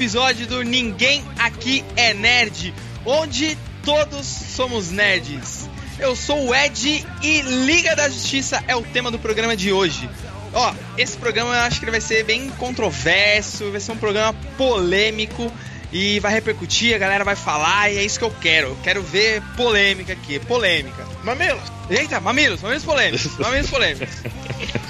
episódio 0.00 0.46
do 0.46 0.62
Ninguém 0.62 1.22
Aqui 1.38 1.84
é 1.94 2.14
Nerd, 2.14 2.72
onde 3.04 3.54
todos 3.84 4.24
somos 4.24 4.90
nerds. 4.90 5.68
Eu 5.98 6.16
sou 6.16 6.48
o 6.48 6.54
Ed 6.54 7.06
e 7.22 7.42
Liga 7.42 7.94
da 7.94 8.08
Justiça 8.08 8.64
é 8.66 8.74
o 8.74 8.80
tema 8.80 9.10
do 9.10 9.18
programa 9.18 9.54
de 9.54 9.70
hoje. 9.70 10.08
Ó, 10.54 10.72
esse 10.96 11.18
programa 11.18 11.54
eu 11.54 11.60
acho 11.60 11.78
que 11.78 11.84
ele 11.84 11.90
vai 11.90 12.00
ser 12.00 12.24
bem 12.24 12.48
controverso, 12.52 13.70
vai 13.70 13.78
ser 13.78 13.92
um 13.92 13.98
programa 13.98 14.32
polêmico 14.56 15.52
e 15.92 16.18
vai 16.18 16.32
repercutir, 16.32 16.94
a 16.94 16.98
galera 16.98 17.22
vai 17.22 17.36
falar 17.36 17.92
e 17.92 17.98
é 17.98 18.02
isso 18.02 18.18
que 18.18 18.24
eu 18.24 18.34
quero. 18.40 18.68
Eu 18.68 18.78
quero 18.82 19.02
ver 19.02 19.42
polêmica 19.54 20.14
aqui, 20.14 20.38
polêmica. 20.38 21.06
Mamilos! 21.22 21.60
Eita, 21.90 22.18
mamilos, 22.20 22.62
mamilos 22.62 22.84
polêmicos, 22.84 23.36
mamilos 23.36 23.68
polêmicos. 23.68 24.16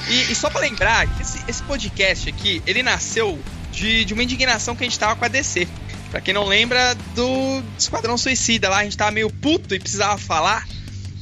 E, 0.08 0.30
e 0.30 0.34
só 0.36 0.48
pra 0.48 0.60
lembrar 0.60 1.08
que 1.08 1.22
esse, 1.22 1.42
esse 1.48 1.62
podcast 1.64 2.28
aqui, 2.28 2.62
ele 2.64 2.80
nasceu 2.84 3.36
de, 3.72 4.04
de 4.04 4.14
uma 4.14 4.22
indignação 4.22 4.74
que 4.74 4.82
a 4.82 4.86
gente 4.86 4.98
tava 4.98 5.16
com 5.16 5.24
a 5.24 5.28
DC. 5.28 5.66
Pra 6.10 6.20
quem 6.20 6.34
não 6.34 6.44
lembra 6.44 6.94
do 7.14 7.62
Esquadrão 7.78 8.18
Suicida 8.18 8.68
lá, 8.68 8.78
a 8.78 8.84
gente 8.84 8.96
tava 8.96 9.12
meio 9.12 9.30
puto 9.30 9.74
e 9.74 9.78
precisava 9.78 10.18
falar. 10.18 10.66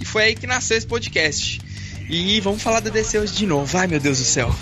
E 0.00 0.04
foi 0.04 0.24
aí 0.24 0.34
que 0.34 0.46
nasceu 0.46 0.78
esse 0.78 0.86
podcast. 0.86 1.60
E 2.08 2.40
vamos 2.40 2.62
falar 2.62 2.80
da 2.80 2.88
DC 2.88 3.18
hoje 3.18 3.34
de 3.34 3.46
novo. 3.46 3.76
Ai 3.76 3.86
meu 3.86 4.00
Deus 4.00 4.18
do 4.18 4.24
céu. 4.24 4.54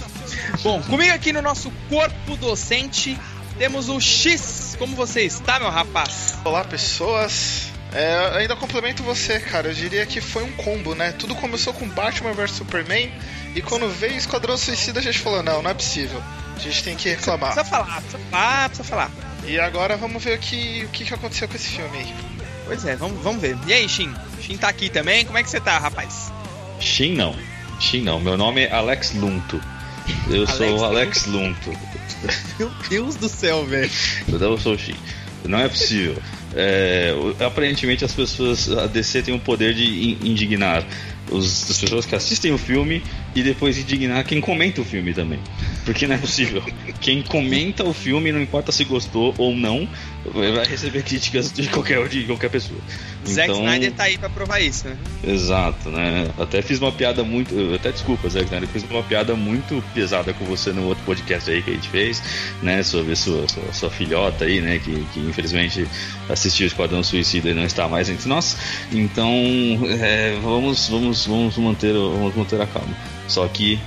Bom, 0.63 0.83
comigo 0.83 1.13
aqui 1.13 1.33
no 1.33 1.41
nosso 1.41 1.71
corpo 1.89 2.37
docente 2.37 3.17
temos 3.57 3.89
o 3.89 4.01
X. 4.01 4.77
Como 4.79 4.97
você 4.97 5.23
está, 5.23 5.61
meu 5.61 5.71
rapaz? 5.71 6.35
Olá, 6.45 6.65
pessoas. 6.65 7.71
É, 7.93 8.39
ainda 8.39 8.57
complemento 8.57 9.03
você, 9.03 9.39
cara. 9.39 9.69
Eu 9.69 9.75
diria 9.75 10.05
que 10.05 10.21
foi 10.21 10.43
um 10.43 10.53
combo, 10.53 10.95
né? 10.95 11.13
Tudo 11.13 11.35
começou 11.35 11.73
com 11.73 11.89
Batman 11.89 12.33
vs 12.33 12.51
Superman. 12.51 13.11
E 13.55 13.63
quando 13.63 13.89
veio 13.89 14.17
Esquadrão 14.17 14.57
Suicida, 14.57 15.01
a 15.01 15.03
gente 15.03 15.19
falou: 15.19 15.43
não, 15.43 15.63
não 15.63 15.71
é 15.71 15.75
possível. 15.75 16.23
A 16.57 16.59
gente 16.59 16.83
tem 16.83 16.97
que 16.97 17.09
reclamar. 17.11 17.53
Precisa 17.53 17.71
falar, 17.71 18.01
precisa 18.01 18.19
falar, 18.31 18.69
precisa 18.69 18.89
falar. 18.89 19.11
E 19.47 19.61
agora 19.61 19.97
vamos 19.97 20.25
ver 20.25 20.37
o 20.37 20.41
que, 20.41 20.85
o 20.85 20.89
que 20.89 21.15
aconteceu 21.15 21.47
com 21.47 21.55
esse 21.55 21.69
filme 21.69 21.99
aí. 21.99 22.15
Pois 22.65 22.85
é, 22.85 22.97
vamos, 22.97 23.23
vamos 23.23 23.41
ver. 23.41 23.57
E 23.67 23.73
aí, 23.73 23.89
Shin? 23.89 24.13
Shin 24.41 24.57
tá 24.57 24.69
aqui 24.69 24.89
também? 24.89 25.25
Como 25.25 25.39
é 25.39 25.43
que 25.43 25.51
você 25.51 25.61
tá, 25.61 25.79
rapaz? 25.79 26.33
Shin 26.81 27.15
não. 27.15 27.37
Shin 27.79 28.03
não. 28.03 28.19
Meu 28.19 28.37
nome 28.37 28.63
é 28.63 28.73
Alex 28.73 29.13
Lunto. 29.15 29.61
Eu 30.29 30.43
Alex 30.43 30.53
sou 30.57 30.79
o 30.79 30.85
Alex 30.85 31.27
Lunto. 31.27 31.71
Meu 32.59 32.71
Deus 32.89 33.15
do 33.17 33.29
céu, 33.29 33.65
velho. 33.67 33.91
Eu 34.27 34.59
sou 34.59 34.75
o 34.75 34.79
Shin. 34.79 34.97
Não 35.45 35.61
é 35.61 35.69
possível. 35.69 36.17
É, 36.55 37.13
aparentemente 37.45 38.05
as 38.05 38.13
pessoas. 38.13 38.69
A 38.71 38.87
DC 38.87 39.23
tem 39.23 39.35
o 39.35 39.39
poder 39.39 39.75
de 39.75 39.85
in- 39.85 40.19
indignar 40.31 40.85
os, 41.31 41.71
as 41.71 41.79
pessoas 41.79 42.05
que 42.07 42.15
assistem 42.17 42.53
o 42.53 42.59
filme 42.59 43.03
e 43.37 43.43
depois 43.43 43.77
indignar 43.79 44.25
quem 44.25 44.41
comenta 44.41 44.81
o 44.81 44.85
filme 44.85 45.13
também. 45.13 45.39
Porque 45.85 46.07
não 46.07 46.17
é 46.17 46.19
possível. 46.19 46.63
Quem 47.01 47.23
comenta 47.23 47.85
o 47.85 47.93
filme, 47.93 48.33
não 48.33 48.41
importa 48.41 48.73
se 48.73 48.83
gostou 48.85 49.35
ou 49.39 49.55
não, 49.55 49.87
vai 50.25 50.65
receber 50.65 51.03
críticas 51.05 51.53
de 51.53 51.69
qualquer, 51.69 52.09
de 52.09 52.25
qualquer 52.25 52.51
pessoa. 52.51 52.81
Zack 53.27 53.51
Então- 53.51 53.61
Snyder 53.63 53.93
tá 53.93 54.05
aí 54.05 54.17
pra 54.19 54.29
provar 54.31 54.61
isso, 54.61 54.89
né? 54.89 54.97
Exato, 55.23 55.91
né? 55.91 56.29
Até 56.39 56.63
fiz 56.63 56.81
uma 56.81 56.91
piada 56.91 57.23
muito. 57.23 57.75
Até 57.75 57.93
desculpa, 57.93 58.29
Zé 58.29 58.41
Snyder, 58.43 58.69
fiz 58.69 58.85
uma 58.89 59.03
piada 59.03 59.35
muito 59.35 59.83
pesada 59.95 60.33
com 60.33 60.45
você 60.47 60.73
no 60.73 60.85
outro 60.87 61.05
podcast 61.05 61.51
aí 61.51 61.63
que 61.63 61.71
a 61.71 61.75
gente 61.75 61.89
fez, 61.89 62.23
né? 62.63 62.83
Sobre 62.83 63.15
sua, 63.15 63.47
sua, 63.49 63.73
sua 63.73 63.91
filhota 63.91 64.45
aí, 64.47 64.61
né? 64.61 64.81
Que, 64.83 65.05
que 65.13 65.21
infelizmente 65.21 65.87
assistiu 66.29 66.65
o 66.65 66.69
Esquadrão 66.69 67.03
Suicida 67.05 67.51
e 67.51 67.55
não 67.55 67.65
está 67.65 67.87
mais 67.89 68.09
entre 68.09 68.29
nós. 68.29 68.57
Então, 68.93 69.31
é, 70.01 70.37
vamos, 70.43 70.89
vamos, 70.89 71.27
vamos, 71.27 71.57
manter, 71.59 71.93
vamos 71.93 72.35
manter 72.35 72.61
a 72.61 72.67
calma. 72.67 72.97
Só 73.29 73.47
que 73.49 73.79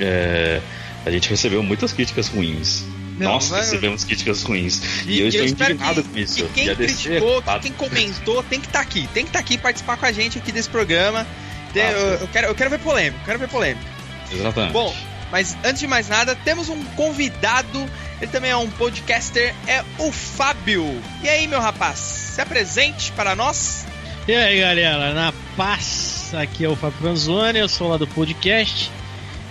é, 0.00 0.60
a 1.04 1.10
gente 1.10 1.28
recebeu 1.28 1.62
muitas 1.62 1.92
críticas 1.92 2.28
ruins. 2.28 2.84
Não, 3.18 3.32
Nós 3.32 3.48
vai- 3.48 3.60
recebemos 3.60 4.04
críticas 4.04 4.42
ruins. 4.42 4.80
E, 5.06 5.12
E, 5.12 5.20
eu 5.20 5.28
estou 5.28 5.46
indignado 5.46 6.02
que, 6.02 6.08
com 6.10 6.18
isso. 6.18 6.44
que 6.48 6.64
quem 6.66 6.76
criticou, 6.76 7.40
tá- 7.40 7.54
que 7.58 7.62
quem 7.62 7.72
comentou, 7.72 8.42
tem 8.42 8.60
que 8.60 8.66
estar 8.66 8.80
aqui. 8.80 9.08
Tem 9.14 9.24
que 9.24 9.30
estar 9.30 9.38
aqui 9.38 9.56
participar 9.56 9.96
com 9.96 10.04
a 10.06 10.12
gente 10.12 10.36
aqui 10.38 10.52
desse 10.52 10.68
programa. 10.68 11.26
Ah, 11.74 11.78
eu, 11.78 11.98
eu 12.20 12.28
quero, 12.28 12.46
eu 12.48 12.54
quero 12.54 12.70
ver 12.70 12.78
polêmica, 12.78 13.22
quero 13.24 13.38
ver 13.38 13.48
polêmica. 13.48 13.84
Exatamente. 14.32 14.72
Bom, 14.72 14.94
mas 15.30 15.56
antes 15.64 15.80
de 15.80 15.86
mais 15.86 16.08
nada, 16.08 16.34
temos 16.44 16.68
um 16.68 16.82
convidado. 16.94 17.88
Ele 18.20 18.30
também 18.30 18.50
é 18.50 18.56
um 18.56 18.68
podcaster, 18.70 19.54
é 19.66 19.82
o 19.98 20.10
Fábio. 20.12 21.02
E 21.22 21.28
aí, 21.28 21.46
meu 21.46 21.60
rapaz, 21.60 21.98
se 21.98 22.40
apresente 22.40 23.12
para 23.12 23.34
nós. 23.34 23.84
E 24.28 24.34
aí 24.34 24.60
galera, 24.60 25.12
na 25.14 25.32
paz, 25.56 26.15
aqui 26.34 26.64
é 26.64 26.68
o 26.68 26.76
Fábio 26.76 26.98
Franzoni, 26.98 27.58
eu 27.58 27.68
sou 27.68 27.88
lá 27.88 27.96
do 27.96 28.06
podcast. 28.06 28.90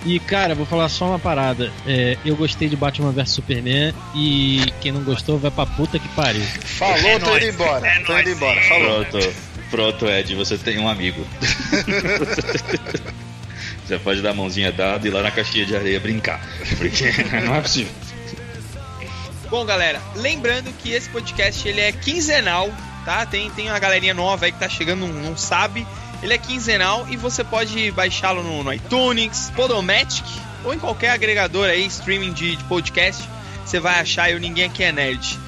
E 0.04 0.20
cara, 0.20 0.54
vou 0.54 0.64
falar 0.66 0.88
só 0.88 1.06
uma 1.08 1.18
parada. 1.18 1.72
É, 1.86 2.16
eu 2.24 2.36
gostei 2.36 2.68
de 2.68 2.76
Batman 2.76 3.10
vs 3.10 3.30
Superman 3.30 3.92
e 4.14 4.72
quem 4.80 4.92
não 4.92 5.02
gostou 5.02 5.38
vai 5.38 5.50
pra 5.50 5.66
puta 5.66 5.98
que 5.98 6.08
pariu. 6.10 6.42
Falou, 6.64 6.96
É 6.96 7.18
tô 7.18 7.26
nóis, 7.26 7.42
indo 7.42 7.52
embora. 7.54 7.86
é 7.86 8.00
tô 8.00 8.12
nóis. 8.12 8.26
indo 8.26 8.36
embora. 8.36 8.60
Falou. 8.68 9.04
Pronto, 9.06 9.32
pronto, 9.70 10.06
Ed, 10.06 10.34
você 10.36 10.56
tem 10.58 10.78
um 10.78 10.88
amigo. 10.88 11.26
Já 13.88 13.98
pode 14.00 14.20
dar 14.20 14.30
a 14.30 14.34
mãozinha 14.34 14.72
dada 14.72 15.06
e 15.06 15.10
ir 15.10 15.14
lá 15.14 15.22
na 15.22 15.30
caixinha 15.30 15.64
de 15.64 15.76
areia 15.76 15.98
brincar. 16.00 16.40
Porque 16.76 17.04
não 17.44 17.54
é 17.54 17.60
possível. 17.60 17.92
Bom, 19.48 19.64
galera, 19.64 20.00
lembrando 20.16 20.72
que 20.78 20.90
esse 20.92 21.08
podcast 21.08 21.66
ele 21.68 21.80
é 21.80 21.92
quinzenal, 21.92 22.68
tá? 23.04 23.24
Tem, 23.26 23.48
tem 23.50 23.68
uma 23.68 23.78
galerinha 23.78 24.12
nova 24.12 24.44
aí 24.46 24.52
que 24.52 24.58
tá 24.58 24.68
chegando, 24.68 25.06
não, 25.06 25.22
não 25.22 25.36
sabe. 25.36 25.86
Ele 26.26 26.34
é 26.34 26.38
quinzenal 26.38 27.06
e 27.08 27.16
você 27.16 27.44
pode 27.44 27.92
baixá-lo 27.92 28.42
no, 28.42 28.64
no 28.64 28.72
iTunes, 28.72 29.48
Podomatic 29.54 30.24
ou 30.64 30.74
em 30.74 30.78
qualquer 30.78 31.10
agregador 31.10 31.68
aí, 31.68 31.86
streaming 31.86 32.32
de, 32.32 32.56
de 32.56 32.64
podcast. 32.64 33.22
Você 33.64 33.78
vai 33.78 34.00
achar 34.00 34.34
o 34.34 34.38
Ninguém 34.40 34.64
Aqui 34.64 34.82
é 34.82 34.90
Nerd. 34.90 35.38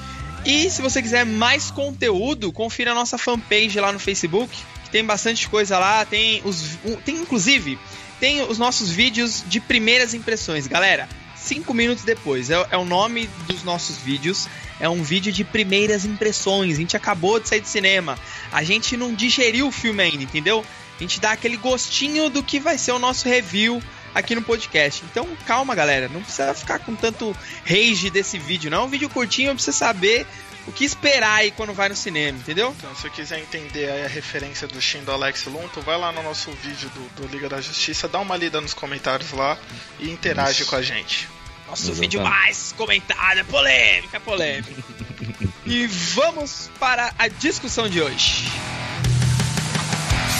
E 0.45 0.69
se 0.69 0.81
você 0.81 1.01
quiser 1.01 1.25
mais 1.25 1.69
conteúdo, 1.69 2.49
confira 2.53 2.91
a 2.91 2.95
nossa 2.95 3.17
fanpage 3.17 3.77
lá 3.77 3.91
no 3.91 3.99
Facebook, 3.99 4.57
que 4.85 4.89
tem 4.89 5.03
bastante 5.03 5.49
coisa 5.49 5.77
lá. 5.77 6.05
Tem 6.05 6.41
os. 6.45 6.77
Tem 7.03 7.17
inclusive 7.17 7.77
tem 8.17 8.41
os 8.43 8.57
nossos 8.57 8.89
vídeos 8.89 9.43
de 9.47 9.59
primeiras 9.59 10.13
impressões, 10.13 10.65
galera. 10.65 11.09
Cinco 11.49 11.73
minutos 11.73 12.03
depois 12.03 12.51
é, 12.51 12.67
é 12.69 12.77
o 12.77 12.85
nome 12.85 13.27
dos 13.47 13.63
nossos 13.63 13.97
vídeos. 13.97 14.47
É 14.79 14.87
um 14.87 15.01
vídeo 15.01 15.33
de 15.33 15.43
primeiras 15.43 16.05
impressões. 16.05 16.75
A 16.75 16.77
gente 16.79 16.95
acabou 16.95 17.39
de 17.39 17.49
sair 17.49 17.59
de 17.59 17.67
cinema. 17.67 18.19
A 18.51 18.63
gente 18.63 18.95
não 18.95 19.15
digeriu 19.15 19.67
o 19.67 19.71
filme 19.71 20.03
ainda, 20.03 20.21
entendeu? 20.21 20.63
A 20.95 21.01
gente 21.01 21.19
dá 21.19 21.31
aquele 21.31 21.57
gostinho 21.57 22.29
do 22.29 22.43
que 22.43 22.59
vai 22.59 22.77
ser 22.77 22.91
o 22.91 22.99
nosso 22.99 23.27
review 23.27 23.81
aqui 24.13 24.35
no 24.35 24.43
podcast. 24.43 25.03
Então, 25.09 25.27
calma, 25.47 25.73
galera. 25.73 26.07
Não 26.07 26.21
precisa 26.21 26.53
ficar 26.53 26.77
com 26.77 26.93
tanto 26.93 27.35
rage 27.65 28.11
desse 28.11 28.37
vídeo, 28.37 28.69
não. 28.69 28.83
É 28.83 28.85
um 28.85 28.89
vídeo 28.89 29.09
curtinho 29.09 29.49
pra 29.55 29.59
você 29.59 29.71
saber 29.71 30.27
o 30.69 30.71
que 30.71 30.85
esperar 30.85 31.39
aí 31.39 31.51
quando 31.51 31.73
vai 31.73 31.89
no 31.89 31.95
cinema, 31.95 32.37
entendeu? 32.37 32.73
Então, 32.77 32.95
se 32.95 33.01
você 33.01 33.09
quiser 33.09 33.39
entender 33.39 33.89
aí 33.89 34.05
a 34.05 34.07
referência 34.07 34.67
do 34.67 34.79
Shin 34.79 35.03
do 35.03 35.11
Alex 35.11 35.45
Lunto, 35.45 35.81
vai 35.81 35.97
lá 35.97 36.11
no 36.11 36.21
nosso 36.21 36.51
vídeo 36.51 36.89
do, 36.89 37.21
do 37.21 37.27
Liga 37.27 37.49
da 37.49 37.59
Justiça, 37.59 38.07
dá 38.07 38.19
uma 38.19 38.37
lida 38.37 38.61
nos 38.61 38.73
comentários 38.73 39.31
lá 39.31 39.57
e 39.99 40.09
interage 40.09 40.61
Isso. 40.61 40.69
com 40.69 40.75
a 40.75 40.81
gente. 40.81 41.27
Nosso 41.67 41.83
Exatamente. 41.83 42.01
vídeo 42.01 42.21
mais 42.21 42.73
comentado, 42.77 43.39
é 43.39 43.43
polêmica, 43.43 44.17
é 44.17 44.19
polêmica. 44.19 44.83
e 45.65 45.87
vamos 45.87 46.69
para 46.79 47.13
a 47.17 47.27
discussão 47.27 47.89
de 47.89 48.01
hoje. 48.01 48.45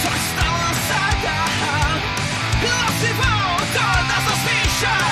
Só 0.01 0.09
está 0.09 0.51
lançada 0.51 1.33
Lá 2.61 2.87
se 2.99 3.13
vão 3.13 3.57
todas 3.73 4.23
as 4.31 4.39
fichas 4.47 5.09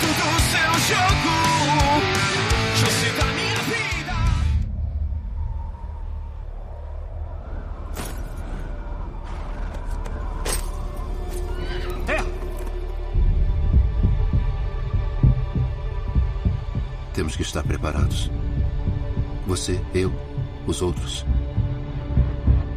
Tudo 0.00 0.24
seu 0.50 0.96
jogo 0.96 1.21
preparados. 17.82 18.30
Você, 19.46 19.84
eu, 19.92 20.12
os 20.66 20.80
outros. 20.80 21.26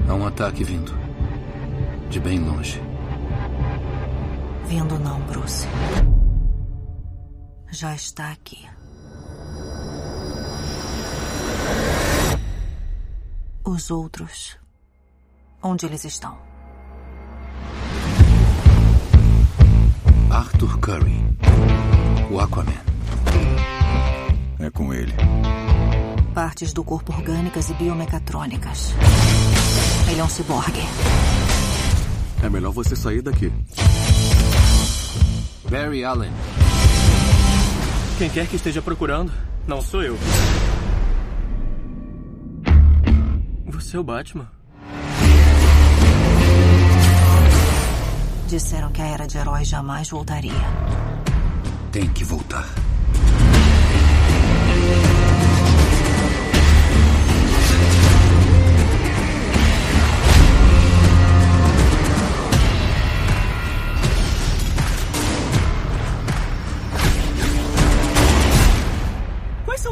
Há 0.10 0.14
um 0.16 0.26
ataque 0.26 0.64
vindo. 0.64 0.92
De 2.10 2.20
bem 2.20 2.40
longe. 2.40 2.82
Vindo 4.66 4.98
não, 4.98 5.22
Bruce. 5.22 5.68
Já 7.72 7.94
está 7.94 8.32
aqui. 8.32 8.68
Os 13.64 13.92
outros. 13.92 14.58
Onde 15.62 15.86
eles 15.86 16.04
estão? 16.04 16.38
Arthur 20.32 20.80
Curry. 20.80 21.24
O 22.32 22.40
Aquaman. 22.40 22.95
Com 24.76 24.94
ele. 24.94 25.14
Partes 26.34 26.74
do 26.74 26.84
corpo 26.84 27.14
orgânicas 27.14 27.70
e 27.70 27.74
biomecatrônicas. 27.76 28.94
Ele 30.12 30.20
é 30.20 30.24
um 30.24 30.28
ciborgue. 30.28 30.82
É 32.44 32.50
melhor 32.50 32.74
você 32.74 32.94
sair 32.94 33.22
daqui. 33.22 33.52
Barry 35.70 36.04
Allen. 36.04 36.32
Quem 38.18 38.30
quer 38.30 38.48
que 38.48 38.58
esteja 38.58 38.82
procurando, 38.82 39.32
não 39.66 39.82
sou 39.82 40.04
eu. 40.04 40.18
Você 43.68 43.96
é 43.96 44.00
o 44.00 44.04
Batman? 44.04 44.52
Disseram 48.50 48.92
que 48.92 49.02
a 49.02 49.06
era 49.06 49.26
de 49.26 49.38
heróis 49.38 49.70
jamais 49.70 50.10
voltaria. 50.10 50.52
Tem 51.94 52.10
que 52.10 52.26
voltar. 52.26 52.85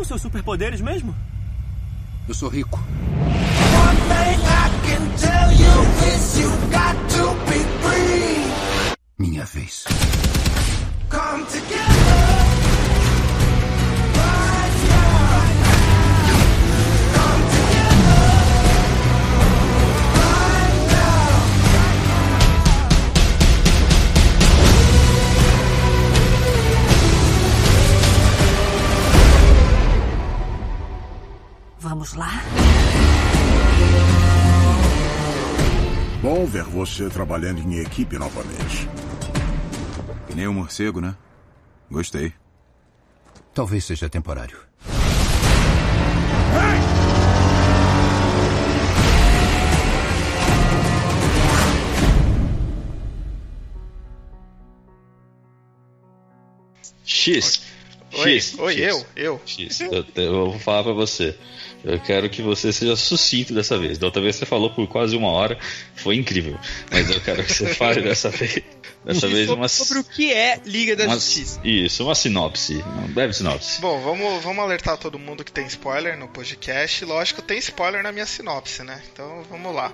São 0.04 0.18
seus 0.18 0.22
superpoderes 0.22 0.82
mesmo? 0.82 1.16
Eu 2.28 2.34
sou 2.34 2.50
rico. 2.50 2.80
Minha 9.18 9.46
vez. 9.46 9.86
Vamos 11.10 11.54
lá? 32.24 32.44
Bom 36.22 36.46
ver 36.46 36.64
você 36.64 37.10
trabalhando 37.10 37.60
em 37.60 37.80
equipe 37.80 38.18
novamente. 38.18 38.88
Que 40.28 40.36
nem 40.36 40.48
um 40.48 40.54
morcego, 40.54 41.02
né? 41.02 41.16
Gostei. 41.92 42.34
Talvez 43.54 43.84
seja 43.84 44.10
temporário. 44.10 44.58
X. 57.06 57.62
Oi, 58.16 58.40
X. 58.40 58.60
oi, 58.60 58.74
X. 58.74 58.82
eu, 58.82 59.06
eu. 59.16 59.42
X. 59.46 59.82
Eu, 59.82 60.06
eu 60.16 60.52
vou 60.52 60.60
falar 60.60 60.84
pra 60.84 60.94
você. 60.94 61.38
Eu 61.84 62.00
quero 62.00 62.30
que 62.30 62.42
você 62.42 62.72
seja 62.72 62.96
sucinto 62.96 63.54
dessa 63.54 63.78
vez. 63.78 63.98
Da 63.98 64.06
outra 64.08 64.22
vez 64.22 64.36
você 64.38 64.46
falou 64.46 64.70
por 64.70 64.88
quase 64.88 65.16
uma 65.18 65.28
hora, 65.30 65.58
foi 65.96 66.16
incrível. 66.16 66.58
Mas 66.90 67.10
eu 67.10 67.20
quero 67.22 67.44
que 67.44 67.54
você 67.54 67.68
fale 67.76 68.02
dessa 68.02 68.30
vez. 68.30 68.62
Dessa 69.04 69.28
vez 69.28 69.48
sobre, 69.48 69.60
uma, 69.60 69.68
sobre 69.68 70.00
o 70.00 70.04
que 70.06 70.32
é 70.32 70.62
Liga 70.66 70.96
da 70.96 71.04
uma- 71.04 71.16
Justiça. 71.16 71.60
Isso, 71.62 72.06
uma 72.06 72.16
sinopse. 72.16 72.76
Uma 72.76 73.08
breve 73.10 73.34
sinopse. 73.34 73.82
Bom, 73.82 74.00
vamos, 74.00 74.42
vamos 74.42 74.64
alertar 74.64 74.98
todo 74.98 75.20
mundo 75.20 75.44
que 75.44 75.52
tem 75.52 75.66
spoiler 75.68 76.18
no 76.18 76.30
podcast. 76.30 77.04
Lógico, 77.04 77.42
tem 77.42 77.58
spoiler 77.58 78.02
na 78.02 78.14
minha 78.14 78.26
sinopse, 78.26 78.82
né? 78.82 79.02
Então 79.12 79.44
vamos 79.50 79.76
lá. 79.76 79.92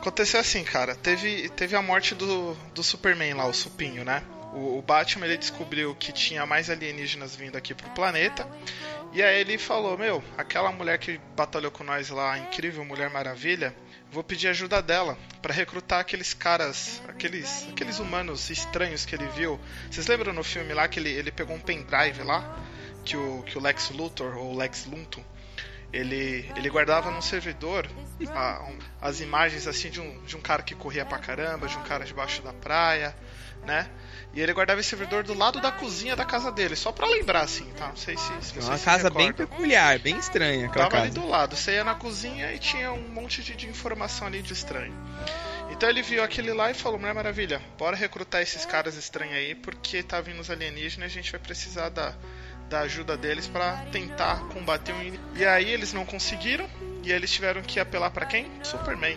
Aconteceu 0.00 0.40
assim, 0.40 0.64
cara. 0.64 0.94
Teve, 0.96 1.48
teve 1.50 1.76
a 1.76 1.82
morte 1.82 2.14
do, 2.16 2.56
do 2.74 2.82
Superman 2.82 3.34
lá, 3.34 3.46
o 3.46 3.54
Supinho, 3.54 4.04
né? 4.04 4.22
O, 4.52 4.78
o 4.78 4.82
Batman 4.82 5.26
ele 5.26 5.36
descobriu 5.36 5.94
que 5.94 6.10
tinha 6.12 6.44
mais 6.46 6.68
alienígenas 6.68 7.36
vindo 7.36 7.56
aqui 7.56 7.74
pro 7.74 7.88
planeta. 7.90 8.46
E 9.16 9.22
aí 9.22 9.40
ele 9.40 9.56
falou: 9.56 9.96
Meu, 9.96 10.22
aquela 10.36 10.70
mulher 10.70 10.98
que 10.98 11.18
batalhou 11.34 11.70
com 11.70 11.82
nós 11.82 12.10
lá, 12.10 12.36
incrível 12.36 12.84
Mulher 12.84 13.08
Maravilha, 13.08 13.74
vou 14.10 14.22
pedir 14.22 14.48
ajuda 14.48 14.82
dela 14.82 15.16
pra 15.40 15.54
recrutar 15.54 16.00
aqueles 16.00 16.34
caras, 16.34 17.00
aqueles, 17.08 17.66
aqueles 17.70 17.98
humanos 17.98 18.50
estranhos 18.50 19.06
que 19.06 19.14
ele 19.14 19.26
viu. 19.28 19.58
Vocês 19.90 20.06
lembram 20.06 20.34
no 20.34 20.44
filme 20.44 20.74
lá 20.74 20.86
que 20.86 21.00
ele, 21.00 21.08
ele 21.08 21.32
pegou 21.32 21.56
um 21.56 21.60
pendrive 21.60 22.22
lá? 22.24 22.62
Que 23.06 23.16
o, 23.16 23.42
que 23.44 23.56
o 23.56 23.60
Lex 23.62 23.88
Luthor, 23.88 24.36
ou 24.36 24.54
Lex 24.54 24.84
Luthor, 24.84 25.24
ele, 25.96 26.50
ele 26.56 26.68
guardava 26.70 27.10
num 27.10 27.22
servidor 27.22 27.88
a- 28.34 28.62
um- 28.68 28.78
as 29.00 29.20
imagens 29.20 29.66
assim 29.66 29.90
de 29.90 30.00
um, 30.00 30.22
de 30.24 30.36
um 30.36 30.40
cara 30.40 30.62
que 30.62 30.74
corria 30.74 31.04
pra 31.04 31.18
caramba, 31.18 31.66
de 31.66 31.76
um 31.76 31.82
cara 31.82 32.04
debaixo 32.04 32.42
da 32.42 32.52
praia, 32.52 33.14
né? 33.64 33.88
E 34.34 34.40
ele 34.40 34.52
guardava 34.52 34.80
esse 34.80 34.90
servidor 34.90 35.24
do 35.24 35.32
lado 35.32 35.60
da 35.60 35.72
cozinha 35.72 36.14
da 36.14 36.24
casa 36.24 36.52
dele, 36.52 36.76
só 36.76 36.92
pra 36.92 37.06
lembrar 37.06 37.40
assim, 37.40 37.64
tá? 37.76 37.88
Não 37.88 37.96
sei 37.96 38.16
se, 38.16 38.30
se 38.42 38.58
É 38.58 38.62
uma 38.62 38.78
casa 38.78 39.08
bem 39.10 39.28
recordam. 39.28 39.46
peculiar, 39.56 39.98
bem 39.98 40.16
estranha 40.18 40.66
aquela 40.66 40.88
Tava 40.88 41.02
ali 41.02 41.08
casa. 41.10 41.20
do 41.20 41.26
lado. 41.26 41.56
Você 41.56 41.72
ia 41.72 41.82
na 41.84 41.94
cozinha 41.94 42.52
e 42.52 42.58
tinha 42.58 42.92
um 42.92 43.08
monte 43.08 43.42
de, 43.42 43.56
de 43.56 43.66
informação 43.66 44.26
ali 44.26 44.42
de 44.42 44.52
estranho. 44.52 44.92
Então 45.70 45.88
ele 45.88 46.02
viu 46.02 46.22
aquele 46.22 46.52
lá 46.52 46.70
e 46.70 46.74
falou: 46.74 46.98
Mulher 46.98 47.14
Maravilha, 47.14 47.60
bora 47.78 47.96
recrutar 47.96 48.40
esses 48.42 48.64
caras 48.66 48.94
estranhos 48.94 49.34
aí, 49.34 49.54
porque 49.54 50.02
tá 50.02 50.20
vindo 50.20 50.38
os 50.40 50.50
alienígenas 50.50 51.10
e 51.10 51.12
a 51.12 51.22
gente 51.22 51.32
vai 51.32 51.40
precisar 51.40 51.88
da, 51.88 52.14
da 52.68 52.80
ajuda 52.80 53.16
deles 53.16 53.46
pra 53.46 53.84
tentar 53.92 54.40
combater 54.48 54.92
o 54.92 55.00
inimigo. 55.00 55.22
E 55.36 55.44
aí 55.44 55.70
eles 55.70 55.92
não 55.92 56.04
conseguiram 56.04 56.66
e 57.02 57.12
eles 57.12 57.30
tiveram 57.30 57.62
que 57.62 57.78
apelar 57.78 58.10
pra 58.10 58.26
quem? 58.26 58.46
Superman. 58.62 59.16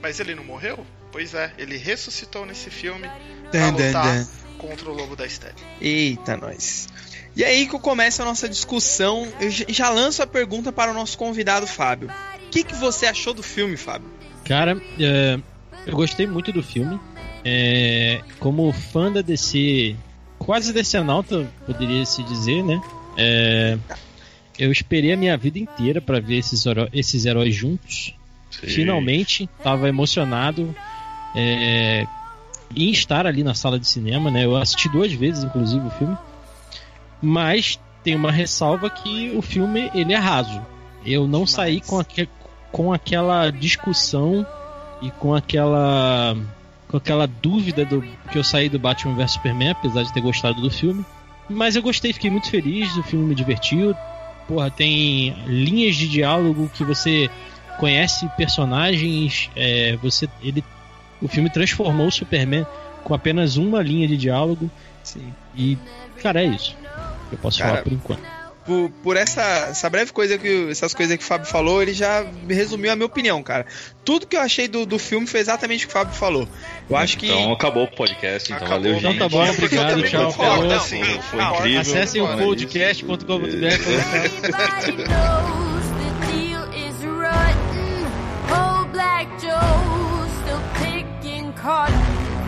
Mas 0.00 0.20
ele 0.20 0.34
não 0.34 0.44
morreu? 0.44 0.84
Pois 1.12 1.34
é, 1.34 1.52
ele 1.58 1.76
ressuscitou 1.76 2.44
nesse 2.46 2.70
filme 2.70 3.08
pra 3.50 3.68
lutar 3.70 3.92
dan. 4.16 4.26
contra 4.58 4.90
o 4.90 4.94
Lobo 4.94 5.14
da 5.16 5.28
Steppe. 5.28 5.62
Eita, 5.80 6.36
nós. 6.36 6.88
E 7.34 7.44
aí 7.44 7.66
que 7.66 7.78
começa 7.78 8.22
a 8.22 8.26
nossa 8.26 8.48
discussão. 8.48 9.30
Eu 9.40 9.50
já- 9.50 9.64
já 9.68 9.90
lanço 9.90 10.22
a 10.22 10.26
pergunta 10.26 10.72
para 10.72 10.90
o 10.90 10.94
nosso 10.94 11.16
convidado, 11.18 11.66
Fábio. 11.66 12.08
O 12.46 12.50
que, 12.50 12.64
que 12.64 12.74
você 12.74 13.06
achou 13.06 13.34
do 13.34 13.42
filme, 13.42 13.76
Fábio? 13.76 14.08
Cara, 14.44 14.80
é, 14.98 15.38
eu 15.86 15.94
gostei 15.94 16.26
muito 16.26 16.50
do 16.52 16.62
filme. 16.62 16.98
É, 17.44 18.20
como 18.40 18.72
fã 18.72 19.12
da 19.12 19.20
DC, 19.22 19.94
quase 20.46 20.72
decenalta, 20.72 21.46
poderia 21.66 22.06
se 22.06 22.22
dizer, 22.22 22.62
né? 22.64 22.80
É, 23.16 23.76
eu 24.58 24.70
esperei 24.72 25.12
a 25.12 25.16
minha 25.16 25.36
vida 25.36 25.58
inteira 25.58 26.00
pra 26.00 26.20
ver 26.20 26.38
esses, 26.38 26.64
heró- 26.64 26.88
esses 26.92 27.26
heróis 27.26 27.54
juntos. 27.54 28.14
Sim. 28.50 28.66
Finalmente, 28.68 29.48
tava 29.62 29.88
emocionado 29.88 30.74
é, 31.34 32.06
em 32.74 32.90
estar 32.90 33.26
ali 33.26 33.42
na 33.42 33.54
sala 33.54 33.78
de 33.78 33.86
cinema, 33.86 34.30
né? 34.30 34.44
Eu 34.44 34.56
assisti 34.56 34.88
duas 34.88 35.12
vezes, 35.12 35.44
inclusive, 35.44 35.86
o 35.86 35.90
filme. 35.90 36.16
Mas 37.20 37.78
tem 38.02 38.14
uma 38.14 38.30
ressalva 38.30 38.88
que 38.88 39.30
o 39.36 39.42
filme 39.42 39.90
ele 39.94 40.12
é 40.12 40.16
raso. 40.16 40.60
Eu 41.04 41.26
não 41.26 41.46
saí 41.46 41.80
com, 41.80 41.98
aque- 41.98 42.28
com 42.72 42.92
aquela 42.92 43.50
discussão 43.50 44.46
e 45.02 45.10
com 45.10 45.34
aquela 45.34 46.36
com 46.88 46.96
aquela 46.96 47.26
dúvida 47.26 47.84
do 47.84 48.02
que 48.30 48.38
eu 48.38 48.44
saí 48.44 48.68
do 48.68 48.78
Batman 48.78 49.14
vs 49.14 49.32
Superman, 49.32 49.70
apesar 49.70 50.02
de 50.02 50.12
ter 50.12 50.20
gostado 50.20 50.60
do 50.60 50.70
filme. 50.70 51.04
Mas 51.48 51.76
eu 51.76 51.82
gostei, 51.82 52.12
fiquei 52.12 52.30
muito 52.30 52.50
feliz, 52.50 52.96
o 52.96 53.02
filme 53.02 53.26
me 53.26 53.34
divertiu. 53.34 53.94
Porra, 54.48 54.70
tem 54.70 55.36
linhas 55.46 55.96
de 55.96 56.08
diálogo 56.08 56.70
que 56.74 56.84
você 56.84 57.28
conhece 57.78 58.28
personagens, 58.36 59.50
é, 59.56 59.96
você 59.96 60.28
ele 60.42 60.64
o 61.20 61.28
filme 61.28 61.48
transformou 61.48 62.08
o 62.08 62.12
Superman 62.12 62.66
com 63.02 63.14
apenas 63.14 63.56
uma 63.56 63.82
linha 63.82 64.06
de 64.06 64.16
diálogo. 64.16 64.70
Sim. 65.02 65.32
E, 65.54 65.78
cara, 66.22 66.42
é 66.42 66.46
isso. 66.46 66.76
Eu 67.30 67.38
posso 67.38 67.58
Cara, 67.58 67.70
falar 67.70 67.82
por 67.82 67.92
enquanto. 67.92 68.35
Por, 68.66 68.90
por 69.02 69.16
essa, 69.16 69.42
essa 69.70 69.88
breve 69.88 70.12
coisa 70.12 70.36
que 70.36 70.68
essas 70.70 70.92
coisas 70.92 71.16
que 71.16 71.22
o 71.22 71.26
Fábio 71.26 71.46
falou, 71.46 71.80
ele 71.80 71.94
já 71.94 72.26
resumiu 72.48 72.90
a 72.90 72.96
minha 72.96 73.06
opinião, 73.06 73.40
cara. 73.42 73.64
Tudo 74.04 74.26
que 74.26 74.36
eu 74.36 74.40
achei 74.40 74.66
do, 74.66 74.84
do 74.84 74.98
filme 74.98 75.24
foi 75.26 75.38
exatamente 75.38 75.84
o 75.84 75.88
que 75.88 75.94
o 75.94 75.96
Fábio 75.96 76.14
falou. 76.14 76.48
Eu 76.90 76.96
acho 76.96 77.16
que. 77.16 77.26
Então 77.26 77.52
acabou 77.52 77.84
o 77.84 77.90
podcast, 77.90 78.52
então 78.52 78.66
Acabou. 78.66 78.82
valeu, 78.92 78.98
Então 78.98 79.10
gente. 79.12 79.20
tá 79.20 79.28
bom, 79.28 79.48
obrigado, 79.50 80.02
tchau, 80.02 80.32
falou. 80.32 80.72
assim, 80.72 81.04
Foi 81.04 81.38
concordo. 81.38 81.58
incrível. 81.58 81.80
Acessem 81.80 82.22
o 82.22 82.36
podcast.com.br. 82.38 83.46
Black 88.92 89.28
Joe 89.40 90.28
still 90.42 90.62
picking 90.74 91.52
cotton 91.52 91.94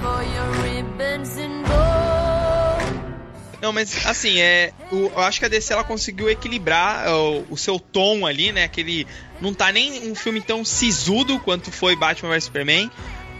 for 0.00 0.22
your 0.22 0.50
ribbons 0.62 1.36
and 1.36 1.62
bows. 1.64 1.87
Não, 3.60 3.72
mas 3.72 4.06
assim, 4.06 4.38
é. 4.40 4.72
o- 4.92 5.10
eu 5.14 5.20
acho 5.20 5.38
que 5.40 5.44
a 5.46 5.48
DC 5.48 5.72
ela 5.72 5.82
conseguiu 5.84 6.30
equilibrar 6.30 7.06
é, 7.06 7.10
o, 7.10 7.44
o 7.50 7.56
seu 7.56 7.78
tom 7.80 8.24
ali, 8.26 8.52
né? 8.52 8.64
Aquele. 8.64 9.06
Não 9.40 9.52
tá 9.52 9.72
nem 9.72 10.08
um 10.10 10.14
filme 10.14 10.40
tão 10.40 10.64
sisudo 10.64 11.38
quanto 11.40 11.70
foi 11.72 11.96
Batman 11.96 12.30
vs 12.30 12.44
Superman. 12.44 12.90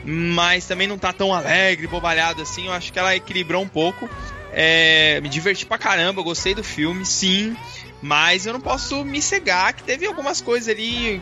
Mas 0.04 0.64
também 0.66 0.86
não 0.86 0.96
tá 0.98 1.12
tão 1.12 1.34
alegre, 1.34 1.86
bobalhado 1.86 2.40
assim. 2.42 2.66
Eu 2.66 2.72
acho 2.72 2.92
que 2.92 2.98
ela 2.98 3.14
equilibrou 3.14 3.62
um 3.62 3.68
pouco. 3.68 4.08
É, 4.52 5.20
me 5.20 5.28
diverti 5.28 5.66
pra 5.66 5.76
caramba, 5.76 6.22
gostei 6.22 6.54
do 6.54 6.64
filme, 6.64 7.04
sim. 7.04 7.56
Mas 8.00 8.46
eu 8.46 8.52
não 8.52 8.60
posso 8.60 9.04
me 9.04 9.20
cegar 9.20 9.72
que 9.74 9.82
teve 9.82 10.06
algumas 10.06 10.40
coisas 10.40 10.68
ali. 10.68 11.20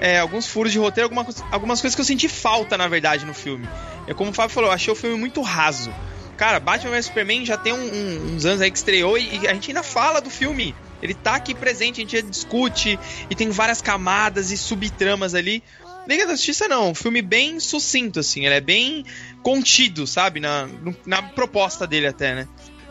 é, 0.00 0.18
alguns 0.18 0.46
furos 0.46 0.72
de 0.72 0.78
roteiro, 0.78 1.06
alguma, 1.08 1.26
algumas 1.50 1.80
coisas 1.80 1.94
que 1.94 2.00
eu 2.00 2.04
senti 2.04 2.28
falta, 2.28 2.76
na 2.76 2.86
verdade, 2.86 3.24
no 3.24 3.34
filme. 3.34 3.68
É 4.06 4.14
como 4.14 4.30
o 4.30 4.34
Fábio 4.34 4.54
falou, 4.54 4.68
eu 4.70 4.74
achei 4.74 4.92
o 4.92 4.96
filme 4.96 5.16
muito 5.16 5.40
raso. 5.42 5.92
Cara, 6.38 6.60
Batman 6.60 6.92
vs 6.92 7.06
Superman 7.06 7.44
já 7.44 7.56
tem 7.56 7.72
um- 7.72 7.76
um- 7.94 8.36
uns 8.36 8.44
anos 8.46 8.60
aí 8.62 8.70
que 8.70 8.78
estreou 8.78 9.18
e, 9.18 9.46
a 9.48 9.52
gente 9.52 9.70
ainda 9.70 9.82
fala 9.82 10.20
do 10.20 10.30
filme. 10.30 10.74
Ele 11.02 11.12
tá 11.12 11.34
aqui 11.34 11.54
presente, 11.54 12.00
a 12.00 12.04
gente 12.04 12.22
discute 12.22 12.98
e 13.28 13.34
tem 13.34 13.50
várias 13.50 13.82
camadas 13.82 14.50
e 14.50 14.56
subtramas 14.56 15.34
ali. 15.34 15.62
Liga 16.08 16.26
da 16.26 16.32
Justiça 16.34 16.66
não, 16.68 16.90
um 16.90 16.94
filme 16.94 17.20
bem 17.20 17.60
sucinto, 17.60 18.20
assim, 18.20 18.46
ele 18.46 18.54
é 18.54 18.60
bem 18.60 19.04
contido, 19.42 20.06
sabe? 20.06 20.40
Na, 20.40 20.68
na 21.04 21.22
proposta 21.22 21.86
dele 21.86 22.06
até, 22.06 22.34
né? 22.34 22.48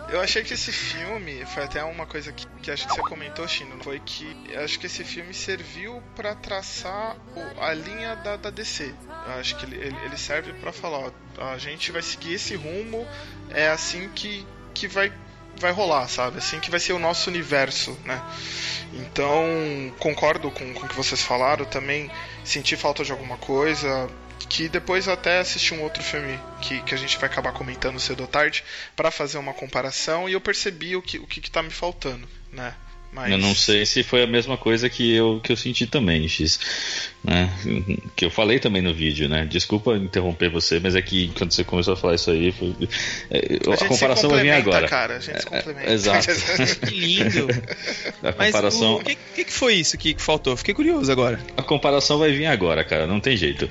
Eu 0.10 0.22
achei 0.22 0.42
que 0.44 0.54
esse 0.54 0.72
filme, 0.72 1.46
foi 1.46 1.64
até 1.66 1.84
uma 1.84 2.06
coisa 2.06 2.32
que, 2.32 2.46
que 2.62 2.72
acho 2.72 2.88
que 2.88 2.94
você 2.94 3.02
comentou, 3.02 3.46
Chino, 3.48 3.84
foi 3.84 4.00
que 4.00 4.36
acho 4.56 4.80
que 4.80 4.86
esse 4.86 5.04
filme 5.04 5.34
serviu 5.34 6.02
pra 6.16 6.34
traçar 6.34 7.18
o- 7.36 7.62
a 7.62 7.74
linha 7.74 8.16
da, 8.16 8.38
da 8.38 8.50
DC. 8.50 8.94
Eu 9.26 9.32
acho 9.34 9.56
que 9.58 9.66
ele, 9.66 9.76
ele, 9.76 10.18
serve 10.18 10.54
pra 10.54 10.72
falar, 10.72 11.12
ó, 11.38 11.52
a 11.52 11.58
gente 11.58 11.92
vai 11.92 12.02
seguir 12.02 12.36
esse 12.36 12.56
rumo, 12.56 13.06
é 13.50 13.68
assim 13.68 14.08
que, 14.16 14.48
que 14.74 14.88
vai, 14.88 15.12
vai 15.60 15.72
rolar, 15.74 16.08
sabe? 16.08 16.38
Assim 16.38 16.62
que 16.62 16.72
vai 16.72 16.80
ser 16.80 16.94
o 16.94 17.00
nosso 17.00 17.30
universo, 17.30 17.92
né? 18.06 18.22
Então, 18.94 19.44
concordo 20.00 20.50
com, 20.52 20.74
com 20.74 20.86
o 20.86 20.88
que 20.90 20.96
vocês 20.96 21.22
falaram, 21.22 21.66
também 21.66 22.10
senti 22.46 22.78
falta 22.78 23.04
de 23.04 23.12
alguma 23.12 23.36
coisa, 23.38 24.10
que 24.50 24.70
depois 24.70 25.08
eu 25.08 25.14
até 25.14 25.40
assisti 25.40 25.74
um 25.74 25.82
outro 25.82 26.02
filme 26.04 26.40
que, 26.62 26.82
que 26.82 26.94
a 26.94 26.98
gente 26.98 27.18
vai 27.18 27.30
acabar 27.30 27.52
comentando 27.52 28.00
cedo 28.00 28.22
ou 28.22 28.28
tarde 28.28 28.64
para 28.96 29.12
fazer 29.12 29.38
uma 29.38 29.54
comparação 29.54 30.28
e 30.28 30.34
eu 30.34 30.42
percebi 30.42 30.96
o 30.96 31.02
que, 31.02 31.18
o 31.20 31.28
que, 31.28 31.42
que 31.42 31.52
tá 31.52 31.62
me 31.62 31.72
faltando, 31.72 32.28
né? 32.52 32.74
Mas... 33.12 33.32
Eu 33.32 33.38
não 33.38 33.56
sei 33.56 33.86
se 33.86 34.04
foi 34.04 34.24
a 34.24 34.28
mesma 34.28 34.58
coisa 34.58 34.90
que 34.90 35.14
eu, 35.16 35.40
que 35.44 35.52
eu 35.52 35.58
senti 35.58 35.88
também, 35.88 36.28
X. 36.28 36.60
Né? 37.24 37.52
Que 38.16 38.26
eu 38.26 38.30
falei 38.30 38.60
também 38.60 38.82
no 38.82 38.94
vídeo, 38.94 39.28
né? 39.28 39.46
Desculpa 39.46 39.96
interromper 39.98 40.50
você, 40.50 40.80
mas 40.80 40.96
é 40.96 41.02
que 41.02 41.30
quando 41.38 41.52
você 41.52 41.64
começou 41.64 41.94
a 41.94 41.98
falar 41.98 42.16
isso 42.16 42.30
aí, 42.32 42.52
foi... 42.52 42.74
é, 43.32 43.58
A 43.70 43.74
a, 43.74 43.88
comparação 43.88 44.30
vai 44.30 44.44
vir 44.44 44.52
agora. 44.52 44.88
cara, 44.88 45.16
a 45.18 45.20
gente 45.20 45.42
se 45.42 45.48
É, 45.48 45.58
complementa. 45.62 45.92
exato. 45.92 46.28
Que 46.88 46.96
lindo. 46.96 47.48
A 48.24 48.34
Mas 48.38 48.48
comparação, 48.48 48.96
o, 48.96 49.00
o 49.00 49.04
que, 49.04 49.16
que, 49.46 49.52
foi 49.52 49.76
isso 49.76 49.98
que, 49.98 50.14
que 50.14 50.22
faltou? 50.22 50.56
Fiquei 50.58 50.74
curioso 50.74 51.12
agora. 51.12 51.40
a 51.56 51.62
comparação 51.64 52.18
vai 52.20 52.32
vir 52.32 52.46
agora, 52.46 52.84
cara. 52.84 53.06
Não 53.08 53.20
tem 53.20 53.36
jeito. 53.38 53.70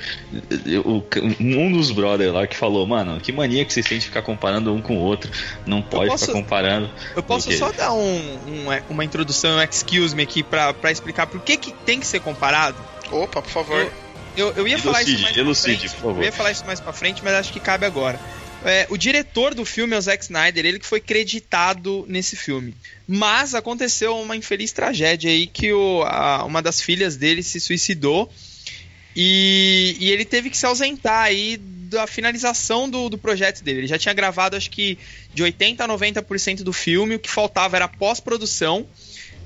Eu- 0.67 1.05
um 1.41 1.73
dos 1.73 1.91
brothers 1.91 2.33
lá 2.33 2.47
que 2.47 2.57
falou, 2.57 2.87
mano, 2.87 3.21
que 3.21 3.33
mania 3.33 3.65
que 3.65 3.73
vocês 3.73 3.87
têm 3.87 3.99
de 3.99 4.07
ficar 4.07 4.23
comparando 4.23 4.73
um 4.75 4.81
com 4.81 4.97
o 4.97 5.01
outro. 5.01 5.31
Não 5.67 5.83
pode 5.83 6.11
posso- 6.11 6.27
ficar 6.27 6.39
comparando. 6.39 6.91
Eu 7.15 7.23
posso 7.23 7.51
só 7.53 7.71
dar 7.73 7.93
um, 7.93 7.99
um- 8.47 8.67
uma 8.91 9.05
introdução, 9.05 9.26
um 9.33 9.61
excuse 9.63 10.15
me 10.15 10.23
aqui 10.23 10.43
pra, 10.43 10.73
pra 10.75 10.91
explicar 10.93 11.27
por 11.27 11.41
que, 11.41 11.57
que 11.57 11.73
tem 11.73 11.99
que 12.01 12.07
ser 12.07 12.21
comparado? 12.21 12.77
Opa, 13.11 13.41
por 13.43 13.51
favor. 13.51 13.93
Eu, 14.37 14.53
eu 14.53 14.69
ia 14.69 14.79
falar 14.79 15.03
isso 15.03 15.11
Elucide, 15.13 15.23
mais 15.23 15.33
pra 15.35 15.43
elucide, 15.43 15.79
frente. 15.79 15.95
por 15.95 16.01
favor. 16.03 16.19
Eu 16.21 16.25
ia 16.27 16.33
falar 16.33 16.51
isso 16.53 16.67
mais 16.67 16.81
pra 16.81 16.93
frente, 16.93 17.23
mas 17.25 17.35
acho 17.35 17.53
que 17.53 17.61
cabe 17.61 17.87
agora. 17.87 18.21
É, 18.65 18.87
o 18.91 18.97
diretor 18.97 19.55
do 19.55 19.65
filme 19.65 19.95
é 19.95 19.99
o 19.99 20.01
Zack 20.03 20.25
Snyder, 20.25 20.67
ele 20.67 20.79
que 20.79 20.87
foi 20.87 21.01
creditado 21.01 22.05
nesse 22.09 22.37
filme. 22.37 22.75
Mas 23.07 23.55
aconteceu 23.55 24.19
uma 24.19 24.35
infeliz 24.37 24.73
tragédia 24.73 25.31
aí 25.31 25.47
que 25.47 25.73
o, 25.73 26.03
a- 26.03 26.45
uma 26.45 26.61
das 26.61 26.81
filhas 26.81 27.17
dele 27.17 27.43
se 27.43 27.61
suicidou 27.61 28.31
e, 29.15 29.97
e 30.01 30.11
ele 30.11 30.25
teve 30.25 30.51
que 30.51 30.59
se 30.59 30.67
ausentar 30.67 31.23
aí 31.25 31.57
da 31.57 32.07
finalização 32.07 32.89
do, 32.91 33.09
do 33.09 33.17
projeto 33.17 33.63
dele. 33.63 33.81
Ele 33.81 33.87
já 33.87 33.99
tinha 33.99 34.13
gravado 34.13 34.57
acho 34.57 34.71
que 34.71 34.99
de 35.33 35.43
80% 35.45 35.81
a 35.81 35.89
90% 35.89 36.63
do 36.63 36.73
filme, 36.73 37.15
o 37.15 37.19
que 37.19 37.31
faltava 37.31 37.77
era 37.77 37.87
pós-produção. 37.89 38.87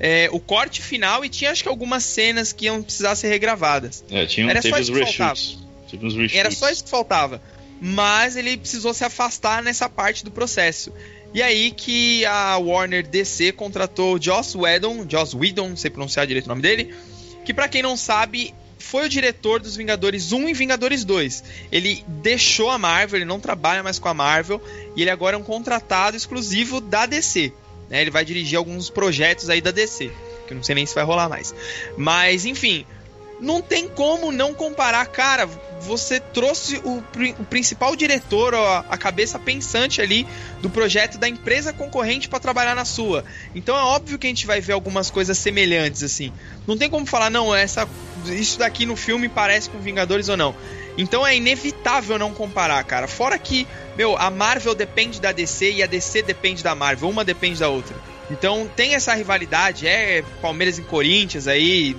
É, 0.00 0.30
o 0.32 0.40
corte 0.40 0.80
final 0.80 1.22
e 1.22 1.28
tinha 1.28 1.50
acho 1.50 1.62
que 1.62 1.68
algumas 1.68 2.02
cenas 2.02 2.54
que 2.54 2.64
iam 2.64 2.82
precisar 2.82 3.14
ser 3.14 3.28
regravadas. 3.28 4.02
É, 4.10 4.24
tinha 4.24 4.46
um, 4.46 4.50
Era 4.50 4.62
teve 4.62 4.74
só 4.74 4.80
isso 4.80 4.92
que 4.92 4.98
reshoots. 4.98 5.58
Teve 5.90 6.06
uns 6.06 6.14
reshoots. 6.14 6.38
Era 6.38 6.50
só 6.50 6.70
isso 6.70 6.82
que 6.82 6.90
faltava. 6.90 7.42
Mas 7.82 8.34
ele 8.34 8.56
precisou 8.56 8.94
se 8.94 9.04
afastar 9.04 9.62
nessa 9.62 9.88
parte 9.90 10.24
do 10.24 10.30
processo. 10.30 10.90
E 11.34 11.42
aí 11.42 11.70
que 11.70 12.24
a 12.24 12.56
Warner 12.56 13.06
DC 13.06 13.52
contratou 13.52 14.20
Joss 14.20 14.56
Whedon, 14.56 15.06
Joss 15.08 15.36
Whedon, 15.36 15.68
não 15.68 15.76
sei 15.76 15.90
pronunciar 15.90 16.26
direito 16.26 16.46
o 16.46 16.48
nome 16.48 16.62
dele, 16.62 16.94
que 17.44 17.52
pra 17.52 17.68
quem 17.68 17.82
não 17.82 17.96
sabe, 17.96 18.54
foi 18.78 19.06
o 19.06 19.08
diretor 19.08 19.60
dos 19.60 19.76
Vingadores 19.76 20.32
1 20.32 20.48
e 20.48 20.54
Vingadores 20.54 21.04
2. 21.04 21.44
Ele 21.70 22.02
deixou 22.08 22.70
a 22.70 22.78
Marvel, 22.78 23.18
ele 23.18 23.26
não 23.26 23.38
trabalha 23.38 23.82
mais 23.82 23.98
com 23.98 24.08
a 24.08 24.14
Marvel, 24.14 24.60
e 24.96 25.02
ele 25.02 25.10
agora 25.10 25.36
é 25.36 25.38
um 25.38 25.42
contratado 25.42 26.16
exclusivo 26.16 26.80
da 26.80 27.06
DC. 27.06 27.52
Né? 27.90 28.00
Ele 28.00 28.10
vai 28.10 28.24
dirigir 28.24 28.56
alguns 28.56 28.88
projetos 28.88 29.50
aí 29.50 29.60
da 29.60 29.72
DC, 29.72 30.10
que 30.46 30.52
eu 30.52 30.56
não 30.56 30.62
sei 30.62 30.76
nem 30.76 30.86
se 30.86 30.94
vai 30.94 31.04
rolar 31.04 31.28
mais. 31.28 31.54
Mas, 31.96 32.46
enfim, 32.46 32.86
não 33.40 33.60
tem 33.60 33.88
como 33.88 34.30
não 34.30 34.54
comparar, 34.54 35.04
cara. 35.06 35.46
Você 35.80 36.20
trouxe 36.20 36.76
o, 36.84 37.02
o 37.38 37.44
principal 37.46 37.96
diretor, 37.96 38.52
ó, 38.52 38.84
a 38.88 38.98
cabeça 38.98 39.38
pensante 39.38 40.00
ali 40.00 40.26
do 40.60 40.68
projeto 40.68 41.16
da 41.16 41.26
empresa 41.26 41.72
concorrente 41.72 42.28
para 42.28 42.38
trabalhar 42.38 42.74
na 42.74 42.84
sua. 42.84 43.24
Então 43.54 43.76
é 43.76 43.82
óbvio 43.82 44.18
que 44.18 44.26
a 44.26 44.30
gente 44.30 44.46
vai 44.46 44.60
ver 44.60 44.74
algumas 44.74 45.10
coisas 45.10 45.38
semelhantes 45.38 46.02
assim. 46.02 46.32
Não 46.66 46.76
tem 46.76 46.90
como 46.90 47.06
falar 47.06 47.30
não, 47.30 47.54
essa 47.54 47.88
isso 48.26 48.58
daqui 48.58 48.84
no 48.84 48.94
filme 48.94 49.28
parece 49.28 49.70
com 49.70 49.78
Vingadores 49.78 50.28
ou 50.28 50.36
não. 50.36 50.54
Então 50.98 51.26
é 51.26 51.36
inevitável 51.36 52.18
não 52.18 52.32
comparar, 52.32 52.82
cara. 52.84 53.06
Fora 53.06 53.38
que, 53.38 53.66
meu, 53.96 54.16
a 54.16 54.30
Marvel 54.30 54.74
depende 54.74 55.20
da 55.20 55.32
DC 55.32 55.72
e 55.72 55.82
a 55.82 55.86
DC 55.86 56.22
depende 56.22 56.62
da 56.62 56.74
Marvel, 56.74 57.08
uma 57.08 57.24
depende 57.24 57.60
da 57.60 57.68
outra. 57.68 57.96
Então 58.30 58.70
tem 58.76 58.94
essa 58.94 59.14
rivalidade, 59.14 59.86
é 59.86 60.22
Palmeiras 60.40 60.78
e 60.78 60.82
Corinthians 60.82 61.48
aí, 61.48 61.96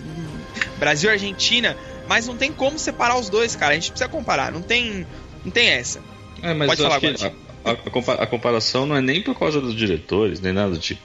Brasil 0.77 1.09
e 1.09 1.13
Argentina, 1.13 1.75
mas 2.07 2.27
não 2.27 2.37
tem 2.37 2.51
como 2.51 2.79
separar 2.79 3.17
os 3.17 3.29
dois, 3.29 3.55
cara. 3.55 3.73
A 3.73 3.75
gente 3.75 3.91
precisa 3.91 4.09
comparar, 4.09 4.51
não 4.51 4.61
tem, 4.61 5.05
não 5.43 5.51
tem 5.51 5.69
essa. 5.69 6.01
É, 6.41 6.53
mas 6.53 6.69
Pode 6.69 6.81
falar 6.81 6.97
acho 6.97 7.05
agora, 7.07 7.35
a, 7.65 7.69
a- 7.71 7.73
a 7.73 7.89
compa- 7.89 8.13
a 8.15 8.27
comparação 8.27 8.85
não 8.85 8.95
é 8.95 9.01
nem 9.01 9.21
por 9.21 9.37
causa 9.37 9.59
dos 9.61 9.75
diretores, 9.75 10.39
nem 10.39 10.53
nada 10.53 10.71
do 10.71 10.79
tipo. 10.79 11.01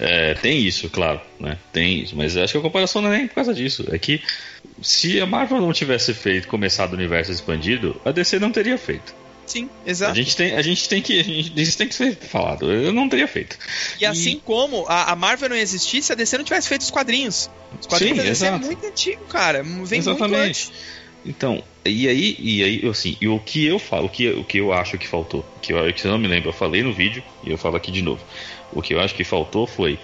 É, 0.00 0.34
tem 0.34 0.58
isso, 0.60 0.88
claro, 0.90 1.20
né? 1.40 1.58
Tem 1.72 2.00
isso, 2.02 2.16
mas 2.16 2.36
acho 2.36 2.52
que 2.52 2.58
a 2.58 2.62
comparação 2.62 3.02
não 3.02 3.12
é 3.12 3.18
nem 3.18 3.28
por 3.28 3.34
causa 3.36 3.52
disso. 3.54 3.86
É 3.90 3.98
que 3.98 4.20
se 4.80 5.20
a 5.20 5.26
Marvel 5.26 5.60
não 5.60 5.72
tivesse 5.72 6.12
feito, 6.14 6.48
começado 6.48 6.92
o 6.92 6.96
universo 6.96 7.30
expandido, 7.32 8.00
a 8.04 8.10
DC 8.10 8.38
não 8.38 8.50
teria 8.52 8.76
feito. 8.78 9.14
Sim, 9.44 9.68
A 9.84 9.90
exato. 9.90 10.14
gente 10.14 10.36
tem, 10.36 10.54
a 10.54 10.62
gente 10.62 10.88
tem 10.88 11.02
que, 11.02 11.18
a 11.18 11.22
gente, 11.24 11.60
isso 11.60 11.76
tem 11.76 11.88
que 11.88 11.94
ser 11.94 12.14
falado. 12.16 12.70
Eu 12.72 12.92
não 12.92 13.08
teria 13.08 13.26
feito. 13.26 13.58
E 14.00 14.06
assim 14.06 14.40
como 14.44 14.86
a, 14.88 15.10
a 15.12 15.16
Marvel 15.16 15.48
não 15.50 15.56
existisse, 15.56 16.06
se 16.06 16.12
a 16.12 16.14
DC 16.14 16.38
não 16.38 16.44
tivesse 16.44 16.68
feito 16.68 16.82
os 16.82 16.90
quadrinhos. 16.92 17.50
Os 17.78 17.86
quadrinhos 17.86 18.18
Sim, 18.18 18.22
da 18.24 18.30
DC 18.30 18.44
é 18.44 18.48
exato. 18.48 18.66
muito 18.66 18.86
antigo, 18.86 19.24
cara. 19.26 19.62
Vem 19.62 19.74
muito 19.74 19.94
Exatamente. 19.94 20.38
antes. 20.48 20.72
Então, 21.24 21.62
e 21.84 22.08
aí, 22.08 22.36
e 22.38 22.64
aí, 22.64 22.88
assim, 22.88 23.16
e 23.20 23.28
o 23.28 23.38
que 23.38 23.64
eu 23.64 23.78
falo, 23.78 24.06
o 24.06 24.08
que, 24.08 24.28
o 24.30 24.44
que 24.44 24.58
eu 24.58 24.72
acho 24.72 24.98
que 24.98 25.06
faltou, 25.06 25.44
que 25.60 25.72
eu, 25.72 25.92
que 25.92 26.04
eu 26.04 26.10
não 26.10 26.18
me 26.18 26.26
lembro, 26.26 26.48
eu 26.48 26.52
falei 26.52 26.82
no 26.82 26.92
vídeo 26.92 27.22
e 27.44 27.50
eu 27.50 27.58
falo 27.58 27.76
aqui 27.76 27.90
de 27.90 28.02
novo. 28.02 28.22
O 28.72 28.82
que 28.82 28.94
eu 28.94 29.00
acho 29.00 29.14
que 29.14 29.24
faltou 29.24 29.66
foi 29.66 29.98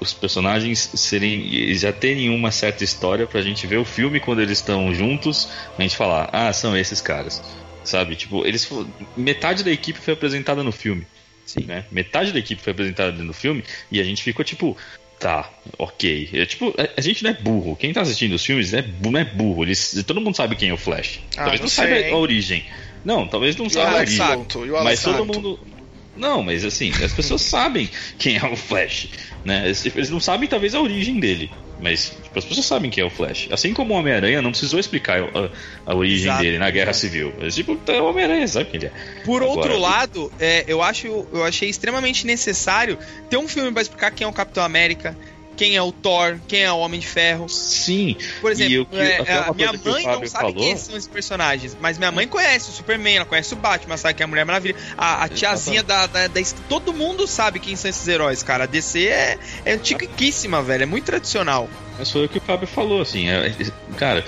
os 0.00 0.12
personagens 0.12 0.78
serem 0.94 1.74
já 1.74 1.92
terem 1.92 2.30
uma 2.30 2.50
certa 2.50 2.84
história 2.84 3.26
pra 3.26 3.42
gente 3.42 3.66
ver 3.66 3.78
o 3.78 3.84
filme 3.84 4.20
quando 4.20 4.40
eles 4.40 4.58
estão 4.58 4.92
juntos, 4.94 5.48
a 5.76 5.82
gente 5.82 5.96
falar, 5.96 6.28
ah, 6.32 6.52
são 6.52 6.76
esses 6.76 7.00
caras. 7.00 7.42
Sabe? 7.84 8.16
Tipo, 8.16 8.46
eles 8.46 8.68
metade 9.16 9.64
da 9.64 9.70
equipe 9.70 9.98
foi 9.98 10.14
apresentada 10.14 10.62
no 10.62 10.72
filme. 10.72 11.06
Sim. 11.44 11.64
Né? 11.64 11.84
Metade 11.90 12.32
da 12.32 12.38
equipe 12.38 12.60
foi 12.60 12.72
apresentada 12.72 13.22
no 13.22 13.32
filme 13.32 13.64
e 13.90 14.00
a 14.00 14.04
gente 14.04 14.22
ficou 14.22 14.44
tipo, 14.44 14.76
tá, 15.18 15.50
ok. 15.78 16.30
É, 16.32 16.46
tipo, 16.46 16.74
a, 16.78 16.88
a 16.96 17.00
gente 17.00 17.22
não 17.22 17.30
é 17.30 17.34
burro. 17.34 17.76
Quem 17.76 17.92
tá 17.92 18.00
assistindo 18.02 18.32
os 18.34 18.44
filmes 18.44 18.72
é, 18.72 18.82
bu- 18.82 19.10
não 19.10 19.20
é 19.20 19.24
burro. 19.24 19.64
Eles, 19.64 20.02
todo 20.06 20.20
mundo 20.20 20.36
sabe 20.36 20.56
quem 20.56 20.70
é 20.70 20.72
o 20.72 20.76
Flash. 20.76 21.20
Ah, 21.36 21.42
talvez 21.42 21.60
não 21.60 21.64
não, 21.64 21.68
sei, 21.68 21.84
saiba 21.84 22.00
hein? 22.06 22.12
a 22.12 22.16
origem. 22.16 22.64
Não, 23.04 23.26
talvez 23.26 23.56
não 23.56 23.68
saiba 23.70 23.90
a 23.92 23.96
origem. 24.00 24.26
Mas 24.84 25.02
todo 25.02 25.24
mundo. 25.24 25.58
Não, 26.18 26.42
mas 26.42 26.64
assim, 26.64 26.92
as 27.02 27.12
pessoas 27.12 27.42
sabem 27.48 27.88
quem 28.18 28.36
é 28.36 28.44
o 28.44 28.56
Flash. 28.56 29.08
Né? 29.44 29.66
Eles, 29.66 29.86
eles 29.86 30.10
não 30.10 30.20
sabem, 30.20 30.48
talvez, 30.48 30.74
a 30.74 30.80
origem 30.80 31.18
dele. 31.18 31.50
Mas 31.80 32.10
tipo, 32.10 32.38
as 32.38 32.44
pessoas 32.44 32.66
sabem 32.66 32.90
quem 32.90 33.02
é 33.02 33.06
o 33.06 33.10
Flash. 33.10 33.48
Assim 33.52 33.72
como 33.72 33.94
o 33.94 33.96
Homem-Aranha 33.96 34.42
não 34.42 34.50
precisou 34.50 34.80
explicar 34.80 35.22
a, 35.22 35.50
a 35.86 35.94
origem 35.94 36.26
Exato. 36.26 36.42
dele 36.42 36.58
na 36.58 36.70
Guerra 36.70 36.92
Civil. 36.92 37.32
Eles, 37.38 37.54
tipo, 37.54 37.78
é 37.86 38.00
o 38.00 38.10
Homem-Aranha, 38.10 38.48
sabe 38.48 38.70
quem 38.70 38.80
ele 38.80 38.86
é. 38.86 39.22
Por 39.24 39.42
Agora, 39.42 39.58
outro 39.58 39.78
lado, 39.78 40.32
é, 40.40 40.64
eu 40.66 40.82
acho, 40.82 41.06
eu 41.06 41.44
achei 41.44 41.68
extremamente 41.68 42.26
necessário 42.26 42.98
ter 43.30 43.36
um 43.36 43.46
filme 43.46 43.70
pra 43.70 43.80
explicar 43.80 44.10
quem 44.10 44.24
é 44.24 44.28
o 44.28 44.32
Capitão 44.32 44.64
América, 44.64 45.16
quem 45.58 45.76
é 45.76 45.82
o 45.82 45.90
Thor, 45.92 46.38
quem 46.48 46.62
é 46.62 46.72
o 46.72 46.78
Homem 46.78 47.00
de 47.00 47.06
Ferro. 47.06 47.48
Sim. 47.48 48.16
Por 48.40 48.52
exemplo, 48.52 48.86
que- 48.86 48.96
é, 48.96 49.20
uma 49.40 49.50
a 49.50 49.52
minha 49.52 49.68
que 49.76 49.88
mãe 49.88 50.04
não 50.04 50.12
sabe 50.12 50.28
falou- 50.30 50.54
quem 50.54 50.76
são 50.76 50.96
esses 50.96 51.08
personagens, 51.08 51.76
mas 51.80 51.98
minha 51.98 52.12
mãe 52.12 52.26
conhece 52.28 52.70
o 52.70 52.72
Superman, 52.72 53.16
ela 53.16 53.24
conhece 53.26 53.52
o 53.52 53.56
Batman, 53.56 53.96
sabe 53.96 54.14
quem 54.14 54.22
é 54.22 54.26
a 54.26 54.28
Mulher 54.28 54.44
Maravilha, 54.46 54.76
a, 54.96 55.24
a 55.24 55.28
tiazinha 55.28 55.82
da, 55.82 56.06
da, 56.06 56.28
da- 56.28 56.40
Todo 56.68 56.92
mundo 56.94 57.26
sabe 57.26 57.58
quem 57.58 57.74
são 57.76 57.90
esses 57.90 58.06
heróis, 58.06 58.42
cara. 58.42 58.64
A 58.64 58.66
DC 58.66 59.06
é, 59.08 59.36
é 59.64 59.72
antiquíssima, 59.72 60.62
velho, 60.62 60.84
é 60.84 60.86
muito 60.86 61.04
tradicional. 61.04 61.68
Mas 61.98 62.10
foi 62.10 62.24
o 62.24 62.28
que 62.28 62.38
o 62.38 62.40
Fábio 62.40 62.68
falou, 62.68 63.02
assim. 63.02 63.28
é- 63.28 63.48
é- 63.48 63.94
cara, 63.96 64.24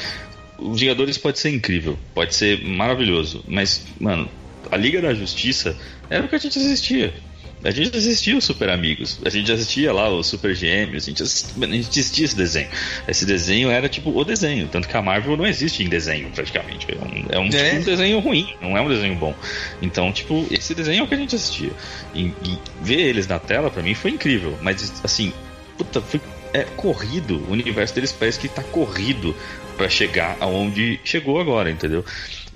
os 0.59 0.81
Vingadores 0.81 1.17
pode 1.17 1.39
ser 1.39 1.51
incrível, 1.51 1.97
pode 2.13 2.35
ser 2.35 2.61
maravilhoso, 2.65 3.45
mas, 3.47 3.83
mano, 4.01 4.29
a 4.71 4.77
Liga 4.77 5.01
da 5.01 5.15
Justiça 5.15 5.77
era 6.11 6.25
o 6.25 6.29
que 6.29 6.35
a 6.35 6.39
gente 6.39 6.59
assistia. 6.59 7.15
A 7.63 7.71
gente 7.71 7.95
assistia 7.97 8.37
os 8.37 8.45
Super 8.45 8.71
Amigos, 8.71 9.21
a 9.25 9.29
gente 9.29 9.53
assistia 9.53 9.93
lá 9.93 10.09
os 10.09 10.27
Super 10.27 10.55
Gêmeos, 10.55 11.05
a 11.05 11.07
gente 11.07 11.23
assistia, 11.23 11.65
a 11.65 11.71
gente 11.71 12.01
assistia 12.01 12.25
esse 12.25 12.37
desenho. 12.37 12.69
Esse 13.07 13.27
desenho 13.27 13.71
era 13.71 13.89
tipo 13.89 14.11
o 14.11 14.25
desenho, 14.25 14.67
tanto 14.69 14.89
que 14.89 14.97
a 14.97 15.03
Marvel 15.03 15.37
não 15.37 15.47
existe 15.47 15.83
em 15.83 15.89
desenho 15.89 16.31
praticamente. 16.31 16.87
É 16.91 16.97
um, 16.97 17.27
é 17.29 17.39
um, 17.39 17.47
É. 17.49 17.69
tipo, 17.71 17.77
um 17.77 17.85
desenho 17.85 18.19
ruim, 18.21 18.55
não 18.63 18.77
é 18.77 18.81
um 18.81 18.89
desenho 18.89 19.15
bom. 19.15 19.35
Então, 19.83 20.11
tipo, 20.11 20.47
esse 20.51 20.75
desenho 20.75 21.01
é 21.01 21.03
o 21.03 21.07
que 21.07 21.15
a 21.15 21.19
gente 21.19 21.35
assistia. 21.35 21.73
E, 22.15 22.33
e 22.43 22.59
ver 22.81 23.01
eles 23.01 23.27
na 23.27 23.39
tela 23.39 23.71
pra 23.71 23.83
mim 23.83 23.95
foi 23.95 24.11
incrível, 24.13 24.59
mas 24.63 24.93
assim, 25.05 25.33
puta, 25.77 26.01
foi 26.01 26.21
é 26.53 26.65
corrido, 26.65 27.45
o 27.49 27.53
universo 27.53 27.95
deles 27.95 28.11
parece 28.11 28.39
que 28.39 28.49
tá 28.49 28.63
corrido 28.63 29.37
pra 29.77 29.89
chegar 29.89 30.37
aonde 30.41 30.99
chegou 31.05 31.41
agora, 31.41 31.71
entendeu? 31.71 32.05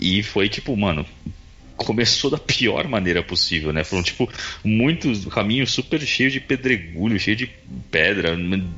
E 0.00 0.22
foi 0.22 0.48
tipo, 0.48 0.76
mano, 0.76 1.06
começou 1.76 2.30
da 2.30 2.38
pior 2.38 2.86
maneira 2.88 3.22
possível, 3.22 3.72
né? 3.72 3.84
Foram, 3.84 4.02
tipo, 4.02 4.30
muitos 4.62 5.24
caminhos 5.26 5.72
super 5.72 6.00
cheios 6.00 6.32
de 6.32 6.40
pedregulho, 6.40 7.18
cheio 7.18 7.36
de 7.36 7.46
pedra, 7.90 8.36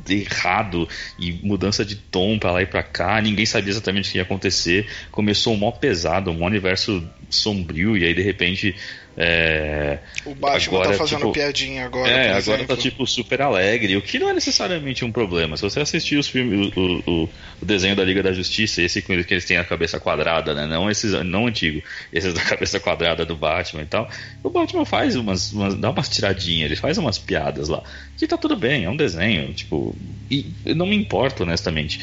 errado, 0.08 0.88
e 1.18 1.32
mudança 1.32 1.84
de 1.84 1.96
tom 1.96 2.38
pra 2.38 2.52
lá 2.52 2.62
e 2.62 2.66
pra 2.66 2.82
cá, 2.82 3.20
ninguém 3.20 3.46
sabia 3.46 3.70
exatamente 3.70 4.08
o 4.08 4.12
que 4.12 4.18
ia 4.18 4.22
acontecer. 4.22 4.86
Começou 5.10 5.54
um 5.54 5.56
mó 5.56 5.70
pesado, 5.70 6.30
um 6.30 6.44
universo 6.44 7.06
sombrio, 7.28 7.96
e 7.96 8.04
aí 8.04 8.14
de 8.14 8.22
repente. 8.22 8.74
É... 9.16 9.98
O 10.26 10.34
Batman 10.34 10.76
agora, 10.78 10.90
tá 10.90 10.98
fazendo 10.98 11.18
tipo, 11.20 11.32
piadinha 11.32 11.86
agora, 11.86 12.10
É, 12.10 12.26
agora 12.28 12.38
exemplo. 12.38 12.66
tá 12.66 12.76
tipo 12.76 13.06
super 13.06 13.40
alegre, 13.40 13.96
o 13.96 14.02
que 14.02 14.18
não 14.18 14.28
é 14.28 14.34
necessariamente 14.34 15.04
um 15.04 15.10
problema. 15.12 15.56
Se 15.56 15.62
você 15.62 15.80
assistir 15.80 16.16
os 16.16 16.28
filmes, 16.28 16.70
o, 16.76 16.80
o- 17.06 17.24
o- 17.24 17.28
desenho 17.64 17.96
da 17.96 18.04
Liga 18.04 18.22
da 18.22 18.32
Justiça, 18.32 18.82
esse 18.82 19.00
com 19.00 19.14
que 19.24 19.32
eles 19.32 19.44
têm 19.46 19.56
a 19.56 19.64
cabeça 19.64 19.98
quadrada, 19.98 20.54
né? 20.54 20.66
Não 20.66 20.90
esses, 20.90 21.12
não 21.24 21.46
antigo, 21.46 21.82
esses 22.12 22.34
da 22.34 22.42
cabeça 22.44 22.78
quadrada 22.78 23.24
do 23.24 23.34
Batman 23.36 23.82
e 23.82 23.86
tal. 23.86 24.08
O 24.42 24.50
Batman 24.50 24.84
faz 24.84 25.16
umas, 25.16 25.50
umas 25.52 25.74
dá 25.74 25.90
umas 25.90 26.08
tiradinhas, 26.08 26.66
ele 26.66 26.76
faz 26.76 26.98
umas 26.98 27.18
piadas 27.18 27.68
lá. 27.68 27.82
Que 28.18 28.26
tá 28.26 28.36
tudo 28.36 28.56
bem, 28.56 28.84
é 28.84 28.90
um 28.90 28.96
desenho, 28.96 29.52
tipo, 29.54 29.96
e 30.30 30.52
não 30.66 30.86
me 30.86 30.96
importo 30.96 31.42
honestamente, 31.42 32.00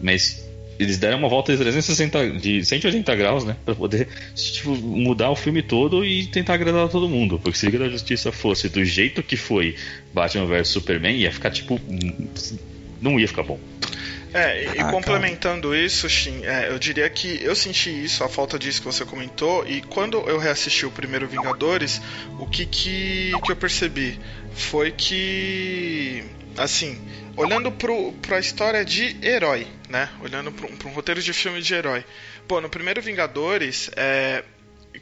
mas 0.00 0.45
eles 0.78 0.98
deram 0.98 1.18
uma 1.18 1.28
volta 1.28 1.52
de 1.52 1.58
360 1.58 2.30
de 2.30 2.64
180 2.64 3.14
graus, 3.16 3.44
né, 3.44 3.56
Pra 3.64 3.74
poder 3.74 4.08
tipo, 4.34 4.70
mudar 4.76 5.30
o 5.30 5.36
filme 5.36 5.62
todo 5.62 6.04
e 6.04 6.26
tentar 6.26 6.54
agradar 6.54 6.88
todo 6.88 7.08
mundo, 7.08 7.38
porque 7.38 7.58
se 7.58 7.66
Liga 7.66 7.78
da 7.78 7.88
Justiça 7.88 8.30
fosse 8.32 8.68
do 8.68 8.84
jeito 8.84 9.22
que 9.22 9.36
foi 9.36 9.76
Batman 10.12 10.46
vs 10.46 10.68
Superman, 10.68 11.16
ia 11.16 11.32
ficar 11.32 11.50
tipo 11.50 11.80
não 13.00 13.18
ia 13.20 13.28
ficar 13.28 13.42
bom. 13.42 13.58
É, 14.36 14.64
e 14.64 14.80
Ah, 14.80 14.90
complementando 14.90 15.74
isso, 15.74 16.08
Shin, 16.10 16.44
é, 16.44 16.68
eu 16.70 16.78
diria 16.78 17.08
que 17.08 17.42
eu 17.42 17.54
senti 17.54 17.88
isso, 18.04 18.22
a 18.22 18.28
falta 18.28 18.58
disso 18.58 18.80
que 18.80 18.86
você 18.86 19.04
comentou, 19.04 19.66
e 19.66 19.80
quando 19.80 20.18
eu 20.28 20.38
reassisti 20.38 20.84
o 20.84 20.90
primeiro 20.90 21.26
Vingadores, 21.26 22.02
o 22.38 22.46
que 22.46 22.66
que, 22.66 23.32
que 23.44 23.52
eu 23.52 23.56
percebi? 23.56 24.18
Foi 24.52 24.90
que, 24.90 26.22
assim, 26.56 26.98
olhando 27.36 27.70
pro, 27.72 28.12
pra 28.22 28.38
história 28.38 28.84
de 28.84 29.16
herói, 29.22 29.66
né? 29.88 30.08
Olhando 30.20 30.50
pra 30.52 30.66
um, 30.66 30.92
roteiro 30.92 31.20
de 31.22 31.32
filme 31.32 31.60
de 31.62 31.74
herói. 31.74 32.04
Pô, 32.48 32.60
no 32.60 32.68
primeiro 32.68 33.00
Vingadores, 33.02 33.90
é, 33.96 34.42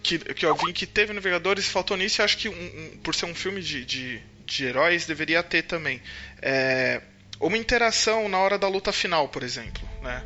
que, 0.03 0.19
que 0.19 0.45
eu 0.47 0.55
vi 0.57 0.73
que 0.73 0.87
teve 0.87 1.13
no 1.13 1.21
Vingadores, 1.21 1.67
faltou 1.69 1.97
nisso, 1.97 2.21
e 2.21 2.25
acho 2.25 2.37
que 2.39 2.49
um- 2.49 2.53
um- 2.53 2.99
por 3.03 3.15
ser 3.15 3.27
um 3.27 3.35
filme 3.35 3.61
de, 3.61 3.85
de, 3.85 4.21
de 4.47 4.65
heróis, 4.65 5.07
deveria 5.07 5.43
ter 5.43 5.63
também. 5.63 6.01
É, 6.43 7.01
uma 7.41 7.57
interação 7.59 8.29
na 8.29 8.39
hora 8.39 8.59
da 8.59 8.69
luta 8.69 8.93
final, 8.93 9.29
por 9.29 9.43
exemplo, 9.43 9.83
né? 10.03 10.23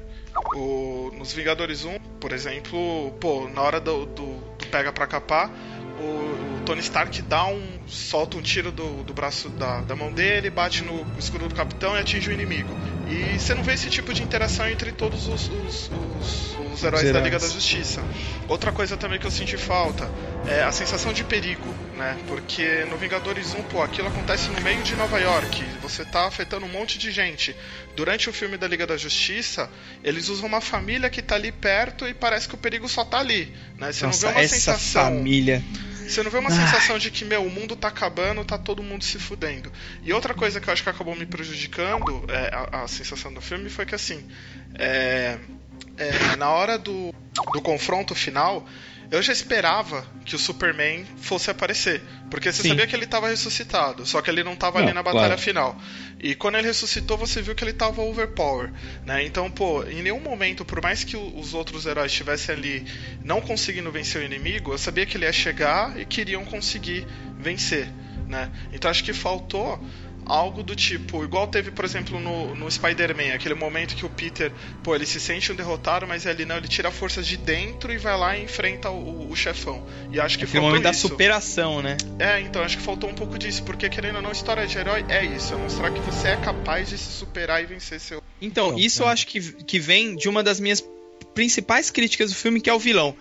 O, 0.54 1.10
nos 1.16 1.32
Vingadores 1.32 1.84
1, 1.84 1.98
por 2.20 2.32
exemplo, 2.32 3.10
pô, 3.20 3.48
na 3.48 3.60
hora 3.62 3.80
do, 3.80 4.06
do, 4.06 4.36
do 4.56 4.66
pega 4.70 4.92
pra 4.92 5.06
capar, 5.06 5.50
o 5.98 6.57
Tony 6.68 6.82
Stark 6.82 7.22
dá 7.22 7.46
um. 7.46 7.78
solta 7.86 8.36
um 8.36 8.42
tiro 8.42 8.70
do, 8.70 9.02
do 9.02 9.14
braço 9.14 9.48
da, 9.48 9.80
da 9.80 9.96
mão 9.96 10.12
dele, 10.12 10.50
bate 10.50 10.82
no 10.84 11.06
escudo 11.18 11.48
do 11.48 11.54
capitão 11.54 11.96
e 11.96 12.00
atinge 12.00 12.28
o 12.28 12.32
inimigo. 12.32 12.68
E 13.08 13.38
você 13.38 13.54
não 13.54 13.62
vê 13.62 13.72
esse 13.72 13.88
tipo 13.88 14.12
de 14.12 14.22
interação 14.22 14.68
entre 14.68 14.92
todos 14.92 15.28
os, 15.28 15.48
os, 15.48 15.90
os- 16.20 16.58
os 16.74 16.84
heróis 16.84 17.04
Os 17.06 17.12
da. 17.12 17.20
Liga 17.20 17.38
da 17.38 17.48
Justiça. 17.48 18.02
Outra 18.46 18.70
coisa 18.70 18.98
também 18.98 19.18
que 19.18 19.26
eu 19.26 19.30
senti 19.30 19.56
falta 19.56 20.10
é 20.46 20.62
a 20.62 20.70
sensação 20.70 21.10
de 21.14 21.24
perigo, 21.24 21.74
né? 21.96 22.18
Porque 22.28 22.84
no 22.90 22.98
Vingadores 22.98 23.54
1, 23.54 23.62
pô, 23.62 23.82
aquilo 23.82 24.08
acontece 24.08 24.50
no 24.50 24.60
meio 24.60 24.82
de 24.82 24.94
Nova 24.94 25.18
York, 25.18 25.64
você 25.80 26.04
tá 26.04 26.26
afetando 26.26 26.66
um 26.66 26.68
monte 26.68 26.98
de 26.98 27.10
gente. 27.10 27.56
Durante 27.96 28.28
o 28.28 28.32
filme 28.32 28.58
da 28.58 28.68
Liga 28.68 28.86
da 28.86 28.98
Justiça, 28.98 29.70
eles 30.04 30.28
usam 30.28 30.46
uma 30.46 30.60
família 30.60 31.08
que 31.08 31.22
tá 31.22 31.34
ali 31.34 31.50
perto 31.50 32.06
e 32.06 32.12
parece 32.12 32.46
que 32.46 32.54
o 32.54 32.58
perigo 32.58 32.86
só 32.90 33.06
tá 33.06 33.20
ali, 33.20 33.52
né? 33.78 33.90
Você 33.90 34.04
Nossa, 34.04 34.26
não 34.26 34.32
vê 34.32 34.38
uma 34.38 34.44
essa 34.44 34.54
sensação 34.54 35.04
família. 35.04 35.62
Você 36.08 36.22
não 36.22 36.30
vê 36.30 36.38
uma 36.38 36.50
sensação 36.50 36.98
de 36.98 37.10
que, 37.10 37.24
meu, 37.24 37.44
o 37.44 37.50
mundo 37.50 37.76
tá 37.76 37.88
acabando, 37.88 38.44
tá 38.44 38.56
todo 38.56 38.82
mundo 38.82 39.04
se 39.04 39.18
fudendo. 39.18 39.70
E 40.02 40.12
outra 40.12 40.34
coisa 40.34 40.60
que 40.60 40.68
eu 40.68 40.72
acho 40.72 40.82
que 40.82 40.88
acabou 40.88 41.14
me 41.14 41.26
prejudicando, 41.26 42.24
é, 42.28 42.50
a, 42.54 42.84
a 42.84 42.88
sensação 42.88 43.32
do 43.32 43.40
filme, 43.40 43.68
foi 43.68 43.84
que 43.84 43.94
assim, 43.94 44.26
é, 44.74 45.38
é, 45.96 46.36
na 46.36 46.50
hora 46.50 46.78
do, 46.78 47.12
do 47.52 47.60
confronto 47.60 48.14
final, 48.14 48.66
eu 49.10 49.22
já 49.22 49.32
esperava 49.32 50.06
que 50.24 50.36
o 50.36 50.38
Superman 50.38 51.04
fosse 51.16 51.50
aparecer. 51.50 52.02
Porque 52.30 52.52
você 52.52 52.62
Sim. 52.62 52.68
sabia 52.70 52.86
que 52.86 52.94
ele 52.94 53.04
estava 53.04 53.28
ressuscitado, 53.28 54.04
só 54.04 54.20
que 54.20 54.30
ele 54.30 54.44
não 54.44 54.52
estava 54.52 54.78
ali 54.78 54.92
na 54.92 55.02
batalha 55.02 55.28
claro. 55.28 55.40
final. 55.40 55.80
E 56.20 56.34
quando 56.34 56.56
ele 56.56 56.66
ressuscitou, 56.66 57.16
você 57.16 57.40
viu 57.40 57.54
que 57.54 57.64
ele 57.64 57.70
estava 57.70 58.02
overpower, 58.02 58.70
né? 59.06 59.24
Então, 59.24 59.50
pô, 59.50 59.82
em 59.84 60.02
nenhum 60.02 60.20
momento, 60.20 60.64
por 60.64 60.82
mais 60.82 61.04
que 61.04 61.16
os 61.16 61.54
outros 61.54 61.86
heróis 61.86 62.12
estivessem 62.12 62.54
ali 62.54 62.86
não 63.24 63.40
conseguindo 63.40 63.90
vencer 63.90 64.20
o 64.20 64.24
inimigo, 64.24 64.72
eu 64.72 64.78
sabia 64.78 65.06
que 65.06 65.16
ele 65.16 65.24
ia 65.24 65.32
chegar 65.32 65.98
e 65.98 66.04
queriam 66.04 66.44
conseguir 66.44 67.06
vencer, 67.38 67.88
né? 68.26 68.50
Então 68.72 68.90
acho 68.90 69.02
que 69.02 69.14
faltou 69.14 69.82
algo 70.28 70.62
do 70.62 70.76
tipo, 70.76 71.24
igual 71.24 71.46
teve, 71.46 71.70
por 71.70 71.84
exemplo, 71.84 72.20
no, 72.20 72.54
no 72.54 72.70
Spider-Man, 72.70 73.34
aquele 73.34 73.54
momento 73.54 73.96
que 73.96 74.04
o 74.04 74.10
Peter, 74.10 74.52
pô, 74.82 74.94
ele 74.94 75.06
se 75.06 75.18
sente 75.18 75.50
um 75.50 75.54
derrotado, 75.54 76.06
mas 76.06 76.26
ele 76.26 76.44
não, 76.44 76.56
ele 76.56 76.68
tira 76.68 76.90
forças 76.90 77.26
de 77.26 77.36
dentro 77.36 77.92
e 77.92 77.98
vai 77.98 78.16
lá 78.16 78.36
e 78.36 78.44
enfrenta 78.44 78.90
o, 78.90 79.30
o 79.30 79.34
chefão. 79.34 79.86
E 80.12 80.20
acho 80.20 80.38
que 80.38 80.44
Aquele 80.44 80.60
faltou 80.60 80.68
momento 80.70 80.84
da 80.84 80.90
isso. 80.90 81.08
superação, 81.08 81.82
né? 81.82 81.96
É, 82.18 82.40
então 82.40 82.62
acho 82.62 82.76
que 82.76 82.82
faltou 82.82 83.08
um 83.08 83.14
pouco 83.14 83.38
disso, 83.38 83.62
porque 83.62 83.88
querendo 83.88 84.16
ou 84.16 84.22
não, 84.22 84.30
história 84.30 84.66
de 84.66 84.76
herói 84.76 85.04
é 85.08 85.24
isso, 85.24 85.54
é 85.54 85.56
mostrar 85.56 85.90
que 85.90 86.00
você 86.00 86.28
é 86.28 86.36
capaz 86.36 86.88
de 86.88 86.98
se 86.98 87.10
superar 87.12 87.62
e 87.62 87.66
vencer 87.66 87.98
seu. 87.98 88.22
Então, 88.40 88.78
isso 88.78 89.02
eu 89.02 89.08
acho 89.08 89.26
que, 89.26 89.40
que 89.40 89.78
vem 89.80 90.14
de 90.14 90.28
uma 90.28 90.42
das 90.42 90.60
minhas 90.60 90.84
principais 91.34 91.90
críticas 91.90 92.30
do 92.30 92.36
filme, 92.36 92.60
que 92.60 92.70
é 92.70 92.74
o 92.74 92.78
vilão. 92.78 93.16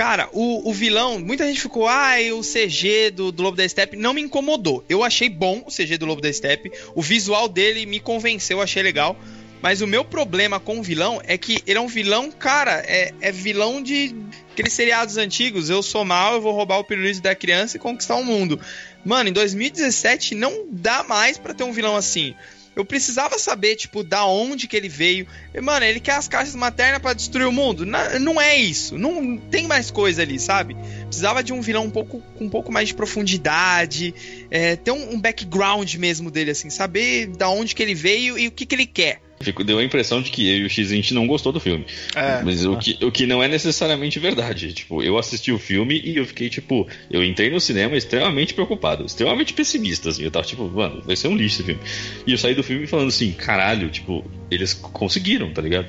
Cara, 0.00 0.30
o, 0.32 0.66
o 0.66 0.72
vilão, 0.72 1.18
muita 1.20 1.46
gente 1.46 1.60
ficou, 1.60 1.86
ai, 1.86 2.32
o 2.32 2.40
CG 2.40 3.10
do, 3.10 3.30
do 3.30 3.42
Lobo 3.42 3.58
da 3.58 3.68
Steppe 3.68 3.98
não 3.98 4.14
me 4.14 4.22
incomodou. 4.22 4.82
Eu 4.88 5.04
achei 5.04 5.28
bom 5.28 5.62
o 5.66 5.70
CG 5.70 5.98
do 5.98 6.06
Lobo 6.06 6.22
da 6.22 6.32
Steppe, 6.32 6.72
o 6.94 7.02
visual 7.02 7.46
dele 7.46 7.84
me 7.84 8.00
convenceu, 8.00 8.56
eu 8.56 8.62
achei 8.62 8.82
legal. 8.82 9.14
Mas 9.60 9.82
o 9.82 9.86
meu 9.86 10.02
problema 10.02 10.58
com 10.58 10.78
o 10.78 10.82
vilão 10.82 11.20
é 11.26 11.36
que 11.36 11.62
ele 11.66 11.76
é 11.78 11.80
um 11.82 11.86
vilão, 11.86 12.30
cara, 12.30 12.82
é, 12.86 13.12
é 13.20 13.30
vilão 13.30 13.82
de 13.82 14.16
aqueles 14.50 14.72
seriados 14.72 15.18
antigos. 15.18 15.68
Eu 15.68 15.82
sou 15.82 16.02
mal, 16.02 16.36
eu 16.36 16.40
vou 16.40 16.54
roubar 16.54 16.78
o 16.78 16.84
pirulito 16.84 17.20
da 17.20 17.34
criança 17.34 17.76
e 17.76 17.80
conquistar 17.80 18.16
o 18.16 18.24
mundo. 18.24 18.58
Mano, 19.04 19.28
em 19.28 19.34
2017 19.34 20.34
não 20.34 20.64
dá 20.70 21.02
mais 21.02 21.36
pra 21.36 21.52
ter 21.52 21.64
um 21.64 21.72
vilão 21.72 21.94
assim. 21.94 22.34
Eu 22.76 22.84
precisava 22.84 23.38
saber, 23.38 23.74
tipo, 23.76 24.02
da 24.04 24.24
onde 24.24 24.68
que 24.68 24.76
ele 24.76 24.88
veio. 24.88 25.26
E, 25.52 25.60
Mano, 25.60 25.84
ele 25.84 25.98
quer 26.00 26.12
as 26.12 26.28
caixas 26.28 26.54
maternas 26.54 27.02
pra 27.02 27.12
destruir 27.12 27.46
o 27.46 27.52
mundo. 27.52 27.84
Na- 27.84 28.18
não 28.18 28.40
é 28.40 28.56
isso. 28.56 28.96
Não 28.96 29.36
tem 29.36 29.66
mais 29.66 29.90
coisa 29.90 30.22
ali, 30.22 30.38
sabe? 30.38 30.76
Precisava 31.06 31.42
de 31.42 31.52
um 31.52 31.60
vilão 31.60 31.84
um 31.84 31.90
pouco, 31.90 32.22
com 32.38 32.44
um 32.44 32.48
pouco 32.48 32.70
mais 32.72 32.88
de 32.88 32.94
profundidade. 32.94 34.14
é, 34.50 34.76
ter 34.76 34.90
um, 34.92 35.14
um 35.14 35.20
background 35.20 35.94
mesmo 35.96 36.30
dele, 36.30 36.52
assim. 36.52 36.70
Saber 36.70 37.26
da 37.28 37.48
onde 37.48 37.74
que 37.74 37.82
ele 37.82 37.94
veio 37.94 38.38
e 38.38 38.46
o 38.48 38.52
que 38.52 38.64
que 38.66 38.74
ele 38.74 38.86
quer. 38.86 39.20
Fico- 39.42 39.64
deu 39.64 39.78
a 39.78 39.84
impressão 39.84 40.20
de 40.20 40.30
que 40.30 40.46
eu 40.46 40.58
e 40.58 40.64
o 40.66 40.70
X 40.70 40.92
a 40.92 40.94
gente 40.94 41.14
não 41.14 41.26
gostou 41.26 41.50
do 41.50 41.58
filme. 41.58 41.86
É. 42.14 42.42
Mas 42.42 42.66
o 42.66 42.76
que, 42.76 42.98
o 43.02 43.10
que 43.10 43.26
não 43.26 43.42
é 43.42 43.48
necessariamente 43.48 44.18
verdade. 44.18 44.72
Tipo, 44.74 45.02
eu 45.02 45.16
assisti 45.16 45.50
o 45.50 45.58
filme 45.58 45.98
e 46.04 46.16
eu 46.16 46.26
fiquei, 46.26 46.50
tipo, 46.50 46.86
eu 47.10 47.24
entrei 47.24 47.50
no 47.50 47.58
cinema 47.58 47.96
extremamente 47.96 48.52
preocupado, 48.52 49.06
extremamente 49.06 49.54
pessimista, 49.54 50.10
assim. 50.10 50.24
Eu 50.24 50.30
tava, 50.30 50.44
tipo, 50.44 50.68
mano, 50.68 51.00
vai 51.06 51.16
ser 51.16 51.28
um 51.28 51.36
lixo 51.36 51.56
esse 51.56 51.62
filme. 51.64 51.80
E 52.26 52.32
eu 52.32 52.36
saí 52.38 52.54
do 52.54 52.62
filme 52.62 52.86
falando 52.86 53.08
assim, 53.08 53.32
caralho, 53.32 53.88
tipo, 53.88 54.22
eles 54.50 54.74
conseguiram, 54.74 55.50
tá 55.52 55.62
ligado? 55.62 55.86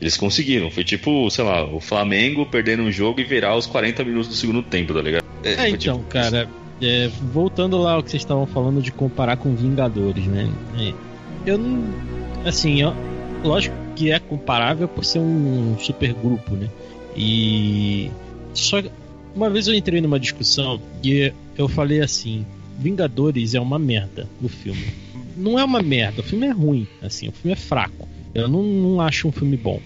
Eles 0.00 0.16
conseguiram. 0.16 0.70
Foi 0.70 0.82
tipo, 0.82 1.28
sei 1.30 1.44
lá, 1.44 1.62
o 1.64 1.80
Flamengo 1.80 2.46
perdendo 2.46 2.82
um 2.82 2.90
jogo 2.90 3.20
e 3.20 3.24
virar 3.24 3.54
os 3.54 3.66
40 3.66 4.02
minutos 4.02 4.28
do 4.28 4.34
segundo 4.34 4.62
tempo, 4.62 4.94
tá 4.94 5.02
ligado? 5.02 5.24
É, 5.44 5.68
então, 5.68 5.98
tipo, 5.98 6.08
cara, 6.08 6.48
é, 6.80 7.10
voltando 7.32 7.76
lá 7.76 7.92
ao 7.92 8.02
que 8.02 8.10
vocês 8.10 8.22
estavam 8.22 8.46
falando 8.46 8.80
de 8.80 8.90
comparar 8.90 9.36
com 9.36 9.54
Vingadores, 9.54 10.24
né? 10.26 10.50
É, 10.78 10.94
eu 11.44 11.58
não. 11.58 11.84
Assim, 12.44 12.80
eu- 12.82 12.94
lógico 13.42 13.74
que 13.96 14.10
é 14.10 14.18
comparável 14.18 14.88
por 14.88 15.04
ser 15.04 15.18
um 15.20 15.76
super 15.78 16.12
grupo, 16.12 16.54
né? 16.54 16.68
E. 17.16 18.10
Só 18.52 18.80
uma 19.34 19.50
vez 19.50 19.66
eu 19.66 19.74
entrei 19.74 20.00
numa 20.00 20.18
discussão 20.20 20.80
e 21.02 21.32
eu 21.56 21.68
falei 21.68 22.00
assim: 22.00 22.44
Vingadores 22.78 23.54
é 23.54 23.60
uma 23.60 23.78
merda 23.78 24.28
o 24.42 24.48
filme. 24.48 24.86
Não 25.36 25.58
é 25.58 25.64
uma 25.64 25.82
merda, 25.82 26.20
o 26.20 26.24
filme 26.24 26.46
é 26.46 26.50
ruim, 26.50 26.86
assim, 27.02 27.28
o 27.28 27.32
filme 27.32 27.52
é 27.52 27.56
fraco. 27.56 28.08
Eu 28.34 28.48
não, 28.48 28.62
não 28.62 29.00
acho 29.00 29.26
um 29.28 29.32
filme 29.32 29.56
bom. 29.56 29.80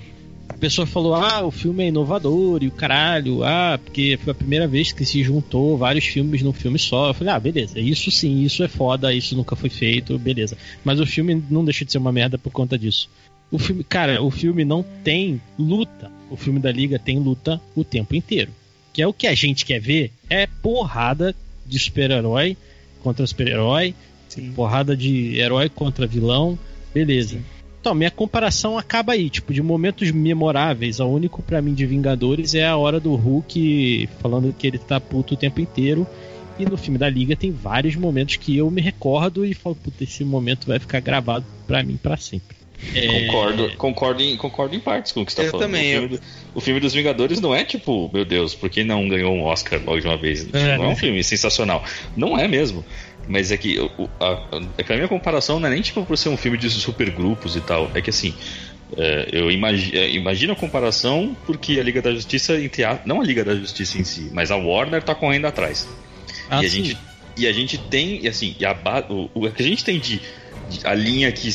A 0.49 0.57
pessoa 0.59 0.87
falou: 0.87 1.15
ah, 1.15 1.45
o 1.45 1.51
filme 1.51 1.85
é 1.85 1.89
inovador 1.89 2.63
e 2.63 2.69
o 2.69 2.73
caralho, 2.73 3.45
ah, 3.45 3.79
porque 3.83 4.19
foi 4.23 4.33
a 4.33 4.35
primeira 4.35 4.67
vez 4.67 4.93
que 4.93 5.05
se 5.05 5.23
juntou 5.23 5.77
vários 5.77 6.05
filmes 6.05 6.43
num 6.43 6.53
filme 6.53 6.79
só. 6.79 7.09
Eu 7.09 7.15
falei: 7.15 7.33
ah, 7.33 7.41
beleza, 7.41 7.79
isso 7.79 8.11
sim, 8.11 8.43
isso 8.43 8.63
é 8.63 8.69
foda, 8.69 9.13
isso 9.13 9.37
nunca 9.37 9.55
foi 9.55 9.71
feito, 9.71 10.19
beleza. 10.19 10.57
Mas 10.85 11.01
o 11.01 11.07
filme 11.07 11.43
não 11.51 11.65
deixa 11.65 11.85
de 11.85 11.93
ser 11.93 11.99
uma 11.99 12.13
merda 12.13 12.39
por 12.39 12.53
conta 12.53 12.79
disso. 12.79 13.09
O 13.51 13.59
filme, 13.59 13.83
cara, 13.83 14.23
o 14.23 14.31
filme 14.31 14.65
não 14.65 14.85
tem 15.03 15.41
luta. 15.59 16.11
O 16.31 16.37
filme 16.37 16.61
da 16.61 16.71
Liga 16.71 16.99
tem 16.99 17.19
luta 17.19 17.61
o 17.75 17.83
tempo 17.83 18.15
inteiro. 18.15 18.51
Que 18.93 19.01
é 19.01 19.07
o 19.07 19.13
que 19.13 19.27
a 19.27 19.35
gente 19.35 19.65
quer 19.65 19.81
ver, 19.81 20.13
é 20.29 20.47
porrada 20.47 21.35
de 21.65 21.79
super-herói 21.79 22.57
contra 23.03 23.27
super-herói, 23.27 23.95
porrada 24.55 24.97
de 24.97 25.39
herói 25.39 25.69
contra 25.69 26.07
vilão, 26.07 26.59
beleza. 26.93 27.39
Então, 27.89 27.97
minha 27.97 28.11
comparação 28.11 28.77
acaba 28.77 29.15
aí, 29.15 29.31
tipo, 29.31 29.51
de 29.51 29.63
momentos 29.63 30.11
memoráveis. 30.11 31.01
O 31.01 31.07
único 31.07 31.41
pra 31.43 31.63
mim 31.63 31.73
de 31.73 31.87
Vingadores 31.87 32.55
é 32.55 32.67
a 32.67 32.77
hora 32.77 33.01
do 33.01 33.15
Hulk 33.15 34.07
falando 34.21 34.53
que 34.53 34.67
ele 34.67 34.77
tá 34.77 35.01
puto 35.01 35.33
o 35.33 35.37
tempo 35.39 35.59
inteiro. 35.59 36.07
E 36.59 36.67
no 36.67 36.77
filme 36.77 36.99
da 36.99 37.09
Liga 37.09 37.35
tem 37.35 37.51
vários 37.51 37.97
momentos 37.97 38.37
que 38.37 38.55
eu 38.59 38.71
me 38.71 38.83
recordo 38.83 39.43
e 39.47 39.55
falo, 39.55 39.75
puta, 39.75 40.05
esse 40.05 40.23
momento 40.23 40.67
vai 40.67 40.79
ficar 40.79 41.01
gravado 41.01 41.47
pra 41.67 41.83
mim 41.83 41.97
pra 41.97 42.19
sempre. 42.19 42.59
É, 42.95 43.27
Concordo, 43.27 43.71
concordo, 43.77 44.23
em, 44.23 44.37
concordo 44.37 44.77
em 44.77 44.81
partes 44.81 45.11
com 45.13 45.23
o 45.23 45.27
que 45.27 45.33
você 45.33 45.37
tá 45.39 45.43
Eu 45.45 45.51
falando. 45.53 45.67
também, 45.67 45.97
O 45.97 46.01
filme, 46.01 46.09
do- 46.17 46.21
o 46.55 46.61
filme 46.61 46.81
dos 46.81 46.93
Vingadores 46.95 47.41
não 47.41 47.53
é 47.55 47.65
tipo, 47.65 48.09
meu 48.13 48.25
Deus, 48.25 48.55
por 48.55 48.69
que 48.71 48.85
não 48.85 49.09
ganhou 49.09 49.33
um 49.35 49.43
Oscar 49.45 49.81
logo 49.85 49.99
de 49.99 50.07
uma 50.07 50.17
vez? 50.17 50.45
Tipo, 50.45 50.57
É, 50.59 50.77
não 50.77 50.85
é 50.85 50.89
um 50.89 50.95
filme 50.97 51.25
sensacional. 51.25 51.83
Não 52.17 52.39
é 52.39 52.47
mesmo. 52.47 52.85
Mas 53.29 53.53
é 53.53 53.57
que, 53.59 53.79
o- 53.79 54.09
a, 54.19 54.43
é 54.79 54.83
que 54.83 54.93
a 54.93 54.97
minha 54.97 55.09
comparação 55.09 55.61
não 55.61 55.69
é 55.69 55.73
nem 55.73 55.83
tipo 55.83 56.05
por 56.05 56.17
ser 56.17 56.31
um 56.31 56.37
filme 56.37 56.57
de 56.57 56.71
supergrupos 56.71 57.55
e 57.57 57.61
tal. 57.61 57.91
É 57.95 58.01
que 58.01 58.09
assim, 58.11 58.35
é, 58.97 59.29
eu 59.33 59.51
imagi, 59.51 59.97
é, 59.97 60.11
imagino 60.11 60.55
a 60.55 60.57
comparação 60.57 61.37
porque 61.47 61.79
a 61.79 61.83
Liga 61.83 62.01
da 62.01 62.13
Justiça, 62.13 62.59
entre 62.61 62.85
a- 62.85 63.01
não 63.05 63.21
a 63.21 63.25
Liga 63.25 63.45
da 63.45 63.55
Justiça 63.55 63.99
em 63.99 64.05
si, 64.05 64.31
mas 64.33 64.51
a 64.51 64.57
Warner 64.57 65.03
tá 65.03 65.15
correndo 65.15 65.47
atrás. 65.47 65.87
Ah, 66.49 66.63
e, 66.63 66.67
a 66.67 66.71
sim. 66.71 66.85
gente, 66.85 66.99
e 67.37 67.47
a 67.47 67.53
gente 67.53 67.77
tem, 67.77 68.25
e 68.25 68.29
assim, 68.29 68.57
e 68.59 68.65
a, 68.65 68.75
o, 69.11 69.31
o 69.35 69.51
que 69.51 69.63
a 69.63 69.67
gente 69.67 69.85
tem 69.85 69.99
de, 70.01 70.21
de- 70.71 70.87
a 70.87 70.95
linha 70.95 71.31
que, 71.31 71.51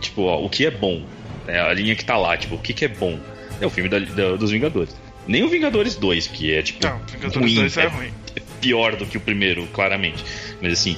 tipo, 0.00 0.22
ó, 0.22 0.42
o 0.42 0.48
que 0.48 0.64
é 0.64 0.70
bom, 0.70 1.02
né, 1.46 1.60
a 1.60 1.72
linha 1.74 1.94
que 1.94 2.04
tá 2.04 2.16
lá, 2.16 2.36
tipo, 2.38 2.54
o 2.54 2.58
que, 2.58 2.72
que 2.72 2.86
é 2.86 2.88
bom, 2.88 3.18
é 3.60 3.66
o 3.66 3.70
filme 3.70 3.90
da- 3.90 3.98
da- 3.98 4.36
dos 4.36 4.50
Vingadores. 4.50 4.96
Nem 5.26 5.42
o 5.44 5.48
Vingadores 5.48 5.94
2, 5.94 6.26
que 6.26 6.54
é 6.54 6.62
tipo 6.62 6.86
Não, 6.86 6.98
Vingadores 7.00 7.34
ruim, 7.36 7.54
2 7.54 7.76
é 7.76 7.82
é 7.82 7.86
ruim. 7.88 8.08
pior 8.62 8.96
do 8.96 9.04
que 9.04 9.18
o 9.18 9.20
primeiro, 9.20 9.66
claramente. 9.66 10.24
Mas 10.62 10.72
assim, 10.72 10.96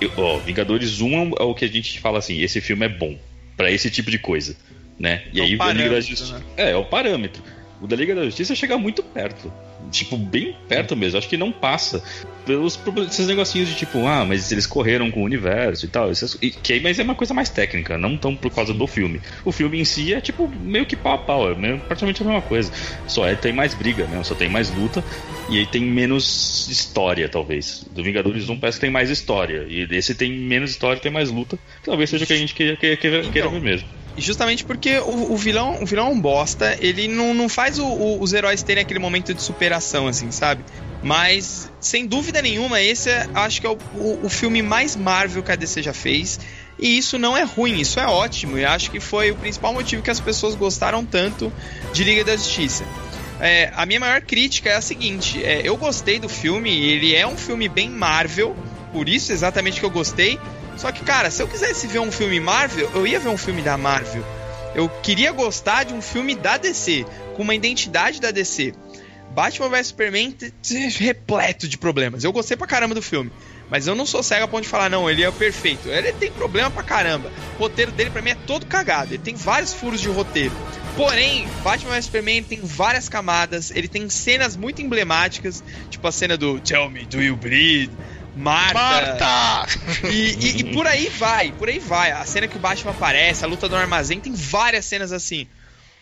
eu- 0.00 0.12
ó, 0.16 0.38
Vingadores 0.38 1.00
1 1.00 1.32
é 1.38 1.42
o 1.42 1.54
que 1.54 1.64
a 1.64 1.68
gente 1.68 1.98
fala 2.00 2.18
assim, 2.18 2.40
esse 2.40 2.60
filme 2.60 2.86
é 2.86 2.88
bom 2.88 3.16
pra 3.56 3.70
esse 3.70 3.90
tipo 3.90 4.10
de 4.10 4.18
coisa, 4.18 4.56
né? 4.98 5.22
E 5.32 5.40
É 5.40 5.42
o 5.42 5.46
aí 5.46 5.56
a 5.60 5.72
Liga 5.72 5.90
da 5.90 6.00
Justiça, 6.00 6.38
né? 6.38 6.44
é, 6.56 6.70
é 6.70 6.76
o 6.76 6.84
parâmetro. 6.84 7.42
O 7.80 7.86
da 7.86 7.96
Liga 7.96 8.14
da 8.14 8.24
Justiça 8.24 8.54
chega 8.54 8.76
muito 8.78 9.02
perto. 9.02 9.52
Tipo, 9.90 10.16
bem 10.16 10.54
perto 10.68 10.94
mesmo. 10.96 11.18
Acho 11.18 11.28
que 11.28 11.36
não 11.36 11.50
passa 11.52 12.02
pelos 12.44 12.78
esses 13.08 13.26
negocinhos 13.26 13.68
de 13.68 13.74
tipo, 13.74 14.06
ah, 14.06 14.24
mas 14.24 14.50
eles 14.50 14.66
correram 14.66 15.10
com 15.10 15.20
o 15.20 15.24
universo 15.24 15.84
e 15.84 15.88
tal. 15.88 16.10
Essas, 16.10 16.36
e, 16.42 16.50
que 16.50 16.72
aí, 16.74 16.80
mas 16.80 16.98
é 16.98 17.02
uma 17.02 17.14
coisa 17.14 17.32
mais 17.32 17.48
técnica, 17.48 17.96
não 17.96 18.16
tão 18.16 18.34
por 18.34 18.50
causa 18.50 18.72
do 18.74 18.86
filme. 18.86 19.20
O 19.44 19.52
filme 19.52 19.80
em 19.80 19.84
si 19.84 20.12
é 20.12 20.20
tipo 20.20 20.48
meio 20.48 20.84
que 20.86 20.96
pau 20.96 21.14
a 21.14 21.18
pau, 21.18 21.50
é 21.50 21.54
meio- 21.54 21.78
praticamente 21.80 22.22
a 22.22 22.26
mesma 22.26 22.42
coisa. 22.42 22.70
Só 23.06 23.26
é 23.26 23.34
tem 23.34 23.52
mais 23.52 23.74
briga, 23.74 24.06
né? 24.06 24.22
Só 24.24 24.34
tem 24.34 24.48
mais 24.48 24.70
luta 24.74 25.02
e 25.48 25.58
aí 25.58 25.66
tem 25.66 25.82
menos 25.82 26.68
história, 26.68 27.28
talvez. 27.28 27.84
Do 27.90 28.02
Vingadores 28.02 28.48
1 28.48 28.58
parece 28.58 28.78
que 28.78 28.82
tem 28.82 28.90
mais 28.90 29.10
história. 29.10 29.64
E 29.68 29.86
desse 29.86 30.14
tem 30.14 30.32
menos 30.32 30.70
história 30.70 31.00
tem 31.00 31.12
mais 31.12 31.30
luta. 31.30 31.58
Talvez 31.84 32.10
seja 32.10 32.24
o 32.24 32.26
que 32.26 32.32
a 32.32 32.36
gente 32.36 32.54
queira, 32.54 32.76
queira, 32.76 32.96
queira, 32.96 33.22
queira 33.30 33.48
ver 33.48 33.60
mesmo. 33.60 33.88
Justamente 34.20 34.64
porque 34.64 34.98
o, 34.98 35.32
o 35.32 35.36
vilão, 35.36 35.82
o 35.82 35.86
vilão 35.86 36.08
é 36.08 36.10
um 36.10 36.20
bosta, 36.20 36.76
ele 36.80 37.08
não, 37.08 37.32
não 37.34 37.48
faz 37.48 37.78
o- 37.78 37.84
o- 37.86 38.22
os 38.22 38.32
heróis 38.32 38.62
terem 38.62 38.82
aquele 38.82 38.98
momento 38.98 39.32
de 39.34 39.42
superação, 39.42 40.06
assim, 40.06 40.30
sabe? 40.30 40.64
Mas, 41.02 41.70
sem 41.80 42.06
dúvida 42.06 42.42
nenhuma, 42.42 42.80
esse 42.80 43.08
é, 43.08 43.28
acho 43.34 43.60
que 43.60 43.66
é 43.66 43.70
o, 43.70 43.78
o, 43.94 44.20
o 44.24 44.28
filme 44.28 44.62
mais 44.62 44.96
Marvel 44.96 45.42
que 45.42 45.52
a 45.52 45.56
DC 45.56 45.82
já 45.82 45.92
fez. 45.92 46.40
E 46.78 46.96
isso 46.98 47.18
não 47.18 47.36
é 47.36 47.42
ruim, 47.42 47.80
isso 47.80 47.98
é 48.00 48.06
ótimo. 48.06 48.58
E 48.58 48.64
acho 48.64 48.90
que 48.90 49.00
foi 49.00 49.30
o 49.30 49.36
principal 49.36 49.72
motivo 49.72 50.02
que 50.02 50.10
as 50.10 50.20
pessoas 50.20 50.54
gostaram 50.54 51.04
tanto 51.04 51.52
de 51.92 52.04
Liga 52.04 52.24
da 52.24 52.36
Justiça. 52.36 52.84
É, 53.40 53.72
a 53.76 53.86
minha 53.86 54.00
maior 54.00 54.20
crítica 54.20 54.70
é 54.70 54.74
a 54.76 54.80
seguinte: 54.80 55.42
é, 55.44 55.60
eu 55.64 55.76
gostei 55.76 56.18
do 56.18 56.28
filme, 56.28 56.70
ele 56.70 57.14
é 57.14 57.26
um 57.26 57.36
filme 57.36 57.68
bem 57.68 57.88
Marvel, 57.88 58.56
por 58.92 59.08
isso 59.08 59.32
exatamente 59.32 59.78
que 59.78 59.86
eu 59.86 59.90
gostei. 59.90 60.38
Só 60.78 60.92
que, 60.92 61.04
cara, 61.04 61.30
se 61.30 61.42
eu 61.42 61.48
quisesse 61.48 61.88
ver 61.88 61.98
um 61.98 62.10
filme 62.10 62.38
Marvel, 62.38 62.88
eu 62.94 63.06
ia 63.06 63.18
ver 63.18 63.28
um 63.28 63.36
filme 63.36 63.60
da 63.60 63.76
Marvel. 63.76 64.24
Eu 64.74 64.88
queria 64.88 65.32
gostar 65.32 65.84
de 65.84 65.92
um 65.92 66.00
filme 66.00 66.36
da 66.36 66.56
DC, 66.56 67.04
com 67.34 67.42
uma 67.42 67.54
identidade 67.54 68.20
da 68.20 68.30
DC. 68.30 68.72
Batman 69.34 69.68
vs 69.68 69.88
Superman 69.88 70.34
repleto 70.96 71.68
de 71.68 71.76
problemas. 71.76 72.22
Eu 72.22 72.32
gostei 72.32 72.56
pra 72.56 72.66
caramba 72.66 72.94
do 72.94 73.02
filme. 73.02 73.30
Mas 73.70 73.86
eu 73.86 73.94
não 73.94 74.06
sou 74.06 74.22
cego 74.22 74.44
a 74.44 74.48
ponto 74.48 74.62
de 74.62 74.68
falar, 74.68 74.88
não, 74.88 75.10
ele 75.10 75.22
é 75.22 75.30
perfeito. 75.30 75.88
Ele 75.88 76.12
tem 76.12 76.30
problema 76.30 76.70
pra 76.70 76.82
caramba. 76.82 77.30
O 77.56 77.58
roteiro 77.58 77.92
dele, 77.92 78.10
pra 78.10 78.22
mim, 78.22 78.30
é 78.30 78.34
todo 78.46 78.64
cagado. 78.64 79.12
Ele 79.12 79.22
tem 79.22 79.34
vários 79.34 79.74
furos 79.74 80.00
de 80.00 80.08
roteiro. 80.08 80.54
Porém, 80.96 81.46
Batman 81.62 81.90
vs 81.90 82.06
Superman 82.06 82.42
tem 82.42 82.60
várias 82.62 83.08
camadas. 83.08 83.70
Ele 83.70 83.88
tem 83.88 84.08
cenas 84.08 84.56
muito 84.56 84.80
emblemáticas. 84.80 85.62
Tipo 85.90 86.08
a 86.08 86.12
cena 86.12 86.36
do 86.36 86.58
Tell 86.60 86.88
me, 86.88 87.04
do 87.04 87.20
you 87.20 87.36
bleed? 87.36 87.90
Marta! 88.38 88.78
Marta! 88.78 89.66
E, 90.10 90.34
e- 90.38 90.60
e 90.60 90.72
por 90.72 90.86
aí 90.86 91.08
vai, 91.08 91.52
por 91.52 91.68
aí 91.68 91.78
vai. 91.78 92.12
A 92.12 92.24
cena 92.24 92.46
que 92.48 92.56
o 92.56 92.60
Batman 92.60 92.92
aparece, 92.92 93.44
a 93.44 93.48
luta 93.48 93.68
do 93.68 93.76
armazém, 93.76 94.20
tem 94.20 94.32
várias 94.34 94.84
cenas 94.84 95.12
assim. 95.12 95.46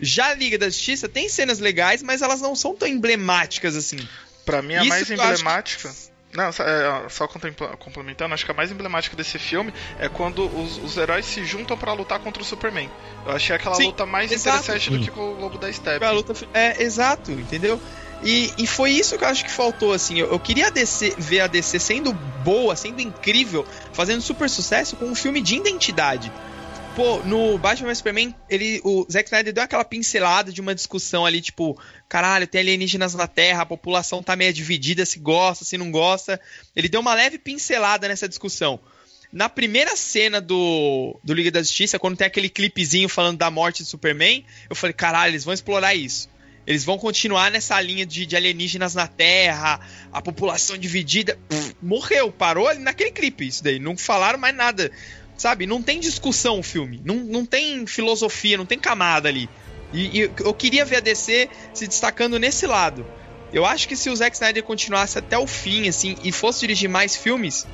Já 0.01 0.27
a 0.31 0.35
Liga 0.35 0.59
da 0.59 0.66
Justiça 0.68 1.09
tem 1.09 1.29
cenas 1.29 1.59
legais, 1.59 2.03
mas 2.03 2.20
elas 2.22 2.40
não 2.40 2.55
são 2.55 2.75
tão 2.75 2.87
emblemáticas 2.87 3.75
assim. 3.77 3.99
Pra 4.44 4.61
mim, 4.62 4.75
a 4.75 4.81
Isso 4.81 4.88
mais 4.90 5.07
que 5.07 5.12
emblemática. 5.14 5.94
Não, 6.35 6.53
só, 6.53 6.64
é, 6.64 7.09
complementando, 7.79 8.35
acho 8.35 8.44
que 8.44 8.51
a 8.51 8.55
mais 8.55 8.70
emblemática 8.70 9.16
desse 9.16 9.38
filme 9.38 9.72
é 9.99 10.07
quando 10.07 10.44
os, 10.55 10.77
os 10.77 10.96
heróis 10.99 11.25
se 11.25 11.42
juntam 11.46 11.79
pra 11.79 11.94
lutar 11.94 12.18
contra 12.18 12.42
o 12.42 12.44
Superman. 12.44 12.90
Eu 13.25 13.33
achei 13.33 13.57
aquela 13.57 13.75
Sim, 13.75 13.87
luta 13.87 14.05
mais 14.05 14.31
exato. 14.31 14.59
interessante 14.59 14.90
do 14.90 15.01
que 15.03 15.11
com 15.11 15.20
o 15.33 15.40
Lobo 15.40 15.57
da 15.57 15.72
Steppe. 15.72 16.05
A 16.05 16.11
luta 16.11 16.35
fi- 16.35 16.46
é 16.53 16.83
exato, 16.83 17.33
entendeu? 17.33 17.81
E, 18.22 18.52
e 18.59 18.66
foi 18.66 18.90
isso 18.90 19.16
que 19.16 19.24
eu 19.24 19.29
acho 19.29 19.44
que 19.44 19.50
faltou, 19.50 19.92
assim. 19.92 20.18
Eu, 20.18 20.31
eu 20.31 20.40
queria 20.40 20.70
DC, 20.70 21.14
ver 21.18 21.40
a 21.40 21.46
DC 21.46 21.79
sendo 21.79 22.12
boa, 22.12 22.74
sendo 22.74 23.00
incrível, 23.00 23.66
fazendo 23.92 24.22
super 24.22 24.48
sucesso 24.48 24.96
com 24.96 25.07
um 25.07 25.14
filme 25.14 25.40
de 25.40 25.57
identidade. 25.57 26.33
Pô, 26.94 27.18
no 27.18 27.59
Batman 27.59 27.88
vs 27.88 27.98
Superman, 27.98 28.35
ele, 28.48 28.81
o 28.83 29.07
Zack 29.11 29.29
Snyder 29.29 29.52
deu 29.52 29.62
aquela 29.62 29.85
pincelada 29.85 30.50
de 30.50 30.62
uma 30.62 30.74
discussão 30.74 31.26
ali, 31.26 31.42
tipo, 31.42 31.79
caralho, 32.09 32.46
tem 32.46 32.62
alienígenas 32.62 33.14
na 33.14 33.26
Terra, 33.26 33.62
a 33.62 33.66
população 33.66 34.22
tá 34.22 34.35
meio 34.35 34.50
dividida, 34.50 35.05
se 35.05 35.18
gosta, 35.18 35.62
se 35.62 35.76
não 35.76 35.90
gosta. 35.90 36.40
Ele 36.74 36.88
deu 36.88 37.02
uma 37.02 37.12
leve 37.12 37.37
pincelada 37.37 38.09
nessa 38.09 38.26
discussão. 38.26 38.81
Na 39.31 39.46
primeira 39.50 39.94
cena 39.94 40.40
do, 40.40 41.20
do 41.22 41.35
Liga 41.35 41.50
da 41.50 41.61
Justiça, 41.61 41.98
quando 41.98 42.16
tem 42.16 42.26
aquele 42.26 42.48
clipezinho 42.48 43.11
falando 43.11 43.37
da 43.37 43.50
morte 43.50 43.83
de 43.83 43.88
Superman, 43.90 44.42
eu 44.70 44.74
falei, 44.74 44.94
caralho, 44.94 45.33
eles 45.33 45.44
vão 45.44 45.52
explorar 45.52 45.94
isso. 45.94 46.31
Eles 46.66 46.85
vão 46.85 46.98
continuar 46.98 47.50
nessa 47.50 47.81
linha 47.81 48.05
de, 48.05 48.26
de 48.26 48.35
alienígenas 48.35 48.94
na 48.94 49.07
Terra, 49.07 49.81
a 50.12 50.20
população 50.20 50.76
dividida. 50.76 51.38
Pff, 51.48 51.76
morreu, 51.81 52.33
parou 52.33 52.66
ali 52.66 52.81
naquele 52.81 53.12
clipe 53.12 53.46
isso 53.46 53.62
daí. 53.62 53.79
Não 53.79 53.96
falaram 53.96 54.38
mais 54.38 54.55
nada. 54.55 54.90
Sabe? 55.37 55.66
Não 55.66 55.81
tem 55.83 56.00
discussão 56.00 56.59
o 56.59 56.62
filme. 56.62 57.00
Não, 57.05 57.16
não 57.16 57.46
tem 57.46 57.87
filosofia, 57.87 58.57
não 58.57 58.66
tem 58.66 58.79
camada 58.79 59.29
ali. 59.29 59.48
E, 59.92 60.22
e 60.22 60.31
eu 60.40 60.52
queria 60.52 60.85
ver 60.85 60.96
a 60.96 61.00
DC 61.00 61.48
se 61.72 61.87
destacando 61.87 62.38
nesse 62.38 62.66
lado. 62.66 63.07
Eu 63.52 63.64
acho 63.64 63.87
que 63.87 63.96
se 63.96 64.11
o 64.11 64.16
Zack 64.16 64.35
Snyder 64.35 64.62
continuasse 64.64 65.18
até 65.18 65.38
o 65.38 65.46
fim, 65.46 65.88
assim, 65.88 66.16
e 66.24 66.33
fosse 66.33 66.61
dirigir 66.61 66.88
mais 66.88 67.14
filmes, 67.14 67.66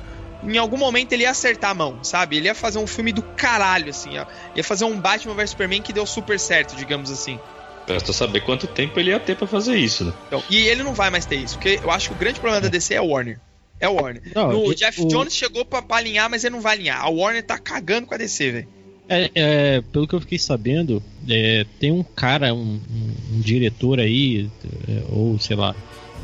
em 0.43 0.57
algum 0.57 0.77
momento 0.77 1.13
ele 1.13 1.23
ia 1.23 1.31
acertar 1.31 1.71
a 1.71 1.73
mão, 1.73 2.03
sabe? 2.03 2.37
Ele 2.37 2.47
ia 2.47 2.55
fazer 2.55 2.77
um 2.77 2.85
filme 2.85 3.11
do 3.11 3.23
caralho, 3.23 3.89
assim. 3.89 4.11
Ia, 4.11 4.27
ia 4.55 4.63
fazer 4.63 4.85
um 4.85 4.99
Batman 4.99 5.33
vs 5.33 5.51
Superman 5.51 5.81
que 5.81 5.91
deu 5.91 6.05
super 6.05 6.39
certo, 6.39 6.75
digamos 6.75 7.09
assim. 7.09 7.39
Resta 7.87 8.13
saber 8.13 8.41
quanto 8.41 8.65
tempo 8.67 8.99
ele 8.99 9.09
ia 9.11 9.19
ter 9.19 9.35
pra 9.35 9.45
fazer 9.47 9.75
isso, 9.75 10.05
né? 10.05 10.13
Então, 10.27 10.41
e 10.49 10.57
ele 10.67 10.83
não 10.83 10.93
vai 10.93 11.09
mais 11.09 11.25
ter 11.25 11.35
isso, 11.35 11.55
porque 11.57 11.79
eu 11.83 11.91
acho 11.91 12.07
que 12.09 12.13
o 12.13 12.17
grande 12.17 12.39
problema 12.39 12.61
da 12.61 12.69
DC 12.69 12.93
é 12.93 12.97
a 12.97 13.03
Warner. 13.03 13.39
É 13.79 13.89
o 13.89 13.95
Warner. 13.95 14.21
Não, 14.33 14.63
o 14.63 14.71
e- 14.71 14.75
Jeff 14.75 15.01
o- 15.01 15.07
Jones 15.07 15.33
chegou 15.35 15.65
pra, 15.65 15.81
pra 15.81 15.97
alinhar, 15.97 16.29
mas 16.29 16.43
ele 16.43 16.53
não 16.55 16.61
vai 16.61 16.75
alinhar. 16.75 17.01
A 17.01 17.09
Warner 17.09 17.43
tá 17.43 17.57
cagando 17.57 18.07
com 18.07 18.13
a 18.13 18.17
DC, 18.17 18.51
velho. 18.51 18.67
É, 19.09 19.29
é, 19.35 19.81
pelo 19.91 20.07
que 20.07 20.15
eu 20.15 20.21
fiquei 20.21 20.39
sabendo, 20.39 21.03
é, 21.29 21.65
tem 21.79 21.91
um 21.91 22.03
cara, 22.03 22.53
um, 22.53 22.79
um- 22.89 23.35
um 23.35 23.39
diretor 23.41 23.99
aí, 23.99 24.49
é, 24.87 25.03
ou 25.11 25.37
sei 25.37 25.57
lá, 25.57 25.75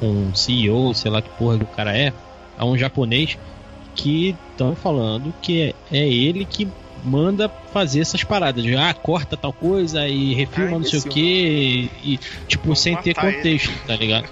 um 0.01 0.33
CEO, 0.33 0.93
sei 0.93 1.11
lá 1.11 1.21
que 1.21 1.29
porra 1.31 1.57
do 1.57 1.65
cara 1.67 1.95
é, 1.97 2.13
é 2.57 2.63
um 2.63 2.77
japonês 2.77 3.37
que 3.95 4.33
estão 4.51 4.73
falando 4.77 5.33
que 5.41 5.61
é, 5.61 5.73
é 5.91 6.07
ele 6.07 6.45
que 6.45 6.69
manda 7.03 7.49
fazer 7.71 7.99
essas 8.01 8.23
paradas. 8.23 8.63
de, 8.63 8.75
Ah, 8.75 8.93
corta 8.93 9.35
tal 9.37 9.51
coisa 9.53 10.07
e 10.07 10.33
refilma 10.33 10.75
Ah, 10.77 10.79
não 10.79 10.83
sei 10.85 10.99
o 10.99 11.03
que, 11.03 11.89
e, 12.03 12.19
tipo, 12.47 12.75
sem 12.75 12.95
ter 12.97 13.15
matar 13.15 13.27
ele. 13.27 13.37
contexto, 13.37 13.71
tá 13.87 13.95
ligado? 13.95 14.25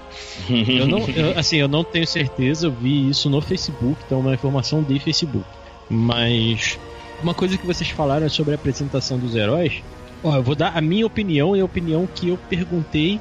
Eu 0.50 0.88
não, 0.88 1.00
eu- 1.10 1.38
assim, 1.40 1.58
eu 1.58 1.68
não 1.68 1.84
tenho 1.84 2.06
certeza, 2.08 2.68
eu 2.68 2.72
vi 2.72 3.10
isso 3.10 3.30
no 3.30 3.42
Facebook, 3.42 3.98
então 4.06 4.20
é 4.20 4.22
uma 4.22 4.34
informação 4.34 4.82
de 4.84 5.00
Facebook. 5.00 5.46
Mas 5.90 6.78
uma 7.24 7.34
coisa 7.34 7.58
que 7.58 7.66
vocês 7.66 7.90
falaram 7.90 8.30
sobre 8.30 8.54
a 8.54 8.56
apresentação 8.56 9.18
dos 9.18 9.36
heróis, 9.36 9.82
Ó, 10.24 10.36
eu 10.36 10.42
vou 10.42 10.56
dar 10.56 10.76
a 10.76 10.82
minha 10.82 11.06
opinião 11.06 11.56
e 11.56 11.60
a 11.62 11.66
opinião 11.66 12.08
que 12.14 12.30
eu 12.30 12.38
perguntei 12.50 13.20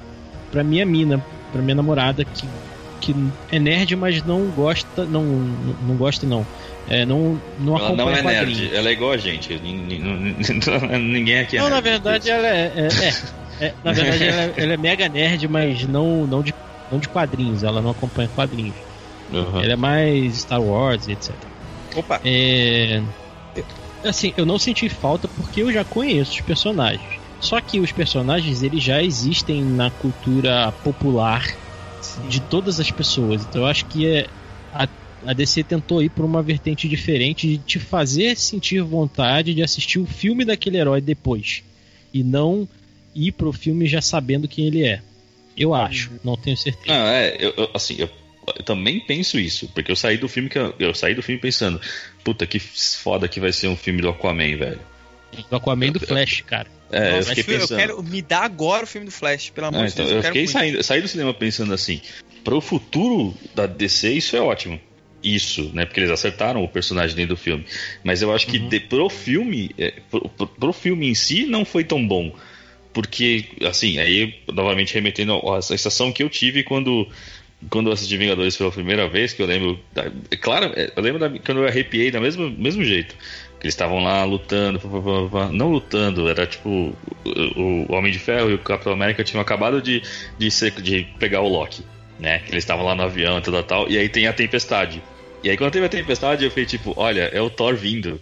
pra 0.50 0.64
minha 0.64 0.84
mina, 0.86 1.22
pra 1.52 1.60
minha 1.60 1.74
namorada, 1.74 2.24
que, 2.24 2.48
que 3.02 3.14
é 3.52 3.58
nerd, 3.58 3.94
mas 3.96 4.22
não 4.24 4.46
gosta. 4.46 5.04
Não, 5.04 5.22
não 5.22 5.94
gosta, 5.94 6.26
não. 6.26 6.46
É, 6.88 7.04
não, 7.04 7.40
não 7.58 7.76
Ela 7.76 7.86
acompanha 7.88 8.22
não 8.22 8.30
é 8.30 8.34
quadrinhos. 8.34 8.60
nerd, 8.60 8.74
ela 8.76 8.88
é 8.88 8.92
igual 8.92 9.12
a 9.12 9.16
gente. 9.16 9.58
Nin- 9.58 9.82
nin- 9.86 10.36
Ninguém 10.98 11.40
aqui 11.40 11.56
é 11.56 11.60
Não, 11.60 11.68
nerd. 11.68 11.74
na 11.74 11.80
verdade 11.90 12.30
ela 12.30 12.46
é. 12.46 12.72
é- 12.76 12.88
é, 13.60 13.66
é, 13.66 13.74
na 13.82 13.92
verdade 13.92 14.24
ela, 14.24 14.42
é- 14.42 14.54
ela 14.56 14.72
é 14.74 14.76
mega 14.76 15.08
nerd, 15.08 15.48
mas 15.48 15.86
não, 15.88 16.26
não, 16.26 16.42
de, 16.42 16.54
não 16.90 16.98
de 16.98 17.08
quadrinhos. 17.08 17.62
Ela 17.64 17.82
não 17.82 17.90
acompanha 17.90 18.28
quadrinhos. 18.28 18.76
Uhum. 19.32 19.60
Ela 19.62 19.72
é 19.72 19.76
mais 19.76 20.36
Star 20.42 20.62
Wars, 20.62 21.08
etc. 21.08 21.34
Opa. 21.96 22.20
É, 22.24 23.02
assim, 24.04 24.32
eu 24.36 24.46
não 24.46 24.58
senti 24.58 24.88
falta 24.88 25.26
porque 25.26 25.62
eu 25.62 25.72
já 25.72 25.84
conheço 25.84 26.32
os 26.32 26.40
personagens. 26.42 27.02
Só 27.40 27.60
que 27.60 27.80
os 27.80 27.90
personagens 27.92 28.62
eles 28.62 28.82
já 28.82 29.02
existem 29.02 29.62
na 29.62 29.90
cultura 29.90 30.72
popular 30.84 31.44
de 32.28 32.40
todas 32.40 32.78
as 32.78 32.90
pessoas. 32.90 33.42
Então 33.44 33.62
eu 33.62 33.66
acho 33.66 33.84
que 33.86 34.06
é, 34.06 34.26
a, 34.72 34.86
a 35.24 35.32
DC 35.32 35.64
tentou 35.64 36.02
ir 36.02 36.10
por 36.10 36.24
uma 36.24 36.42
vertente 36.42 36.88
diferente 36.88 37.46
de 37.48 37.58
te 37.58 37.78
fazer 37.78 38.36
sentir 38.36 38.80
vontade 38.82 39.54
de 39.54 39.62
assistir 39.62 39.98
o 39.98 40.06
filme 40.06 40.44
daquele 40.44 40.76
herói 40.78 41.00
depois. 41.00 41.62
E 42.12 42.22
não 42.22 42.68
ir 43.14 43.32
pro 43.32 43.52
filme 43.52 43.86
já 43.86 44.00
sabendo 44.00 44.46
quem 44.48 44.66
ele 44.66 44.84
é. 44.84 45.00
Eu 45.56 45.74
acho, 45.74 46.10
não 46.22 46.36
tenho 46.36 46.56
certeza. 46.56 46.86
Não, 46.88 47.06
é, 47.08 47.34
eu, 47.40 47.54
eu- 47.56 47.70
assim, 47.72 47.96
eu, 47.98 48.10
eu 48.58 48.62
também 48.62 49.00
penso 49.00 49.38
isso, 49.40 49.68
porque 49.74 49.90
eu 49.90 49.96
saí 49.96 50.18
do 50.18 50.28
filme 50.28 50.48
que 50.50 50.58
eu, 50.58 50.74
eu 50.78 50.94
saí 50.94 51.14
do 51.14 51.22
filme 51.22 51.40
pensando, 51.40 51.80
puta 52.22 52.46
que 52.46 52.58
foda 52.58 53.26
que 53.26 53.40
vai 53.40 53.52
ser 53.52 53.68
um 53.68 53.76
filme 53.76 54.02
do 54.02 54.08
Aquaman, 54.10 54.56
velho. 54.56 54.80
Do 55.50 55.56
Aquaman 55.56 55.86
e 55.86 55.90
do 55.92 56.00
Flash, 56.00 56.42
cara. 56.42 56.68
É, 56.92 57.10
eu 57.12 57.16
Nossa, 57.16 57.34
fiquei 57.34 57.54
eu 57.54 57.60
pensando. 57.60 57.78
quero. 57.78 58.02
Me 58.02 58.22
dá 58.22 58.40
agora 58.44 58.84
o 58.84 58.86
filme 58.86 59.06
do 59.06 59.10
Flash, 59.12 59.50
pelo 59.50 59.66
amor 59.68 59.82
Ah, 59.82 59.86
de 59.86 59.92
então, 59.94 60.04
Deus. 60.04 60.16
eu 60.16 60.22
quero 60.22 60.34
fiquei 60.34 60.46
saindo, 60.46 60.82
saí 60.84 61.00
do 61.00 61.08
cinema 61.08 61.32
pensando 61.34 61.72
assim, 61.74 62.00
para 62.44 62.54
o 62.54 62.60
futuro 62.60 63.34
da 63.54 63.66
DC 63.66 64.12
isso 64.12 64.36
é 64.36 64.40
ótimo. 64.40 64.78
Isso, 65.34 65.70
né? 65.74 65.84
Porque 65.84 65.98
eles 65.98 66.10
acertaram 66.10 66.62
o 66.62 66.68
personagem 66.68 67.16
dentro 67.16 67.34
do 67.34 67.38
filme. 67.40 67.64
Mas 68.04 68.22
eu 68.22 68.32
acho 68.32 68.46
que 68.46 68.58
de, 68.60 68.78
pro 68.78 69.08
filme, 69.08 69.70
é, 69.76 69.92
pro, 70.10 70.28
pro- 70.28 70.72
filme 70.72 71.08
em 71.08 71.14
si 71.14 71.46
não 71.46 71.64
foi 71.64 71.82
tão 71.82 72.06
bom. 72.06 72.32
Porque, 72.92 73.44
assim, 73.64 73.98
aí 73.98 74.34
novamente 74.52 74.94
remetendo 74.94 75.34
à 75.50 75.60
sensação 75.60 76.12
que 76.12 76.22
eu 76.22 76.30
tive 76.30 76.62
quando 76.62 77.08
quando 77.70 77.88
eu 77.88 77.92
assisti 77.94 78.16
Vingadores 78.18 78.54
pela 78.56 78.70
primeira 78.70 79.08
vez, 79.08 79.32
que 79.32 79.40
eu 79.42 79.46
lembro, 79.46 79.80
da- 79.94 80.12
é 80.30 80.36
claro, 80.36 80.72
é, 80.76 80.92
eu 80.94 81.02
lembro 81.02 81.18
da- 81.18 81.30
quando 81.40 81.62
eu 81.62 81.66
arrepiei 81.66 82.10
da 82.10 82.20
mesmo 82.20 82.48
mesmo 82.50 82.84
jeito. 82.84 83.14
Que 83.58 83.64
eles 83.66 83.74
estavam 83.74 83.98
lá 84.04 84.22
lutando, 84.24 84.78
pá, 84.78 84.88
pá, 84.88 85.00
pá, 85.00 85.28
pá. 85.30 85.52
não 85.52 85.70
lutando, 85.72 86.28
era 86.28 86.46
tipo 86.46 86.94
o, 87.24 87.86
o 87.88 87.92
Homem 87.94 88.12
de 88.12 88.18
Ferro 88.18 88.50
e 88.50 88.54
o 88.54 88.58
Capitão 88.58 88.92
América 88.92 89.24
tinham 89.24 89.40
acabado 89.40 89.80
de, 89.82 90.02
de, 90.38 90.50
ser, 90.50 90.70
de 90.80 91.04
pegar 91.18 91.40
o 91.40 91.48
Loki, 91.48 91.82
né? 92.20 92.38
Que 92.40 92.52
eles 92.52 92.62
estavam 92.64 92.84
lá 92.84 92.94
no 92.94 93.02
avião 93.02 93.38
e 93.38 93.42
tal, 93.42 93.62
tal, 93.64 93.90
e 93.90 93.98
aí 93.98 94.08
tem 94.08 94.26
a 94.26 94.32
tempestade. 94.32 95.02
E 95.42 95.50
aí 95.50 95.56
quando 95.56 95.72
teve 95.72 95.86
a 95.86 95.88
tempestade, 95.88 96.44
eu 96.44 96.50
fiquei 96.50 96.66
tipo, 96.66 96.94
olha, 96.96 97.30
é 97.32 97.40
o 97.40 97.50
Thor 97.50 97.74
vindo. 97.76 98.20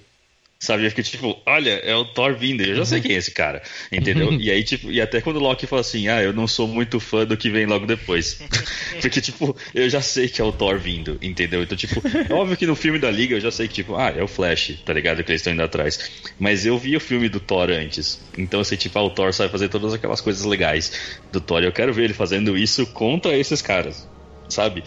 Sabe? 0.64 0.84
Eu 0.84 0.88
fiquei 0.88 1.04
tipo, 1.04 1.38
olha, 1.44 1.72
é 1.72 1.94
o 1.94 2.06
Thor 2.06 2.34
vindo. 2.34 2.62
Eu 2.62 2.76
já 2.76 2.84
sei 2.86 3.00
quem 3.00 3.12
é 3.12 3.18
esse 3.18 3.32
cara. 3.32 3.62
Entendeu? 3.92 4.32
E 4.32 4.50
aí, 4.50 4.64
tipo, 4.64 4.90
e 4.90 4.98
até 5.00 5.20
quando 5.20 5.36
o 5.36 5.40
Loki 5.40 5.66
fala 5.66 5.80
assim, 5.80 6.08
ah, 6.08 6.22
eu 6.22 6.32
não 6.32 6.46
sou 6.46 6.66
muito 6.66 6.98
fã 6.98 7.26
do 7.26 7.36
que 7.36 7.50
vem 7.50 7.66
logo 7.66 7.86
depois. 7.86 8.40
Porque, 9.00 9.20
tipo, 9.20 9.54
eu 9.74 9.88
já 9.90 10.00
sei 10.00 10.26
que 10.26 10.40
é 10.40 10.44
o 10.44 10.52
Thor 10.52 10.78
vindo, 10.78 11.18
entendeu? 11.20 11.62
Então, 11.62 11.76
tipo, 11.76 12.00
é 12.06 12.32
óbvio 12.32 12.56
que 12.56 12.66
no 12.66 12.74
filme 12.74 12.98
da 12.98 13.10
Liga 13.10 13.34
eu 13.34 13.40
já 13.40 13.50
sei 13.50 13.68
que, 13.68 13.74
tipo, 13.74 13.94
ah, 13.94 14.12
é 14.16 14.22
o 14.22 14.28
Flash, 14.28 14.78
tá 14.84 14.94
ligado? 14.94 15.22
Que 15.22 15.32
eles 15.32 15.42
estão 15.42 15.52
indo 15.52 15.62
atrás. 15.62 16.10
Mas 16.38 16.64
eu 16.64 16.78
vi 16.78 16.96
o 16.96 17.00
filme 17.00 17.28
do 17.28 17.40
Thor 17.40 17.70
antes. 17.70 18.18
Então 18.38 18.60
eu 18.60 18.64
sei, 18.64 18.78
tipo, 18.78 18.98
ah, 18.98 19.02
o 19.02 19.10
Thor 19.10 19.34
sabe 19.34 19.52
fazer 19.52 19.68
todas 19.68 19.92
aquelas 19.92 20.22
coisas 20.22 20.44
legais 20.44 21.20
do 21.30 21.42
Thor. 21.42 21.62
E 21.62 21.66
eu 21.66 21.72
quero 21.72 21.92
ver 21.92 22.04
ele 22.04 22.14
fazendo 22.14 22.56
isso 22.56 22.86
contra 22.86 23.36
esses 23.36 23.60
caras. 23.60 24.08
Sabe? 24.48 24.84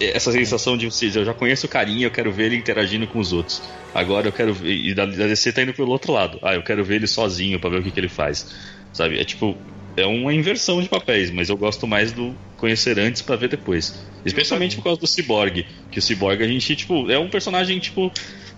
Essa 0.00 0.30
sensação 0.32 0.76
de 0.76 0.86
vocês, 0.90 1.16
eu 1.16 1.24
já 1.24 1.32
conheço 1.34 1.66
o 1.66 1.68
carinha, 1.68 2.06
eu 2.06 2.10
quero 2.10 2.30
ver 2.32 2.46
ele 2.46 2.56
interagindo 2.56 3.06
com 3.06 3.18
os 3.18 3.32
outros. 3.32 3.62
Agora 3.94 4.28
eu 4.28 4.32
quero 4.32 4.52
ver. 4.52 4.72
E 4.74 4.94
da, 4.94 5.06
da 5.06 5.26
DC 5.26 5.52
tá 5.52 5.62
indo 5.62 5.72
pelo 5.72 5.90
outro 5.90 6.12
lado. 6.12 6.38
Ah, 6.42 6.54
eu 6.54 6.62
quero 6.62 6.84
ver 6.84 6.96
ele 6.96 7.06
sozinho 7.06 7.58
pra 7.58 7.70
ver 7.70 7.80
o 7.80 7.82
que, 7.82 7.90
que 7.90 7.98
ele 8.00 8.08
faz. 8.08 8.54
Sabe? 8.92 9.18
É 9.18 9.24
tipo. 9.24 9.56
É 9.96 10.04
uma 10.04 10.34
inversão 10.34 10.82
de 10.82 10.90
papéis, 10.90 11.30
mas 11.30 11.48
eu 11.48 11.56
gosto 11.56 11.86
mais 11.86 12.12
do 12.12 12.34
conhecer 12.58 12.98
antes 12.98 13.22
pra 13.22 13.34
ver 13.34 13.48
depois. 13.48 13.98
Especialmente 14.26 14.76
por 14.76 14.84
causa 14.84 15.00
do 15.00 15.06
Cyborg. 15.06 15.64
Que 15.90 15.98
o 15.98 16.02
Cyborg 16.02 16.42
a 16.42 16.46
gente, 16.46 16.76
tipo, 16.76 17.10
é 17.10 17.18
um 17.18 17.30
personagem, 17.30 17.78
tipo, 17.78 18.12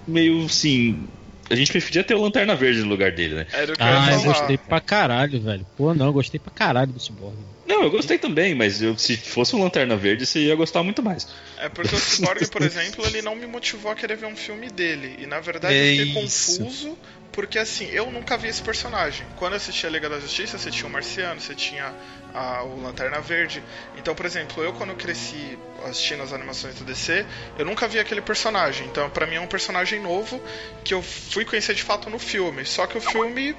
meio 0.06 0.44
assim. 0.46 1.06
A 1.48 1.54
gente 1.54 1.70
preferia 1.70 2.02
ter 2.02 2.14
o 2.14 2.20
Lanterna 2.22 2.56
Verde 2.56 2.80
no 2.82 2.88
lugar 2.88 3.12
dele, 3.12 3.36
né? 3.36 3.46
Era 3.52 3.72
o 3.72 3.76
que 3.76 3.80
eu 3.82 3.86
Ah, 3.86 4.12
eu 4.12 4.20
falar. 4.20 4.32
gostei 4.34 4.58
pra 4.58 4.80
caralho, 4.80 5.40
velho. 5.40 5.64
Pô, 5.76 5.94
não, 5.94 6.06
eu 6.06 6.12
gostei 6.12 6.40
pra 6.40 6.52
caralho 6.52 6.92
do 6.92 6.98
Cyborg. 6.98 7.36
Não, 7.68 7.82
eu 7.82 7.90
gostei 7.90 8.18
também, 8.18 8.54
mas 8.54 8.80
eu- 8.80 8.96
se 8.96 9.16
fosse 9.16 9.54
um 9.54 9.62
Lanterna 9.62 9.96
Verde, 9.96 10.24
você 10.26 10.40
ia 10.40 10.54
gostar 10.56 10.82
muito 10.82 11.02
mais. 11.02 11.26
É 11.58 11.68
porque 11.68 11.94
o 11.94 11.98
Cyborg, 11.98 12.46
por 12.48 12.62
exemplo, 12.64 13.06
ele 13.06 13.20
não 13.22 13.36
me 13.36 13.46
motivou 13.46 13.92
a 13.92 13.94
querer 13.94 14.16
ver 14.16 14.26
um 14.26 14.36
filme 14.36 14.70
dele. 14.70 15.16
E 15.18 15.26
na 15.26 15.38
verdade 15.38 15.74
É 15.74 15.82
eu 16.02 16.06
fiquei 16.06 16.24
isso. 16.24 16.58
confuso, 16.58 16.98
porque 17.32 17.58
assim, 17.58 17.88
eu 17.92 18.10
nunca 18.10 18.36
vi 18.38 18.48
esse 18.48 18.62
personagem. 18.62 19.26
Quando 19.36 19.52
eu 19.52 19.58
assisti 19.58 19.86
a 19.86 19.90
Liga 19.90 20.08
da 20.08 20.18
Justiça, 20.18 20.56
você 20.58 20.70
tinha 20.70 20.86
o 20.86 20.90
Marciano, 20.90 21.40
você 21.40 21.54
tinha 21.54 21.94
a- 22.34 22.62
o 22.62 22.80
Lanterna 22.82 23.20
Verde. 23.20 23.62
Então, 23.96 24.14
por 24.14 24.24
exemplo, 24.24 24.62
eu 24.64 24.72
quando 24.72 24.90
eu 24.90 24.96
cresci 24.96 25.58
assistindo 25.84 26.22
as 26.22 26.32
animações 26.32 26.74
do 26.76 26.84
DC, 26.84 27.26
eu 27.58 27.64
nunca 27.66 27.86
vi 27.86 27.98
aquele 27.98 28.20
personagem. 28.22 28.86
Então, 28.86 29.10
pra 29.10 29.26
mim 29.26 29.36
é 29.36 29.40
um 29.40 29.46
personagem 29.46 30.00
novo 30.00 30.40
que 30.84 30.94
eu 30.94 31.02
fui 31.02 31.44
conhecer 31.44 31.74
de 31.74 31.82
fato 31.82 32.08
no 32.08 32.18
filme. 32.18 32.64
Só 32.64 32.86
que 32.86 32.96
o 32.96 33.00
filme 33.00 33.54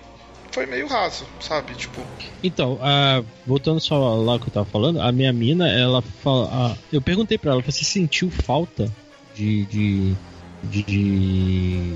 foi 0.51 0.65
meio 0.65 0.87
raso, 0.87 1.25
sabe? 1.39 1.73
Tipo, 1.75 2.01
Então, 2.43 2.79
voltando 3.45 3.79
só 3.79 4.15
lá 4.15 4.39
que 4.39 4.47
eu 4.47 4.51
tava 4.53 4.65
falando, 4.65 5.01
a 5.01 5.11
minha 5.11 5.31
mina, 5.31 5.67
ela 5.69 6.01
fala. 6.01 6.77
eu 6.91 7.01
perguntei 7.01 7.37
pra 7.37 7.51
ela, 7.51 7.61
você 7.61 7.83
sentiu 7.83 8.29
falta 8.29 8.91
de. 9.35 9.65
de. 9.65 10.15
de, 10.63 11.93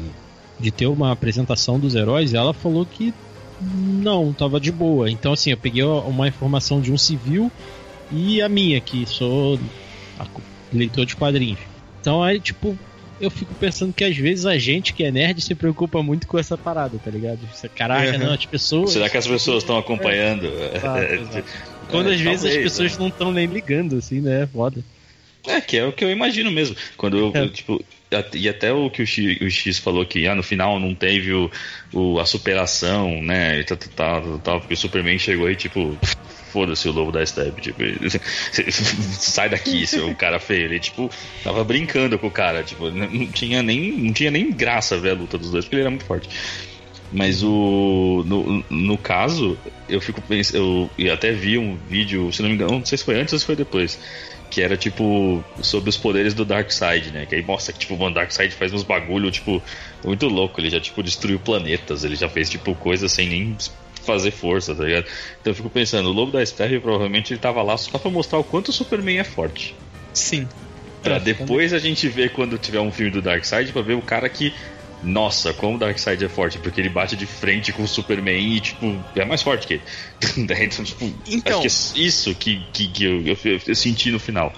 de, 0.60 0.72
ter 0.72 0.88
uma 0.88 1.12
apresentação 1.12 1.80
dos 1.80 1.96
heróis? 1.96 2.34
Ela 2.34 2.54
falou 2.54 2.86
que 2.86 3.14
não, 3.62 4.34
tava 4.34 4.60
de 4.60 4.72
boa. 4.72 5.10
Então, 5.10 5.34
assim, 5.34 5.52
eu 5.52 5.58
peguei 5.58 5.84
uma 5.84 6.28
informação 6.28 6.82
de 6.82 6.92
um 6.92 6.98
civil 6.98 7.52
e 8.12 8.42
a 8.42 8.50
minha, 8.50 8.80
que 8.82 9.06
sou 9.06 9.60
leitor 10.72 11.06
de 11.06 11.16
quadrinhos. 11.16 11.60
Então, 12.02 12.22
aí, 12.22 12.40
tipo, 12.40 12.78
eu 13.20 13.30
fico 13.30 13.54
pensando 13.56 13.94
que 13.94 14.04
às 14.04 14.16
vezes 14.18 14.46
a 14.46 14.58
gente 14.58 14.94
que 14.94 15.04
é 15.04 15.12
nerd 15.12 15.40
se 15.42 15.56
preocupa 15.56 16.02
muito 16.04 16.28
com 16.28 16.38
essa 16.38 16.58
parada, 16.58 16.98
tá 17.00 17.10
ligado? 17.12 17.40
Caraca, 17.76 18.12
Uhum. 18.14 18.18
não, 18.26 18.34
as 18.34 18.46
pessoas. 18.46 18.92
Será 18.92 19.10
que 19.10 19.18
as 19.18 19.28
pessoas 19.28 19.64
estão 19.64 19.78
acompanhando? 19.78 20.48
É, 20.48 21.16
exato. 21.22 21.44
Quando 21.90 22.12
é, 22.12 22.16
às 22.16 22.22
vezes 22.22 22.46
as 22.46 22.58
pessoas 22.58 22.92
né? 22.94 22.98
não 23.00 23.08
estão 23.10 23.32
nem 23.32 23.46
ligando, 23.46 23.98
assim, 23.98 24.20
né? 24.22 24.48
Foda. 24.52 24.84
É, 25.46 25.60
que 25.62 25.78
é 25.78 25.86
o 25.86 25.92
que 25.92 26.04
eu 26.06 26.10
imagino 26.12 26.50
mesmo. 26.52 26.76
Quando 26.98 27.18
eu, 27.18 27.32
É. 27.36 27.48
tipo, 27.50 27.84
e 28.34 28.48
até 28.48 28.72
o 28.72 28.90
que 28.90 29.02
o 29.02 29.08
X, 29.08 29.42
o 29.42 29.50
X 29.50 29.78
falou 29.80 30.06
que 30.06 30.28
ah, 30.28 30.36
no 30.36 30.44
final 30.44 30.80
não 30.80 30.94
teve 30.96 31.34
o, 31.34 31.52
o- 31.92 32.20
a 32.20 32.26
superação, 32.26 33.22
né? 33.22 33.60
E 33.60 33.64
tal, 33.64 33.76
tal, 33.78 33.90
tal, 34.22 34.40
tal, 34.40 34.60
porque 34.60 34.74
o 34.76 34.78
Superman 34.78 35.18
chegou 35.20 35.50
e, 35.50 35.56
tipo, 35.56 35.98
foda-se 36.54 36.88
o 36.88 36.92
lobo 36.92 37.12
da 37.12 37.26
Step, 37.26 37.60
tipo, 37.60 37.80
sai 39.18 39.50
daqui, 39.50 39.88
seu 39.88 40.14
cara 40.14 40.40
feio. 40.40 40.66
Ele, 40.66 40.80
tipo, 40.80 41.10
tava 41.44 41.64
brincando 41.64 42.20
com 42.20 42.28
o 42.28 42.32
cara, 42.32 42.64
tipo, 42.64 42.92
não 42.92 43.28
tinha 43.28 43.64
nem, 43.64 43.92
não 43.92 44.14
tinha 44.14 44.30
nem 44.30 44.52
graça 44.52 44.98
ver 45.00 45.12
a 45.12 45.14
luta 45.16 45.36
dos 45.36 45.50
dois, 45.50 45.66
porque 45.66 45.76
ele 45.78 45.82
era 45.82 45.90
muito 45.90 46.06
forte. 46.06 46.30
Mas 47.12 47.44
o. 47.44 48.24
No, 48.26 48.64
no 48.70 48.98
caso, 48.98 49.58
eu 49.90 50.00
fico 50.00 50.22
pensando. 50.22 50.90
Eu, 50.98 51.14
até 51.14 51.32
vi 51.32 51.58
um 51.58 51.76
vídeo, 51.88 52.32
se 52.32 52.42
não 52.42 52.50
me 52.50 52.56
engano, 52.56 52.72
não 52.72 52.86
sei 52.86 52.98
se 52.98 53.04
foi 53.04 53.20
antes 53.20 53.34
ou 53.34 53.40
se 53.40 53.46
foi 53.46 53.56
depois. 53.56 54.00
Que 54.50 54.62
era 54.62 54.78
tipo 54.78 55.44
sobre 55.62 55.90
os 55.90 55.98
poderes 55.98 56.34
do 56.34 56.46
Darkseid, 56.46 57.12
né? 57.12 57.26
Que 57.26 57.36
aí 57.36 57.44
mostra 57.44 57.74
que 57.74 57.80
tipo, 57.80 57.96
o 57.96 58.10
Darkseid 58.10 58.54
faz 58.54 58.74
uns 58.74 58.84
bagulho, 58.84 59.30
tipo, 59.32 59.62
muito 60.04 60.28
louco. 60.28 60.60
Ele 60.60 60.70
já 60.72 60.80
tipo 60.80 61.04
destruiu 61.04 61.40
planetas, 61.40 62.04
ele 62.04 62.16
já 62.16 62.30
fez 62.30 62.50
tipo 62.50 62.74
coisas 62.76 63.12
sem 63.12 63.30
nem 63.30 63.58
fazer 64.04 64.32
força, 64.32 64.76
tá 64.76 64.84
ligado? 64.84 65.06
Então 65.42 65.52
eu 65.52 65.56
fico 65.56 65.70
pensando, 65.70 66.10
o 66.10 66.12
Lobo 66.12 66.32
da 66.32 66.46
Steppe 66.46 66.80
provavelmente 66.80 67.34
ele 67.34 67.40
tava 67.40 67.62
lá 67.62 67.78
só 67.78 67.98
pra 67.98 68.12
mostrar 68.12 68.40
o 68.40 68.44
quanto 68.44 68.70
o 68.70 68.74
Superman 68.74 69.20
é 69.20 69.24
forte. 69.24 69.76
Sim. 70.14 70.48
Pra 71.02 71.16
É, 71.16 71.20
depois 71.20 71.74
a 71.74 71.80
gente 71.80 72.08
ver 72.08 72.32
quando 72.32 72.58
tiver 72.58 72.80
um 72.80 72.92
filme 72.92 73.12
do 73.12 73.22
Darkseid 73.22 73.72
pra 73.72 73.82
ver 73.82 73.94
o 73.96 74.02
cara 74.02 74.28
que. 74.30 74.54
Nossa, 75.06 75.52
como 75.54 75.76
o 75.76 75.78
Darkseid 75.78 76.24
é 76.24 76.30
forte, 76.30 76.58
porque 76.60 76.80
ele 76.80 76.88
bate 76.88 77.18
de 77.18 77.26
frente 77.26 77.74
com 77.74 77.84
o 77.84 77.88
Superman 77.88 78.40
e, 78.56 78.62
tipo, 78.62 78.98
é 79.18 79.26
mais 79.26 79.42
forte 79.42 79.68
que 79.68 79.74
ele. 79.74 79.84
Daí, 80.48 80.64
então, 80.66 80.86
tipo, 80.86 81.14
Então- 81.28 81.60
acho 81.62 81.94
que 81.94 82.00
é 82.00 82.04
isso 82.06 82.34
que, 82.36 82.64
que, 82.72 82.88
que 82.88 83.04
eu, 83.04 83.22
eu, 83.28 83.38
eu 83.68 83.76
senti 83.76 84.10
no 84.12 84.20
final. 84.20 84.54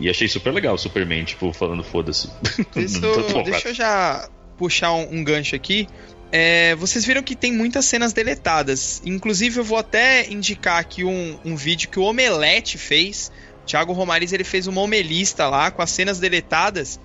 E 0.00 0.08
achei 0.08 0.28
super 0.28 0.52
legal 0.54 0.74
o 0.76 0.78
Superman, 0.78 1.24
tipo, 1.24 1.52
falando 1.52 1.82
foda-se. 1.82 2.30
Deixa, 2.72 3.04
eu- 3.04 3.42
deixa 3.42 3.68
eu 3.70 3.74
já 3.74 4.28
puxar 4.56 4.92
um, 4.92 5.16
um 5.16 5.24
gancho 5.24 5.56
aqui. 5.56 5.88
É, 6.32 6.76
vocês 6.76 7.04
viram 7.04 7.22
que 7.22 7.34
tem 7.34 7.52
muitas 7.52 7.84
cenas 7.84 8.12
deletadas. 8.12 9.02
Inclusive, 9.04 9.58
eu 9.58 9.64
vou 9.64 9.78
até 9.78 10.30
indicar 10.30 10.78
aqui 10.78 11.04
um, 11.04 11.38
um 11.44 11.56
vídeo 11.56 11.88
que 11.88 11.98
o 11.98 12.04
Omelete 12.04 12.78
fez. 12.78 13.32
Thiago 13.66 13.92
Romariz 13.92 14.32
ele 14.32 14.44
fez 14.44 14.66
uma 14.66 14.80
omelista 14.80 15.48
lá 15.48 15.70
com 15.70 15.82
as 15.82 15.90
cenas 15.90 16.20
deletadas. 16.20 17.00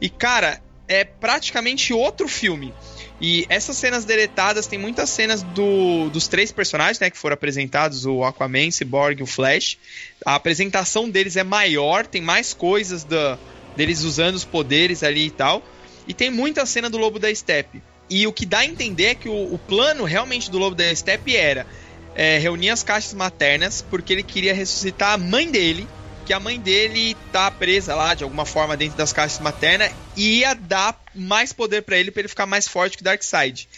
E, 0.00 0.10
cara, 0.10 0.60
é 0.86 1.04
praticamente 1.04 1.92
outro 1.92 2.28
filme. 2.28 2.72
E 3.20 3.46
essas 3.48 3.78
cenas 3.78 4.04
deletadas, 4.04 4.66
tem 4.66 4.78
muitas 4.78 5.08
cenas 5.08 5.42
do, 5.42 6.10
dos 6.10 6.28
três 6.28 6.52
personagens, 6.52 7.00
né, 7.00 7.08
que 7.08 7.16
foram 7.16 7.34
apresentados, 7.34 8.04
o 8.04 8.22
Aquaman, 8.24 8.70
Cyborg 8.70 9.20
e 9.20 9.22
o 9.22 9.26
Flash. 9.26 9.78
A 10.24 10.34
apresentação 10.34 11.08
deles 11.08 11.36
é 11.36 11.42
maior, 11.42 12.06
tem 12.06 12.20
mais 12.20 12.52
coisas 12.52 13.04
da, 13.04 13.38
deles 13.74 14.02
usando 14.02 14.34
os 14.34 14.44
poderes 14.44 15.02
ali 15.02 15.26
e 15.26 15.30
tal. 15.30 15.62
E 16.06 16.12
tem 16.12 16.30
muita 16.30 16.66
cena 16.66 16.90
do 16.90 16.98
Lobo 16.98 17.18
da 17.18 17.34
Steppe. 17.34 17.82
E 18.08 18.26
o 18.26 18.32
que 18.32 18.46
dá 18.46 18.60
a 18.60 18.64
entender 18.64 19.06
é 19.06 19.14
que 19.14 19.28
o, 19.28 19.54
o 19.54 19.58
plano 19.58 20.04
realmente 20.04 20.50
do 20.50 20.58
Lobo 20.58 20.76
da 20.76 20.94
Steppe 20.94 21.36
era 21.36 21.66
é, 22.14 22.38
reunir 22.38 22.70
as 22.70 22.82
caixas 22.82 23.12
maternas, 23.14 23.82
porque 23.82 24.12
ele 24.12 24.22
queria 24.22 24.54
ressuscitar 24.54 25.12
a 25.12 25.18
mãe 25.18 25.50
dele, 25.50 25.86
que 26.24 26.32
a 26.32 26.40
mãe 26.40 26.58
dele 26.58 27.16
tá 27.30 27.50
presa 27.50 27.94
lá 27.94 28.14
de 28.14 28.24
alguma 28.24 28.44
forma 28.44 28.76
dentro 28.76 28.96
das 28.96 29.12
caixas 29.12 29.38
maternas 29.38 29.92
e 30.16 30.38
ia 30.40 30.54
dar 30.54 31.00
mais 31.14 31.52
poder 31.52 31.82
para 31.82 31.96
ele 31.96 32.10
para 32.10 32.22
ele 32.22 32.28
ficar 32.28 32.46
mais 32.46 32.66
forte 32.66 32.96
que 32.96 33.02
o 33.02 33.04
Darkseid. 33.04 33.68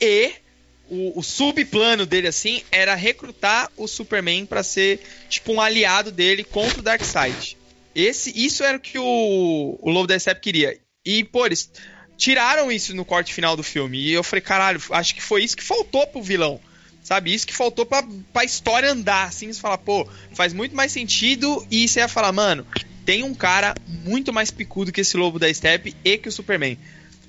E 0.00 0.32
o, 0.90 1.18
o, 1.18 1.22
subplano 1.22 2.04
dele 2.04 2.28
assim 2.28 2.62
era 2.70 2.94
recrutar 2.94 3.70
o 3.76 3.88
Superman 3.88 4.44
para 4.44 4.62
ser 4.62 5.00
tipo 5.30 5.52
um 5.52 5.60
aliado 5.60 6.12
dele 6.12 6.44
contra 6.44 6.80
o 6.80 6.82
Darkseid. 6.82 7.56
Esse, 7.94 8.32
isso 8.34 8.64
era 8.64 8.76
o 8.76 8.80
que 8.80 8.98
o, 8.98 9.78
o 9.80 9.90
Lobo 9.90 10.06
da 10.06 10.18
Steppe 10.18 10.40
queria. 10.40 10.78
E, 11.04 11.22
pô, 11.22 11.46
eles 11.46 11.70
tiraram 12.16 12.70
isso 12.70 12.94
no 12.94 13.04
corte 13.04 13.32
final 13.32 13.56
do 13.56 13.62
filme. 13.62 13.98
E 13.98 14.12
eu 14.12 14.22
falei, 14.22 14.40
caralho, 14.40 14.80
acho 14.90 15.14
que 15.14 15.22
foi 15.22 15.44
isso 15.44 15.56
que 15.56 15.62
faltou 15.62 16.06
pro 16.06 16.22
vilão. 16.22 16.60
Sabe? 17.02 17.34
Isso 17.34 17.46
que 17.46 17.54
faltou 17.54 17.84
pra, 17.84 18.02
pra 18.32 18.44
história 18.44 18.90
andar, 18.90 19.28
assim. 19.28 19.52
Você 19.52 19.60
fala, 19.60 19.76
pô, 19.76 20.08
faz 20.32 20.54
muito 20.54 20.74
mais 20.74 20.90
sentido. 20.90 21.66
E 21.70 21.86
você 21.86 22.00
ia 22.00 22.08
falar, 22.08 22.32
mano, 22.32 22.66
tem 23.04 23.22
um 23.22 23.34
cara 23.34 23.74
muito 23.86 24.32
mais 24.32 24.50
picudo 24.50 24.90
que 24.90 25.02
esse 25.02 25.16
lobo 25.16 25.38
da 25.38 25.52
Steppe 25.52 25.94
e 26.02 26.16
que 26.16 26.28
o 26.28 26.32
Superman. 26.32 26.78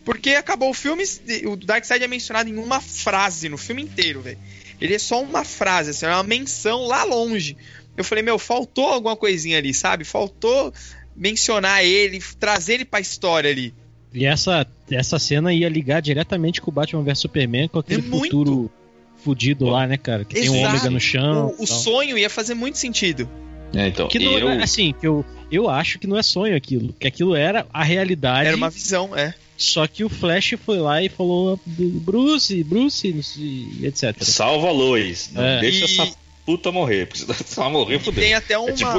Porque 0.05 0.31
acabou 0.31 0.69
o 0.69 0.73
filme, 0.73 1.03
o 1.45 1.55
Darkseid 1.55 2.03
é 2.03 2.07
mencionado 2.07 2.47
em 2.47 2.57
uma 2.57 2.79
frase 2.79 3.49
no 3.49 3.57
filme 3.57 3.81
inteiro, 3.81 4.21
velho. 4.21 4.37
Ele 4.79 4.93
é 4.93 4.99
só 4.99 5.21
uma 5.21 5.43
frase, 5.43 5.89
assim, 5.89 6.05
é 6.05 6.09
uma 6.09 6.23
menção 6.23 6.85
lá 6.85 7.03
longe. 7.03 7.57
Eu 7.97 8.03
falei, 8.03 8.23
meu, 8.23 8.37
faltou 8.37 8.87
alguma 8.87 9.15
coisinha 9.15 9.57
ali, 9.57 9.73
sabe? 9.73 10.03
Faltou 10.03 10.73
mencionar 11.15 11.83
ele, 11.83 12.21
trazer 12.39 12.75
ele 12.75 12.85
pra 12.85 12.99
história 12.99 13.49
ali. 13.49 13.73
E 14.15 14.25
essa, 14.25 14.65
essa 14.89 15.19
cena 15.19 15.53
ia 15.53 15.67
ligar 15.69 16.01
diretamente 16.01 16.61
com 16.61 16.71
o 16.71 16.73
Batman 16.73 17.03
vs 17.03 17.19
Superman, 17.19 17.67
com 17.67 17.79
aquele 17.79 18.01
É 18.01 18.05
muito. 18.09 18.23
futuro 18.23 18.71
fudido 19.23 19.65
lá, 19.65 19.85
né, 19.85 19.97
cara? 19.97 20.23
Que 20.23 20.35
tem 20.35 20.49
um 20.49 20.55
Exato. 20.55 20.69
ômega 20.69 20.89
no 20.89 20.99
chão. 20.99 21.53
O, 21.59 21.63
o 21.63 21.67
sonho 21.67 22.17
ia 22.17 22.29
fazer 22.29 22.53
muito 22.53 22.77
sentido. 22.77 23.29
É, 23.73 23.87
então, 23.87 24.07
Que 24.07 24.19
não 24.19 24.37
eu, 24.37 24.49
é, 24.49 24.63
assim, 24.63 24.93
que 24.97 25.05
eu, 25.05 25.25
eu 25.51 25.67
acho 25.69 25.99
que 25.99 26.07
não 26.07 26.17
é 26.17 26.23
sonho 26.23 26.55
aquilo. 26.55 26.93
Que 26.99 27.07
aquilo 27.07 27.35
era 27.35 27.65
a 27.73 27.83
realidade. 27.83 28.47
Era 28.47 28.55
uma 28.55 28.69
visão, 28.69 29.15
é. 29.15 29.33
Só 29.57 29.87
que 29.87 30.03
o 30.03 30.09
Flash 30.09 30.53
foi 30.65 30.79
lá 30.79 31.01
e 31.01 31.09
falou 31.09 31.59
Bruce, 31.65 32.63
Bruce, 32.63 33.07
e 33.37 33.85
etc. 33.85 34.15
salva 34.21 34.67
a 34.67 34.71
Lois. 34.71 35.29
Não 35.33 35.43
É. 35.43 35.59
deixa 35.61 35.85
E- 35.85 35.99
essa 35.99 36.15
puta 36.45 36.71
morrer. 36.71 37.07
Porque 37.07 37.23
se 37.43 37.59
ela 37.59 37.69
morrer, 37.69 37.99
fodeu. 37.99 38.23
Tem 38.23 38.33
até 38.33 38.57
uma, 38.57 38.69
É 38.69 38.73
tipo 38.73 38.89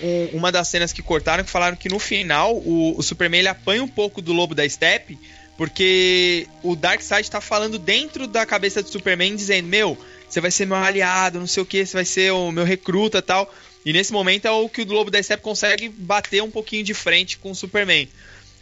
um- 0.00 0.28
uma 0.34 0.52
das 0.52 0.68
cenas 0.68 0.92
que 0.92 1.02
cortaram 1.02 1.42
que 1.44 1.50
falaram 1.50 1.76
que 1.76 1.88
no 1.88 1.98
final 1.98 2.54
o, 2.56 2.94
o 2.98 3.02
Superman 3.02 3.40
ele 3.40 3.48
apanha 3.48 3.82
um 3.82 3.88
pouco 3.88 4.20
do 4.20 4.32
lobo 4.32 4.54
da 4.54 4.68
Steppe, 4.68 5.18
porque 5.56 6.46
o 6.62 6.76
Darkseid 6.76 7.30
tá 7.30 7.40
falando 7.40 7.78
dentro 7.78 8.26
da 8.26 8.44
cabeça 8.44 8.82
do 8.82 8.88
Superman, 8.90 9.34
dizendo: 9.34 9.66
Meu, 9.68 9.96
você 10.28 10.40
vai 10.40 10.50
ser 10.50 10.66
meu 10.66 10.76
aliado, 10.76 11.40
não 11.40 11.46
sei 11.46 11.62
o 11.62 11.66
que, 11.66 11.84
você 11.84 11.94
vai 11.96 12.04
ser 12.04 12.30
o 12.32 12.52
meu 12.52 12.64
recruta 12.64 13.22
tal. 13.22 13.52
E 13.84 13.92
nesse 13.92 14.12
momento 14.12 14.46
é 14.46 14.50
o 14.50 14.68
que 14.68 14.82
o 14.82 14.92
lobo 14.92 15.10
da 15.10 15.22
Steppe 15.22 15.42
consegue 15.42 15.88
bater 15.88 16.42
um 16.42 16.50
pouquinho 16.50 16.82
de 16.84 16.92
frente 16.92 17.38
com 17.38 17.52
o 17.52 17.54
Superman. 17.54 18.08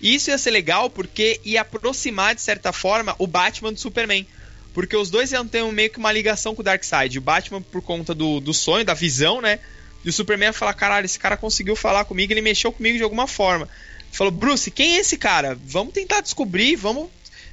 E 0.00 0.14
isso 0.14 0.28
ia 0.30 0.36
ser 0.36 0.50
legal 0.50 0.90
porque 0.90 1.40
ia 1.44 1.62
aproximar, 1.62 2.34
de 2.34 2.42
certa 2.42 2.72
forma, 2.72 3.14
o 3.18 3.26
Batman 3.26 3.72
do 3.72 3.80
Superman. 3.80 4.26
Porque 4.74 4.94
os 4.96 5.08
dois 5.08 5.32
iam 5.32 5.46
ter 5.46 5.62
um- 5.62 5.72
meio 5.72 5.88
que 5.88 5.98
uma 5.98 6.12
ligação 6.12 6.54
com 6.54 6.60
o 6.60 6.64
Darkseid. 6.64 7.16
O 7.18 7.22
Batman 7.22 7.62
por 7.62 7.80
conta 7.80 8.12
do, 8.14 8.40
do 8.40 8.52
sonho, 8.52 8.84
da 8.84 8.92
visão, 8.92 9.40
né? 9.40 9.58
E 10.04 10.10
o 10.10 10.12
Superman 10.12 10.48
ia 10.48 10.52
falar: 10.52 10.74
caralho, 10.74 11.06
esse 11.06 11.18
cara 11.18 11.36
conseguiu 11.36 11.74
falar 11.76 12.04
comigo, 12.04 12.32
ele 12.32 12.42
mexeu 12.42 12.70
comigo 12.72 12.98
de 12.98 13.04
alguma 13.04 13.26
forma. 13.28 13.68
Falou: 14.12 14.30
Bruce, 14.32 14.70
quem 14.70 14.96
é 14.96 15.00
esse 15.00 15.16
cara? 15.16 15.56
Vamos 15.64 15.94
tentar 15.94 16.20
descobrir, 16.20 16.74
vamos. 16.76 17.08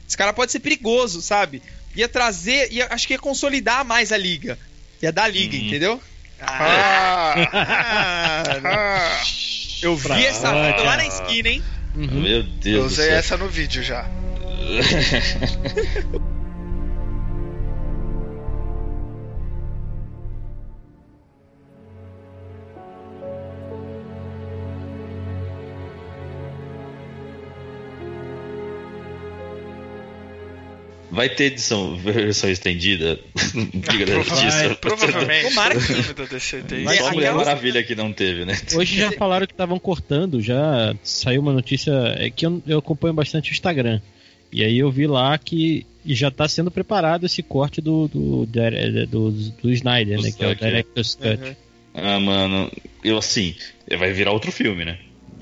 Esse 0.08 0.18
cara 0.18 0.34
pode 0.34 0.52
ser 0.52 0.60
perigoso, 0.60 1.22
sabe? 1.22 1.62
Ia 1.96 2.10
trazer, 2.10 2.72
ia, 2.72 2.88
acho 2.90 3.08
que 3.08 3.14
ia 3.14 3.20
consolidar 3.20 3.86
mais 3.86 4.12
a 4.12 4.18
liga. 4.18 4.58
Ia 5.02 5.12
dar 5.12 5.28
liga, 5.28 5.56
entendeu? 5.56 6.02
Ah, 6.42 7.36
Ah, 8.64 9.22
eu 9.82 9.96
vi 9.96 10.26
essa 10.26 10.52
foto 10.52 10.84
lá 10.84 10.98
na 10.98 11.06
esquina, 11.06 11.50
hein? 11.50 11.64
Uhum. 11.96 12.22
Meu 12.22 12.38
eu 12.38 12.44
Deus 12.44 12.80
do 12.84 12.88
usei 12.88 13.08
céu. 13.10 13.16
essa 13.18 13.38
no 13.38 13.48
vídeo 13.48 13.84
já. 13.84 14.08
Vai 31.12 31.28
ter 31.30 31.46
edição, 31.46 31.96
versão 31.98 32.50
estendida? 32.50 33.20
Liga 33.54 34.06
da 34.06 34.14
Prova- 34.14 34.24
Justiça. 34.24 34.76
Provavelmente. 34.76 35.50
Tomara 35.50 35.76
que-. 35.76 36.84
Vai- 36.86 36.98
Só 36.98 37.08
a 37.08 37.12
Mulher 37.12 37.34
Maravilha 37.34 37.84
que 37.84 37.94
não 37.96 38.14
teve, 38.14 38.46
né? 38.46 38.58
Hoje 38.76 38.98
já 38.98 39.12
falaram 39.12 39.46
que 39.46 39.54
estavam 39.54 39.78
cortando, 39.78 40.42
já 40.42 40.96
saiu 41.04 41.42
uma 41.42 41.52
notícia. 41.54 41.92
É 42.18 42.30
que 42.30 42.46
eu, 42.46 42.64
eu 42.66 42.80
acompanho 42.80 43.14
bastante 43.14 43.52
o 43.52 43.54
Instagram. 43.54 44.00
E 44.52 44.64
aí 44.64 44.78
eu 44.80 44.90
vi 44.90 45.06
lá 45.06 45.38
que 45.38 45.86
já 46.06 46.32
tá 46.32 46.48
sendo 46.48 46.72
preparado 46.72 47.26
esse 47.26 47.44
corte 47.44 47.82
do, 47.82 48.08
do, 48.08 48.46
do, 48.46 49.06
do, 49.08 49.32
do 49.32 49.72
Snyder, 49.72 50.22
né? 50.22 50.32
Que 50.32 50.44
é 50.44 50.48
o 50.48 50.50
Zack, 50.50 50.64
é. 50.64 50.68
Director's 50.68 51.16
Cut. 51.16 51.44
Uhum. 51.44 51.56
Ah, 51.94 52.20
mano, 52.20 52.72
eu 53.04 53.18
assim, 53.18 53.54
vai 54.00 54.14
virar 54.14 54.32
outro 54.32 54.52
filme, 54.52 54.86
né? 54.86 54.98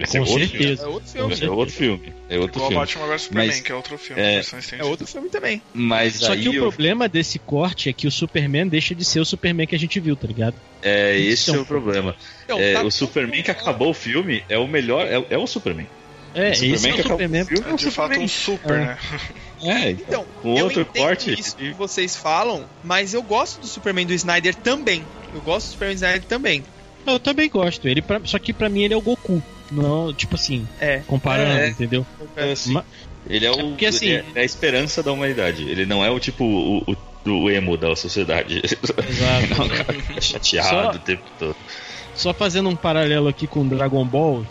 Ser 0.08 0.20
Com 0.20 0.30
outro 0.32 0.48
certeza. 0.48 0.84
É 0.84 0.88
outro 0.88 1.10
filme. 1.10 1.28
filme. 1.30 1.36
Ser 1.36 1.50
outro 1.50 1.76
filme. 1.76 2.14
É 2.30 2.38
outro 2.40 2.58
Igual 2.58 2.70
filme. 2.70 2.86
Batman 2.86 3.08
vs 3.08 3.22
Superman, 3.24 3.48
Mas- 3.48 3.62
que 3.62 3.72
é 3.72 3.76
outro 3.76 3.98
filme, 3.98 4.22
é- 4.22 4.42
É 4.80 4.84
outro 4.86 5.08
filme 5.08 5.30
também. 5.30 5.62
Mas 5.74 6.16
Só 6.16 6.32
aí 6.34 6.42
que 6.42 6.50
o 6.50 6.54
eu- 6.54 6.62
problema 6.62 7.10
desse 7.10 7.38
corte 7.40 7.90
é 7.90 7.94
que 7.94 8.08
o 8.08 8.12
Superman 8.12 8.68
deixa 8.68 8.96
de 8.96 9.04
ser 9.04 9.20
o 9.20 9.26
Superman 9.26 9.68
que 9.68 9.76
a 9.76 9.80
gente 9.80 10.00
viu, 10.00 10.16
tá 10.16 10.28
ligado? 10.28 10.56
é, 10.82 11.18
esse 11.20 11.50
Isso. 11.50 11.56
é 11.56 11.60
o 11.60 11.66
problema. 11.66 12.16
Então, 12.46 12.58
É, 12.60 12.74
tá- 12.74 12.84
o 12.84 12.92
Superman 12.92 13.44
que 13.44 13.52
acabou 13.52 13.90
o 13.90 13.94
filme 13.94 14.44
é 14.48 14.58
o 14.58 14.66
melhor, 14.68 15.06
é, 15.06 15.22
é 15.30 15.38
o 15.38 15.46
Superman. 15.46 15.88
É, 16.34 16.50
O 16.50 16.52
esse 16.52 16.66
é 16.66 16.78
Superman 16.78 16.92
o 16.92 16.96
que 16.96 17.02
acabou 17.02 17.18
Superman. 17.18 17.42
o 17.42 17.46
filme 17.48 17.66
é 17.66 17.74
É 17.74 17.76
de 17.76 17.84
fato 17.86 17.92
Superman. 17.92 18.24
um 18.24 18.28
super, 18.28 18.74
É. 18.74 18.78
né? 18.86 18.98
É, 19.62 19.90
Então, 19.92 20.26
com 20.42 20.58
eu 20.58 20.64
outro 20.66 20.86
corte. 20.86 21.38
isso 21.38 21.58
que 21.58 21.74
vocês 21.74 22.16
falam, 22.16 22.66
mas 22.84 23.14
eu 23.14 23.22
gosto 23.22 23.60
do 23.60 23.68
Superman 23.68 24.06
do 24.06 24.14
Snyder 24.14 24.56
também. 24.56 25.04
Eu 25.34 25.42
gosto 25.42 25.68
do 25.68 25.72
Superman 25.72 25.96
do 25.96 25.98
Snyder 25.98 26.24
também. 26.24 26.64
Eu 27.06 27.20
também 27.20 27.50
gosto. 27.50 27.88
Ele 27.88 28.02
pra- 28.02 28.22
só 28.24 28.38
que 28.40 28.54
pra 28.54 28.70
mim 28.70 28.84
ele 28.84 28.94
é 28.94 28.98
o 28.98 29.02
Goku. 29.02 29.42
Não, 29.72 30.14
tipo 30.14 30.36
assim, 30.36 30.68
É. 30.80 31.00
comparando, 31.08 31.60
É. 31.60 31.70
entendeu? 31.70 32.06
É, 32.36 32.52
assim, 32.52 32.74
Ma- 32.74 32.84
Ele 33.30 33.46
é 33.46 33.52
o 33.52 33.58
porque, 33.58 33.86
assim- 33.86 34.08
ele 34.08 34.26
é 34.36 34.42
a 34.42 34.44
esperança 34.44 35.04
da 35.04 35.12
humanidade. 35.12 35.64
Ele 35.64 35.86
não 35.86 36.04
é 36.04 36.10
o 36.10 36.20
tipo 36.20 36.44
o, 36.44 36.96
o, 37.26 37.30
o 37.30 37.50
emo 37.52 37.78
da 37.78 37.96
sociedade. 37.96 38.62
Exato. 38.64 39.04
Não, 39.60 39.68
cara, 39.70 40.22
chateado 40.22 40.70
Só- 40.70 40.92
o 40.92 41.00
tempo 41.00 41.24
todo. 41.38 41.56
Só 42.16 42.34
fazendo 42.34 42.70
um 42.70 42.76
paralelo 42.76 43.28
aqui 43.28 43.46
com 43.48 43.68
Dragon 43.68 44.04
Ball, 44.06 44.46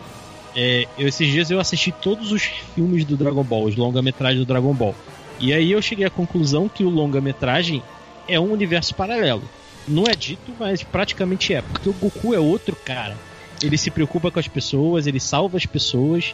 é, 0.55 0.85
eu- 0.97 1.07
esses 1.07 1.27
dias 1.31 1.51
eu 1.51 1.59
assisti 1.59 1.91
todos 1.91 2.31
os 2.31 2.43
filmes 2.43 3.03
do 3.05 3.17
Dragon 3.17 3.43
Ball, 3.43 3.65
os 3.65 3.75
longa-metragens 3.75 4.39
do 4.39 4.45
Dragon 4.45 4.73
Ball. 4.73 4.95
E 5.39 5.53
aí 5.53 5.71
eu 5.71 5.81
cheguei 5.81 6.05
à 6.05 6.09
conclusão 6.09 6.69
que 6.69 6.83
o 6.83 6.89
longa-metragem 6.89 7.81
é 8.27 8.39
um 8.39 8.51
universo 8.51 8.93
paralelo. 8.95 9.43
Não 9.87 10.03
é 10.03 10.15
dito, 10.15 10.53
mas 10.59 10.83
praticamente 10.83 11.53
é, 11.53 11.61
porque 11.61 11.89
o 11.89 11.93
Goku 11.93 12.33
é 12.33 12.39
outro 12.39 12.75
cara. 12.85 13.17
Ele 13.61 13.77
se 13.77 13.91
preocupa 13.91 14.31
com 14.31 14.39
as 14.39 14.47
pessoas, 14.47 15.07
ele 15.07 15.19
salva 15.19 15.57
as 15.57 15.65
pessoas. 15.65 16.33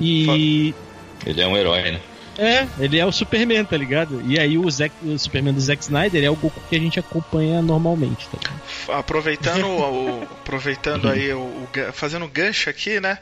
E 0.00 0.74
Ele 1.24 1.40
é 1.40 1.46
um 1.46 1.56
herói, 1.56 1.82
né? 1.92 2.00
é, 2.38 2.66
ele 2.78 2.98
é 2.98 3.06
o 3.06 3.10
Superman, 3.10 3.64
tá 3.64 3.76
ligado? 3.78 4.22
E 4.26 4.38
aí 4.38 4.58
o, 4.58 4.70
Zack- 4.70 4.94
o 5.02 5.18
Superman 5.18 5.54
do 5.54 5.60
Zack 5.60 5.82
Snyder 5.82 6.22
é 6.22 6.28
o 6.30 6.36
Goku 6.36 6.60
que 6.68 6.76
a 6.76 6.78
gente 6.78 7.00
acompanha 7.00 7.62
normalmente, 7.62 8.28
tá 8.28 8.36
ligado? 8.38 8.98
Aproveitando, 8.98 9.66
o, 9.66 10.22
aproveitando 10.22 11.08
aí, 11.08 11.32
o, 11.32 11.38
o 11.40 11.68
fazendo 11.92 12.28
gancho 12.28 12.68
aqui, 12.68 13.00
né? 13.00 13.18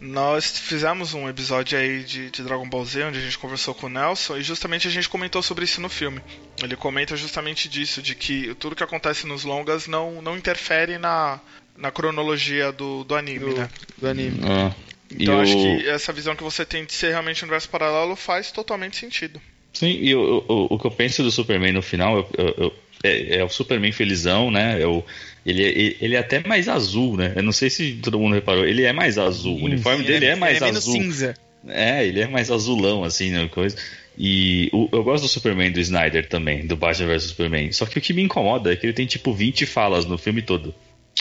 Nós 0.00 0.58
fizemos 0.58 1.14
um 1.14 1.28
episódio 1.28 1.78
aí 1.78 2.02
de, 2.04 2.30
de 2.30 2.42
Dragon 2.42 2.68
Ball 2.68 2.84
Z, 2.84 3.04
onde 3.04 3.18
a 3.18 3.22
gente 3.22 3.38
conversou 3.38 3.74
com 3.74 3.86
o 3.86 3.90
Nelson, 3.90 4.36
e 4.38 4.42
justamente 4.42 4.88
a 4.88 4.90
gente 4.90 5.08
comentou 5.08 5.42
sobre 5.42 5.64
isso 5.64 5.80
no 5.80 5.88
filme. 5.88 6.20
Ele 6.62 6.74
comenta 6.76 7.16
justamente 7.16 7.68
disso, 7.68 8.02
de 8.02 8.14
que 8.14 8.54
tudo 8.56 8.74
que 8.74 8.82
acontece 8.82 9.26
nos 9.26 9.44
longas 9.44 9.86
não, 9.86 10.20
não 10.22 10.36
interfere 10.36 10.98
na, 10.98 11.38
na 11.76 11.90
cronologia 11.90 12.70
do, 12.72 13.04
do 13.04 13.14
anime, 13.14 13.38
Do- 13.50 13.56
né? 13.56 13.68
Do 13.98 14.08
anime. 14.08 14.40
Ah, 14.44 14.72
e 15.10 15.22
Então 15.24 15.34
eu 15.34 15.40
acho 15.40 15.56
o- 15.58 15.62
que 15.78 15.88
essa 15.88 16.12
visão 16.12 16.34
que 16.36 16.42
você 16.42 16.64
tem 16.64 16.84
de 16.84 16.92
ser 16.92 17.10
realmente 17.10 17.42
um 17.42 17.46
universo 17.46 17.68
paralelo 17.68 18.14
faz 18.16 18.50
totalmente 18.52 18.96
sentido. 18.96 19.40
Sim, 19.72 19.90
e 20.00 20.14
o, 20.14 20.44
o, 20.48 20.74
o 20.74 20.78
que 20.78 20.86
eu 20.86 20.90
penso 20.90 21.22
do 21.22 21.30
Superman 21.32 21.72
no 21.72 21.82
final 21.82 22.16
eu- 22.18 22.28
eu- 22.38 22.54
eu- 22.64 22.74
é, 23.02 23.38
é 23.38 23.44
o 23.44 23.48
Superman 23.48 23.90
felizão, 23.92 24.50
né? 24.50 24.80
É 24.80 24.86
o, 24.86 25.04
ele, 25.44 25.62
é- 25.64 25.96
ele 26.04 26.14
é 26.14 26.18
até 26.18 26.40
mais 26.46 26.68
azul, 26.68 27.16
né? 27.16 27.32
Eu 27.36 27.42
não 27.42 27.52
sei 27.52 27.68
se 27.68 27.94
todo 28.02 28.18
mundo 28.18 28.34
reparou, 28.34 28.64
ele 28.64 28.82
é 28.84 28.92
mais 28.92 29.18
azul. 29.18 29.58
O 29.60 29.64
uniforme 29.64 30.04
Ele 30.04 30.12
dele 30.12 30.26
é, 30.26 30.30
ele 30.30 30.40
mais 30.40 30.60
menos 30.60 30.76
azul. 30.78 30.92
cinza. 30.94 31.34
É, 31.66 32.06
ele 32.06 32.20
é 32.20 32.26
mais 32.28 32.50
azulão, 32.50 33.02
assim, 33.04 33.30
né? 33.30 33.48
Coisa. 33.48 33.76
E 34.16 34.70
o- 34.72 34.88
eu 34.92 35.02
gosto 35.02 35.24
do 35.24 35.28
Superman 35.28 35.72
do 35.72 35.80
Snyder 35.80 36.28
também, 36.28 36.66
do 36.66 36.76
Batman 36.76 37.08
vs 37.08 37.24
Superman. 37.24 37.72
Só 37.72 37.84
que 37.84 37.98
o 37.98 38.00
que 38.00 38.12
me 38.12 38.22
incomoda 38.22 38.72
é 38.72 38.76
que 38.76 38.86
ele 38.86 38.92
tem 38.92 39.06
tipo 39.06 39.32
20 39.34 39.66
falas 39.66 40.04
no 40.06 40.16
filme 40.16 40.40
todo. 40.40 40.72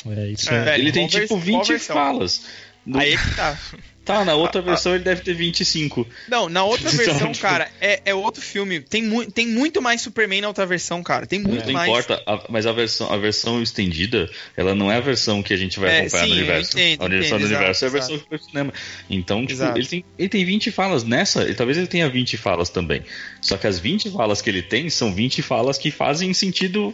É, 0.05 0.27
isso 0.27 0.49
É, 0.51 0.55
é. 0.57 0.63
velho, 0.63 0.83
ele 0.83 0.91
tem 0.91 1.07
tipo 1.07 1.27
qual 1.27 1.39
20 1.39 1.67
versão? 1.67 1.95
falas. 1.95 2.41
No- 2.85 2.99
Aí 2.99 3.13
é 3.13 3.17
que 3.17 3.35
tá. 3.35 3.57
Tá, 4.03 4.25
na 4.25 4.35
outra 4.35 4.61
versão 4.61 4.93
ele 4.93 5.05
deve 5.05 5.21
ter 5.21 5.33
25. 5.33 6.05
Não, 6.27 6.49
na 6.49 6.61
outra 6.65 6.89
Então, 6.91 7.05
versão, 7.05 7.31
tipo- 7.31 7.41
cara, 7.41 7.71
é, 7.79 8.01
é 8.03 8.13
outro 8.13 8.41
filme. 8.41 8.81
Tem, 8.81 9.01
mu 9.01 9.25
tem 9.31 9.47
muito 9.47 9.81
mais 9.81 10.01
Superman 10.01 10.41
na 10.41 10.49
outra 10.49 10.65
versão, 10.65 11.01
cara. 11.01 11.25
Tem 11.25 11.39
muito 11.39 11.67
Não 11.67 11.71
mais. 11.71 11.87
importa, 11.89 12.21
a- 12.27 12.43
mas 12.49 12.65
a 12.65 12.73
versão, 12.73 13.09
a 13.13 13.15
versão 13.15 13.63
estendida, 13.63 14.29
ela 14.57 14.75
não 14.75 14.91
é 14.91 14.97
a 14.97 14.99
versão 14.99 15.41
que 15.41 15.53
a 15.53 15.55
gente 15.55 15.79
vai 15.79 15.89
É, 15.89 15.99
acompanhar 16.01 16.23
sim, 16.25 16.29
no 16.31 16.35
universo. 16.35 16.71
entendo, 16.77 17.01
a 17.01 17.07
versão 17.07 17.37
entendo, 17.37 17.39
do 17.39 17.45
universo 17.55 17.85
é 17.85 17.87
a 17.87 17.89
exato, 17.91 17.91
versão 17.93 18.17
que 18.19 18.27
foi 18.27 18.37
pro 18.39 18.47
cinema. 18.49 18.73
Então, 19.09 19.39
tipo, 19.39 19.51
Exato. 19.53 19.77
ele 19.79 19.87
tem, 19.87 20.05
ele 20.19 20.27
tem 20.29 20.43
20 20.43 20.69
falas 20.69 21.05
nessa, 21.05 21.49
e 21.49 21.53
talvez 21.55 21.77
ele 21.77 21.87
tenha 21.87 22.09
20 22.09 22.35
falas 22.35 22.69
também. 22.69 23.03
Só 23.39 23.55
que 23.55 23.67
as 23.67 23.79
20 23.79 24.11
falas 24.11 24.41
que 24.41 24.49
ele 24.49 24.61
tem 24.61 24.89
são 24.89 25.13
20 25.15 25.41
falas 25.41 25.77
que 25.77 25.89
fazem 25.91 26.33
sentido. 26.33 26.93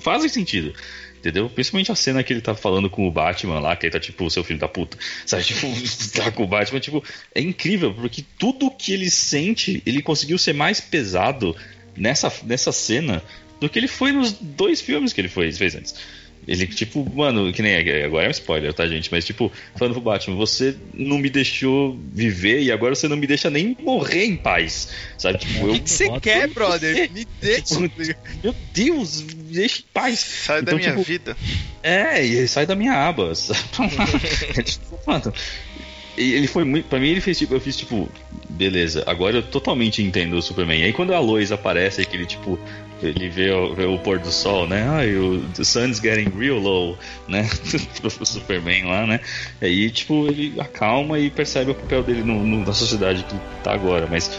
fazem 0.00 0.28
sentido. 0.28 0.74
Entendeu? 1.22 1.48
Principalmente 1.48 1.92
a 1.92 1.94
cena 1.94 2.20
que 2.24 2.32
ele 2.32 2.40
tá 2.40 2.52
falando 2.52 2.90
com 2.90 3.06
o 3.06 3.10
Batman 3.10 3.60
lá, 3.60 3.76
que 3.76 3.86
ele 3.86 3.92
tá 3.92 4.00
tipo, 4.00 4.28
seu 4.28 4.42
filho 4.42 4.58
da 4.58 4.66
puta. 4.66 4.98
Sabe, 5.24 5.44
tipo, 5.44 5.68
tá 6.18 6.32
com 6.32 6.42
o 6.42 6.46
Batman, 6.48 6.80
tipo, 6.80 7.04
é 7.32 7.40
incrível, 7.40 7.94
porque 7.94 8.24
tudo 8.36 8.68
que 8.72 8.92
ele 8.92 9.08
sente, 9.08 9.80
ele 9.86 10.02
conseguiu 10.02 10.36
ser 10.36 10.52
mais 10.52 10.80
pesado 10.80 11.54
nessa, 11.96 12.32
nessa 12.42 12.72
cena 12.72 13.22
do 13.60 13.68
que 13.68 13.78
ele 13.78 13.86
foi 13.86 14.10
nos 14.10 14.32
dois 14.32 14.80
filmes 14.80 15.12
que 15.12 15.20
ele 15.20 15.28
foi, 15.28 15.52
fez 15.52 15.76
antes. 15.76 15.94
Ele, 16.46 16.66
tipo, 16.66 17.08
mano, 17.14 17.52
que 17.52 17.62
nem 17.62 17.76
agora 18.04 18.24
é 18.26 18.28
um 18.28 18.32
spoiler, 18.32 18.74
tá, 18.74 18.86
gente? 18.88 19.08
Mas, 19.12 19.24
tipo, 19.24 19.50
falando 19.76 19.92
pro 19.94 20.02
Batman, 20.02 20.34
você 20.36 20.74
não 20.92 21.16
me 21.18 21.30
deixou 21.30 21.96
viver 22.12 22.62
e 22.62 22.72
agora 22.72 22.94
você 22.96 23.06
não 23.06 23.16
me 23.16 23.28
deixa 23.28 23.48
nem 23.48 23.76
morrer 23.80 24.24
em 24.24 24.36
paz. 24.36 24.88
Sabe? 25.16 25.38
Tipo, 25.38 25.64
O 25.64 25.68
eu. 25.68 25.74
que 25.74 25.80
que 25.80 25.90
você 25.90 26.06
Bota 26.08 26.20
quer, 26.20 26.48
brother? 26.48 26.94
você. 26.94 27.08
Me 27.14 27.26
deixa. 27.40 28.16
Meu 28.42 28.54
Deus, 28.74 29.22
me 29.22 29.34
deixa 29.34 29.78
em 29.80 29.84
paz. 29.94 30.18
Sai 30.18 30.62
da 30.62 30.72
Então, 30.72 30.78
minha 30.78 30.90
tipo, 30.90 31.02
vida. 31.04 31.36
É, 31.80 32.20
e 32.24 32.48
sai 32.48 32.66
da 32.66 32.74
minha 32.74 32.92
aba. 32.92 33.32
É 34.58 34.62
tipo, 34.62 34.98
mano, 35.06 35.32
ele 36.16 36.46
foi 36.46 36.64
muito. 36.64 36.86
Pra 36.88 36.98
mim, 36.98 37.08
ele 37.08 37.20
fez 37.20 37.38
tipo. 37.38 37.54
Eu 37.54 37.60
fiz 37.60 37.76
tipo. 37.76 38.08
Beleza, 38.50 39.02
agora 39.06 39.36
eu 39.36 39.42
totalmente 39.42 40.02
entendo 40.02 40.34
o 40.36 40.42
Superman. 40.42 40.80
E 40.80 40.84
aí 40.84 40.92
quando 40.92 41.14
a 41.14 41.18
Lois 41.18 41.50
aparece, 41.52 42.04
que 42.04 42.16
ele 42.16 42.26
tipo. 42.26 42.58
Ele 43.02 43.28
vê 43.28 43.50
o, 43.50 43.74
vê 43.74 43.84
o 43.84 43.98
pôr 43.98 44.18
do 44.18 44.30
sol, 44.30 44.66
né? 44.68 44.88
Ai, 44.88 45.14
o 45.16 45.40
the 45.54 45.64
sun's 45.64 45.98
getting 46.00 46.30
real 46.38 46.58
low, 46.58 46.98
né? 47.28 47.48
Pro 48.00 48.26
Superman 48.26 48.84
lá, 48.84 49.06
né? 49.06 49.20
Aí, 49.60 49.90
tipo, 49.90 50.26
ele 50.28 50.60
acalma 50.60 51.18
e 51.18 51.30
percebe 51.30 51.72
o 51.72 51.74
papel 51.74 52.02
dele 52.02 52.22
no, 52.22 52.44
no- 52.44 52.64
na 52.64 52.72
sociedade 52.72 53.24
que 53.24 53.34
tá 53.62 53.72
agora. 53.72 54.06
Mas 54.10 54.30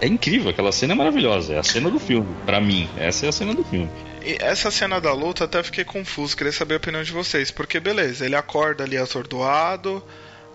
é 0.00 0.06
incrível, 0.06 0.50
aquela 0.50 0.72
cena 0.72 0.92
é 0.92 0.96
maravilhosa. 0.96 1.54
É 1.54 1.58
a 1.58 1.62
cena 1.62 1.90
do 1.90 1.98
filme, 1.98 2.28
pra 2.46 2.60
mim. 2.60 2.88
Essa 2.96 3.26
é 3.26 3.28
a 3.28 3.32
cena 3.32 3.54
do 3.54 3.64
filme. 3.64 3.88
E 4.22 4.36
essa 4.40 4.70
cena 4.70 5.00
da 5.00 5.12
luta 5.14 5.44
até 5.44 5.62
fiquei 5.62 5.84
confuso, 5.84 6.36
queria 6.36 6.52
saber 6.52 6.74
a 6.74 6.76
opinião 6.76 7.02
de 7.02 7.10
vocês. 7.12 7.50
Porque, 7.50 7.80
beleza, 7.80 8.24
ele 8.26 8.36
acorda 8.36 8.84
ali 8.84 8.96
atordoado, 8.98 10.02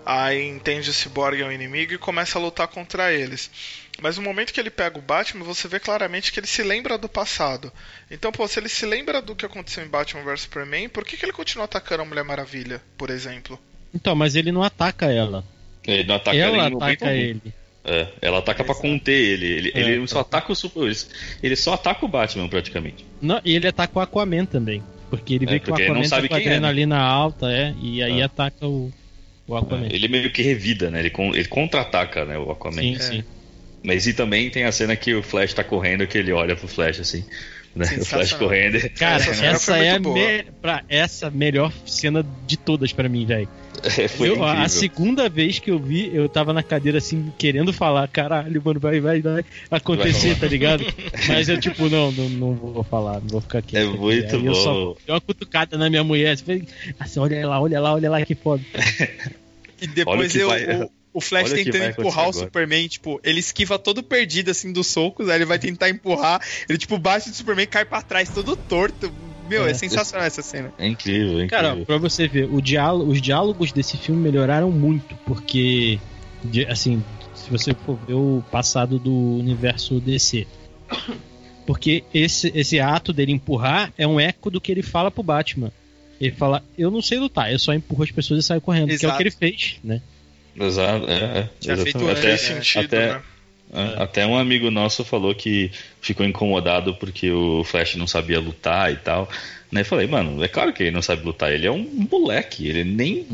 aí 0.04 0.46
entende 0.46 0.90
o 0.90 0.92
Cyborg 0.92 1.40
é 1.42 1.46
um 1.46 1.50
inimigo 1.52 1.92
e 1.92 1.98
começa 1.98 2.38
a 2.38 2.42
lutar 2.42 2.68
contra 2.68 3.12
eles. 3.12 3.50
Mas 4.00 4.16
no 4.18 4.22
momento 4.22 4.52
que 4.52 4.60
ele 4.60 4.70
pega 4.70 4.98
o 4.98 5.02
Batman, 5.02 5.44
você 5.44 5.66
vê 5.68 5.80
claramente 5.80 6.30
que 6.32 6.38
ele 6.38 6.46
se 6.46 6.62
lembra 6.62 6.98
do 6.98 7.08
passado. 7.08 7.72
Então, 8.10 8.30
pô, 8.30 8.46
se 8.46 8.58
ele 8.60 8.68
se 8.68 8.84
lembra 8.84 9.22
do 9.22 9.34
que 9.34 9.46
aconteceu 9.46 9.84
em 9.84 9.88
Batman 9.88 10.22
vs 10.22 10.42
Superman, 10.42 10.88
por 10.88 11.04
que, 11.04 11.16
que 11.16 11.24
ele 11.24 11.32
continua 11.32 11.64
atacando 11.64 12.02
a 12.02 12.06
Mulher 12.06 12.24
Maravilha, 12.24 12.82
por 12.98 13.08
exemplo? 13.10 13.58
Então, 13.94 14.14
mas 14.14 14.36
ele 14.36 14.52
não 14.52 14.62
ataca 14.62 15.06
ela. 15.06 15.42
Ele 15.86 16.04
não 16.04 16.16
ataca 16.16 16.36
ela 16.36 16.56
ela 16.56 16.68
em 16.68 16.76
ataca 16.76 17.12
ele. 17.14 17.40
É, 17.84 18.08
ela 18.20 18.38
ataca 18.40 18.64
pra 18.64 18.74
conter 18.74 19.12
ele. 19.14 19.46
Ele, 19.46 19.72
É, 19.74 19.80
ele 19.80 20.08
só 20.08 20.20
ataca 20.20 20.52
o 20.52 20.56
super. 20.56 20.92
ele- 21.42 21.56
só 21.56 21.74
ataca 21.74 22.04
o 22.04 22.08
Batman 22.08 22.48
praticamente. 22.48 23.06
Não, 23.22 23.40
e 23.44 23.54
ele 23.54 23.68
ataca 23.68 23.98
o 23.98 24.02
Aquaman 24.02 24.44
também. 24.44 24.82
Porque 25.08 25.34
ele 25.34 25.44
É, 25.46 25.48
vê 25.50 25.60
que 25.60 25.70
o 25.70 25.74
ele 25.74 25.84
não 25.86 25.92
Aquaman 25.92 26.02
tá 26.02 26.08
sabe 26.16 26.28
com 26.28 26.34
a 26.34 26.38
quem 26.38 26.46
é, 26.48 26.50
né? 26.50 26.56
adrenalina 26.56 26.98
alta, 26.98 27.50
é, 27.50 27.72
e 27.80 28.02
aí 28.02 28.20
É. 28.20 28.24
ataca 28.24 28.66
o, 28.66 28.92
o 29.46 29.56
Aquaman. 29.56 29.86
Ele 29.88 30.08
meio 30.08 30.30
que 30.32 30.42
revida, 30.42 30.90
né? 30.90 30.98
Ele, 30.98 31.12
ele 31.34 31.44
contra-ataca, 31.48 32.24
né? 32.24 32.36
O 32.36 32.50
Aquaman. 32.50 32.82
Sim, 32.82 32.98
sim. 32.98 33.24
Mas 33.86 34.04
e 34.08 34.12
também 34.12 34.50
tem 34.50 34.64
a 34.64 34.72
cena 34.72 34.96
que 34.96 35.14
o 35.14 35.22
Flash 35.22 35.54
tá 35.54 35.62
correndo, 35.62 36.06
que 36.08 36.18
ele 36.18 36.32
olha 36.32 36.56
pro 36.56 36.66
Flash 36.66 36.98
assim. 36.98 37.24
Né? 37.74 37.86
O 38.00 38.04
Flash 38.04 38.32
correndo. 38.32 38.80
Cara, 38.98 39.22
Essa 39.22 39.44
essa, 39.46 39.76
é 39.76 39.90
a 39.90 40.00
me... 40.00 40.42
pra 40.60 40.82
essa 40.88 41.30
melhor 41.30 41.70
cena 41.86 42.26
de 42.46 42.56
todas 42.56 42.92
pra 42.92 43.08
mim, 43.08 43.24
velho. 43.24 43.48
É, 43.98 44.08
Foi 44.08 44.30
Eu- 44.30 44.42
a 44.42 44.66
segunda 44.68 45.28
vez 45.28 45.58
que 45.60 45.70
eu 45.70 45.78
vi, 45.78 46.10
eu 46.12 46.28
tava 46.28 46.52
na 46.52 46.62
cadeira 46.62 46.96
assim, 46.98 47.30
querendo 47.38 47.72
falar, 47.74 48.08
caralho, 48.08 48.60
mano, 48.64 48.80
vai, 48.80 48.98
vai, 49.00 49.20
vai 49.20 49.44
acontecer, 49.70 50.28
Vai 50.30 50.40
tá 50.40 50.46
ligado? 50.48 50.84
Mas 51.28 51.48
eu, 51.48 51.60
tipo, 51.60 51.88
não, 51.90 52.10
não, 52.10 52.28
não 52.30 52.54
vou 52.54 52.82
falar, 52.82 53.20
não 53.20 53.28
vou 53.28 53.40
ficar 53.42 53.60
quieto. 53.62 53.94
É 53.94 53.96
muito 53.96 54.34
Aí 54.34 54.46
Eu 54.46 54.54
só 54.54 54.72
bom. 54.72 54.96
dei 55.06 55.14
uma 55.14 55.20
cutucada 55.20 55.76
na 55.78 55.88
minha 55.90 56.02
mulher, 56.02 56.32
assim, 56.98 57.20
olha 57.20 57.46
lá, 57.46 57.60
olha 57.60 57.78
lá, 57.78 57.92
olha 57.94 58.10
lá 58.10 58.24
que 58.24 58.34
foda. 58.34 58.64
E 59.80 59.86
depois 59.86 60.32
que 60.32 60.38
eu, 60.38 60.48
vai- 60.48 60.64
o, 60.64 60.90
o 61.16 61.20
Flash 61.20 61.50
olha 61.50 61.64
tentando 61.64 61.84
empurrar 61.86 62.26
o 62.26 62.28
agora. 62.28 62.44
Superman, 62.44 62.88
tipo, 62.88 63.18
ele 63.24 63.40
esquiva 63.40 63.78
todo 63.78 64.02
perdido, 64.02 64.50
assim, 64.50 64.70
dos 64.70 64.86
socos, 64.86 65.28
aí 65.30 65.36
ele 65.38 65.46
vai 65.46 65.58
tentar 65.58 65.88
empurrar, 65.88 66.40
ele, 66.68 66.76
tipo, 66.76 66.98
bate 66.98 67.30
do 67.30 67.34
Superman 67.36 67.64
e 67.64 67.66
cai 67.66 67.84
pra 67.86 68.02
trás, 68.02 68.28
todo 68.28 68.54
torto. 68.54 69.10
Meu, 69.48 69.64
é, 69.66 69.70
É. 69.70 69.74
sensacional 69.74 70.26
essa 70.26 70.42
cena. 70.42 70.72
É 70.76 70.86
incrível, 70.86 71.40
é 71.40 71.44
incrível. 71.44 71.48
Cara, 71.48 71.76
pra 71.86 71.96
você 71.98 72.26
ver, 72.28 72.52
o 72.52 72.60
diálogo, 72.60 73.10
os 73.12 73.22
diálogos 73.22 73.72
desse 73.72 73.96
filme 73.96 74.20
melhoraram 74.20 74.70
muito, 74.70 75.14
porque, 75.24 75.98
assim, 76.68 77.02
se 77.34 77.48
você 77.48 77.72
for 77.72 77.96
ver 78.06 78.14
o 78.14 78.42
passado 78.50 78.98
do 78.98 79.14
universo 79.38 80.00
DC. 80.00 80.46
Porque 81.64 82.04
esse, 82.14 82.52
esse 82.54 82.78
ato 82.78 83.12
dele 83.12 83.32
empurrar 83.32 83.92
é 83.96 84.06
um 84.06 84.20
eco 84.20 84.50
do 84.50 84.60
que 84.60 84.70
ele 84.70 84.82
fala 84.82 85.10
pro 85.10 85.22
Batman. 85.22 85.72
Ele 86.20 86.32
fala, 86.32 86.62
eu 86.78 86.90
não 86.90 87.02
sei 87.02 87.18
lutar, 87.18 87.52
eu 87.52 87.58
só 87.58 87.74
empurro 87.74 88.02
as 88.04 88.10
pessoas 88.10 88.42
e 88.44 88.46
saio 88.46 88.60
correndo, 88.60 88.86
que 88.88 88.92
é 88.94 88.96
o 88.96 88.98
Exato. 88.98 89.16
que 89.16 89.22
ele 89.22 89.30
fez, 89.30 89.76
né? 89.84 90.00
Exato, 90.58 91.06
é, 91.10 91.14
é, 91.14 91.48
exatamente. 91.72 92.10
até, 92.10 92.20
Fez 92.20 92.40
sentido, 92.40 92.84
até, 92.84 93.12
né? 93.14 93.22
é, 93.74 94.02
até 94.02 94.26
um 94.26 94.36
amigo 94.36 94.70
nosso 94.70 95.04
falou 95.04 95.34
que 95.34 95.70
ficou 96.00 96.24
incomodado 96.24 96.94
porque 96.94 97.30
o 97.30 97.62
Flash 97.64 97.96
não 97.96 98.06
sabia 98.06 98.40
lutar 98.40 98.92
e 98.92 98.96
tal. 98.96 99.28
Né, 99.70 99.80
eu 99.80 99.84
falei, 99.84 100.06
mano, 100.06 100.42
é 100.44 100.48
claro 100.48 100.72
que 100.72 100.84
ele 100.84 100.92
não 100.92 101.02
sabe 101.02 101.24
lutar, 101.24 101.52
ele 101.52 101.66
é 101.66 101.70
um 101.70 102.06
moleque, 102.10 102.68
ele 102.68 102.84
nem. 102.84 103.26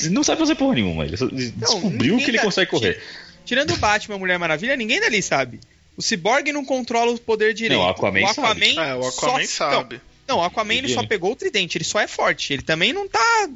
Ele 0.00 0.10
não 0.10 0.22
sabe 0.22 0.38
fazer 0.38 0.54
porra 0.54 0.74
nenhuma, 0.74 1.04
ele 1.04 1.16
só 1.16 1.26
descobriu 1.26 2.16
que 2.18 2.30
ele 2.30 2.36
dá- 2.38 2.44
consegue 2.44 2.70
correr. 2.70 3.02
Tirando 3.44 3.72
o 3.72 3.76
Batman 3.76 4.14
e 4.14 4.16
a 4.16 4.18
Mulher 4.20 4.38
Maravilha, 4.38 4.76
ninguém 4.76 5.00
dali 5.00 5.20
sabe. 5.20 5.58
O 5.96 6.02
Cyborg 6.02 6.52
não 6.52 6.64
controla 6.64 7.10
o 7.12 7.18
poder 7.20 7.52
direito. 7.54 7.78
Não, 7.80 7.86
o 7.86 7.90
Aquaman 7.90 8.26
sabe. 8.32 8.76
É, 8.76 8.94
o 8.94 9.06
Aquaman 9.06 9.44
só- 9.46 9.70
sabe. 9.70 10.00
Não, 10.28 10.36
não, 10.36 10.38
o 10.38 10.44
Aquaman 10.44 10.74
ele 10.74 10.86
Ele- 10.88 10.94
só 10.94 11.04
pegou 11.06 11.32
o 11.32 11.36
tridente, 11.36 11.76
ele 11.78 11.84
só 11.84 11.98
é 12.00 12.06
forte. 12.06 12.52
Ele 12.52 12.62
também 12.62 12.92
não 12.92 13.08
tá 13.08 13.48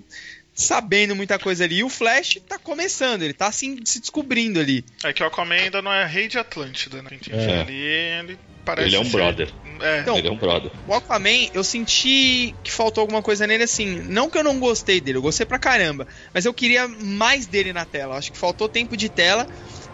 sabendo 0.61 1.17
muita 1.17 1.39
coisa 1.39 1.65
ali. 1.65 1.79
E 1.79 1.85
o 1.85 1.89
Flash 1.89 2.39
tá 2.49 2.59
começando, 2.59 3.23
ele 3.23 3.33
tá 3.35 3.47
assim 3.47 3.79
se 3.85 4.01
descobrindo 4.01 4.61
ali. 4.61 4.85
É 5.03 5.13
que 5.13 5.23
o 5.23 5.27
Aquaman 5.27 5.55
ainda 5.55 5.81
não 5.83 5.93
é 5.93 6.05
rei 6.07 6.29
de 6.29 6.39
Atlântida, 6.39 7.03
né? 7.03 7.11
É. 7.31 7.61
Ali 7.61 7.75
ele 7.75 8.39
parece 8.65 8.89
Ele 8.89 8.97
é 8.97 9.01
um 9.01 9.05
ser- 9.05 9.11
brother. 9.13 9.53
É, 9.81 10.01
Então, 10.01 10.19
ele 10.19 10.29
é 10.29 10.31
um 10.31 10.37
brother. 10.37 10.71
O 10.87 10.93
Aquaman, 10.95 11.49
eu 11.55 11.65
senti 11.65 12.55
que 12.63 12.71
faltou 12.71 13.01
alguma 13.01 13.23
coisa 13.23 13.47
nele 13.47 13.65
assim. 13.65 14.01
Não 14.03 14.29
que 14.29 14.37
eu 14.39 14.45
não 14.45 14.61
gostei 14.61 15.01
dele, 15.01 15.19
eu 15.19 15.23
gostei 15.23 15.47
pra 15.47 15.59
caramba. 15.59 16.07
Mas 16.35 16.45
eu 16.45 16.53
queria 16.53 16.87
mais 16.87 17.47
dele 17.47 17.73
na 17.73 17.85
tela. 17.85 18.17
Acho 18.17 18.31
que 18.31 18.39
faltou 18.39 18.69
tempo 18.69 18.97
de 18.97 19.09
tela. 19.09 19.47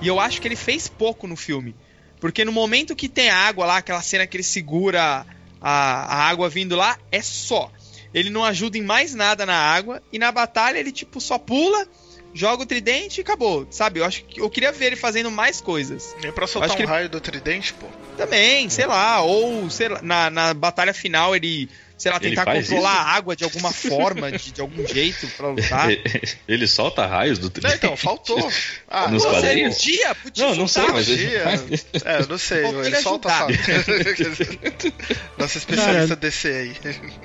E 0.03 0.09
eu 0.09 0.19
acho 0.21 0.41
que 0.41 0.49
ele 0.49 0.57
fez 0.57 0.89
pouco 0.89 1.27
no 1.27 1.37
filme. 1.37 1.75
Porque 2.21 2.45
no 2.45 2.53
momento 2.53 2.97
que 2.97 3.09
tem 3.09 3.31
água 3.31 3.65
lá, 3.67 3.77
aquela 3.79 4.03
cena 4.03 4.27
que 4.27 4.37
ele 4.37 4.43
segura 4.45 5.25
a, 5.61 5.71
a 5.71 6.29
água 6.29 6.49
vindo 6.49 6.75
lá, 6.75 6.99
é 7.13 7.23
só. 7.23 7.71
Ele 8.17 8.31
não 8.31 8.43
ajuda 8.43 8.79
em 8.79 8.83
mais 8.83 9.15
nada 9.15 9.45
na 9.45 9.55
água. 9.55 10.03
E 10.11 10.19
na 10.19 10.33
batalha 10.33 10.79
ele, 10.79 10.91
tipo, 10.91 11.21
só 11.21 11.37
pula, 11.39 11.87
joga 12.33 12.63
o 12.63 12.67
tridente 12.67 13.21
e 13.21 13.23
acabou. 13.23 13.67
Sabe? 13.71 14.01
Eu 14.01 14.07
acho 14.07 14.25
que 14.25 14.41
eu 14.41 14.49
queria 14.49 14.73
ver 14.73 14.87
ele 14.87 14.97
fazendo 14.97 15.31
mais 15.31 15.61
coisas. 15.61 16.17
nem 16.23 16.33
pra 16.33 16.47
soltar 16.47 16.71
um 16.71 16.75
ele- 16.75 16.87
raio 16.87 17.09
do 17.11 17.21
tridente, 17.21 17.75
pô. 17.75 17.87
Também, 18.17 18.71
sei 18.71 18.87
lá, 18.87 19.21
ou 19.21 19.69
sei 19.69 19.89
lá, 19.89 20.01
na, 20.01 20.31
na 20.31 20.55
batalha 20.55 20.95
final 20.95 21.37
ele, 21.37 21.69
sei 21.99 22.13
lá, 22.13 22.21
tentar 22.21 22.45
controlar 22.45 22.61
isso? 22.61 23.01
a 23.01 23.03
água 23.15 23.35
de 23.37 23.45
alguma 23.45 23.73
forma, 23.73 24.31
de, 24.33 24.53
de 24.53 24.61
algum 24.61 24.87
jeito 24.87 25.27
pra 25.37 25.49
lutar. 25.49 25.89
Ele 26.47 26.67
solta 26.67 27.07
raios 27.07 27.39
do 27.39 27.49
tridente. 27.51 27.77
então, 27.77 27.97
faltou. 27.97 28.51
Ah, 28.89 29.09
Nos 29.09 29.25
não, 29.25 29.31
quadrinhos? 29.31 29.77
podia, 29.77 30.15
podia 30.15 30.47
Não, 30.47 30.55
não 30.57 30.69
sei, 30.69 30.83
soltar. 30.83 30.95
mas. 30.95 31.87
É, 32.05 32.21
eu 32.21 32.27
não 32.29 32.39
sei, 32.39 32.63
Faltou 32.63 32.81
ele 32.85 32.95
ele 32.97 33.03
solta, 33.03 33.29
sabe? 33.31 33.59
Nossa 35.39 35.59
especialista 35.59 36.17
DC 36.17 36.49
aí. 36.49 36.77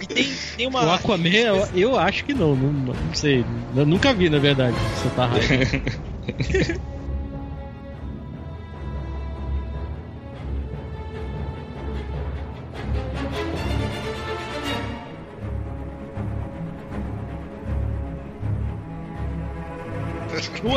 E 0.01 0.07
tem, 0.07 0.33
tem 0.57 0.65
O 0.67 0.69
uma. 0.69 0.95
Aquaman, 0.95 1.29
eu, 1.29 1.67
eu 1.75 1.99
acho 1.99 2.23
que 2.23 2.33
não, 2.33 2.55
não, 2.55 2.71
não 2.93 3.13
sei. 3.15 3.45
Eu 3.75 3.85
nunca 3.85 4.13
vi, 4.13 4.29
na 4.29 4.39
verdade, 4.39 4.75
soltar 5.01 5.29
raio. 5.29 5.41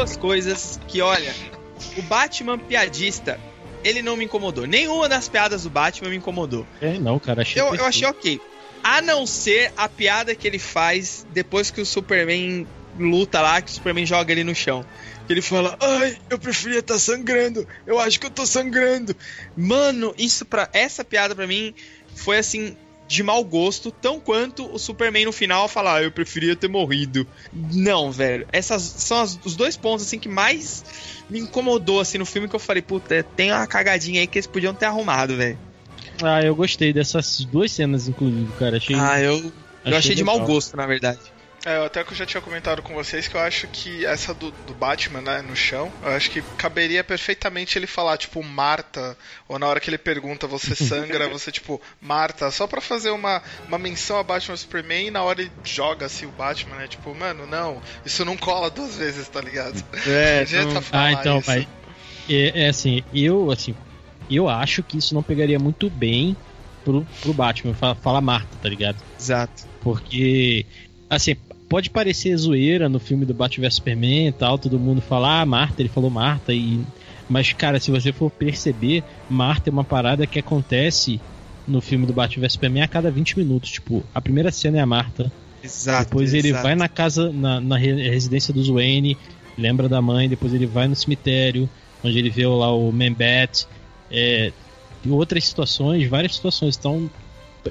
duas 0.04 0.16
coisas 0.16 0.78
que, 0.86 1.00
olha, 1.00 1.34
o 1.96 2.02
Batman 2.02 2.58
piadista, 2.58 3.40
ele 3.82 4.02
não 4.02 4.16
me 4.16 4.24
incomodou. 4.26 4.66
Nenhuma 4.66 5.08
das 5.08 5.28
piadas 5.28 5.62
do 5.62 5.70
Batman 5.70 6.10
me 6.10 6.16
incomodou. 6.16 6.66
É, 6.80 6.98
não, 6.98 7.18
cara, 7.18 7.40
achei 7.40 7.60
Eu, 7.60 7.74
eu 7.74 7.86
achei 7.86 8.06
ok. 8.06 8.40
A 8.82 9.00
não 9.00 9.26
ser 9.26 9.72
a 9.76 9.88
piada 9.88 10.34
que 10.34 10.46
ele 10.46 10.58
faz 10.58 11.26
depois 11.32 11.70
que 11.70 11.80
o 11.80 11.86
Superman 11.86 12.66
luta 12.98 13.40
lá, 13.40 13.62
que 13.62 13.70
o 13.70 13.74
Superman 13.74 14.04
joga 14.04 14.30
ele 14.30 14.44
no 14.44 14.54
chão. 14.54 14.84
Que 15.26 15.32
ele 15.32 15.40
fala, 15.40 15.74
ai, 15.80 16.18
eu 16.28 16.38
preferia 16.38 16.80
estar 16.80 16.98
sangrando. 16.98 17.66
Eu 17.86 17.98
acho 17.98 18.20
que 18.20 18.26
eu 18.26 18.30
tô 18.30 18.44
sangrando. 18.44 19.16
Mano, 19.56 20.14
isso 20.18 20.44
pra. 20.44 20.68
Essa 20.74 21.02
piada 21.02 21.34
pra 21.34 21.46
mim 21.46 21.74
foi 22.14 22.36
assim. 22.36 22.76
De 23.06 23.22
mau 23.22 23.44
gosto, 23.44 23.90
tão 23.92 24.18
quanto 24.18 24.64
o 24.72 24.78
Superman 24.78 25.26
no 25.26 25.32
final 25.32 25.68
falar, 25.68 25.96
ah, 25.98 26.02
eu 26.02 26.10
preferia 26.10 26.56
ter 26.56 26.68
morrido. 26.68 27.26
Não, 27.52 28.10
velho. 28.10 28.46
Essas 28.50 28.82
são 28.82 29.20
as- 29.20 29.38
os 29.44 29.54
dois 29.54 29.76
pontos 29.76 30.06
assim 30.06 30.18
que 30.18 30.28
mais 30.28 30.82
me 31.28 31.38
incomodou 31.38 32.00
assim 32.00 32.16
no 32.18 32.24
filme 32.26 32.48
que 32.48 32.56
eu 32.56 32.60
falei, 32.60 32.82
puta, 32.82 33.22
tem 33.22 33.52
uma 33.52 33.66
cagadinha 33.66 34.20
aí 34.20 34.26
que 34.26 34.38
eles 34.38 34.46
podiam 34.46 34.74
ter 34.74 34.86
arrumado, 34.86 35.36
velho. 35.36 35.58
Ah, 36.22 36.42
eu 36.42 36.54
gostei 36.54 36.92
dessas 36.92 37.40
duas 37.40 37.72
cenas, 37.72 38.08
inclusive, 38.08 38.50
cara. 38.58 38.76
Achei. 38.78 38.96
Ah, 38.96 39.20
eu, 39.20 39.52
eu 39.84 39.96
achei 39.96 40.14
de 40.14 40.24
mau 40.24 40.40
gosto, 40.46 40.76
na 40.76 40.86
verdade. 40.86 41.20
É, 41.64 41.84
até 41.84 42.04
que 42.04 42.12
eu 42.12 42.16
já 42.16 42.26
tinha 42.26 42.42
comentado 42.42 42.82
com 42.82 42.92
vocês 42.92 43.26
que 43.26 43.34
eu 43.34 43.40
acho 43.40 43.66
que 43.68 44.04
essa 44.04 44.34
do, 44.34 44.52
do 44.66 44.74
Batman, 44.74 45.22
né, 45.22 45.40
no 45.40 45.56
chão, 45.56 45.90
eu 46.02 46.10
acho 46.10 46.30
que 46.30 46.42
caberia 46.58 47.02
perfeitamente 47.02 47.78
ele 47.78 47.86
falar, 47.86 48.18
tipo, 48.18 48.42
Marta, 48.42 49.16
ou 49.48 49.58
na 49.58 49.66
hora 49.66 49.80
que 49.80 49.88
ele 49.88 49.96
pergunta, 49.96 50.46
você 50.46 50.74
sangra, 50.76 51.26
você, 51.28 51.50
tipo, 51.50 51.80
Marta, 52.02 52.50
só 52.50 52.66
pra 52.66 52.82
fazer 52.82 53.10
uma, 53.10 53.42
uma 53.66 53.78
menção 53.78 54.18
a 54.18 54.22
Batman 54.22 54.56
Superman 54.56 55.06
e 55.06 55.10
na 55.10 55.22
hora 55.22 55.40
ele 55.40 55.50
joga 55.64 56.04
assim 56.04 56.26
o 56.26 56.30
Batman, 56.32 56.76
né, 56.76 56.86
tipo, 56.86 57.14
mano, 57.14 57.46
não, 57.46 57.80
isso 58.04 58.24
não 58.26 58.36
cola 58.36 58.68
duas 58.70 58.96
vezes, 58.96 59.26
tá 59.28 59.40
ligado? 59.40 59.82
É, 60.06 60.44
não- 60.64 60.82
falar 60.82 61.04
Ah, 61.06 61.12
então, 61.12 61.38
isso. 61.38 61.46
vai. 61.46 61.66
É, 62.28 62.64
é 62.64 62.68
assim, 62.68 63.02
eu 63.14 63.50
assim, 63.50 63.74
eu 64.30 64.48
acho 64.50 64.82
que 64.82 64.98
isso 64.98 65.14
não 65.14 65.22
pegaria 65.22 65.58
muito 65.58 65.88
bem 65.88 66.36
pro, 66.84 67.06
pro 67.22 67.32
Batman, 67.32 67.72
fala, 67.72 67.94
fala 67.94 68.20
Marta, 68.20 68.54
tá 68.62 68.68
ligado? 68.68 69.02
Exato. 69.18 69.64
Porque, 69.82 70.66
assim, 71.08 71.36
pode 71.74 71.90
parecer 71.90 72.36
zoeira 72.36 72.88
no 72.88 73.00
filme 73.00 73.26
do 73.26 73.34
Batman 73.34 73.62
vs 73.64 73.74
Superman 73.74 74.28
e 74.28 74.32
tal, 74.32 74.56
todo 74.56 74.78
mundo 74.78 75.00
fala, 75.00 75.40
ah, 75.40 75.44
Marta, 75.44 75.82
ele 75.82 75.88
falou 75.88 76.08
Marta, 76.08 76.54
e. 76.54 76.80
Mas, 77.28 77.52
cara, 77.52 77.80
se 77.80 77.90
você 77.90 78.12
for 78.12 78.30
perceber, 78.30 79.02
Marta 79.28 79.70
é 79.70 79.72
uma 79.72 79.82
parada 79.82 80.24
que 80.24 80.38
acontece 80.38 81.20
no 81.66 81.80
filme 81.80 82.06
do 82.06 82.12
Batman 82.12 82.42
vs 82.42 82.52
Superman 82.52 82.84
a 82.84 82.86
cada 82.86 83.10
20 83.10 83.36
minutos. 83.38 83.72
Tipo, 83.72 84.04
a 84.14 84.20
primeira 84.20 84.52
cena 84.52 84.78
é 84.78 84.80
a 84.82 84.86
Marta, 84.86 85.32
Exato. 85.64 86.04
depois 86.10 86.32
ele 86.32 86.50
exato. 86.50 86.62
vai 86.62 86.76
na 86.76 86.88
casa, 86.88 87.32
na, 87.32 87.60
na 87.60 87.76
re- 87.76 88.08
residência 88.08 88.54
do 88.54 88.74
Wayne, 88.74 89.18
lembra 89.58 89.88
da 89.88 90.00
mãe, 90.00 90.28
depois 90.28 90.54
ele 90.54 90.66
vai 90.66 90.86
no 90.86 90.94
cemitério, 90.94 91.68
onde 92.04 92.16
ele 92.16 92.30
vê 92.30 92.46
lá 92.46 92.72
o 92.72 92.92
Man-Bat. 92.92 93.66
É, 94.12 94.52
outras 95.08 95.44
situações, 95.44 96.06
várias 96.06 96.36
situações. 96.36 96.76
Então, 96.76 97.10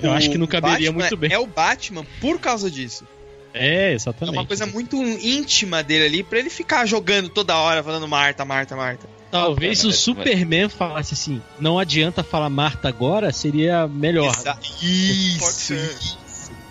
eu 0.01 0.09
O 0.09 0.13
acho 0.13 0.29
que 0.29 0.37
não 0.37 0.45
caberia 0.45 0.91
Batman 0.91 0.99
muito 0.99 1.15
bem. 1.15 1.31
É 1.31 1.39
o 1.39 1.47
Batman 1.47 2.05
por 2.19 2.37
causa 2.37 2.69
disso. 2.69 3.05
É, 3.53 3.91
É 3.91 3.93
exatamente. 3.93 4.35
uma 4.37 4.45
coisa 4.45 4.65
muito 4.65 4.95
íntima 5.01 5.83
dele 5.83 6.05
ali, 6.05 6.23
pra 6.23 6.39
ele 6.39 6.49
ficar 6.49 6.85
jogando 6.85 7.29
toda 7.29 7.55
hora, 7.55 7.83
falando 7.83 8.07
Marta, 8.07 8.43
Marta, 8.43 8.75
Marta. 8.75 9.07
Talvez 9.29 9.79
É, 9.79 9.83
o 9.83 9.87
mas- 9.87 9.97
Superman 9.97 10.69
falasse 10.69 11.13
assim, 11.13 11.41
não 11.59 11.77
adianta 11.79 12.23
falar 12.23 12.49
Marta 12.49 12.87
agora, 12.87 13.31
seria 13.31 13.87
melhor. 13.87 14.31
Exa- 14.33 14.55
Pode 14.55 14.85
Isso. 14.85 15.51
ser. 15.51 15.95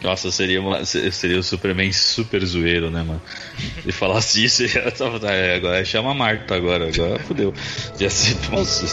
Nossa, 0.03 0.33
seria, 0.33 0.61
uma- 0.61 0.85
seria 0.85 1.39
o 1.39 1.43
Superman 1.45 1.93
super 1.93 2.45
zoeiro, 2.45 2.91
né, 2.91 3.03
mano? 3.05 3.23
Ele 3.85 3.93
falasse 3.93 4.45
isso, 4.45 4.63
ia 4.67 4.91
tava, 4.91 5.21
tá, 5.21 5.33
é, 5.33 5.55
agora 5.55 5.85
chama 5.85 6.11
a 6.11 6.15
Marta 6.15 6.57
agora, 6.57 6.89
agora 6.89 7.19
fodeu. 7.21 7.55
Já 7.99 8.11
se, 8.11 8.37
nossa, 8.51 8.85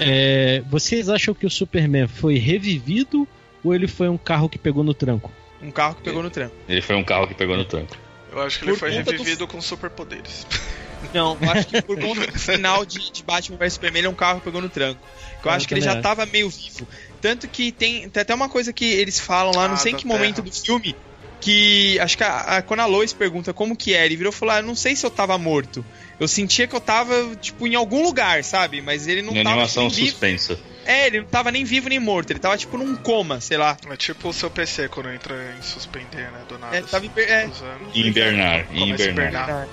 É, 0.00 0.62
vocês 0.68 1.08
acham 1.08 1.34
que 1.34 1.46
o 1.46 1.50
Superman 1.50 2.08
foi 2.08 2.36
revivido 2.38 3.26
ou 3.62 3.74
ele 3.74 3.86
foi 3.86 4.08
um 4.08 4.18
carro 4.18 4.48
que 4.48 4.58
pegou 4.58 4.82
no 4.84 4.92
tranco? 4.94 5.32
Um 5.62 5.70
carro 5.70 5.94
que 5.94 6.02
pegou 6.02 6.22
no 6.22 6.30
trampo. 6.30 6.54
ele 6.68 6.82
foi 6.82 6.94
um 6.96 7.04
carro 7.04 7.26
que 7.26 7.34
pegou 7.34 7.56
no 7.56 7.64
tranco. 7.64 7.96
Eu 8.30 8.40
acho 8.42 8.58
que 8.58 8.64
ele 8.64 8.72
Por 8.72 8.78
foi 8.80 8.90
conta 8.90 9.04
do- 9.04 9.10
revivido 9.12 9.46
com 9.46 9.60
superpoderes. 9.60 10.46
Não, 11.12 11.36
eu 11.40 11.50
acho 11.50 11.66
que 11.68 11.82
por 11.82 11.98
conta 12.00 12.26
do 12.26 12.38
final 12.38 12.84
de, 12.84 13.10
de 13.12 13.22
Batman 13.22 13.56
vs 13.58 13.74
Superman, 13.74 13.98
ele 14.00 14.06
é 14.06 14.10
um 14.10 14.14
carro 14.14 14.38
que 14.40 14.44
pegou 14.46 14.60
no 14.60 14.68
tranco. 14.70 15.00
Eu 15.44 15.50
Eu 15.50 15.50
acho 15.50 15.68
que 15.68 15.74
ele 15.74 15.80
já 15.82 15.92
acho. 15.92 16.02
tava 16.02 16.24
meio 16.26 16.48
vivo. 16.48 16.88
Tanto 17.20 17.46
que 17.46 17.70
tem, 17.70 18.08
tem 18.08 18.20
até 18.22 18.34
uma 18.34 18.48
coisa 18.48 18.72
que 18.72 18.84
eles 18.86 19.20
falam 19.20 19.52
lá, 19.54 19.68
não 19.68 19.74
Ah, 19.74 19.78
sei 19.78 19.92
em 19.92 19.96
que 19.96 20.06
momento 20.06 20.36
Terra. 20.36 20.48
do 20.48 20.52
filme, 20.52 20.96
que 21.40 21.98
acho 22.00 22.16
que 22.16 22.24
a- 22.24 22.38
a- 22.56 22.62
quando 22.62 22.80
a 22.80 22.86
Lois 22.86 23.12
pergunta 23.12 23.52
como 23.52 23.76
que 23.76 23.92
é, 23.94 24.04
ele 24.04 24.16
virou 24.16 24.32
e 24.32 24.34
falou: 24.34 24.54
ah, 24.54 24.62
não 24.62 24.74
sei 24.74 24.96
se 24.96 25.04
eu 25.04 25.10
tava 25.10 25.36
morto. 25.38 25.84
Eu 26.18 26.28
sentia 26.28 26.66
que 26.68 26.74
eu 26.76 26.80
tava, 26.80 27.14
tipo, 27.40 27.66
em 27.66 27.74
algum 27.74 28.02
lugar, 28.02 28.44
sabe? 28.44 28.80
Mas 28.80 29.06
ele 29.08 29.20
não 29.22 29.32
Em 29.34 29.42
tava 29.42 29.50
animação 29.56 29.82
nem 29.84 29.92
vivo. 29.92 30.10
suspensa. 30.10 30.58
É, 30.86 31.06
ele 31.06 31.20
não 31.20 31.26
tava 31.26 31.50
nem 31.50 31.64
vivo 31.64 31.88
nem 31.88 31.98
morto, 31.98 32.30
ele 32.30 32.38
tava 32.38 32.56
tipo 32.58 32.76
num 32.76 32.94
coma, 32.94 33.40
sei 33.40 33.56
lá. 33.56 33.76
É 33.90 33.96
tipo 33.96 34.28
o 34.28 34.32
seu 34.32 34.50
PC 34.50 34.88
quando 34.88 35.10
entra 35.10 35.34
em 35.58 35.62
suspender, 35.62 36.30
né, 36.30 36.42
do 36.48 36.58
nada. 36.58 36.76
É, 36.76 36.82
tava 36.82 37.06
hiper- 37.06 37.28
é. 37.30 37.48
Invernar, 37.94 38.66
Começa 38.66 38.82
a 38.82 39.10
invernar. 39.10 39.42
hibernar. 39.42 39.68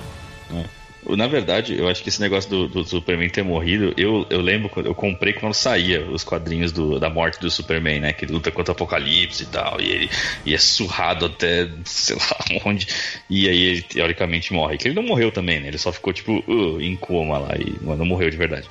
Na 1.15 1.27
verdade, 1.27 1.77
eu 1.77 1.87
acho 1.87 2.01
que 2.03 2.09
esse 2.09 2.21
negócio 2.21 2.49
do, 2.49 2.67
do 2.67 2.83
Superman 2.85 3.29
ter 3.29 3.43
morrido, 3.43 3.93
eu, 3.97 4.25
eu 4.29 4.41
lembro 4.41 4.69
eu 4.85 4.93
comprei 4.95 5.33
quando 5.33 5.53
saía 5.53 6.01
os 6.05 6.23
quadrinhos 6.23 6.71
do- 6.71 6.99
da 6.99 7.09
morte 7.09 7.39
do 7.39 7.49
Superman, 7.51 7.99
né? 7.99 8.13
Que 8.13 8.25
ele 8.25 8.33
luta 8.33 8.51
contra 8.51 8.71
o 8.71 8.75
Apocalipse 8.75 9.43
e 9.43 9.45
tal, 9.47 9.79
e 9.81 9.89
ele 9.89 10.09
e 10.45 10.53
é 10.53 10.57
surrado 10.57 11.25
até 11.25 11.69
sei 11.85 12.15
lá 12.15 12.59
onde, 12.65 12.87
e 13.29 13.47
aí 13.49 13.61
ele 13.63 13.81
teoricamente 13.81 14.53
morre. 14.53 14.77
Que 14.77 14.87
ele 14.87 14.95
não 14.95 15.03
morreu 15.03 15.31
também, 15.31 15.59
né? 15.59 15.67
Ele 15.67 15.77
só 15.77 15.91
ficou 15.91 16.13
tipo 16.13 16.43
uh, 16.47 16.81
em 16.81 16.95
coma 16.95 17.37
lá 17.39 17.55
e 17.57 17.71
mano, 17.83 17.97
não 17.97 18.05
morreu 18.05 18.29
de 18.29 18.37
verdade. 18.37 18.67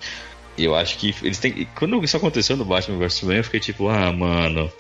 E 0.59 0.64
eu 0.64 0.74
acho 0.74 0.99
que 0.99 1.14
eles 1.22 1.38
têm. 1.38 1.66
Quando 1.74 2.03
isso 2.05 2.16
aconteceu 2.16 2.57
no 2.57 2.64
Batman 2.64 2.99
vs 2.99 3.14
Superman, 3.14 3.38
eu 3.38 3.45
fiquei 3.45 3.61
tipo, 3.61 3.88
ah, 3.88 4.12
mano. 4.12 4.70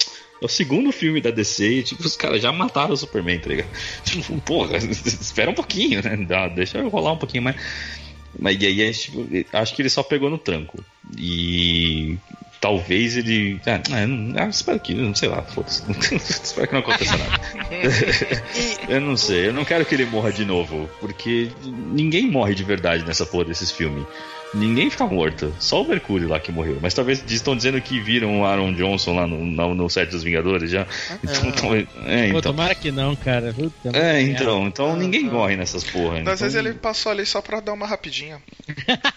É 0.40 0.44
o 0.44 0.48
segundo 0.48 0.90
filme 0.90 1.20
da 1.20 1.30
DC 1.30 1.68
e, 1.68 1.82
tipo, 1.82 2.02
os 2.06 2.16
caras 2.16 2.40
já 2.40 2.50
mataram 2.52 2.94
o 2.94 2.96
Superman, 2.96 3.38
tá 3.38 3.48
ligado? 3.48 3.68
Tipo, 4.04 4.40
porra, 4.40 4.76
espera 4.80 5.50
um 5.50 5.54
pouquinho, 5.54 6.02
né? 6.02 6.16
Dá- 6.16 6.48
deixa 6.48 6.78
eu 6.78 6.88
rolar 6.88 7.12
um 7.12 7.18
pouquinho 7.18 7.42
mais. 7.44 7.56
Mas 8.38 8.56
e 8.60 8.66
aí, 8.66 8.92
tipo, 8.92 9.26
acho 9.52 9.74
que 9.74 9.82
ele 9.82 9.90
só 9.90 10.02
pegou 10.02 10.30
no 10.30 10.38
tranco. 10.38 10.82
E 11.18 12.16
talvez 12.60 13.16
ele. 13.16 13.60
Ah, 13.66 13.80
ah, 13.92 14.06
não- 14.06 14.40
ah, 14.42 14.48
espero 14.48 14.78
que. 14.78 14.94
Não 14.94 15.14
sei 15.14 15.28
lá, 15.28 15.42
foda-se. 15.42 15.82
espero 16.14 16.68
que 16.68 16.72
não 16.72 16.80
aconteça 16.80 17.16
nada. 17.16 17.40
eu 18.88 19.00
não 19.00 19.16
sei, 19.16 19.48
eu 19.48 19.52
não 19.52 19.64
quero 19.64 19.84
que 19.84 19.94
ele 19.94 20.04
morra 20.04 20.32
de 20.32 20.44
novo. 20.44 20.88
Porque 21.00 21.50
ninguém 21.64 22.30
morre 22.30 22.54
de 22.54 22.62
verdade 22.62 23.04
nessa 23.04 23.26
porra 23.26 23.46
desses 23.46 23.70
filmes. 23.72 24.06
Ninguém 24.52 24.90
fica 24.90 25.06
morto, 25.06 25.54
só 25.60 25.82
o 25.82 25.88
Mercúrio 25.88 26.28
lá 26.28 26.40
que 26.40 26.50
morreu. 26.50 26.78
Mas 26.82 26.92
talvez 26.92 27.22
estão 27.30 27.56
dizendo 27.56 27.80
que 27.80 28.00
viram 28.00 28.40
o 28.40 28.44
Aaron 28.44 28.72
Johnson 28.74 29.14
lá 29.14 29.26
no, 29.26 29.38
no, 29.44 29.74
no 29.76 29.88
set 29.88 30.10
dos 30.10 30.24
Vingadores 30.24 30.70
já. 30.70 30.86
Então, 31.22 31.52
talvez- 31.52 31.86
é, 32.06 32.22
Pô, 32.32 32.38
então. 32.38 32.52
tomara 32.52 32.74
que 32.74 32.90
não, 32.90 33.14
cara. 33.14 33.52
Puta, 33.54 33.96
É, 33.96 34.20
então, 34.20 34.66
então 34.66 34.96
ninguém 34.96 35.24
morre 35.24 35.56
nessas 35.56 35.84
porra. 35.84 36.14
Às 36.16 36.20
então- 36.22 36.36
vezes 36.36 36.54
ele 36.56 36.74
passou 36.74 37.12
ali 37.12 37.24
só 37.24 37.40
pra 37.40 37.60
dar 37.60 37.72
uma 37.72 37.86
rapidinha. 37.86 38.42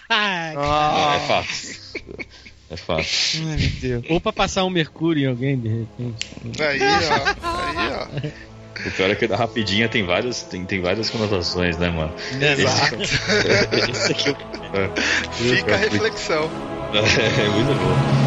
Ai, 0.07 0.53
É 1.15 1.27
fácil. 1.27 1.75
É 2.69 2.77
fácil. 2.77 3.47
Ai, 3.49 3.57
meu 3.57 3.69
Deus. 3.81 4.05
Ou 4.09 4.21
pra 4.21 4.33
passar 4.33 4.63
um 4.65 4.69
mercúrio 4.69 5.23
em 5.25 5.29
alguém, 5.29 5.59
de 5.59 5.67
repente. 5.67 6.27
Aí, 6.59 6.79
ó. 6.81 7.47
Aí, 7.47 7.91
ó. 7.91 8.52
O 8.85 8.91
pior 8.91 9.09
é 9.09 9.15
que 9.15 9.27
da 9.27 9.35
rapidinha 9.37 9.87
tem 9.87 10.03
várias, 10.05 10.41
tem, 10.43 10.65
tem 10.65 10.81
várias 10.81 11.09
conotações, 11.09 11.77
né, 11.77 11.89
mano? 11.89 12.13
Exato. 12.41 12.95
Esse 13.91 14.11
aqui 14.11 14.29
é, 14.29 15.31
Fica 15.31 15.75
a 15.75 15.77
reflexão. 15.77 16.49
é 16.93 17.47
muito 17.49 17.73
bom. 17.79 18.23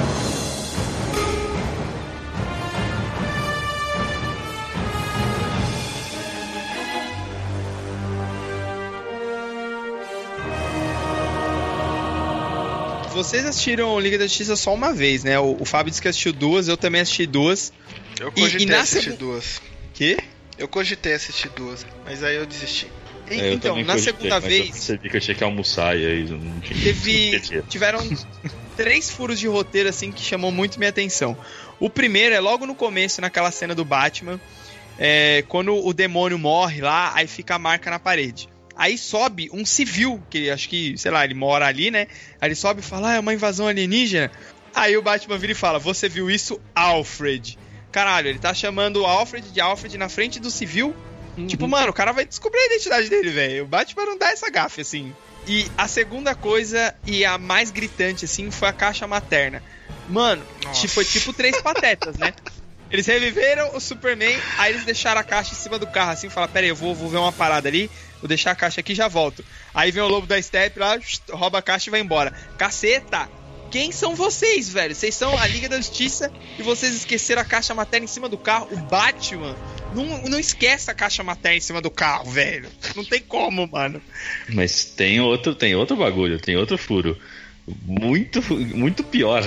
Vocês 13.13 13.47
assistiram 13.47 13.99
Liga 13.99 14.19
da 14.19 14.27
Justiça 14.27 14.57
só 14.57 14.75
uma 14.75 14.93
vez, 14.93 15.25
né? 15.25 15.39
O, 15.39 15.57
o 15.61 15.65
Fábio 15.65 15.91
disse 15.91 16.03
que 16.03 16.09
assistiu 16.09 16.35
duas, 16.35 16.69
eu 16.69 16.77
também 16.77 17.01
assisti 17.01 17.27
duas. 17.27 17.73
Eu 18.21 18.29
E- 18.37 18.41
e 18.41 18.43
cogitei 18.43 18.67
na 18.67 18.81
assistir 18.81 19.05
segu- 19.11 19.17
duas. 19.17 19.61
Que? 19.95 20.19
Eu 20.59 20.69
cogitei 20.69 21.15
assistir 21.15 21.49
duas, 21.51 21.87
mas 22.05 22.23
aí 22.23 22.37
eu 22.37 22.47
desisti. 22.47 22.87
E- 23.31 23.41
É, 23.41 23.49
eu 23.49 23.55
então, 23.55 23.77
na 23.77 23.95
cogitei, 23.95 24.03
segunda 24.05 24.35
mas 24.37 24.45
Eu 24.45 24.49
vez, 24.49 24.71
percebi 24.71 25.11
que 25.11 25.17
eu 25.17 25.21
tinha 25.21 25.35
que 25.35 25.45
almoçar 25.45 25.99
e 25.99 26.07
aí 26.07 26.31
eu 26.31 26.39
não 26.39 26.61
tinha 26.61 26.81
teve. 26.83 27.63
tiveram 27.69 28.09
três 28.77 29.11
furos 29.11 29.39
de 29.39 29.49
roteiro 29.49 29.89
assim 29.89 30.13
que 30.13 30.23
chamou 30.23 30.51
muito 30.53 30.79
minha 30.79 30.91
atenção. 30.91 31.37
O 31.81 31.91
primeiro 31.91 32.35
é 32.35 32.41
logo 32.41 32.67
no 32.67 32.75
começo, 32.75 33.21
naquela 33.21 33.51
cena 33.51 33.75
do 33.75 33.85
Batman, 33.85 34.41
é, 34.99 35.45
quando 35.49 35.75
o 35.75 35.93
demônio 35.93 36.39
morre 36.39 36.81
lá, 36.81 37.13
aí 37.15 37.27
fica 37.27 37.57
a 37.57 37.59
marca 37.59 37.91
na 37.91 37.99
parede. 37.99 38.49
Aí 38.77 38.97
sobe 38.99 39.49
um 39.53 39.65
civil, 39.65 40.23
que 40.31 40.51
acho 40.51 40.69
que, 40.69 40.97
sei 40.99 41.11
lá, 41.11 41.25
ele 41.25 41.35
mora 41.35 41.67
ali, 41.67 41.91
né? 41.91 42.07
Aí 42.41 42.49
ele 42.49 42.55
sobe 42.55 42.81
e 42.81 42.85
fala, 42.85 43.13
ah, 43.13 43.15
é 43.17 43.21
uma 43.21 43.33
invasão 43.33 43.67
alienígena. 43.67 44.31
Aí 44.75 44.97
o 44.97 45.03
Batman 45.03 45.39
vira 45.39 45.53
e 45.53 45.55
fala, 45.55 45.79
você 45.79 46.09
viu 46.09 46.31
isso, 46.31 46.61
Alfred? 46.75 47.59
Caralho, 47.97 48.29
ele 48.29 48.39
tá 48.39 48.53
chamando 48.53 49.01
o 49.01 49.07
Alfred 49.07 49.49
de 49.51 49.59
Alfred 49.59 49.97
na 49.97 50.11
frente 50.11 50.39
do 50.39 50.51
civil. 50.51 50.95
Tipo, 51.49 51.67
mano, 51.67 51.89
o 51.89 51.95
cara 51.95 52.13
vai 52.13 52.27
descobrir 52.27 52.61
a 52.61 52.67
identidade 52.67 53.09
dele, 53.09 53.31
velho. 53.31 53.65
O 53.65 53.67
Batman 53.67 54.05
não 54.05 54.19
dá 54.19 54.31
essa 54.33 54.51
gafe, 54.51 54.83
assim. 54.83 55.15
E 55.47 55.67
a 55.79 55.89
segunda 55.89 56.35
coisa, 56.35 56.95
e 57.07 57.25
a 57.25 57.39
mais 57.39 57.71
gritante, 57.71 58.27
assim, 58.27 58.51
foi 58.51 58.69
a 58.69 58.73
caixa 58.75 59.07
materna. 59.07 59.63
Mano, 60.11 60.45
Nossa. 60.63 60.87
foi 60.89 61.07
tipo 61.07 61.33
três 61.33 61.59
patetas, 61.63 62.19
né? 62.19 62.35
Eles 62.91 63.07
reviveram 63.07 63.75
o 63.75 63.81
Superman, 63.81 64.39
aí 64.59 64.73
eles 64.73 64.85
deixaram 64.85 65.21
a 65.21 65.25
caixa 65.25 65.53
em 65.53 65.57
cima 65.57 65.77
do 65.77 65.89
carro, 65.89 66.13
assim, 66.13 66.29
fala, 66.29 66.47
pera 66.47 66.67
aí, 66.67 66.71
eu 66.71 66.77
vou, 66.77 66.95
vou 66.95 67.09
ver 67.09 67.17
uma 67.17 67.33
parada 67.33 67.67
ali, 67.67 67.91
vou 68.21 68.29
deixar 68.29 68.53
a 68.53 68.55
caixa 68.55 68.81
aqui 68.81 68.93
e 68.93 68.95
já 68.95 69.09
volto. 69.09 69.45
Aí 69.75 69.91
vem 69.91 70.05
o 70.05 70.09
lobo 70.09 70.25
da 70.25 70.41
Step 70.41 70.79
lá, 70.79 70.97
rouba 71.31 71.59
a 71.59 71.63
caixa 71.63 71.89
e 71.89 71.91
vai 71.91 71.99
embora. 72.01 72.33
Caceta! 72.57 73.29
Quem 73.71 73.93
são 73.93 74.15
vocês, 74.15 74.69
velho? 74.69 74.95
Vocês 74.95 75.15
são 75.15 75.37
a 75.37 75.47
Liga 75.47 75.69
da 75.69 75.77
Justiça 75.77 76.33
e 76.59 76.63
vocês 76.63 76.95
esqueceram 76.95 77.43
a 77.43 77.45
caixa 77.45 77.75
materna 77.75 78.05
em 78.05 78.09
cima 78.09 78.29
do 78.29 78.39
carro. 78.39 78.69
O 78.71 78.77
Batman 78.77 79.57
não, 79.95 80.23
não 80.23 80.39
esquece 80.39 80.91
a 80.91 80.95
caixa 80.95 81.23
materna 81.23 81.57
em 81.57 81.61
cima 81.61 81.81
do 81.81 81.91
carro, 81.91 82.31
velho. 82.31 82.69
Não 82.95 83.05
tem 83.05 83.21
como, 83.21 83.67
mano. 83.67 84.01
Mas 84.49 84.85
tem 84.85 85.21
outro, 85.21 85.55
tem 85.55 85.75
outro 85.75 85.97
bagulho, 85.97 86.41
tem 86.41 86.57
outro 86.57 86.79
furo. 86.79 87.17
Muito, 87.85 88.41
muito 88.55 89.03
pior 89.03 89.43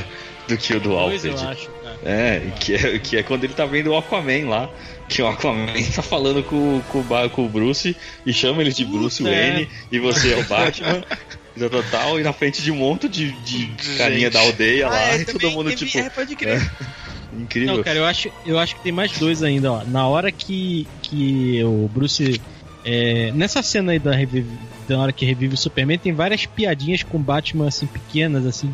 do 0.47 0.57
que 0.57 0.73
o 0.73 0.79
do 0.79 0.93
Alfred. 0.93 1.27
eu 1.27 1.49
acho, 1.49 1.69
cara. 1.69 1.99
É, 2.03 2.41
que 2.59 2.73
é, 2.73 2.99
que 2.99 3.17
é 3.17 3.23
quando 3.23 3.43
ele 3.43 3.53
tá 3.53 3.65
vendo 3.65 3.91
o 3.91 3.97
Aquaman 3.97 4.49
lá. 4.49 4.69
Que 5.07 5.21
o 5.21 5.27
Aquaman 5.27 5.67
tá 5.95 6.01
falando 6.01 6.43
com, 6.43 6.81
com, 6.89 7.03
com 7.29 7.45
o 7.45 7.49
Bruce 7.49 7.95
e 8.25 8.33
chama 8.33 8.61
ele 8.61 8.71
de 8.71 8.83
Bruce 8.83 9.25
é. 9.25 9.29
Wayne 9.29 9.69
e 9.91 9.99
você 9.99 10.33
é 10.33 10.37
o 10.37 10.43
Batman. 10.45 11.03
e 11.65 11.69
total, 11.69 12.19
e 12.19 12.23
na 12.23 12.33
frente 12.33 12.61
de 12.61 12.71
um 12.71 12.75
monte 12.75 13.07
de, 13.09 13.31
de 13.31 13.67
carinha 13.97 14.29
da 14.29 14.39
aldeia 14.39 14.87
lá, 14.89 14.97
Ah, 14.97 15.13
é, 15.13 15.15
e 15.21 15.25
todo 15.25 15.39
também 15.39 15.55
mundo 15.55 15.69
teve- 15.69 15.85
tipo. 15.85 15.97
é, 15.99 16.09
pode 16.09 16.35
crer. 16.35 16.57
é, 17.33 17.35
incrível. 17.41 17.75
Não, 17.77 17.83
cara, 17.83 17.99
eu 17.99 18.05
acho, 18.05 18.29
eu 18.45 18.57
acho 18.59 18.75
que 18.75 18.81
tem 18.83 18.91
mais 18.91 19.11
dois 19.17 19.43
ainda, 19.43 19.71
ó. 19.71 19.83
Na 19.85 20.07
hora 20.07 20.31
que, 20.31 20.87
que 21.01 21.63
o 21.63 21.87
Bruce. 21.93 22.41
é, 22.85 23.31
nessa 23.33 23.61
cena 23.61 23.91
aí 23.91 23.99
da, 23.99 24.11
revive, 24.15 24.47
da 24.87 24.97
hora 24.99 25.11
que 25.11 25.25
revive 25.25 25.53
o 25.53 25.57
Superman, 25.57 25.97
tem 25.99 26.13
várias 26.13 26.45
piadinhas 26.45 27.03
com 27.03 27.17
o 27.17 27.21
Batman, 27.21 27.67
assim, 27.67 27.85
pequenas, 27.87 28.45
assim, 28.45 28.73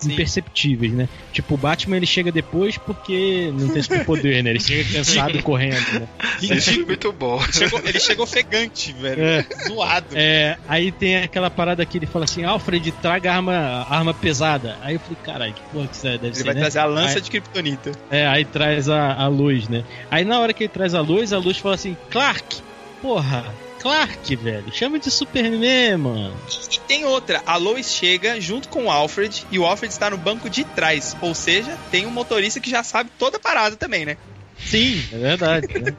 Sim. 0.00 0.12
imperceptíveis, 0.12 0.92
né? 0.92 1.08
Tipo, 1.32 1.54
o 1.54 1.56
Batman 1.56 1.96
ele 1.96 2.06
chega 2.06 2.32
depois 2.32 2.76
porque 2.78 3.52
não 3.58 3.68
tem 3.68 3.82
superpoder, 3.82 4.42
né? 4.42 4.50
Ele 4.50 4.60
chega 4.60 4.92
cansado 4.92 5.42
correndo, 5.42 6.00
né? 6.00 6.08
Isso 6.40 6.70
é 6.70 6.76
muito 6.78 7.12
bom. 7.12 7.40
Chegou- 7.52 7.80
ele 7.84 8.00
chegou 8.00 8.24
ofegante, 8.24 8.92
velho. 8.92 9.22
É. 9.22 9.46
Zoado. 9.68 10.06
É, 10.14 10.56
aí 10.68 10.90
tem 10.90 11.16
aquela 11.18 11.50
parada 11.50 11.84
que 11.84 11.98
ele 11.98 12.06
fala 12.06 12.24
assim, 12.24 12.44
Alfred, 12.44 12.90
traga 12.92 13.32
arma, 13.34 13.86
arma 13.88 14.14
pesada. 14.14 14.76
Aí 14.82 14.94
eu 14.94 15.00
falei, 15.00 15.18
caralho, 15.22 15.54
que 15.54 15.60
porra 15.72 15.86
que 15.88 15.96
isso 15.96 16.06
é? 16.06 16.12
deve 16.12 16.26
Ele 16.28 16.34
ser, 16.34 16.44
vai 16.44 16.54
né? 16.54 16.60
trazer 16.60 16.78
a 16.78 16.84
lança 16.86 17.14
Aí- 17.16 17.20
de 17.20 17.30
Kryptonita. 17.30 17.92
É, 18.10 18.26
aí 18.26 18.44
traz 18.44 18.88
a, 18.88 19.12
a 19.14 19.28
luz, 19.28 19.68
né? 19.68 19.84
Aí 20.10 20.24
na 20.24 20.40
hora 20.40 20.52
que 20.52 20.64
ele 20.64 20.72
traz 20.72 20.94
a 20.94 21.00
luz, 21.00 21.32
a 21.32 21.38
luz 21.38 21.58
fala 21.58 21.74
assim, 21.74 21.96
Clark, 22.10 22.56
porra, 23.02 23.44
Clark, 23.80 24.36
velho, 24.36 24.64
chama 24.72 24.98
de 24.98 25.10
Superman, 25.10 25.96
mano. 25.96 26.36
E 26.70 26.78
tem 26.80 27.04
outra, 27.04 27.42
a 27.46 27.56
Lois 27.56 27.90
chega 27.92 28.40
junto 28.40 28.68
com 28.68 28.84
o 28.84 28.90
Alfred 28.90 29.46
e 29.50 29.58
o 29.58 29.64
Alfred 29.64 29.92
está 29.92 30.10
no 30.10 30.18
banco 30.18 30.50
de 30.50 30.64
trás. 30.64 31.16
Ou 31.20 31.34
seja, 31.34 31.76
tem 31.90 32.06
um 32.06 32.10
motorista 32.10 32.60
que 32.60 32.68
já 32.70 32.82
sabe 32.82 33.10
toda 33.18 33.38
a 33.38 33.40
parada 33.40 33.76
também, 33.76 34.04
né? 34.04 34.16
Sim, 34.58 35.02
é 35.12 35.16
verdade. 35.16 35.66
né? 35.80 35.94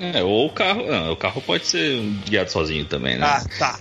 É, 0.00 0.22
ou 0.24 0.46
o 0.46 0.50
carro. 0.50 0.84
Não, 0.90 1.12
o 1.12 1.16
carro 1.16 1.40
pode 1.40 1.64
ser 1.66 2.00
guiado 2.28 2.50
sozinho 2.50 2.84
também, 2.86 3.16
né? 3.16 3.24
Ah, 3.24 3.44
tá. 3.58 3.78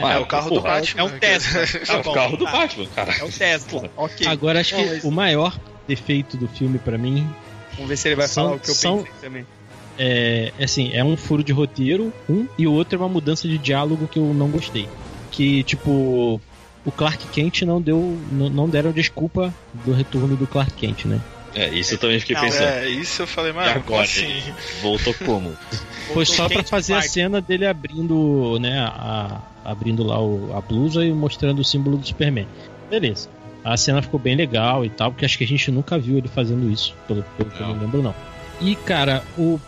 Ah, 0.00 0.12
É 0.12 0.18
o 0.18 0.26
carro 0.26 0.50
do 0.50 0.60
porra, 0.62 0.74
Batman. 0.74 1.00
É 1.00 1.04
um 1.04 1.18
Tesla. 1.18 1.60
É 1.82 1.84
Tá 1.84 1.98
o 1.98 2.02
bom, 2.04 2.12
carro 2.14 2.36
do 2.36 2.44
tá. 2.44 2.52
Batman, 2.52 2.86
cara. 2.94 3.12
É 3.18 3.24
um 3.24 3.30
Tesla. 3.30 3.90
Ok. 3.96 4.26
Agora 4.28 4.60
acho 4.60 4.76
que 4.76 4.84
mas- 4.86 5.02
o 5.04 5.10
maior 5.10 5.58
defeito 5.88 6.36
do 6.36 6.46
filme 6.46 6.78
pra 6.78 6.96
mim 6.98 7.28
Vamos 7.72 7.88
ver 7.88 7.96
se 7.96 8.08
ele 8.08 8.14
vai 8.16 8.28
São- 8.28 8.44
falar 8.44 8.56
o 8.56 8.60
que 8.60 8.70
eu 8.70 8.74
são- 8.74 8.98
pensei 8.98 9.12
também. 9.20 9.46
É 9.98 10.52
assim, 10.62 10.90
é 10.92 11.02
um 11.04 11.16
furo 11.16 11.42
de 11.42 11.52
roteiro, 11.52 12.12
um, 12.28 12.46
e 12.58 12.66
o 12.66 12.72
outro 12.72 12.96
é 12.96 12.98
uma 13.02 13.08
mudança 13.08 13.48
de 13.48 13.58
diálogo 13.58 14.06
que 14.08 14.18
eu 14.18 14.32
não 14.32 14.48
gostei. 14.50 14.88
Que, 15.30 15.62
tipo, 15.64 16.40
o 16.84 16.92
Clark 16.92 17.26
Kent 17.28 17.62
não 17.62 17.80
deu. 17.82 18.18
Não, 18.30 18.48
não 18.48 18.68
deram 18.68 18.92
desculpa 18.92 19.54
do 19.84 19.92
retorno 19.92 20.36
do 20.36 20.46
Clark 20.46 20.72
Kent, 20.74 21.04
né? 21.04 21.20
É, 21.54 21.68
isso 21.70 21.94
eu 21.94 21.98
também 21.98 22.20
fiquei 22.20 22.36
Não, 22.36 22.42
pensando. 22.42 22.68
É, 22.68 22.88
isso 22.88 23.22
eu 23.22 23.26
falei, 23.26 23.52
como 23.52 23.64
agora? 23.64 24.02
assim? 24.04 24.42
Voltou 24.80 25.14
como? 25.14 25.52
Foi 26.12 26.24
só 26.24 26.46
pra 26.48 26.58
Kent 26.58 26.68
fazer 26.68 26.94
a 26.94 27.02
cena 27.02 27.40
dele 27.40 27.66
abrindo, 27.66 28.58
né, 28.60 28.78
a, 28.80 29.42
abrindo 29.64 30.02
lá 30.02 30.20
o- 30.22 30.54
a 30.56 30.60
blusa 30.60 31.04
e 31.04 31.12
mostrando 31.12 31.58
o 31.60 31.64
símbolo 31.64 31.98
do 31.98 32.06
Superman. 32.06 32.46
Beleza. 32.88 33.28
A 33.64 33.76
cena 33.76 34.00
ficou 34.00 34.18
bem 34.18 34.34
legal 34.34 34.84
e 34.84 34.88
tal, 34.90 35.10
porque 35.10 35.24
acho 35.26 35.36
que 35.36 35.44
a 35.44 35.46
gente 35.46 35.70
nunca 35.70 35.98
viu 35.98 36.16
ele 36.16 36.28
fazendo 36.28 36.70
isso, 36.70 36.94
pelo, 37.06 37.22
pelo 37.36 37.50
que 37.50 37.60
eu 37.60 37.66
Não. 37.66 37.74
me 37.74 37.80
lembro, 37.80 38.02
não. 38.02 38.14
E, 38.60 38.74
cara, 38.76 39.22
o, 39.36 39.60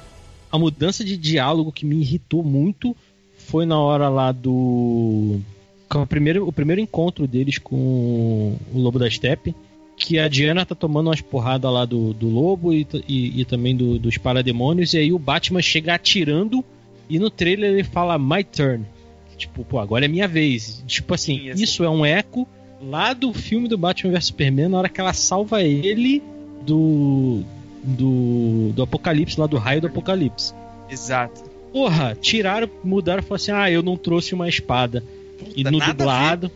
a 0.51 0.59
mudança 0.59 1.05
de 1.05 1.17
diálogo 1.17 1.73
que 1.73 1.85
me 1.87 1.97
irritou 2.01 2.43
muito 2.43 2.97
foi 3.37 3.65
na 3.67 3.79
hora 3.79 4.09
lá 4.09 4.33
do. 4.33 5.41
com 5.89 6.03
o 6.03 6.07
primeiro, 6.07 6.47
o 6.47 6.53
primeiro 6.53 6.81
encontro 6.81 7.27
deles 7.27 7.59
com 7.59 8.57
o 8.73 8.79
Lobo 8.79 8.99
da 8.99 9.11
Steppe. 9.11 9.55
Que 9.97 10.19
a 10.19 10.29
Diana 10.29 10.65
tá 10.65 10.75
tomando 10.75 11.09
umas 11.09 11.21
porradas 11.21 11.71
lá 11.71 11.85
do, 11.85 12.15
do 12.15 12.27
lobo 12.27 12.73
e, 12.73 12.87
e, 13.07 13.41
e 13.43 13.45
também 13.45 13.77
do- 13.77 13.99
dos 13.99 14.17
parademônios, 14.17 14.95
e 14.95 14.99
aí 14.99 15.13
o 15.13 15.19
Batman 15.19 15.61
chega 15.61 15.93
atirando 15.95 16.65
e 17.07 17.19
no 17.19 17.29
trailer 17.29 17.73
ele 17.73 17.85
fala 17.85 18.19
My 18.19 18.43
turn. 18.43 18.87
Tipo, 19.37 19.63
pô, 19.63 19.79
agora 19.79 20.07
é 20.07 20.09
minha 20.09 20.27
vez. 20.27 20.83
Tipo 20.87 21.13
assim, 21.13 21.41
Sim, 21.41 21.51
assim. 21.51 21.63
isso 21.65 21.85
é 21.85 21.91
um 21.91 22.05
eco 22.07 22.49
lá 22.83 23.13
do 23.13 23.31
filme 23.35 23.69
do 23.69 23.77
Batman 23.77 24.13
vs 24.13 24.25
Superman, 24.27 24.69
na 24.69 24.79
hora 24.79 24.89
que 24.89 24.99
ela 25.01 25.13
salva 25.13 25.63
ele 25.63 26.23
do. 26.65 27.43
Do. 27.83 28.73
do 28.75 28.83
apocalipse, 28.83 29.39
lá 29.39 29.47
do 29.47 29.57
raio 29.57 29.81
do 29.81 29.87
apocalipse. 29.89 30.55
Exato. 30.89 31.43
Porra, 31.73 32.17
tiraram, 32.21 32.69
mudaram 32.83 33.21
e 33.21 33.23
falaram 33.23 33.37
assim: 33.37 33.53
ah, 33.53 33.71
eu 33.71 33.83
não 33.83 33.97
trouxe 33.97 34.35
uma 34.35 34.49
espada. 34.49 35.03
e 35.55 35.63
Puta, 35.65 35.71
no 35.71 35.79
nada 35.79 35.91
a 35.91 35.95
dublado. 35.95 36.51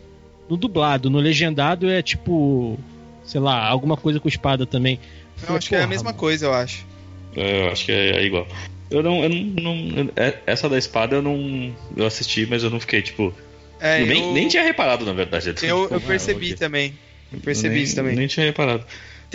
No 0.48 0.56
dublado, 0.56 1.10
no 1.10 1.18
legendado 1.18 1.88
é 1.88 2.02
tipo. 2.02 2.78
Sei 3.24 3.40
lá, 3.40 3.64
alguma 3.66 3.96
coisa 3.96 4.20
com 4.20 4.28
espada 4.28 4.66
também. 4.66 5.00
Não, 5.48 5.56
acho 5.56 5.68
que 5.68 5.74
é 5.74 5.82
a 5.82 5.86
mesma 5.86 6.12
coisa, 6.12 6.46
eu 6.46 6.52
acho. 6.52 6.84
É, 7.34 7.66
eu 7.66 7.72
acho 7.72 7.86
que 7.86 7.92
é, 7.92 8.16
é 8.18 8.24
igual. 8.24 8.46
Eu 8.90 9.02
não, 9.02 9.22
eu 9.22 9.28
não, 9.30 9.74
não- 9.74 10.10
é- 10.14 10.38
Essa 10.46 10.68
da 10.68 10.76
espada 10.76 11.16
eu 11.16 11.22
não. 11.22 11.74
Eu 11.96 12.06
assisti, 12.06 12.46
mas 12.46 12.62
eu 12.62 12.70
não 12.70 12.78
fiquei, 12.78 13.00
tipo. 13.02 13.32
É, 13.80 14.02
eu 14.02 14.06
nem, 14.06 14.22
eu, 14.22 14.32
nem 14.32 14.48
tinha 14.48 14.62
reparado, 14.62 15.04
na 15.04 15.12
verdade. 15.12 15.48
eu, 15.48 15.54
Tipo, 15.54 15.66
eu 15.66 15.96
ah, 15.96 16.00
percebi 16.00 16.46
ok. 16.48 16.56
também. 16.56 16.94
Eu 17.32 17.40
percebi 17.40 17.74
nem, 17.76 17.82
isso 17.84 17.96
também. 17.96 18.14
Nem 18.14 18.26
tinha 18.26 18.46
reparado. 18.46 18.84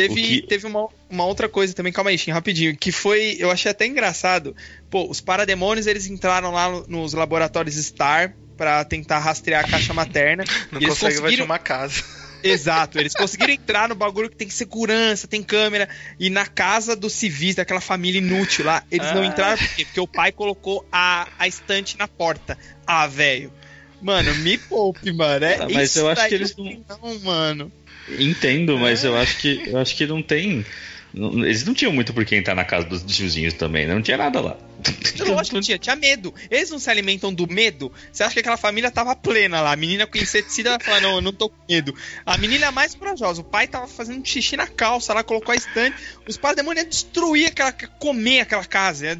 Teve, 0.07 0.21
que- 0.21 0.41
teve 0.47 0.65
uma, 0.65 0.87
uma 1.09 1.25
outra 1.25 1.49
coisa 1.49 1.73
também, 1.73 1.91
calma 1.91 2.09
aí, 2.09 2.17
Shin, 2.17 2.31
rapidinho, 2.31 2.75
que 2.77 2.91
foi, 2.91 3.35
eu 3.39 3.51
achei 3.51 3.69
até 3.71 3.85
engraçado. 3.85 4.55
Pô, 4.89 5.09
os 5.09 5.19
parademônios, 5.19 5.87
eles 5.87 6.07
entraram 6.07 6.51
lá 6.51 6.69
no- 6.69 6.85
nos 6.87 7.13
laboratórios 7.13 7.75
Star 7.75 8.33
pra 8.55 8.83
tentar 8.85 9.19
rastrear 9.19 9.65
a 9.65 9.67
caixa 9.67 9.93
materna. 9.93 10.43
Não 10.71 10.79
E 10.81 10.85
eles 10.85 10.97
consegue 10.97 11.15
conseguiram- 11.19 11.45
uma 11.45 11.59
casa. 11.59 12.01
Exato, 12.41 12.97
eles 12.97 13.13
conseguiram 13.13 13.51
entrar 13.53 13.89
no 13.89 13.95
bagulho 13.95 14.29
que 14.29 14.35
tem 14.37 14.49
segurança, 14.49 15.27
tem 15.27 15.43
câmera, 15.43 15.89
e 16.17 16.29
na 16.29 16.45
casa 16.45 16.95
dos 16.95 17.11
civis, 17.11 17.55
daquela 17.55 17.81
família 17.81 18.19
inútil 18.19 18.63
lá, 18.63 18.81
eles 18.89 19.11
não 19.13 19.23
Ah. 19.23 19.25
entraram 19.25 19.57
por 19.57 19.75
quê? 19.75 19.83
Porque 19.83 19.99
o 19.99 20.07
pai 20.07 20.31
colocou 20.31 20.85
a, 20.89 21.27
a 21.37 21.45
estante 21.49 21.97
na 21.97 22.07
porta. 22.07 22.57
Ah, 22.87 23.05
velho. 23.07 23.51
Mano, 24.01 24.33
me 24.35 24.57
poupe, 24.57 25.11
mano. 25.11 25.43
É 25.43 25.55
Ah, 25.55 25.67
mas 25.69 25.89
isso 25.89 25.99
eu 25.99 26.07
acho 26.07 26.29
que 26.29 26.35
eles 26.35 26.55
não, 26.55 27.19
mano. 27.19 27.69
Entendo, 28.17 28.77
mas 28.77 29.03
eu 29.03 29.15
acho 29.15 29.37
que 29.37 29.61
eu 29.67 29.77
acho 29.77 29.95
que 29.95 30.05
não 30.07 30.21
tem. 30.21 30.65
não- 31.13 31.45
Eles 31.45 31.63
não 31.65 31.73
tinham 31.73 31.91
muito 31.93 32.13
por 32.13 32.23
que 32.25 32.35
entrar 32.35 32.55
na 32.55 32.63
casa 32.65 32.87
dos 32.87 33.03
tiozinhos 33.03 33.53
também, 33.53 33.85
né? 33.85 33.93
Não 33.93 34.01
tinha 34.01 34.17
nada 34.17 34.39
lá. 34.41 34.57
Lógico 35.27 35.57
que 35.57 35.61
tinha, 35.65 35.77
tinha 35.77 35.95
medo. 35.95 36.33
Eles 36.49 36.69
não 36.69 36.79
se 36.79 36.89
alimentam 36.89 37.33
do 37.33 37.45
medo. 37.51 37.91
Você 38.11 38.23
acha 38.23 38.33
que 38.33 38.39
aquela 38.39 38.55
família 38.57 38.89
tava 38.89 39.15
plena 39.15 39.59
lá? 39.61 39.73
A 39.73 39.75
menina 39.75 40.07
com 40.07 40.17
inseticida 40.17 40.69
vai 40.71 40.79
falar: 40.79 41.01
Não, 41.01 41.15
eu 41.15 41.21
não 41.21 41.33
tô 41.33 41.49
com 41.49 41.57
medo. 41.69 41.93
A 42.25 42.37
menina 42.37 42.67
é 42.67 42.71
mais 42.71 42.95
corajosa. 42.95 43.41
O 43.41 43.43
pai 43.43 43.67
tava 43.67 43.87
fazendo 43.87 44.25
xixi 44.25 44.55
na 44.55 44.67
calça 44.67 45.13
lá, 45.13 45.23
colocou 45.23 45.51
a 45.51 45.55
estante. 45.55 45.97
Os 46.27 46.37
parademônios 46.37 46.83
iam 46.83 46.89
destruir 46.89 47.47
aquela. 47.47 47.71
comer 47.73 48.39
aquela 48.41 48.63
casa, 48.65 49.05
ia 49.07 49.19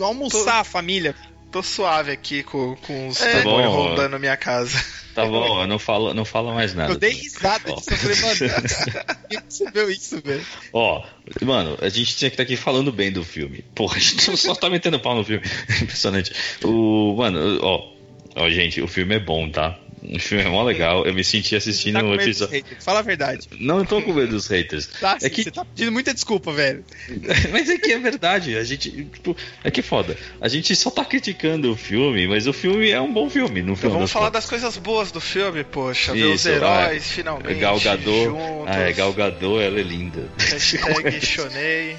almoçar 0.00 0.60
a 0.60 0.64
família. 0.64 1.14
Tô 1.54 1.62
suave 1.62 2.10
aqui 2.10 2.42
com, 2.42 2.74
com 2.74 3.06
os 3.06 3.20
É. 3.20 3.38
demônios 3.38 3.70
Bom, 3.72 3.90
rondando 3.90 4.18
minha 4.18 4.36
casa. 4.36 4.84
Tá 5.14 5.24
bom, 5.24 5.62
eu 5.62 5.68
não 5.68 5.78
falo, 5.78 6.12
não 6.12 6.24
falo 6.24 6.52
mais 6.52 6.74
nada. 6.74 6.92
Eu 6.92 6.98
dei 6.98 7.12
risada 7.12 7.72
disso. 7.72 7.90
Eu 7.90 7.96
falei, 7.96 8.16
mano, 8.20 8.54
quem 9.30 9.40
percebeu 9.40 9.88
isso, 9.88 10.20
velho? 10.20 10.44
Ó, 10.72 11.06
mano, 11.42 11.78
a 11.80 11.88
gente 11.88 12.16
tinha 12.16 12.28
que 12.28 12.34
estar 12.34 12.42
aqui 12.42 12.56
falando 12.56 12.90
bem 12.90 13.12
do 13.12 13.22
filme. 13.22 13.64
Porra, 13.72 13.98
a 13.98 14.00
gente 14.00 14.36
só 14.36 14.56
tá 14.56 14.68
metendo 14.68 14.98
pau 14.98 15.14
no 15.14 15.22
filme. 15.22 15.46
Impressionante. 15.80 16.32
O, 16.64 17.14
mano, 17.16 17.60
ó, 17.62 17.88
ó, 18.34 18.50
gente, 18.50 18.82
o 18.82 18.88
filme 18.88 19.14
é 19.14 19.20
bom, 19.20 19.48
tá? 19.48 19.78
O 20.12 20.18
filme 20.18 20.44
é 20.44 20.48
mó 20.48 20.62
legal. 20.62 21.06
Eu 21.06 21.14
me 21.14 21.24
senti 21.24 21.56
assistindo 21.56 21.98
Tá 21.98 22.04
um 22.04 22.14
episódio. 22.14 22.64
Fala 22.80 22.98
a 22.98 23.02
verdade. 23.02 23.48
Não, 23.58 23.78
eu 23.78 23.86
tô 23.86 24.02
com 24.02 24.12
medo 24.12 24.28
dos 24.28 24.46
haters. 24.46 24.86
Tá, 25.00 25.18
É 25.22 25.30
que- 25.30 25.44
Você 25.44 25.50
tá 25.50 25.64
pedindo 25.64 25.90
muita 25.92 26.12
desculpa, 26.12 26.52
velho. 26.52 26.84
Mas 27.50 27.70
é 27.70 27.78
que 27.78 27.92
é 27.92 27.98
verdade, 27.98 28.56
a 28.56 28.64
gente, 28.64 28.90
tipo, 28.90 29.36
é 29.62 29.70
que 29.70 29.80
é 29.80 29.82
foda. 29.82 30.16
A 30.40 30.48
gente 30.48 30.74
só 30.76 30.90
tá 30.90 31.04
criticando 31.04 31.72
o 31.72 31.76
filme, 31.76 32.26
mas 32.28 32.46
o 32.46 32.52
filme 32.52 32.90
é 32.90 33.00
um 33.00 33.12
bom 33.12 33.28
filme, 33.30 33.62
no 33.62 33.72
Então 33.72 33.90
vamos 33.90 34.04
das 34.04 34.12
falar 34.12 34.28
das 34.30 34.46
coisas 34.46 34.76
boas 34.76 35.10
do 35.10 35.20
filme, 35.20 35.64
poxa. 35.64 36.12
Ver 36.12 36.24
os 36.24 36.44
heróis 36.44 37.02
ah, 37.04 37.14
finalmente. 37.14 37.54
Gal 37.60 37.80
Gadot, 37.80 38.24
juntos. 38.24 38.68
ah, 38.68 38.80
é, 38.80 38.92
Gal 38.92 39.12
Gadot, 39.12 39.62
ela 39.62 39.78
é 39.78 39.82
linda. 39.82 40.28
Hashtag 40.38 41.24
Shonei. 41.24 41.96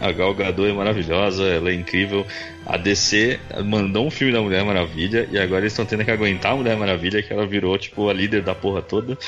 A 0.00 0.12
Gal 0.12 0.34
Gadot 0.34 0.68
é 0.68 0.72
maravilhosa, 0.72 1.44
ela 1.44 1.70
é 1.70 1.74
incrível. 1.74 2.26
A 2.66 2.76
DC 2.76 3.40
mandou 3.64 4.06
um 4.06 4.10
filme 4.10 4.32
da 4.32 4.40
Mulher 4.40 4.64
Maravilha 4.64 5.28
e 5.30 5.38
agora 5.38 5.62
eles 5.62 5.72
estão 5.72 5.84
tendo 5.84 6.04
que 6.04 6.10
aguentar 6.10 6.52
a 6.52 6.56
Mulher 6.56 6.76
Maravilha, 6.76 7.22
que 7.22 7.32
ela 7.32 7.46
virou, 7.46 7.76
tipo, 7.78 8.08
a 8.08 8.12
líder 8.12 8.42
da 8.42 8.54
porra 8.54 8.82
toda. 8.82 9.18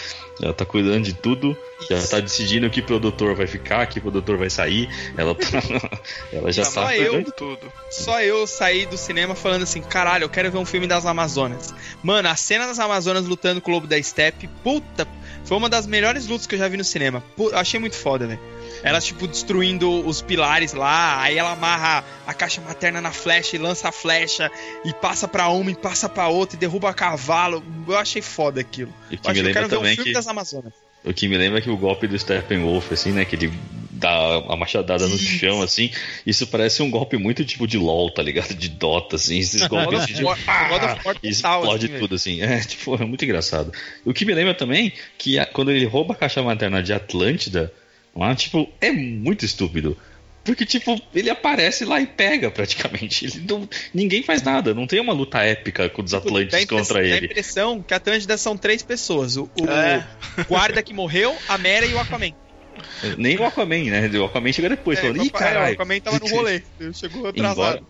Ela 0.41 0.53
tá 0.53 0.65
cuidando 0.65 1.05
de 1.05 1.15
tudo, 1.15 1.57
ela 1.91 2.07
tá 2.07 2.21
decidindo 2.21 2.69
que 2.71 2.81
produtor 2.81 3.35
vai 3.35 3.47
ficar, 3.47 3.87
que 3.87 4.01
produtor 4.01 4.37
vai 4.37 4.51
sair. 4.51 4.89
Ela, 5.17 5.35
tá, 5.35 5.47
ela 6.33 6.53
já 6.53 6.65
Só 6.65 6.85
tá 6.85 6.97
eu. 6.97 7.25
Tudo. 7.33 7.73
Só 7.91 8.21
eu 8.23 8.47
saí 8.47 8.87
do 8.87 8.97
cinema 8.97 9.35
falando 9.35 9.63
assim, 9.63 9.83
caralho, 9.83 10.25
eu 10.25 10.29
quero 10.29 10.51
ver 10.51 10.59
um 10.59 10.65
filme 10.65 10.87
das 10.87 11.07
Amazonas. 11.07 11.75
Mano, 12.03 12.29
a 12.29 12.37
cena 12.37 12.67
das 12.67 12.79
Amazonas 12.79 13.27
lutando 13.27 13.61
com 13.61 13.71
o 13.71 13.75
Lobo 13.75 13.87
da 13.87 14.01
Steppe, 14.03 14.49
puta, 14.63 15.07
foi 15.45 15.57
uma 15.57 15.69
das 15.69 15.87
melhores 15.87 16.27
lutas 16.27 16.47
que 16.47 16.55
eu 16.55 16.59
já 16.59 16.69
vi 16.69 16.77
no 16.77 16.85
cinema. 16.85 17.23
Achei 17.55 17.79
muito 17.81 17.97
foda, 17.97 18.27
velho. 18.27 18.41
Elas, 18.83 19.05
tipo, 19.05 19.27
destruindo 19.27 20.07
os 20.07 20.21
pilares 20.23 20.73
lá, 20.73 21.21
aí 21.23 21.37
ela 21.39 21.53
amarra 21.53 22.05
a 22.27 22.35
caixa 22.35 22.61
materna 22.61 23.01
na 23.01 23.13
flecha 23.13 23.57
e 23.57 23.59
lança 23.59 23.89
a 23.89 23.93
flecha, 23.93 24.51
e 24.85 24.93
passa 24.95 25.27
pra 25.29 25.49
uma 25.49 25.71
e 25.71 25.75
passa 25.75 26.09
pra 26.09 26.29
outra, 26.29 26.57
e 26.57 26.59
derruba 26.59 26.91
a 26.91 26.95
cavalo. 26.95 27.63
Eu 27.87 27.97
achei 27.99 28.23
foda 28.23 28.61
aquilo. 28.61 28.93
E 29.11 29.15
Eu, 29.15 29.19
que 29.21 29.25
me 29.27 29.31
achei, 29.31 29.41
eu 29.43 29.47
lembra 29.47 29.53
quero 29.63 29.69
ver 29.69 29.77
um 29.77 29.79
também 29.81 29.95
filme 29.97 30.11
que 30.11 30.15
das 30.15 30.27
Amazonas. 30.27 30.73
O 31.05 31.13
que 31.13 31.27
me 31.27 31.37
lembra 31.37 31.59
é 31.59 31.63
que 31.63 31.69
o 31.71 31.77
golpe 31.77 32.07
do 32.07 32.17
Steppenwolf, 32.17 32.93
assim, 32.93 33.11
né? 33.11 33.25
Que 33.25 33.35
ele 33.35 33.53
dá 33.91 34.37
a 34.49 34.57
machadada 34.57 35.05
no 35.09 35.19
chão, 35.19 35.61
assim. 35.61 35.91
Isso 36.25 36.47
parece 36.47 36.81
um 36.81 36.89
golpe 36.91 37.17
muito 37.17 37.45
tipo 37.45 37.67
de 37.67 37.77
LOL, 37.77 38.09
tá 38.13 38.23
ligado? 38.23 38.55
De 38.55 38.69
Dota, 38.69 39.17
assim. 39.17 39.37
Esses 39.39 39.63
golpes 39.67 39.99
assim, 40.01 40.13
de. 40.15 40.23
Total, 40.23 41.17
explode 41.25 41.87
assim, 41.87 41.99
tudo, 41.99 42.15
assim. 42.15 42.41
É, 42.41 42.61
tipo, 42.61 42.95
é 42.95 43.05
muito 43.05 43.25
engraçado. 43.25 43.73
O 44.05 44.15
que 44.15 44.25
me 44.25 44.33
lembra 44.33 44.55
também 44.55 44.93
que 45.19 45.41
a- 45.41 45.47
quando 45.47 45.73
ele 45.73 45.85
rouba 45.87 46.15
a 46.15 46.17
caixa 46.17 46.41
materna 46.41 46.81
de 46.81 46.93
Atlântida, 46.93 47.73
lá, 48.15 48.35
tipo, 48.35 48.69
é 48.81 48.91
muito 48.91 49.45
estúpido. 49.45 49.97
Porque, 50.45 50.67
tipo, 50.67 51.01
ele 51.15 51.31
aparece 51.31 51.85
lá 51.85 52.01
e 52.01 52.07
pega 52.07 52.51
praticamente. 52.51 53.27
Ele 53.27 53.45
não- 53.49 53.69
ninguém 53.95 54.25
faz 54.25 54.43
nada. 54.43 54.75
Não 54.75 54.89
tem 54.89 54.99
uma 55.01 55.13
luta 55.13 55.39
épica 55.41 55.89
com 55.89 56.03
os 56.03 56.13
Atlantes 56.13 56.49
impressão- 56.61 56.79
contra 56.79 56.95
dá 56.95 57.01
a 57.01 57.17
ele. 57.17 57.27
impressão 57.27 57.81
que 57.81 57.95
a 57.95 57.97
Atlântida 57.97 58.37
são 58.37 58.57
três 58.57 58.83
pessoas. 58.83 59.37
O, 59.37 59.45
o 59.61 59.71
É. 59.71 60.05
guarda 60.49 60.83
que 60.83 60.93
morreu, 60.93 61.37
a 61.49 61.57
Mera 61.59 61.87
e 61.87 61.95
o 61.95 61.99
Aquaman. 62.01 62.33
Nem 63.17 63.39
o 63.39 63.45
Aquaman, 63.45 63.85
né? 63.85 64.09
O 64.19 64.25
Aquaman 64.25 64.53
chega 64.53 64.69
depois, 64.71 64.99
É, 64.99 65.03
falando, 65.03 65.21
o 65.21 65.25
ih, 65.25 65.31
caralho. 65.31 65.71
o 65.71 65.75
Aquaman 65.75 66.01
tava 66.01 66.19
no 66.19 66.27
rolê. 66.29 66.63
Ele 66.81 66.93
chegou 66.93 67.25
atrasado. 67.29 67.53
Embora, 67.53 67.83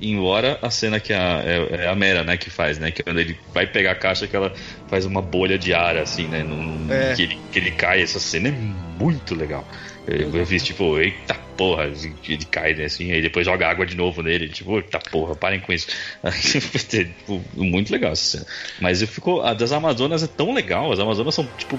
embora 0.00 0.58
a 0.62 0.70
cena 0.70 1.00
que 1.00 1.12
a, 1.12 1.42
é, 1.44 1.84
é 1.84 1.88
a 1.88 1.94
Mera, 1.94 2.22
né, 2.22 2.36
que 2.36 2.50
faz, 2.50 2.78
né? 2.78 2.90
Que 2.90 3.02
quando 3.02 3.18
ele 3.18 3.36
vai 3.52 3.66
pegar 3.66 3.92
a 3.92 3.96
caixa 3.96 4.26
que 4.26 4.36
ela 4.36 4.52
faz 4.86 5.04
uma 5.04 5.20
bolha 5.20 5.58
de 5.58 5.74
ar, 5.74 5.96
assim, 5.96 6.26
né? 6.28 6.42
num- 6.42 6.86
É. 6.90 7.14
que, 7.14 7.22
ele, 7.22 7.38
que 7.52 7.58
ele 7.58 7.70
cai, 7.72 8.00
essa 8.02 8.20
cena 8.20 8.48
é 8.48 8.52
muito 8.52 9.34
legal. 9.34 9.66
Eu, 10.06 10.34
eu 10.34 10.46
fiz 10.46 10.62
tipo, 10.62 10.98
eita 10.98 11.34
porra, 11.56 11.84
assim, 11.86 12.14
ele 12.26 12.44
cai, 12.46 12.72
né, 12.74 12.84
assim, 12.84 13.12
aí 13.12 13.20
depois 13.20 13.44
joga 13.44 13.68
água 13.68 13.84
de 13.84 13.94
novo 13.96 14.22
nele, 14.22 14.48
tipo, 14.48 14.76
eita 14.76 14.98
porra, 14.98 15.34
parem 15.34 15.60
com 15.60 15.70
isso. 15.72 15.88
tipo, 16.88 17.44
muito 17.54 17.90
legal 17.92 18.12
essa 18.12 18.38
cena. 18.38 18.46
Mas 18.80 19.02
eu 19.02 19.08
fico, 19.08 19.40
a 19.40 19.52
das 19.52 19.72
Amazonas 19.72 20.22
é 20.22 20.26
tão 20.28 20.54
legal, 20.54 20.90
as 20.92 20.98
Amazonas 21.00 21.34
são, 21.34 21.44
tipo, 21.58 21.78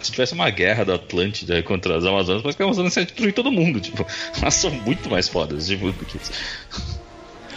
se 0.00 0.10
tivesse 0.10 0.32
uma 0.32 0.50
guerra 0.50 0.84
da 0.84 0.94
Atlântida 0.96 1.62
contra 1.62 1.96
as 1.98 2.04
Amazonas, 2.04 2.42
parece 2.42 2.56
que 2.56 2.62
as 2.62 2.66
Amazonas 2.68 2.96
iam 2.96 3.04
destruir 3.04 3.32
todo 3.32 3.52
mundo, 3.52 3.78
tipo, 3.80 4.04
elas 4.40 4.54
são 4.54 4.70
muito 4.70 5.08
mais 5.10 5.28
fodas, 5.28 5.66
tipo, 5.68 5.92
do 5.92 6.04
que 6.04 6.16
isso. 6.16 6.32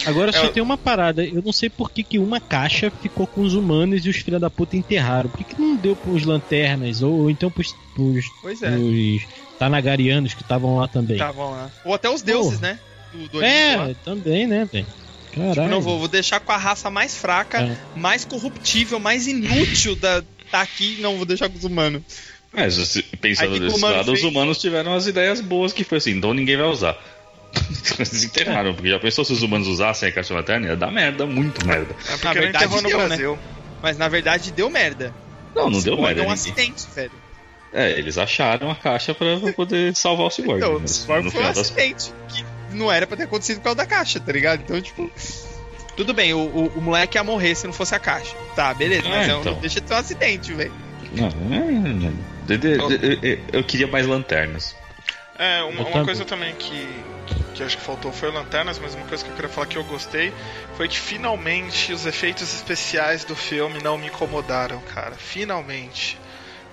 Agora 0.06 0.32
só 0.32 0.44
É, 0.44 0.48
tem 0.48 0.62
uma 0.62 0.76
parada, 0.78 1.24
eu 1.24 1.42
não 1.42 1.52
sei 1.52 1.68
por 1.70 1.90
que, 1.90 2.02
que 2.02 2.18
uma 2.18 2.40
caixa 2.40 2.90
ficou 3.02 3.26
com 3.26 3.42
os 3.42 3.54
humanos 3.54 4.04
e 4.04 4.08
os 4.08 4.16
filha 4.16 4.38
da 4.38 4.50
puta 4.50 4.76
enterraram. 4.76 5.28
Por 5.30 5.38
que, 5.38 5.54
que 5.54 5.60
não 5.60 5.76
deu 5.76 5.94
pros 5.96 6.24
lanternas? 6.24 7.02
Ou, 7.02 7.12
ou 7.22 7.30
então 7.30 7.50
pros, 7.50 7.74
pros, 7.94 8.26
Pois 8.40 8.62
é. 8.62 8.70
pros 8.70 9.22
Tanagarianos 9.58 10.34
que 10.34 10.42
estavam 10.42 10.76
lá 10.76 10.88
também? 10.88 11.16
Estavam 11.16 11.50
lá. 11.50 11.70
Ou 11.84 11.94
até 11.94 12.10
os 12.10 12.22
deuses, 12.22 12.60
né? 12.60 12.78
Do, 13.12 13.28
do 13.28 13.42
é, 13.44 13.76
lá. 13.76 13.90
também, 14.04 14.46
né, 14.46 14.68
velho? 14.70 14.86
Caralho. 15.32 15.54
Tipo, 15.54 15.68
não, 15.68 15.80
vou, 15.80 15.98
vou 15.98 16.08
deixar 16.08 16.40
com 16.40 16.52
a 16.52 16.56
raça 16.56 16.90
mais 16.90 17.16
fraca, 17.16 17.60
É. 17.62 17.76
mais 17.98 18.24
corruptível, 18.24 18.98
mais 18.98 19.26
inútil 19.26 19.94
da, 19.96 20.22
tá 20.50 20.60
aqui. 20.62 20.98
Não, 21.00 21.16
vou 21.16 21.24
deixar 21.24 21.48
com 21.48 21.56
os 21.56 21.64
humanos. 21.64 22.02
Mas 22.52 22.74
se- 22.74 23.02
pensando 23.02 23.54
Aí, 23.54 23.60
desse 23.60 23.80
lado, 23.80 24.12
os 24.12 24.20
fez- 24.20 24.24
humanos 24.30 24.58
tiveram 24.58 24.92
as 24.94 25.06
ideias 25.06 25.40
boas 25.40 25.72
que 25.72 25.84
foi 25.84 25.98
assim, 25.98 26.10
então 26.10 26.34
ninguém 26.34 26.56
vai 26.56 26.66
usar. 26.66 26.98
Eles 27.98 28.24
enterraram, 28.24 28.74
porque 28.74 28.88
já 28.90 28.98
pensou 28.98 29.24
se 29.24 29.32
os 29.32 29.42
humanos 29.42 29.68
usassem 29.68 30.08
a 30.08 30.12
caixa 30.12 30.32
materna? 30.34 30.68
Ia 30.68 30.76
dar 30.76 30.90
merda, 30.90 31.26
muito 31.26 31.64
merda. 31.66 31.94
É 32.08 32.12
porque 32.12 32.24
Na 32.26 32.32
verdade, 32.32 32.64
enterrou 32.64 32.82
no 32.82 32.88
deu, 32.88 32.98
né? 32.98 33.06
Brasil. 33.08 33.38
Mas 33.82 33.98
na 33.98 34.08
verdade 34.08 34.50
deu 34.52 34.70
merda. 34.70 35.14
Não, 35.54 35.68
não 35.68 35.80
deu 35.80 35.96
merda. 35.96 36.22
um 36.22 36.24
ninguém- 36.24 36.32
acidente, 36.32 36.86
velho. 36.94 37.12
É, 37.74 37.90
eles 37.92 38.18
acharam 38.18 38.70
a 38.70 38.74
caixa 38.74 39.14
pra 39.14 39.38
pra 39.40 39.52
poder 39.52 39.94
salvar 39.96 40.26
o 40.26 40.30
Cyborg. 40.30 40.58
Então, 40.62 40.78
mas 40.80 40.90
o 40.90 40.94
Cyborg 40.94 41.30
foi 41.30 41.40
um 41.40 41.44
das 41.46 41.58
acidente. 41.58 42.12
Que 42.28 42.44
não 42.76 42.90
era 42.92 43.06
pra 43.06 43.16
ter 43.16 43.24
acontecido 43.24 43.56
por 43.58 43.64
causa 43.64 43.76
da 43.76 43.86
caixa, 43.86 44.20
tá 44.20 44.32
ligado? 44.32 44.60
Então, 44.62 44.80
tipo. 44.80 45.10
Tudo 45.96 46.14
bem, 46.14 46.32
o, 46.32 46.38
o, 46.38 46.66
o 46.76 46.80
moleque 46.80 47.18
ia 47.18 47.24
morrer 47.24 47.54
se 47.54 47.66
não 47.66 47.72
fosse 47.72 47.94
a 47.94 47.98
caixa. 47.98 48.34
Tá, 48.56 48.72
beleza, 48.72 49.06
mas 49.08 49.28
É, 49.28 49.30
é 49.30 49.36
um- 49.36 49.40
então. 49.40 49.52
não 49.54 49.60
deixa 49.60 49.80
de 49.80 49.88
ser 49.88 49.94
um 49.94 49.98
acidente, 49.98 50.52
velho. 50.54 50.72
Não, 51.12 51.26
é, 51.28 52.54
é, 52.54 52.56
de- 52.56 53.28
eu- 53.28 53.38
eu 53.52 53.64
queria 53.64 53.86
mais 53.86 54.06
lanternas. 54.06 54.74
É, 55.38 55.62
uma, 55.62 55.86
uma 55.88 56.04
coisa 56.04 56.24
também 56.24 56.54
que, 56.54 56.86
que 57.54 57.62
acho 57.62 57.76
que 57.76 57.82
faltou 57.82 58.12
foi 58.12 58.30
Lanternas, 58.30 58.78
mas 58.78 58.94
uma 58.94 59.06
coisa 59.06 59.24
que 59.24 59.30
eu 59.30 59.34
queria 59.34 59.50
falar 59.50 59.66
que 59.66 59.76
eu 59.76 59.84
gostei 59.84 60.32
foi 60.76 60.88
que 60.88 60.98
finalmente 60.98 61.92
os 61.92 62.06
efeitos 62.06 62.54
especiais 62.54 63.24
do 63.24 63.34
filme 63.34 63.82
não 63.82 63.96
me 63.96 64.06
incomodaram, 64.06 64.80
cara. 64.94 65.12
Finalmente. 65.12 66.18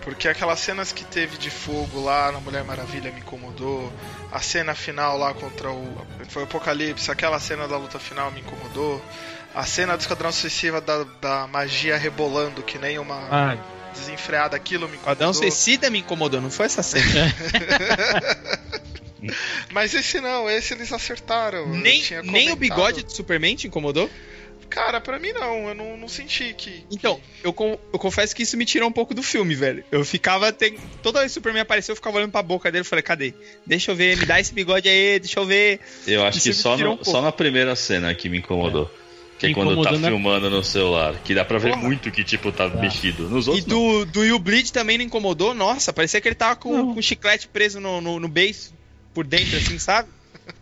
Porque 0.02 0.28
aquelas 0.28 0.60
cenas 0.60 0.92
que 0.92 1.04
teve 1.04 1.38
de 1.38 1.50
fogo 1.50 2.02
lá 2.02 2.32
na 2.32 2.40
Mulher 2.40 2.64
Maravilha 2.64 3.12
me 3.12 3.20
incomodou. 3.20 3.92
A 4.32 4.40
cena 4.40 4.74
final 4.74 5.18
lá 5.18 5.34
contra 5.34 5.70
o. 5.72 6.08
Foi 6.30 6.44
o 6.44 6.46
Apocalipse, 6.46 7.12
aquela 7.12 7.40
cena 7.40 7.68
da 7.68 7.78
luta 7.78 8.00
final 8.00 8.32
me 8.32 8.40
incomodou. 8.40 9.02
A 9.54 9.66
cena 9.66 9.98
do 9.98 10.00
Esquadrão 10.00 10.32
Suicida 10.32 10.80
da, 10.80 11.04
da 11.20 11.48
magia 11.48 11.98
rebolando 11.98 12.64
que 12.64 12.78
nem 12.78 12.98
uma 12.98 13.16
Ah, 13.30 13.58
desenfreada, 13.94 14.56
aquilo 14.56 14.88
me 14.88 14.96
incomodou. 14.96 15.12
Adão 15.12 15.34
Suicida 15.34 15.90
me 15.90 16.00
incomodou, 16.00 16.40
não 16.42 16.52
foi 16.52 16.68
essa 16.68 16.84
cena. 16.84 17.06
Mas 19.72 19.94
esse 19.94 20.22
não, 20.22 20.50
esse 20.50 20.74
eles 20.74 20.92
acertaram. 20.92 21.68
nem, 21.70 22.02
tinha 22.02 22.22
nem 22.24 22.52
o 22.52 22.56
bigode 22.56 23.04
do 23.04 23.12
Superman 23.12 23.56
te 23.56 23.68
incomodou? 23.68 24.10
Cara, 24.70 25.02
pra 25.02 25.18
mim 25.18 25.32
não, 25.34 25.70
eu 25.70 25.76
não, 25.76 25.98
não 25.98 26.08
senti 26.08 26.54
que. 26.56 26.86
Então, 26.92 27.20
eu, 27.44 27.56
eu 27.92 28.00
confesso 28.00 28.36
que 28.36 28.44
isso 28.44 28.56
me 28.56 28.66
tirou 28.66 28.88
um 28.88 28.92
pouco 28.92 29.16
do 29.16 29.24
filme, 29.24 29.56
velho. 29.56 29.84
Eu 29.92 30.06
ficava. 30.06 30.54
Tem, 30.54 30.78
toda 31.02 31.20
vez 31.20 31.32
que 31.32 31.34
o 31.34 31.42
Superman 31.42 31.64
apareceu, 31.64 31.94
eu 31.94 31.96
ficava 31.96 32.18
olhando 32.18 32.32
pra 32.32 32.44
boca 32.44 32.72
dele 32.72 32.84
e 32.84 32.88
falei, 32.88 33.02
cadê? 33.02 33.34
Deixa 33.66 33.92
eu 33.92 33.96
ver, 33.96 34.16
me 34.18 34.28
dá 34.28 34.40
esse 34.40 34.54
bigode 34.54 34.88
aí, 34.88 35.20
deixa 35.20 35.40
eu 35.40 35.46
ver. 35.46 35.80
Eu 36.06 36.24
acho 36.24 36.38
Isso 36.38 36.50
que 36.50 36.54
só, 36.54 36.78
no- 36.78 36.94
um 36.94 37.04
só 37.04 37.20
na 37.20 37.32
primeira 37.32 37.76
cena 37.76 38.14
que 38.14 38.30
me 38.30 38.38
incomodou. 38.38 38.92
Que 39.40 39.48
é 39.48 39.54
quando 39.54 39.82
tá 39.82 39.94
filmando 39.94 40.50
no 40.50 40.64
celular. 40.64 41.16
Que 41.24 41.34
dá 41.34 41.46
pra 41.46 41.58
ver 41.58 41.72
Porra. 41.72 41.82
muito 41.84 42.12
que, 42.12 42.24
tipo, 42.24 42.52
tá 42.52 42.68
mexido. 42.68 43.30
Nos 43.30 43.48
E 43.48 43.52
outros, 43.52 43.68
não. 43.68 44.00
do, 44.00 44.06
do 44.06 44.20
Will 44.20 44.38
Bleed 44.38 44.72
também 44.72 44.98
não 44.98 45.06
incomodou? 45.06 45.56
Nossa, 45.56 45.94
parecia 45.94 46.20
que 46.20 46.28
ele 46.28 46.36
tava 46.36 46.58
com, 46.58 46.94
com 46.94 47.02
chiclete 47.02 47.48
preso 47.48 47.80
no, 47.80 48.02
no, 48.02 48.20
no 48.20 48.28
beiço 48.28 48.74
por 49.14 49.26
dentro, 49.26 49.58
assim, 49.58 49.80
sabe? 49.80 50.10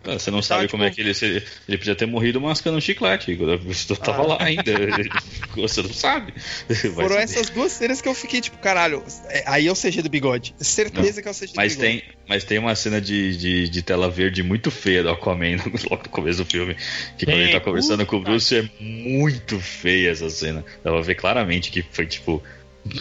Você 0.03 0.31
não 0.31 0.37
Tava, 0.39 0.61
sabe 0.61 0.67
como 0.69 0.83
é 0.83 0.89
tipo- 0.89 0.95
que 0.95 1.01
ele. 1.01 1.13
se- 1.13 1.43
ele 1.67 1.77
podia 1.77 1.93
ter 1.95 2.05
morrido 2.05 2.39
mascando 2.39 2.77
um 2.77 2.81
chiclete. 2.81 3.31
Eu 3.89 3.95
tava 3.97 4.23
Ah. 4.23 4.27
lá 4.27 4.37
ainda. 4.39 4.63
Você 5.57 5.81
não 5.81 5.91
sabe. 5.91 6.33
Vai 6.69 6.75
Foram 6.77 7.09
saber. 7.09 7.23
essas 7.23 7.49
duas 7.49 7.71
cenas 7.73 7.99
que 7.99 8.07
eu 8.07 8.13
fiquei 8.13 8.39
tipo, 8.39 8.57
caralho, 8.59 9.03
é- 9.27 9.43
aí 9.45 9.67
é 9.67 9.71
o 9.71 9.75
CG 9.75 10.01
do 10.01 10.09
bigode. 10.09 10.53
Certeza 10.59 11.21
que 11.21 11.27
é 11.27 11.31
o 11.31 11.33
CG 11.33 11.51
Mas 11.55 11.75
do 11.75 11.81
bigode. 11.81 12.01
tem, 12.03 12.15
mas 12.27 12.43
tem 12.43 12.57
uma 12.59 12.75
cena 12.75 13.01
de, 13.01 13.35
de, 13.35 13.67
de 13.69 13.81
tela 13.81 14.09
verde 14.09 14.43
muito 14.43 14.69
feia 14.71 15.01
do 15.03 15.09
Aquaman 15.09 15.57
no- 15.57 15.63
logo 15.89 16.03
no 16.03 16.09
começo 16.09 16.43
do 16.43 16.49
filme. 16.49 16.75
Que 17.17 17.25
quando 17.25 17.35
Tem. 17.35 17.43
ele 17.45 17.51
tá 17.53 17.59
conversando 17.59 18.05
com 18.05 18.17
o 18.17 18.21
Bruce 18.21 18.55
é 18.55 18.69
muito 18.79 19.59
feia 19.59 20.11
essa 20.11 20.29
cena. 20.29 20.63
Dá 20.83 20.91
pra 20.91 21.01
ver 21.01 21.15
claramente 21.15 21.69
que 21.71 21.81
foi 21.91 22.05
tipo. 22.05 22.41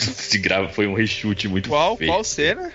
Se 0.00 0.38
grava, 0.38 0.68
foi 0.70 0.86
um 0.88 0.94
reshoot 0.94 1.46
muito 1.46 1.68
Qual, 1.68 1.96
feio. 1.96 2.10
qual 2.10 2.24
cena? 2.24 2.72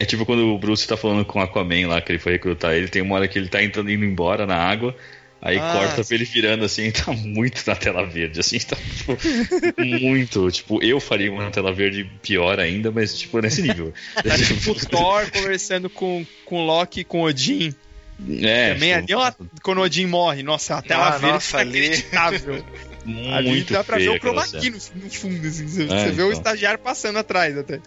É 0.00 0.04
tipo 0.04 0.24
quando 0.26 0.46
o 0.54 0.58
Bruce 0.58 0.86
tá 0.86 0.96
falando 0.96 1.24
com 1.24 1.38
o 1.38 1.42
Aquaman 1.42 1.86
lá, 1.88 2.00
que 2.00 2.12
ele 2.12 2.18
foi 2.18 2.32
recrutar 2.32 2.74
ele, 2.74 2.88
tem 2.88 3.02
uma 3.02 3.14
hora 3.16 3.28
que 3.28 3.38
ele 3.38 3.48
tá 3.48 3.62
entrando 3.62 3.90
indo 3.90 4.04
embora 4.04 4.46
na 4.46 4.56
água. 4.56 4.94
Aí 5.42 5.58
Ah, 5.58 5.72
corta 5.72 6.02
pra 6.02 6.14
ele 6.14 6.24
virando 6.24 6.64
assim, 6.64 6.84
e 6.86 6.92
tá 6.92 7.12
muito 7.12 7.62
na 7.66 7.76
tela 7.76 8.06
verde, 8.06 8.40
assim, 8.40 8.58
tá 8.60 8.76
tipo, 8.76 9.16
muito. 9.84 10.50
Tipo, 10.50 10.82
eu 10.82 10.98
faria 11.00 11.30
uma 11.30 11.50
tela 11.50 11.70
verde 11.72 12.10
pior 12.22 12.58
ainda, 12.58 12.90
mas 12.90 13.18
tipo, 13.18 13.38
nesse 13.40 13.60
nível. 13.60 13.92
Tá 14.26 14.36
tipo 14.38 14.70
o 14.70 14.74
Thor 14.74 15.30
conversando 15.30 15.90
com, 15.90 16.24
com 16.46 16.60
o 16.62 16.64
Loki 16.66 17.00
e 17.00 17.04
com 17.04 17.20
o 17.20 17.24
Odin. 17.24 17.74
é, 18.40 18.72
Também 18.72 18.90
tipo, 19.02 19.04
ali, 19.04 19.14
ó, 19.14 19.32
quando 19.62 19.78
o 19.78 19.82
Odin 19.82 20.06
morre. 20.06 20.42
Nossa, 20.42 20.72
é 20.72 20.76
uma 20.76 20.82
tela 20.82 21.06
Ah, 21.08 21.10
verde 21.18 21.26
nossa, 21.34 21.58
ali. 21.58 21.78
inacreditável. 21.86 22.64
Ali 23.04 23.48
Muito 23.50 23.70
dá 23.70 23.84
pra 23.84 23.98
ver 23.98 24.08
o 24.08 24.18
chroma 24.18 24.46
key 24.48 24.70
no, 24.70 24.78
no 24.94 25.10
fundo, 25.10 25.46
assim. 25.46 25.66
Você, 25.68 25.82
É, 25.82 25.86
você 25.88 26.10
vê 26.10 26.22
o 26.22 26.28
então. 26.28 26.30
estagiário 26.32 26.78
passando 26.78 27.18
atrás 27.18 27.58
até. 27.58 27.78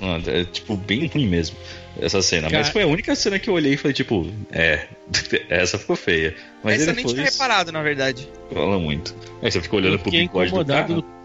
Mano, 0.00 0.22
é 0.28 0.44
tipo 0.44 0.76
bem 0.76 1.06
ruim 1.06 1.26
mesmo 1.26 1.56
essa 2.00 2.22
cena. 2.22 2.48
Cara- 2.48 2.62
Mas 2.62 2.68
foi 2.72 2.82
a 2.82 2.86
única 2.86 3.14
cena 3.16 3.38
que 3.38 3.50
eu 3.50 3.54
olhei 3.54 3.74
e 3.74 3.76
falei, 3.76 3.92
tipo, 3.92 4.30
é, 4.52 4.86
essa 5.50 5.78
ficou 5.78 5.96
feia. 5.96 6.36
Mas 6.62 6.80
Essa 6.82 6.90
eu 6.90 6.94
nem 6.94 7.04
tinha 7.04 7.22
reparado, 7.24 7.72
na 7.72 7.82
verdade. 7.82 8.28
fala 8.52 8.78
muito. 8.78 9.14
Aí 9.42 9.50
você 9.50 9.60
fica 9.60 9.76
olhando 9.76 9.98
pro 9.98 10.10
bigode 10.10 10.50
do 10.50 10.60
incomodado. 10.60 11.02
cara. 11.02 11.18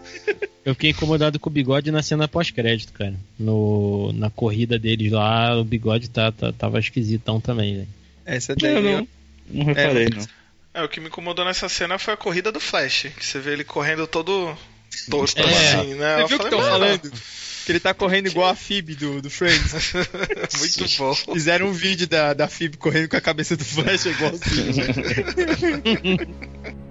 Eu 0.64 0.72
fiquei 0.74 0.90
incomodado 0.90 1.38
com 1.38 1.50
o 1.50 1.52
bigode 1.52 1.90
na 1.90 2.02
cena 2.02 2.26
pós-crédito, 2.26 2.90
cara. 2.94 3.14
No, 3.38 4.10
na 4.14 4.30
corrida 4.30 4.78
deles 4.78 5.12
lá, 5.12 5.54
o 5.58 5.62
bigode 5.64 6.08
tá, 6.08 6.32
tá- 6.32 6.52
tava 6.52 6.78
esquisitão 6.78 7.38
também, 7.38 7.74
velho. 7.76 7.88
Essa 8.24 8.54
Eu 8.62 8.80
não, 8.82 9.08
não 9.50 9.64
reparei, 9.66 10.06
É, 10.06 10.10
não. 10.10 10.26
É, 10.72 10.82
o 10.82 10.88
que 10.88 11.00
me 11.00 11.08
incomodou 11.08 11.44
nessa 11.44 11.68
cena 11.68 11.98
foi 11.98 12.14
a 12.14 12.16
corrida 12.16 12.50
do 12.50 12.60
Flash, 12.60 13.08
que 13.14 13.24
você 13.26 13.38
vê 13.40 13.52
ele 13.52 13.62
correndo 13.64 14.06
todo 14.06 14.56
torto 15.10 15.38
É. 15.38 15.44
assim, 15.74 15.94
né? 15.94 16.22
Você 16.22 16.28
viu 16.28 16.36
o 16.38 16.40
que 16.40 16.46
estão 16.46 16.58
"Mano, 16.60 16.70
falando? 16.70 17.12
Que 17.64 17.72
ele 17.72 17.80
tá 17.80 17.94
correndo 17.94 18.26
igual 18.26 18.48
a 18.48 18.54
Phoebe 18.54 18.94
do, 18.94 19.22
do 19.22 19.30
Friends. 19.30 19.92
Muito 20.58 20.98
bom. 20.98 21.14
Fizeram 21.14 21.68
um 21.68 21.72
vídeo 21.72 22.06
da, 22.06 22.34
da 22.34 22.46
Phoebe 22.46 22.76
correndo 22.76 23.08
com 23.08 23.16
a 23.16 23.20
cabeça 23.20 23.56
do 23.56 23.64
Flash 23.64 24.06
igualzinho. 24.06 24.72
né? 24.76 26.74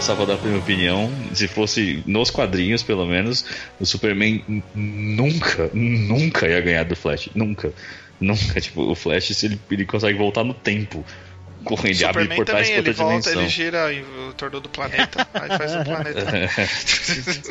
Só 0.00 0.14
pra 0.14 0.24
dar 0.24 0.34
a 0.34 0.42
minha 0.42 0.58
opinião, 0.58 1.10
se 1.32 1.46
fosse 1.48 2.02
nos 2.06 2.30
quadrinhos, 2.30 2.82
pelo 2.82 3.06
menos, 3.06 3.44
o 3.80 3.86
Superman 3.86 4.42
nunca, 4.74 5.70
nunca 5.72 6.48
ia 6.48 6.60
ganhar 6.60 6.84
do 6.84 6.96
Flash. 6.96 7.30
Nunca. 7.34 7.72
Nunca. 8.20 8.60
Tipo, 8.60 8.82
o 8.82 8.94
Flash, 8.94 9.34
se 9.34 9.46
ele, 9.46 9.60
ele 9.70 9.84
consegue 9.84 10.18
voltar 10.18 10.44
no 10.44 10.54
tempo. 10.54 11.04
Correndo, 11.62 11.94
ele 11.96 12.04
abre 12.04 12.22
Superman 12.22 12.36
portais 12.36 12.68
também, 12.68 12.82
pra 12.82 12.90
ele 12.90 12.98
volta, 12.98 13.12
dimensão. 13.30 13.40
ele 13.42 13.48
gira 13.48 13.92
em 13.94 14.04
torno 14.36 14.60
do 14.60 14.68
planeta, 14.68 15.28
aí 15.34 15.48
faz 15.58 15.74
o 15.74 15.84
planeta. 15.84 16.22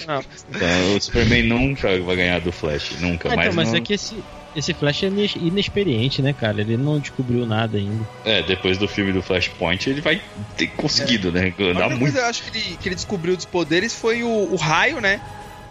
Então, 0.49 0.95
o 0.95 1.01
Superman 1.01 1.43
nunca 1.43 1.99
vai 2.01 2.15
ganhar 2.15 2.39
do 2.41 2.51
Flash. 2.51 2.99
Nunca. 2.99 3.29
Ah, 3.31 3.35
mas 3.35 3.45
então, 3.47 3.55
mas 3.55 3.69
não- 3.69 3.77
é 3.77 3.81
que 3.81 3.93
esse, 3.93 4.23
esse 4.55 4.73
Flash 4.73 5.03
é 5.03 5.07
inexperiente, 5.37 6.21
né, 6.21 6.33
cara? 6.33 6.61
Ele 6.61 6.77
não 6.77 6.99
descobriu 6.99 7.45
nada 7.45 7.77
ainda. 7.77 8.07
É, 8.25 8.41
depois 8.43 8.77
do 8.77 8.87
filme 8.87 9.11
do 9.11 9.21
Flashpoint, 9.21 9.89
ele 9.89 10.01
vai 10.01 10.21
ter 10.57 10.67
conseguido, 10.67 11.31
né? 11.31 11.53
A 11.57 11.61
Dá 11.61 11.63
única 11.69 11.89
muito. 11.89 11.99
coisa 11.99 12.19
eu 12.19 12.25
acho 12.25 12.43
que 12.43 12.57
ele, 12.57 12.77
que 12.77 12.87
ele 12.89 12.95
descobriu 12.95 13.35
dos 13.35 13.45
poderes 13.45 13.93
foi 13.95 14.23
o, 14.23 14.51
o 14.51 14.55
raio, 14.55 14.99
né? 14.99 15.21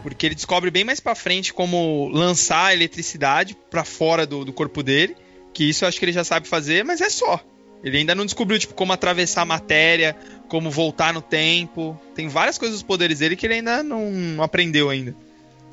Porque 0.03 0.27
ele 0.27 0.35
descobre 0.35 0.71
bem 0.71 0.83
mais 0.85 0.99
pra 0.99 1.15
frente 1.15 1.53
como 1.53 2.09
lançar 2.09 2.67
a 2.67 2.75
eletricidade 2.75 3.55
pra 3.71 3.85
fora 3.85 4.27
do, 4.27 4.45
do 4.45 4.53
corpo 4.53 4.83
dele. 4.83 5.15
Que 5.53 5.69
isso 5.69 5.85
eu 5.85 5.89
acho 5.89 5.99
que 5.99 6.05
ele 6.05 6.13
já 6.13 6.25
sabe 6.25 6.49
fazer, 6.49 6.85
mas 6.85 7.01
é 7.01 7.11
só. 7.11 7.39
Ele 7.83 7.99
ainda 7.99 8.15
não 8.15 8.25
descobriu, 8.25 8.59
tipo, 8.59 8.75
como 8.75 8.93
atravessar 8.93 9.43
a 9.43 9.47
matéria, 9.47 10.15
como 10.49 10.71
voltar 10.71 11.15
no 11.15 11.23
tempo. 11.23 11.99
Tem 12.15 12.29
várias 12.29 12.59
coisas 12.59 12.79
dos 12.79 12.83
poderes 12.83 13.21
dele 13.21 13.37
que 13.37 13.47
ele 13.47 13.55
ainda 13.55 13.83
não, 13.83 14.43
aprendeu 14.43 14.91
ainda. 14.91 15.15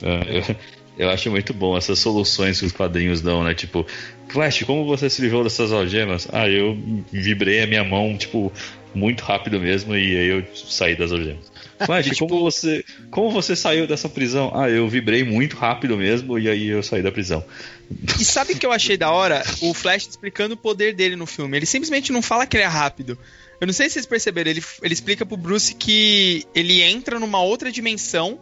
É, 0.02 0.38
eu, 0.38 0.56
eu 0.98 1.10
acho 1.10 1.30
muito 1.30 1.54
bom 1.54 1.78
essas 1.78 2.00
soluções 2.00 2.60
que 2.60 2.66
os 2.66 2.72
quadrinhos 2.72 3.22
dão, 3.22 3.44
né? 3.44 3.54
Tipo, 3.54 3.86
Flash, 4.30 4.64
como 4.64 4.86
você 4.86 5.10
se 5.10 5.22
livrou 5.22 5.44
dessas 5.44 5.72
algemas? 5.72 6.28
Ah, 6.32 6.48
eu 6.48 6.78
vibrei 7.12 7.62
a 7.62 7.68
minha 7.68 7.84
mão, 7.84 8.18
tipo, 8.18 8.52
muito 8.96 9.24
rápido 9.24 9.60
mesmo 9.60 9.96
e 9.96 10.18
aí 10.18 10.28
eu 10.28 10.46
saí 10.56 10.96
das 10.96 11.12
algemas. 11.12 11.52
Flash, 11.86 12.18
como 12.20 12.40
você, 12.40 12.84
como 13.12 13.30
você 13.32 13.56
saiu 13.56 13.88
dessa 13.88 14.10
prisão? 14.10 14.52
Ah, 14.54 14.70
eu 14.70 14.88
vibrei 14.88 15.24
muito 15.24 15.56
rápido 15.56 15.98
mesmo 15.98 16.38
e 16.40 16.50
aí 16.50 16.68
eu 16.68 16.82
saí 16.82 17.02
da 17.02 17.12
prisão. 17.12 17.44
E 18.20 18.26
sabe 18.26 18.54
o 18.54 18.58
que 18.58 18.66
eu 18.66 18.72
achei 18.72 18.98
da 18.98 19.12
hora? 19.12 19.44
O 19.62 19.74
Flash 19.74 20.08
explicando 20.08 20.56
o 20.56 20.58
poder 20.58 20.94
dele 20.94 21.16
no 21.16 21.26
filme. 21.26 21.58
Ele 21.58 21.66
simplesmente 21.66 22.12
não 22.12 22.22
fala 22.22 22.46
que 22.46 22.58
ele 22.58 22.64
é 22.64 22.68
rápido. 22.68 23.18
Eu 23.60 23.68
não 23.68 23.74
sei 23.74 23.88
se 23.88 23.94
vocês 23.94 24.06
perceberam, 24.06 24.52
ele, 24.52 24.64
ele 24.84 24.94
explica 24.94 25.26
pro 25.26 25.38
Bruce 25.38 25.74
que 25.74 26.46
ele 26.54 26.82
entra 26.82 27.20
numa 27.20 27.42
outra 27.42 27.72
dimensão 27.72 28.40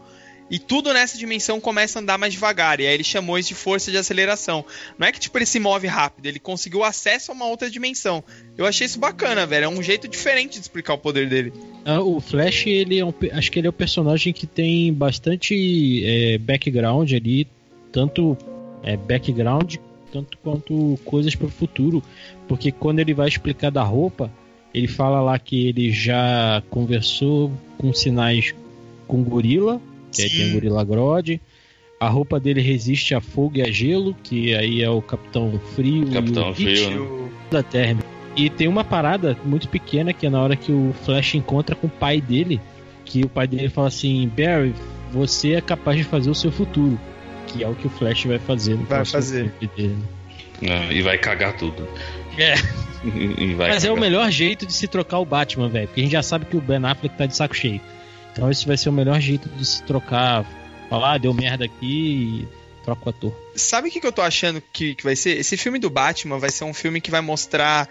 e 0.49 0.59
tudo 0.59 0.93
nessa 0.93 1.17
dimensão 1.17 1.59
começa 1.59 1.97
a 1.97 2.01
andar 2.01 2.17
mais 2.17 2.33
devagar. 2.33 2.79
E 2.79 2.87
aí 2.87 2.93
ele 2.93 3.03
chamou 3.03 3.37
isso 3.37 3.49
de 3.49 3.55
força 3.55 3.91
de 3.91 3.97
aceleração. 3.97 4.63
Não 4.97 5.07
é 5.07 5.11
que 5.11 5.19
tipo 5.19 5.37
ele 5.37 5.45
se 5.45 5.59
move 5.59 5.87
rápido, 5.87 6.25
ele 6.27 6.39
conseguiu 6.39 6.83
acesso 6.83 7.31
a 7.31 7.35
uma 7.35 7.45
outra 7.45 7.69
dimensão. 7.69 8.23
Eu 8.57 8.65
achei 8.65 8.85
isso 8.85 8.99
bacana, 8.99 9.45
velho. 9.45 9.65
É 9.65 9.69
um 9.69 9.81
jeito 9.81 10.07
diferente 10.07 10.53
de 10.53 10.61
explicar 10.61 10.93
o 10.93 10.97
poder 10.97 11.27
dele. 11.27 11.51
Ah, 11.83 12.01
o 12.01 12.19
Flash, 12.19 12.67
ele 12.67 12.99
é 12.99 13.05
um, 13.05 13.13
acho 13.33 13.51
que 13.51 13.59
ele 13.59 13.67
é 13.67 13.69
o 13.69 13.73
personagem 13.73 14.33
que 14.33 14.45
tem 14.45 14.93
bastante 14.93 16.03
é, 16.05 16.37
background 16.37 17.11
ali, 17.11 17.47
tanto 17.91 18.37
é, 18.83 18.95
background 18.95 19.75
tanto 20.11 20.37
quanto 20.37 20.97
coisas 21.03 21.35
para 21.35 21.47
o 21.47 21.51
futuro, 21.51 22.01
porque 22.47 22.71
quando 22.71 22.99
ele 22.99 23.13
vai 23.13 23.27
explicar 23.27 23.69
da 23.69 23.83
roupa, 23.83 24.31
ele 24.73 24.87
fala 24.87 25.19
lá 25.19 25.37
que 25.37 25.67
ele 25.67 25.91
já 25.91 26.63
conversou 26.69 27.51
com 27.77 27.93
sinais 27.93 28.55
com 29.07 29.21
gorila, 29.23 29.81
que 30.15 30.21
aí 30.23 30.29
tem 30.29 30.49
o 30.49 30.53
gorila 30.53 30.83
Grodd. 30.83 31.39
A 31.99 32.09
roupa 32.09 32.39
dele 32.39 32.61
resiste 32.61 33.15
a 33.15 33.21
fogo 33.21 33.57
e 33.57 33.61
a 33.61 33.71
gelo, 33.71 34.15
que 34.23 34.53
aí 34.53 34.81
é 34.81 34.89
o 34.89 35.01
Capitão 35.01 35.59
Frio 35.75 36.11
Capitão 36.11 36.49
e 36.49 36.51
o 36.51 36.55
Frio, 36.55 36.89
né? 37.25 37.29
da 37.49 37.63
Terra. 37.63 37.97
E 38.35 38.49
tem 38.49 38.67
uma 38.67 38.83
parada 38.83 39.37
muito 39.45 39.69
pequena 39.69 40.11
que 40.11 40.25
é 40.25 40.29
na 40.29 40.41
hora 40.41 40.55
que 40.57 40.71
o 40.71 40.93
Flash 41.05 41.35
encontra 41.35 41.73
com 41.73 41.87
o 41.87 41.89
pai 41.89 42.19
dele, 42.19 42.59
que 43.05 43.23
o 43.23 43.29
pai 43.29 43.47
dele 43.47 43.69
fala 43.69 43.87
assim: 43.87 44.27
Barry, 44.35 44.73
você 45.11 45.53
é 45.53 45.61
capaz 45.61 45.97
de 45.97 46.03
fazer 46.03 46.29
o 46.29 46.35
seu 46.35 46.51
futuro. 46.51 46.99
Que 47.47 47.63
é 47.63 47.67
o 47.67 47.73
que 47.75 47.87
o 47.87 47.89
Flash 47.89 48.25
vai 48.25 48.39
fazer 48.39 48.75
no 48.75 48.83
Vai 48.83 49.05
fazer. 49.05 49.53
dele. 49.77 49.95
Ah, 50.63 50.91
e 50.91 51.01
vai 51.01 51.17
cagar 51.17 51.55
tudo. 51.57 51.87
É. 52.37 52.55
E 53.05 53.53
vai 53.53 53.69
Mas 53.69 53.85
é 53.85 53.91
o 53.91 53.93
cagar. 53.93 54.09
melhor 54.09 54.31
jeito 54.31 54.65
de 54.65 54.73
se 54.73 54.87
trocar 54.87 55.19
o 55.19 55.25
Batman, 55.25 55.69
velho. 55.69 55.85
Porque 55.87 56.01
a 56.01 56.03
gente 56.03 56.13
já 56.13 56.23
sabe 56.23 56.45
que 56.45 56.57
o 56.57 56.61
Ben 56.61 56.83
Affleck 56.83 57.15
tá 57.15 57.27
de 57.27 57.35
saco 57.35 57.55
cheio. 57.55 57.79
Então 58.35 58.51
esse 58.51 58.67
vai 58.67 58.75
ser 58.75 58.89
o 58.89 58.93
melhor 58.93 59.19
jeito 59.21 59.47
de 59.47 59.65
se 59.65 59.81
trocar. 59.83 60.45
Falar, 60.89 61.13
ah, 61.13 61.17
deu 61.17 61.33
merda 61.33 61.63
aqui 61.63 62.43
e 62.43 62.47
troca 62.83 63.01
o 63.05 63.09
ator. 63.09 63.33
Sabe 63.55 63.87
o 63.87 63.91
que, 63.91 64.01
que 64.01 64.05
eu 64.05 64.11
tô 64.11 64.21
achando 64.21 64.61
que, 64.73 64.93
que 64.93 65.03
vai 65.05 65.15
ser? 65.15 65.37
Esse 65.37 65.55
filme 65.55 65.79
do 65.79 65.89
Batman 65.89 66.37
vai 66.37 66.51
ser 66.51 66.65
um 66.65 66.73
filme 66.73 66.99
que 66.99 67.09
vai 67.09 67.21
mostrar 67.21 67.87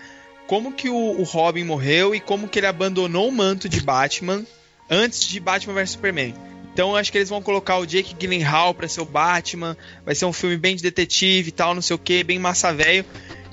como 0.46 0.70
que 0.70 0.90
o, 0.90 0.94
o 0.94 1.22
Robin 1.22 1.64
morreu 1.64 2.14
e 2.14 2.20
como 2.20 2.46
que 2.46 2.58
ele 2.58 2.66
abandonou 2.66 3.26
o 3.26 3.32
manto 3.32 3.70
de 3.70 3.80
Batman 3.80 4.44
antes 4.90 5.26
de 5.26 5.40
Batman 5.40 5.72
vs 5.72 5.90
Superman. 5.90 6.34
Então 6.74 6.94
acho 6.94 7.10
que 7.10 7.16
eles 7.16 7.30
vão 7.30 7.40
colocar 7.40 7.78
o 7.78 7.86
Jake 7.86 8.14
Gyllenhaal 8.14 8.74
pra 8.74 8.86
ser 8.86 9.00
o 9.00 9.06
Batman. 9.06 9.74
Vai 10.04 10.14
ser 10.14 10.26
um 10.26 10.32
filme 10.32 10.58
bem 10.58 10.76
de 10.76 10.82
detetive 10.82 11.48
e 11.48 11.52
tal, 11.52 11.74
não 11.74 11.80
sei 11.80 11.96
o 11.96 11.98
que, 11.98 12.22
bem 12.22 12.38
massa 12.38 12.72
velho. 12.74 13.04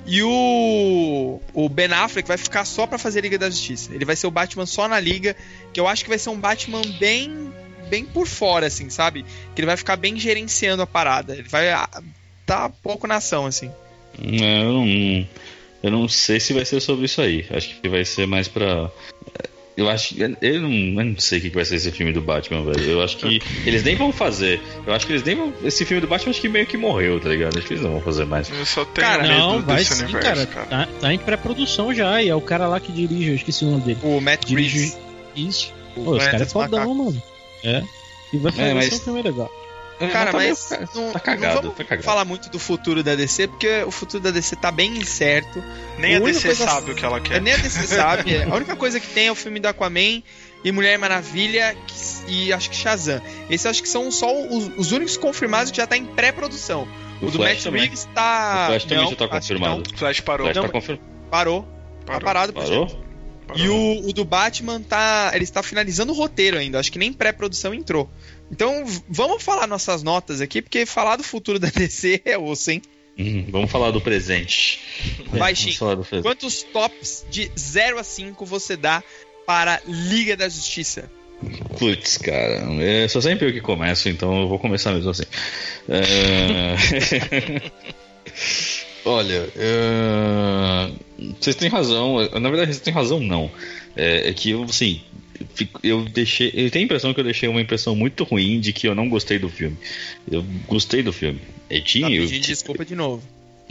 E 0.04 0.22
o, 0.22 1.40
o 1.54 1.68
Ben 1.68 1.92
Affleck 1.92 2.26
vai 2.26 2.36
ficar 2.36 2.64
só 2.64 2.86
pra 2.86 2.98
fazer 2.98 3.20
Liga 3.20 3.38
da 3.38 3.48
Justiça. 3.48 3.94
Ele 3.94 4.04
vai 4.04 4.16
ser 4.16 4.26
o 4.26 4.30
Batman 4.30 4.66
só 4.66 4.88
na 4.88 4.98
Liga, 4.98 5.36
que 5.72 5.78
eu 5.78 5.86
acho 5.86 6.02
que 6.02 6.10
vai 6.10 6.18
ser 6.18 6.30
um 6.30 6.38
Batman 6.38 6.82
bem 6.98 7.52
bem 7.88 8.06
por 8.06 8.26
fora, 8.26 8.66
assim, 8.66 8.88
sabe? 8.88 9.22
Que 9.54 9.60
ele 9.60 9.66
vai 9.66 9.76
ficar 9.76 9.96
bem 9.96 10.18
gerenciando 10.18 10.82
a 10.82 10.86
parada. 10.86 11.34
Ele 11.34 11.48
vai 11.48 11.70
ah, 11.70 11.88
tá 12.46 12.68
pouco 12.68 13.06
na 13.06 13.16
ação, 13.16 13.44
assim. 13.46 13.70
É, 14.18 14.62
Eu 14.62 14.72
não, 14.72 15.26
eu 15.82 15.90
não 15.90 16.08
sei 16.08 16.40
se 16.40 16.52
vai 16.52 16.64
ser 16.64 16.80
sobre 16.80 17.04
isso 17.04 17.20
aí. 17.20 17.46
Acho 17.50 17.80
que 17.80 17.88
vai 17.88 18.04
ser 18.04 18.26
mais 18.26 18.48
pra. 18.48 18.90
Eu 19.76 19.88
acho. 19.88 20.14
Eu 20.20 20.28
não, 20.60 20.70
eu 20.70 21.04
não 21.04 21.18
sei 21.18 21.38
o 21.38 21.42
que 21.42 21.48
vai 21.50 21.64
ser 21.64 21.76
esse 21.76 21.90
filme 21.90 22.12
do 22.12 22.20
Batman, 22.20 22.62
velho. 22.62 22.90
Eu 22.90 23.02
acho 23.02 23.16
que 23.16 23.40
eles 23.64 23.82
nem 23.82 23.96
vão 23.96 24.12
fazer. 24.12 24.60
Eu 24.86 24.92
acho 24.92 25.06
que 25.06 25.12
eles 25.12 25.22
nem 25.24 25.34
vão. 25.34 25.52
Esse 25.64 25.84
filme 25.86 26.00
do 26.00 26.06
Batman 26.06 26.30
acho 26.30 26.40
que 26.42 26.48
meio 26.48 26.66
que 26.66 26.76
morreu, 26.76 27.18
tá 27.18 27.30
ligado? 27.30 27.56
Acho 27.56 27.66
que 27.66 27.72
eles 27.74 27.82
não 27.82 27.92
vão 27.92 28.00
fazer 28.02 28.26
mais. 28.26 28.50
Eu 28.50 28.66
só 28.66 28.84
tenho 28.84 29.06
Cara, 29.06 29.22
medo 29.22 29.34
não, 29.34 29.62
vai 29.62 29.76
desse 29.76 29.94
sim, 29.94 30.04
universo, 30.04 30.46
cara. 30.48 30.66
Tá, 30.66 30.88
tá 31.00 31.14
em 31.14 31.18
pré-produção 31.18 31.94
já. 31.94 32.22
E 32.22 32.28
é 32.28 32.34
o 32.34 32.40
cara 32.40 32.66
lá 32.66 32.78
que 32.80 32.92
dirige, 32.92 33.30
eu 33.30 33.34
esqueci 33.36 33.64
o 33.64 33.70
nome 33.70 33.82
dele. 33.84 33.98
O 34.02 34.20
Matt 34.20 34.44
Dirige. 34.44 34.78
Reeves. 34.78 34.98
Isso. 35.34 35.72
O 35.96 36.04
Pô, 36.04 36.16
esse 36.16 36.30
cara 36.30 36.42
é 36.42 36.46
fodão, 36.46 36.94
mano. 36.94 37.22
É. 37.64 37.82
E 38.32 38.36
vai 38.38 38.52
fazer 38.52 38.68
É, 38.70 38.74
mas- 38.74 38.92
um 38.92 38.98
filme 39.00 39.22
legal. 39.22 39.50
Cara, 40.10 40.32
tá 40.32 40.38
meio- 40.38 40.56
mas 40.70 40.94
não, 40.94 41.12
tá 41.12 41.20
cagado, 41.20 41.54
não 41.56 41.62
vamos 41.62 41.76
tá 41.76 41.84
cagado. 41.84 42.02
falar 42.04 42.24
muito 42.24 42.48
do 42.50 42.58
futuro 42.58 43.02
da 43.02 43.14
DC, 43.14 43.48
porque 43.48 43.82
o 43.84 43.90
futuro 43.90 44.22
da 44.22 44.30
DC 44.30 44.56
tá 44.56 44.70
bem 44.70 44.96
incerto. 44.96 45.62
Nem 45.98 46.16
a 46.16 46.18
única 46.20 46.32
DC 46.32 46.46
coisa- 46.48 46.64
sabe 46.64 46.92
o 46.92 46.94
que 46.94 47.04
ela 47.04 47.20
quer. 47.20 47.40
Nem 47.40 47.52
a 47.54 47.56
DC 47.56 47.86
sabe. 47.94 48.34
é. 48.34 48.44
A 48.44 48.54
única 48.54 48.74
coisa 48.76 48.98
que 48.98 49.06
tem 49.06 49.26
é 49.28 49.32
o 49.32 49.34
filme 49.34 49.60
do 49.60 49.66
Aquaman 49.66 50.22
e 50.64 50.72
Mulher 50.72 50.98
Maravilha 50.98 51.76
que- 51.86 52.30
e 52.32 52.52
acho 52.52 52.70
que 52.70 52.76
Shazam. 52.76 53.20
Esses 53.50 53.66
acho 53.66 53.82
que 53.82 53.88
são 53.88 54.10
só 54.10 54.32
os, 54.46 54.70
os 54.76 54.92
únicos 54.92 55.16
confirmados 55.16 55.70
que 55.70 55.76
já 55.76 55.86
tá 55.86 55.96
em 55.96 56.04
pré-produção. 56.06 56.86
O, 57.20 57.26
O 57.26 57.30
do 57.30 57.38
Flash 57.38 57.50
Matt 57.54 57.62
também. 57.64 57.82
Reeves 57.82 58.08
tá. 58.14 58.64
O 58.64 58.66
Flash 58.70 58.84
também 58.84 59.04
não, 59.04 59.10
já 59.10 59.16
tá 59.16 59.28
confirmado. 59.28 59.82
não. 59.90 59.98
Flash 59.98 60.20
parou. 60.20 60.46
Flash 60.46 60.56
Não, 60.56 60.62
tá 60.64 60.68
confirmado. 60.70 61.06
Parou. 61.30 61.62
Tá 62.04 62.06
Parou. 62.14 62.20
parado 62.22 62.52
por 62.52 62.62
Parou? 62.64 62.84
enquanto. 62.84 63.12
E 63.54 63.68
o, 63.68 64.08
o 64.08 64.12
do 64.14 64.24
Batman 64.24 64.80
tá. 64.80 65.30
Ele 65.34 65.44
está 65.44 65.62
finalizando 65.62 66.12
o 66.12 66.14
roteiro 66.16 66.56
ainda. 66.56 66.78
Acho 66.80 66.90
que 66.90 66.98
nem 66.98 67.12
pré-produção 67.12 67.74
entrou. 67.74 68.10
Então 68.52 68.84
vamos 69.08 69.42
falar 69.42 69.66
nossas 69.66 70.02
notas 70.02 70.42
aqui, 70.42 70.60
porque 70.60 70.84
falar 70.84 71.16
do 71.16 71.24
futuro 71.24 71.58
da 71.58 71.68
DC 71.74 72.20
é 72.24 72.36
osso, 72.36 72.70
hein? 72.70 72.82
Hum, 73.18 73.46
vamos 73.48 73.70
falar 73.70 73.90
do 73.90 74.00
presente. 74.00 74.80
Vai, 75.30 75.54
Chico. 75.54 75.78
falar 75.78 75.94
do 75.96 76.04
presente. 76.04 76.24
Quantos 76.24 76.62
tops 76.62 77.26
de 77.30 77.50
0 77.58 77.98
a 77.98 78.04
5 78.04 78.44
você 78.44 78.76
dá 78.76 79.02
para 79.46 79.80
Liga 79.86 80.36
da 80.36 80.48
Justiça? 80.48 81.10
Putz, 81.78 82.18
cara, 82.18 82.60
eu 82.80 83.08
sou 83.08 83.20
sempre 83.20 83.48
eu 83.48 83.52
que 83.52 83.60
começo, 83.60 84.08
então 84.08 84.42
eu 84.42 84.48
vou 84.48 84.58
começar 84.58 84.92
mesmo 84.92 85.10
assim. 85.10 85.24
É... 85.88 86.76
Olha, 89.04 89.48
é... 89.56 90.90
vocês 91.40 91.56
têm 91.56 91.68
razão. 91.68 92.18
Na 92.38 92.48
verdade, 92.48 92.72
vocês 92.72 92.80
têm 92.80 92.94
razão, 92.94 93.18
não. 93.18 93.50
É, 93.96 94.28
é 94.28 94.32
que 94.32 94.50
eu, 94.50 94.62
assim, 94.62 95.02
eu 95.82 96.04
deixei. 96.04 96.50
Eu 96.54 96.70
tenho 96.70 96.84
a 96.84 96.86
impressão 96.86 97.12
que 97.14 97.20
eu 97.20 97.24
deixei 97.24 97.48
uma 97.48 97.60
impressão 97.60 97.94
muito 97.94 98.24
ruim 98.24 98.60
de 98.60 98.72
que 98.72 98.86
eu 98.86 98.94
não 98.94 99.08
gostei 99.08 99.38
do 99.38 99.48
filme. 99.48 99.76
Eu 100.30 100.44
gostei 100.66 101.02
do 101.02 101.12
filme. 101.12 101.40
Eu 101.70 101.82
tinha. 101.82 102.06
Tá 102.08 102.12
eu- 102.12 102.26
desculpa 102.40 102.84
de 102.84 102.94
novo. 102.94 103.22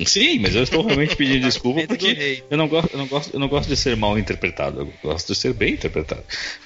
Sim, 0.05 0.39
mas 0.39 0.55
eu 0.55 0.63
estou 0.63 0.84
realmente 0.84 1.15
pedindo 1.15 1.41
desculpa 1.45 1.86
porque 1.86 2.41
eu 2.49 2.57
não, 2.57 2.67
gosto, 2.67 2.91
eu, 2.93 2.97
não 2.97 3.07
gosto, 3.07 3.34
eu 3.34 3.39
não 3.39 3.47
gosto 3.47 3.69
de 3.69 3.76
ser 3.76 3.95
mal 3.95 4.17
interpretado, 4.17 4.80
eu 4.82 4.93
gosto 5.03 5.34
de 5.34 5.39
ser 5.39 5.53
bem 5.53 5.74
interpretado, 5.74 6.24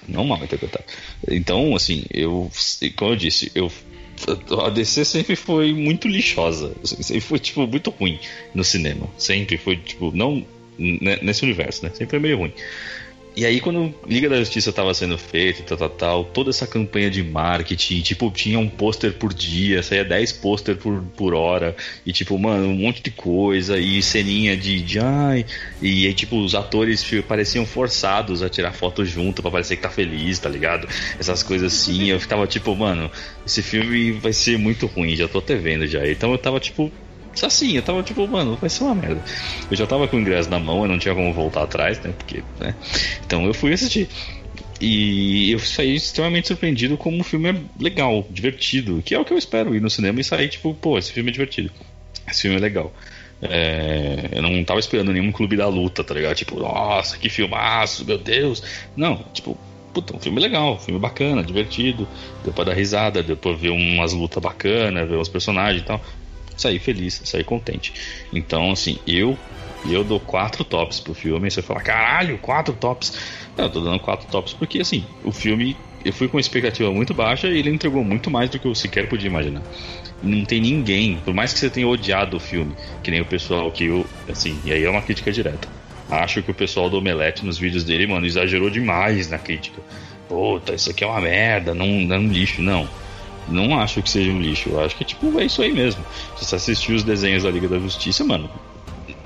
não 0.08 0.26
mal 0.26 0.42
interpretado. 0.44 0.86
Então, 1.30 1.76
assim, 1.76 2.04
eu, 2.14 2.50
como 2.96 3.12
eu 3.12 3.16
disse, 3.16 3.52
eu, 3.54 3.70
a 4.64 4.70
DC 4.70 5.04
sempre 5.04 5.36
foi 5.36 5.74
muito 5.74 6.08
lixosa, 6.08 6.74
assim, 6.84 7.02
sempre 7.02 7.22
foi 7.22 7.40
tipo 7.40 7.68
muito 7.68 7.90
ruim 7.90 8.20
no 8.54 8.64
cinema, 8.64 9.10
sempre 9.18 9.58
foi 9.58 9.76
tipo 9.78 10.12
não 10.16 10.46
ne- 10.78 11.20
nesse 11.22 11.44
universo, 11.44 11.84
né? 11.84 11.90
Sempre 11.90 12.12
foi 12.12 12.20
meio 12.20 12.38
ruim. 12.38 12.54
E 13.36 13.46
aí, 13.46 13.60
quando 13.60 13.94
Liga 14.08 14.30
da 14.30 14.38
Justiça 14.40 14.72
tava 14.72 14.94
sendo 14.94 15.18
feita, 15.18 15.62
tal, 15.64 15.78
tal, 15.78 15.90
tal, 15.90 16.26
toda 16.26 16.52
essa 16.52 16.66
campanha 16.66 17.12
de 17.12 17.22
marketing, 17.22 18.02
tipo, 18.02 18.32
tinha 18.32 18.58
um 18.58 18.70
pôster 18.70 19.12
por 19.12 19.34
dia, 19.34 19.84
saía 19.84 20.06
10 20.06 20.32
pôster 20.34 20.78
por, 20.78 21.02
por 21.18 21.34
hora, 21.34 21.76
e 22.06 22.14
tipo, 22.14 22.40
mano, 22.40 22.68
um 22.68 22.76
monte 22.76 23.04
de 23.04 23.12
coisa, 23.12 23.78
e 23.78 24.02
ceninha 24.02 24.56
de, 24.56 24.82
de 24.82 25.00
ai, 25.00 25.46
e 25.82 26.08
aí, 26.08 26.14
tipo, 26.14 26.42
os 26.42 26.56
atores 26.56 27.06
pareciam 27.28 27.66
forçados 27.66 28.42
a 28.42 28.50
tirar 28.50 28.72
foto 28.72 29.04
junto 29.04 29.42
pra 29.42 29.52
parecer 29.52 29.76
que 29.76 29.82
tá 29.82 29.90
feliz, 29.90 30.40
tá 30.40 30.48
ligado? 30.48 30.88
Essas 31.20 31.44
coisas 31.44 31.74
assim, 31.74 32.06
eu 32.06 32.20
ficava 32.22 32.48
tipo, 32.48 32.74
mano, 32.74 33.12
esse 33.46 33.62
filme 33.62 34.14
vai 34.14 34.32
ser 34.32 34.58
muito 34.58 34.86
ruim, 34.86 35.14
já 35.14 35.28
tô 35.28 35.40
até 35.40 35.56
vendo 35.56 35.86
já. 35.86 36.08
Então 36.08 36.32
eu 36.32 36.38
tava 36.38 36.60
tipo, 36.60 36.90
assim, 37.44 37.76
eu 37.76 37.82
tava 37.82 38.04
tipo, 38.04 38.28
mano, 38.28 38.56
vai 38.56 38.70
ser 38.70 38.84
uma 38.84 38.96
merda. 38.96 39.24
Eu 39.70 39.76
já 39.76 39.88
tava 39.88 40.08
com 40.08 40.18
o 40.18 40.20
ingresso 40.20 40.50
na 40.50 40.60
mão, 40.60 40.84
eu 40.84 40.88
não 40.88 41.00
tinha 41.00 41.16
como 41.16 41.34
voltar 41.34 41.64
atrás, 41.64 42.00
né? 42.02 42.14
Porque, 42.18 42.44
né? 42.60 42.76
Então 43.26 43.46
eu 43.46 43.54
fui 43.54 43.74
assistir. 43.74 44.08
E 44.80 45.52
eu 45.52 45.60
saí 45.60 45.96
extremamente 45.96 46.48
surpreendido 46.48 46.98
como 46.98 47.22
o 47.22 47.24
filme 47.24 47.50
é 47.50 47.56
legal, 47.80 48.26
divertido, 48.30 49.02
que 49.04 49.16
é 49.16 49.20
o 49.20 49.26
que 49.26 49.34
eu 49.34 49.38
espero 49.38 49.76
ir 49.76 49.82
no 49.82 49.90
cinema 49.90 50.20
e 50.20 50.24
sair, 50.24 50.50
tipo, 50.50 50.74
pô, 50.74 50.98
esse 50.98 51.12
filme 51.12 51.30
é 51.30 51.34
divertido. 51.34 51.72
Esse 52.30 52.44
filme 52.44 52.58
é 52.58 52.60
legal. 52.60 52.94
É, 53.42 54.30
eu 54.32 54.42
não 54.42 54.64
tava 54.64 54.80
esperando 54.80 55.12
nenhum 55.12 55.32
clube 55.32 55.58
da 55.58 55.68
luta, 55.68 56.04
tá 56.04 56.14
ligado? 56.14 56.36
Tipo, 56.36 56.60
nossa, 56.60 57.18
que 57.18 57.30
filmaço, 57.30 58.06
meu 58.06 58.18
Deus. 58.18 58.64
Não, 58.96 59.18
tipo, 59.34 59.58
puta, 59.94 60.16
um 60.16 60.20
filme 60.20 60.42
legal, 60.42 60.76
um 60.76 60.80
filme 60.80 61.00
bacana, 61.00 61.44
divertido. 61.44 62.08
Deu 62.44 62.54
pra 62.54 62.66
dar 62.66 62.74
risada, 62.74 63.24
deu 63.24 63.38
pra 63.38 63.54
ver 63.54 63.70
umas 63.70 64.14
lutas 64.14 64.42
bacanas, 64.42 65.08
ver 65.08 65.18
uns 65.18 65.30
personagens 65.30 65.82
e 65.82 65.86
tal. 65.86 66.02
Saí 66.58 66.80
feliz, 66.80 67.22
saí 67.26 67.44
contente. 67.44 67.94
Então, 68.32 68.72
assim, 68.72 69.00
eu 69.06 69.38
eu 69.88 70.04
dou 70.04 70.20
quatro 70.20 70.64
tops 70.64 71.00
pro 71.00 71.14
filme. 71.14 71.50
Você 71.50 71.62
fala, 71.62 71.82
caralho, 71.82 72.38
quatro 72.40 72.74
tops. 72.74 73.14
Não, 73.56 73.66
eu 73.66 73.72
tô 73.72 73.82
dando 73.82 74.00
quatro 74.00 74.28
tops 74.28 74.54
porque, 74.54 74.80
assim, 74.80 75.06
o 75.24 75.32
filme 75.32 75.76
eu 76.04 76.14
fui 76.14 76.28
com 76.28 76.38
uma 76.38 76.42
expectativa 76.42 76.92
muito 76.92 77.14
baixa 77.16 77.48
e 77.48 77.58
ele 77.58 77.72
entregou 77.72 78.04
muito 78.04 78.30
mais 78.30 78.50
do 78.50 78.60
que 78.60 78.68
eu 78.68 78.76
sequer 78.76 79.10
podia 79.10 79.28
imaginar. 79.28 79.64
Não 80.22 80.46
tem 80.46 80.62
ninguém, 80.62 81.18
por 81.18 81.34
mais 81.34 81.52
que 81.52 81.60
você 81.60 81.70
tenha 81.70 81.88
odiado 81.88 82.38
o 82.38 82.40
filme, 82.40 82.76
que 83.02 83.10
nem 83.10 83.22
o 83.22 83.26
pessoal 83.26 83.72
que 83.72 83.86
eu, 83.86 84.06
assim, 84.30 84.60
e 84.64 84.72
aí 84.72 84.84
é 84.84 84.90
uma 84.90 85.02
crítica 85.02 85.32
direta. 85.32 85.68
Acho 86.10 86.44
que 86.44 86.52
o 86.52 86.54
pessoal 86.54 86.92
do 86.92 86.98
Omelete 87.00 87.44
nos 87.44 87.58
vídeos 87.58 87.84
dele, 87.84 88.06
mano, 88.06 88.26
exagerou 88.26 88.70
demais 88.70 89.30
na 89.32 89.40
crítica. 89.40 89.82
Puta, 90.30 90.76
isso 90.76 90.92
aqui 90.92 91.04
é 91.04 91.08
uma 91.08 91.20
merda, 91.20 91.74
não, 91.74 91.88
não 91.88 92.16
é 92.16 92.20
um 92.20 92.28
lixo, 92.28 92.62
não. 92.62 92.88
Não 93.48 93.80
acho 93.80 94.02
que 94.02 94.10
seja 94.10 94.32
um 94.32 94.42
lixo, 94.42 94.70
eu 94.70 94.80
acho 94.80 94.96
que 94.96 95.06
tipo, 95.06 95.40
é 95.40 95.46
isso 95.46 95.62
aí 95.62 95.72
mesmo. 95.72 96.04
Se 96.38 96.46
você 96.46 96.56
assistir 96.56 96.94
os 96.94 97.04
desenhos 97.04 97.44
da 97.44 97.52
Liga 97.52 97.68
da 97.68 97.80
Justiça, 97.80 98.24
mano, 98.24 98.50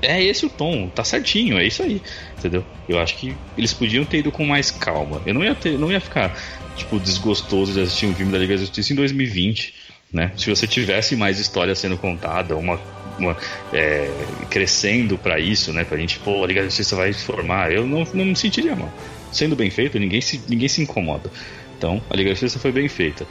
é 0.02 0.22
esse 0.22 0.46
o 0.46 0.50
tom, 0.50 0.88
tá 0.88 1.04
certinho, 1.04 1.58
é 1.58 1.66
isso 1.66 1.82
aí, 1.82 2.02
entendeu? 2.38 2.64
Eu 2.88 2.98
acho 2.98 3.16
que 3.16 3.34
eles 3.56 3.72
podiam 3.72 4.04
ter 4.04 4.18
ido 4.18 4.30
com 4.30 4.44
mais 4.44 4.70
calma. 4.70 5.20
Eu 5.24 5.34
não 5.34 5.44
ia 5.44 5.54
ter, 5.54 5.78
não 5.78 5.90
ia 5.90 6.00
ficar 6.00 6.36
tipo 6.76 6.98
desgostoso 6.98 7.72
de 7.72 7.80
assistir 7.80 8.06
um 8.06 8.14
filme 8.14 8.32
da 8.32 8.38
Liga 8.38 8.54
da 8.54 8.60
Justiça 8.60 8.92
em 8.92 8.96
2020, 8.96 9.74
né? 10.12 10.32
Se 10.36 10.50
você 10.50 10.66
tivesse 10.66 11.16
mais 11.16 11.38
história 11.38 11.74
sendo 11.74 11.96
contada, 11.96 12.56
uma, 12.56 12.80
uma 13.18 13.36
é, 13.72 14.10
crescendo 14.48 15.16
pra 15.18 15.38
isso, 15.38 15.72
né? 15.72 15.84
Pra 15.84 15.96
gente, 15.98 16.18
pô, 16.18 16.42
a 16.42 16.46
Liga 16.46 16.60
da 16.60 16.68
Justiça 16.68 16.96
vai 16.96 17.12
se 17.12 17.24
formar, 17.24 17.72
eu 17.72 17.86
não, 17.86 18.04
não 18.12 18.24
me 18.24 18.36
sentiria 18.36 18.74
mal. 18.74 18.92
Sendo 19.30 19.54
bem 19.54 19.70
feito, 19.70 19.98
ninguém 19.98 20.20
se, 20.20 20.40
ninguém 20.48 20.68
se 20.68 20.82
incomoda. 20.82 21.30
Então, 21.76 22.02
a 22.10 22.16
Liga 22.16 22.30
da 22.30 22.34
Justiça 22.34 22.58
foi 22.58 22.72
bem 22.72 22.88
feita. 22.88 23.26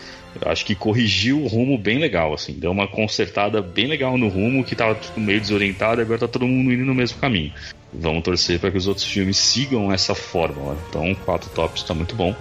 Acho 0.45 0.65
que 0.65 0.75
corrigiu 0.75 1.41
o 1.41 1.47
rumo 1.47 1.77
bem 1.77 1.97
legal, 1.97 2.33
assim. 2.33 2.53
Deu 2.53 2.71
uma 2.71 2.87
consertada 2.87 3.61
bem 3.61 3.87
legal 3.87 4.17
no 4.17 4.27
rumo, 4.27 4.63
que 4.63 4.75
tava 4.75 4.95
tipo, 4.95 5.19
meio 5.19 5.39
desorientado 5.39 6.01
e 6.01 6.03
agora 6.03 6.19
tá 6.19 6.27
todo 6.27 6.47
mundo 6.47 6.71
indo 6.71 6.85
no 6.85 6.95
mesmo 6.95 7.19
caminho. 7.19 7.51
Vamos 7.91 8.23
torcer 8.23 8.59
para 8.59 8.69
que 8.69 8.77
os 8.77 8.87
outros 8.87 9.05
filmes 9.05 9.37
sigam 9.37 9.91
essa 9.91 10.13
fórmula. 10.13 10.77
Então, 10.87 11.15
quatro 11.25 11.49
tops 11.49 11.83
tá 11.83 11.93
muito 11.93 12.15
bom. 12.15 12.35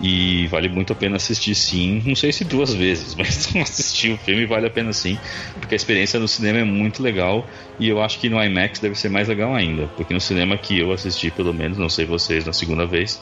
E 0.00 0.46
vale 0.48 0.68
muito 0.68 0.92
a 0.92 0.96
pena 0.96 1.16
assistir 1.16 1.54
sim. 1.54 2.02
Não 2.04 2.14
sei 2.14 2.32
se 2.32 2.44
duas 2.44 2.74
vezes, 2.74 3.14
mas 3.16 3.54
assistir 3.56 4.12
o 4.12 4.18
filme 4.18 4.44
vale 4.44 4.66
a 4.66 4.70
pena 4.70 4.92
sim. 4.92 5.16
Porque 5.60 5.74
a 5.74 5.76
experiência 5.76 6.18
no 6.18 6.28
cinema 6.28 6.58
é 6.58 6.64
muito 6.64 7.02
legal. 7.02 7.46
E 7.78 7.88
eu 7.88 8.02
acho 8.02 8.18
que 8.18 8.28
no 8.28 8.42
IMAX 8.42 8.80
deve 8.80 8.96
ser 8.96 9.08
mais 9.08 9.28
legal 9.28 9.54
ainda. 9.54 9.86
Porque 9.96 10.12
no 10.12 10.20
cinema 10.20 10.58
que 10.58 10.78
eu 10.78 10.92
assisti, 10.92 11.30
pelo 11.30 11.54
menos, 11.54 11.78
não 11.78 11.88
sei 11.88 12.04
vocês 12.04 12.44
na 12.44 12.52
segunda 12.52 12.84
vez, 12.84 13.20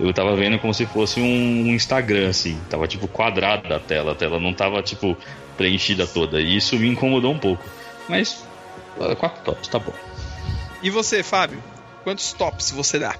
eu 0.00 0.12
tava 0.12 0.34
vendo 0.34 0.58
como 0.58 0.72
se 0.72 0.86
fosse 0.86 1.20
um 1.20 1.66
Instagram, 1.66 2.30
assim. 2.30 2.58
Tava 2.68 2.88
tipo 2.88 3.06
quadrada 3.06 3.76
a 3.76 3.78
tela. 3.78 4.12
A 4.12 4.14
tela 4.14 4.40
não 4.40 4.54
tava 4.54 4.82
tipo 4.82 5.16
preenchida 5.56 6.06
toda. 6.06 6.40
E 6.40 6.56
isso 6.56 6.78
me 6.78 6.88
incomodou 6.88 7.32
um 7.32 7.38
pouco. 7.38 7.62
Mas 8.08 8.44
ah, 9.00 9.14
quatro 9.14 9.42
tops, 9.44 9.68
tá 9.68 9.78
bom. 9.78 9.92
E 10.82 10.90
você, 10.90 11.22
Fábio? 11.22 11.62
Quantos 12.02 12.32
tops 12.32 12.70
você 12.70 12.98
dá? 12.98 13.14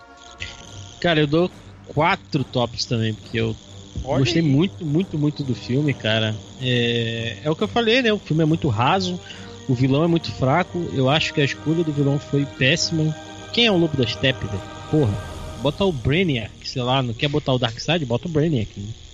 Cara, 1.00 1.20
eu 1.20 1.26
dou 1.26 1.50
quatro 1.86 2.42
tops 2.44 2.86
também, 2.86 3.14
porque 3.14 3.38
eu 3.38 3.54
Olha 4.02 4.20
gostei 4.20 4.42
aí. 4.42 4.48
muito, 4.48 4.84
muito, 4.84 5.18
muito 5.18 5.44
do 5.44 5.54
filme, 5.54 5.92
cara. 5.92 6.36
É, 6.60 7.38
é 7.44 7.50
o 7.50 7.56
que 7.56 7.62
eu 7.64 7.68
falei, 7.68 8.02
né? 8.02 8.12
O 8.12 8.18
filme 8.18 8.42
é 8.42 8.46
muito 8.46 8.68
raso, 8.68 9.20
o 9.68 9.74
vilão 9.74 10.04
é 10.04 10.06
muito 10.06 10.32
fraco. 10.32 10.88
Eu 10.94 11.10
acho 11.10 11.34
que 11.34 11.40
a 11.40 11.44
escolha 11.44 11.84
do 11.84 11.92
vilão 11.92 12.18
foi 12.18 12.46
péssima. 12.46 13.14
Quem 13.52 13.66
é 13.66 13.72
o 13.72 13.76
Lobo 13.76 13.96
da 13.96 14.06
Steppe, 14.06 14.46
velho? 14.46 14.62
Porra, 14.90 15.12
bota 15.60 15.84
o 15.84 15.92
Brainiac, 15.92 16.50
sei 16.64 16.82
lá, 16.82 17.02
não 17.02 17.14
quer 17.14 17.28
botar 17.28 17.52
o 17.52 17.58
Darkseid? 17.58 18.04
Bota 18.04 18.28
o 18.28 18.30
Brainiac. 18.30 18.68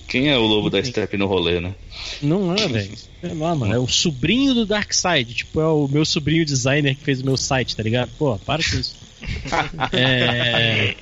Quem 0.08 0.30
é 0.30 0.38
o 0.38 0.42
lobo 0.42 0.70
da 0.70 0.82
Step 0.82 1.16
no 1.16 1.26
rolê, 1.26 1.60
né? 1.60 1.74
Não 2.22 2.54
é, 2.54 2.68
velho. 2.68 2.96
Sei 3.20 3.34
lá, 3.34 3.54
mano. 3.54 3.74
É 3.74 3.78
o 3.78 3.88
sobrinho 3.88 4.54
do 4.54 4.64
Darkseid. 4.64 5.34
Tipo, 5.34 5.60
é 5.60 5.66
o 5.66 5.88
meu 5.88 6.04
sobrinho 6.04 6.44
designer 6.44 6.94
que 6.94 7.02
fez 7.02 7.20
o 7.20 7.24
meu 7.24 7.36
site, 7.36 7.74
tá 7.74 7.82
ligado? 7.82 8.10
Pô, 8.16 8.38
para 8.38 8.62
com 8.62 8.76
isso. 8.76 8.94
é. 9.92 10.94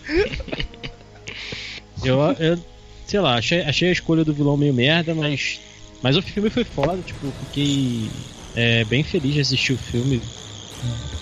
Eu, 2.02 2.18
eu 2.38 2.58
sei 3.06 3.20
lá, 3.20 3.36
achei, 3.36 3.60
achei 3.60 3.88
a 3.90 3.92
escolha 3.92 4.24
do 4.24 4.32
vilão 4.32 4.56
meio 4.56 4.72
merda, 4.72 5.14
mas. 5.14 5.60
Mas 6.02 6.16
o 6.16 6.22
filme 6.22 6.50
foi 6.50 6.64
foda, 6.64 6.98
tipo, 7.02 7.32
fiquei 7.46 8.08
é, 8.54 8.84
bem 8.84 9.02
feliz 9.02 9.34
de 9.34 9.40
assistir 9.40 9.72
o 9.72 9.78
filme. 9.78 10.20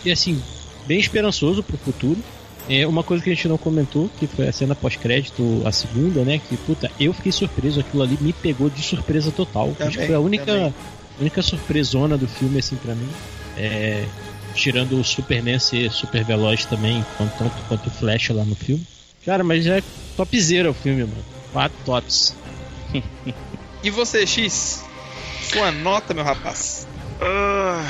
E 0.04 0.10
assim, 0.10 0.40
bem 0.86 0.98
esperançoso 0.98 1.62
pro 1.62 1.76
futuro. 1.76 2.18
É 2.68 2.86
uma 2.86 3.02
coisa 3.02 3.22
que 3.22 3.30
a 3.30 3.34
gente 3.34 3.48
não 3.48 3.58
comentou, 3.58 4.08
que 4.18 4.26
foi 4.26 4.48
a 4.48 4.52
cena 4.52 4.74
pós-crédito, 4.74 5.62
a 5.64 5.72
segunda, 5.72 6.24
né? 6.24 6.40
Que, 6.48 6.56
puta, 6.56 6.90
eu 6.98 7.12
fiquei 7.12 7.32
surpreso, 7.32 7.80
aquilo 7.80 8.02
ali 8.02 8.16
me 8.20 8.32
pegou 8.32 8.70
de 8.70 8.82
surpresa 8.82 9.30
total. 9.32 9.68
Acho 9.68 9.76
que 9.76 9.84
Também, 9.90 10.06
foi 10.06 10.14
a 10.14 10.20
única, 10.20 10.46
também. 10.46 10.74
única 11.20 11.42
surpresona 11.42 12.16
do 12.16 12.28
filme, 12.28 12.58
assim, 12.58 12.76
pra 12.76 12.94
mim. 12.94 13.08
É, 13.56 14.04
tirando 14.54 14.98
o 14.98 15.04
Superman 15.04 15.58
ser 15.58 15.90
super 15.90 16.24
veloz 16.24 16.64
também, 16.64 17.04
quanto, 17.16 17.36
tanto 17.36 17.54
quanto 17.68 17.86
o 17.88 17.90
Flash 17.90 18.28
lá 18.30 18.44
no 18.44 18.54
filme. 18.54 18.84
Cara, 19.26 19.42
mas 19.42 19.64
já 19.64 19.78
é 19.78 19.82
topzera 20.16 20.70
o 20.70 20.74
filme, 20.74 21.02
mano. 21.02 21.24
Quatro 21.52 21.76
tops. 21.84 22.34
E 23.84 23.90
você, 23.90 24.24
X? 24.24 24.84
Sua 25.42 25.72
nota, 25.72 26.14
meu 26.14 26.22
rapaz. 26.22 26.86
Ah, 27.20 27.84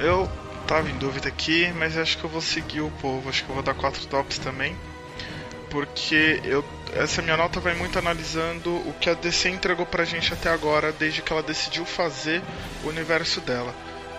eu 0.00 0.28
tava 0.70 0.88
em 0.88 0.96
dúvida 0.98 1.28
aqui, 1.28 1.72
mas 1.72 1.98
acho 1.98 2.16
que 2.16 2.22
eu 2.22 2.30
vou 2.30 2.40
seguir 2.40 2.80
o 2.80 2.92
povo. 3.02 3.28
Acho 3.28 3.42
que 3.42 3.50
eu 3.50 3.54
vou 3.54 3.64
dar 3.64 3.74
quatro 3.74 4.06
tops 4.06 4.38
também. 4.38 4.76
Porque 5.68 6.40
eu, 6.44 6.64
essa 6.92 7.20
minha 7.20 7.36
nota 7.36 7.58
vai 7.58 7.74
muito 7.74 7.98
analisando 7.98 8.76
o 8.88 8.94
que 9.00 9.10
a 9.10 9.14
DC 9.14 9.48
entregou 9.48 9.84
pra 9.84 10.04
gente 10.04 10.32
até 10.32 10.48
agora, 10.48 10.92
desde 10.92 11.22
que 11.22 11.32
ela 11.32 11.42
decidiu 11.42 11.84
fazer 11.84 12.40
o 12.84 12.88
universo 12.88 13.40
dela. 13.40 13.74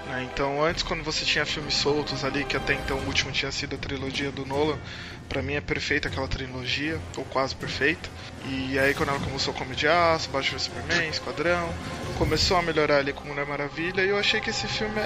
né? 0.07 0.27
Então, 0.29 0.61
antes, 0.61 0.83
quando 0.83 1.03
você 1.03 1.23
tinha 1.23 1.45
filmes 1.45 1.75
soltos 1.75 2.25
ali, 2.25 2.43
que 2.43 2.57
até 2.57 2.73
então 2.73 2.97
o 2.97 3.05
último 3.05 3.31
tinha 3.31 3.51
sido 3.51 3.75
a 3.75 3.77
trilogia 3.77 4.29
do 4.29 4.45
Nolan, 4.45 4.77
pra 5.31 5.41
mim 5.41 5.53
é 5.53 5.61
perfeita 5.61 6.09
aquela 6.09 6.27
trilogia, 6.27 6.99
ou 7.15 7.23
quase 7.23 7.55
perfeita. 7.55 8.09
E 8.43 8.77
aí, 8.77 8.93
quando 8.93 9.09
ela 9.09 9.19
começou 9.19 9.53
com 9.53 9.63
Homem 9.63 9.77
de 9.77 9.87
Aço, 9.87 10.29
Batman 10.29 10.59
Superman, 10.59 11.09
Esquadrão, 11.09 11.73
começou 12.17 12.57
a 12.57 12.61
melhorar 12.61 12.97
ali 12.97 13.13
com 13.13 13.29
Mulher 13.29 13.45
Maravilha, 13.45 14.01
e 14.01 14.09
eu 14.09 14.17
achei 14.17 14.41
que 14.41 14.49
esse 14.49 14.67
filme 14.67 14.99
é, 14.99 15.03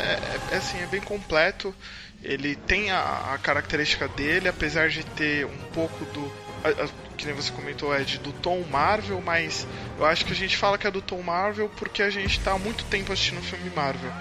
é- 0.51 0.55
é, 0.55 0.57
assim, 0.57 0.79
é 0.81 0.87
bem 0.87 0.99
completo. 1.01 1.75
Ele 2.23 2.55
tem 2.55 2.89
a, 2.89 3.33
a 3.33 3.37
característica 3.37 4.07
dele, 4.07 4.47
apesar 4.47 4.89
de 4.89 5.03
ter 5.03 5.45
um 5.45 5.59
pouco 5.71 6.03
do 6.05 6.31
a- 6.63 6.69
a- 6.85 6.89
que 7.15 7.27
nem 7.27 7.35
você 7.35 7.51
comentou, 7.51 7.95
Ed, 7.95 8.17
do 8.17 8.31
tom 8.33 8.63
Marvel, 8.63 9.21
mas 9.21 9.67
eu 9.99 10.05
acho 10.05 10.25
que 10.25 10.33
a 10.33 10.35
gente 10.35 10.57
fala 10.57 10.75
que 10.77 10.87
é 10.87 10.91
do 10.91 11.01
tom 11.03 11.21
Marvel 11.21 11.69
porque 11.77 12.01
a 12.01 12.09
gente 12.09 12.39
tá 12.39 12.53
há 12.53 12.57
muito 12.59 12.83
tempo 12.85 13.13
assistindo 13.13 13.41
filme 13.43 13.69
Marvel. 13.69 14.11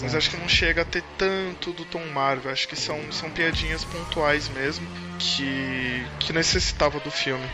Mas 0.00 0.14
acho 0.14 0.30
que 0.30 0.36
não 0.36 0.48
chega 0.48 0.82
a 0.82 0.84
ter 0.84 1.02
tanto 1.18 1.72
do 1.72 1.84
tom 1.84 2.04
Marvel. 2.06 2.52
Acho 2.52 2.68
que 2.68 2.76
são, 2.76 3.00
são 3.12 3.30
piadinhas 3.30 3.84
pontuais 3.84 4.48
mesmo 4.48 4.86
que, 5.18 6.06
que 6.20 6.32
necessitava 6.32 7.00
do 7.00 7.10
filme. 7.10 7.48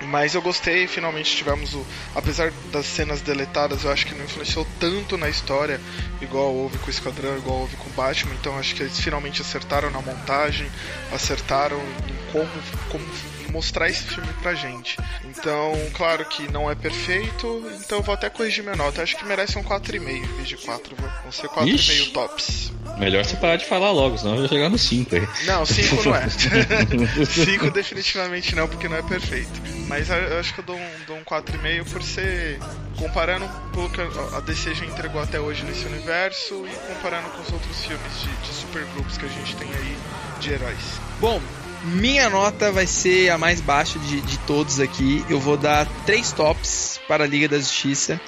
Mas 0.00 0.34
eu 0.34 0.42
gostei, 0.42 0.86
finalmente 0.86 1.34
tivemos 1.34 1.74
o. 1.74 1.84
Apesar 2.14 2.52
das 2.72 2.86
cenas 2.86 3.20
deletadas, 3.20 3.82
eu 3.82 3.90
acho 3.90 4.06
que 4.06 4.14
não 4.14 4.24
influenciou 4.24 4.66
tanto 4.78 5.18
na 5.18 5.28
história, 5.28 5.80
igual 6.20 6.54
houve 6.54 6.78
com 6.78 6.86
o 6.86 6.90
Esquadrão, 6.90 7.36
igual 7.36 7.58
houve 7.58 7.76
com 7.76 7.88
o 7.88 7.92
Batman. 7.94 8.34
Então 8.34 8.56
acho 8.56 8.74
que 8.76 8.82
eles 8.82 8.98
finalmente 9.00 9.42
acertaram 9.42 9.90
na 9.90 10.00
montagem, 10.00 10.70
acertaram 11.12 11.78
em 11.78 12.32
como, 12.32 12.48
como 12.88 13.04
mostrar 13.50 13.88
esse 13.88 14.04
filme 14.04 14.28
pra 14.42 14.54
gente. 14.54 14.96
Então, 15.24 15.72
claro 15.94 16.24
que 16.24 16.50
não 16.50 16.70
é 16.70 16.74
perfeito, 16.74 17.64
então 17.80 17.98
eu 17.98 18.02
vou 18.02 18.14
até 18.14 18.28
corrigir 18.30 18.62
minha 18.62 18.76
nota. 18.76 19.02
Acho 19.02 19.16
que 19.16 19.24
merece 19.24 19.58
um 19.58 19.62
4,5 19.62 20.08
em 20.08 20.22
vez 20.36 20.48
de 20.48 20.56
4, 20.56 20.96
viu? 20.96 21.08
Vão 21.22 21.32
ser 21.32 21.48
4,5 21.48 21.68
Ixi. 21.74 22.10
tops. 22.12 22.72
Melhor 22.98 23.24
você 23.24 23.36
parar 23.36 23.56
de 23.56 23.64
falar 23.64 23.92
logo, 23.92 24.18
senão 24.18 24.34
eu 24.34 24.40
vou 24.40 24.48
chegar 24.48 24.68
no 24.68 24.78
5 24.78 25.14
aí. 25.14 25.28
Não, 25.46 25.64
5 25.64 26.02
não 26.02 26.16
é. 26.16 26.26
5 27.26 27.70
definitivamente 27.70 28.54
não, 28.56 28.66
porque 28.66 28.88
não 28.88 28.96
é 28.96 29.02
perfeito. 29.02 29.50
Mas 29.86 30.08
eu 30.10 30.38
acho 30.38 30.52
que 30.52 30.60
eu 30.60 30.64
dou 30.64 30.76
um, 30.76 30.90
dou 31.06 31.16
um 31.16 31.24
4,5 31.24 31.90
por 31.90 32.02
ser. 32.02 32.58
Comparando 32.96 33.44
um 33.44 33.70
pouco 33.70 33.94
a 34.00 34.38
a 34.38 34.40
DC 34.40 34.74
já 34.74 34.84
entregou 34.84 35.20
até 35.22 35.38
hoje 35.38 35.64
nesse 35.64 35.84
universo 35.86 36.66
e 36.66 36.92
comparando 36.92 37.28
com 37.30 37.42
os 37.42 37.52
outros 37.52 37.84
filmes 37.84 38.20
de, 38.20 38.28
de 38.48 38.54
supergrupos 38.54 39.16
que 39.16 39.24
a 39.24 39.28
gente 39.28 39.54
tem 39.56 39.68
aí 39.68 39.96
de 40.40 40.52
heróis. 40.52 41.00
Bom, 41.20 41.40
minha 41.84 42.28
nota 42.28 42.70
vai 42.72 42.86
ser 42.86 43.30
a 43.30 43.38
mais 43.38 43.60
baixa 43.60 43.98
de, 43.98 44.20
de 44.20 44.38
todos 44.40 44.80
aqui. 44.80 45.24
Eu 45.28 45.38
vou 45.40 45.56
dar 45.56 45.86
três 46.04 46.32
tops 46.32 47.00
para 47.06 47.24
a 47.24 47.26
Liga 47.26 47.48
da 47.48 47.58
Justiça. 47.58 48.20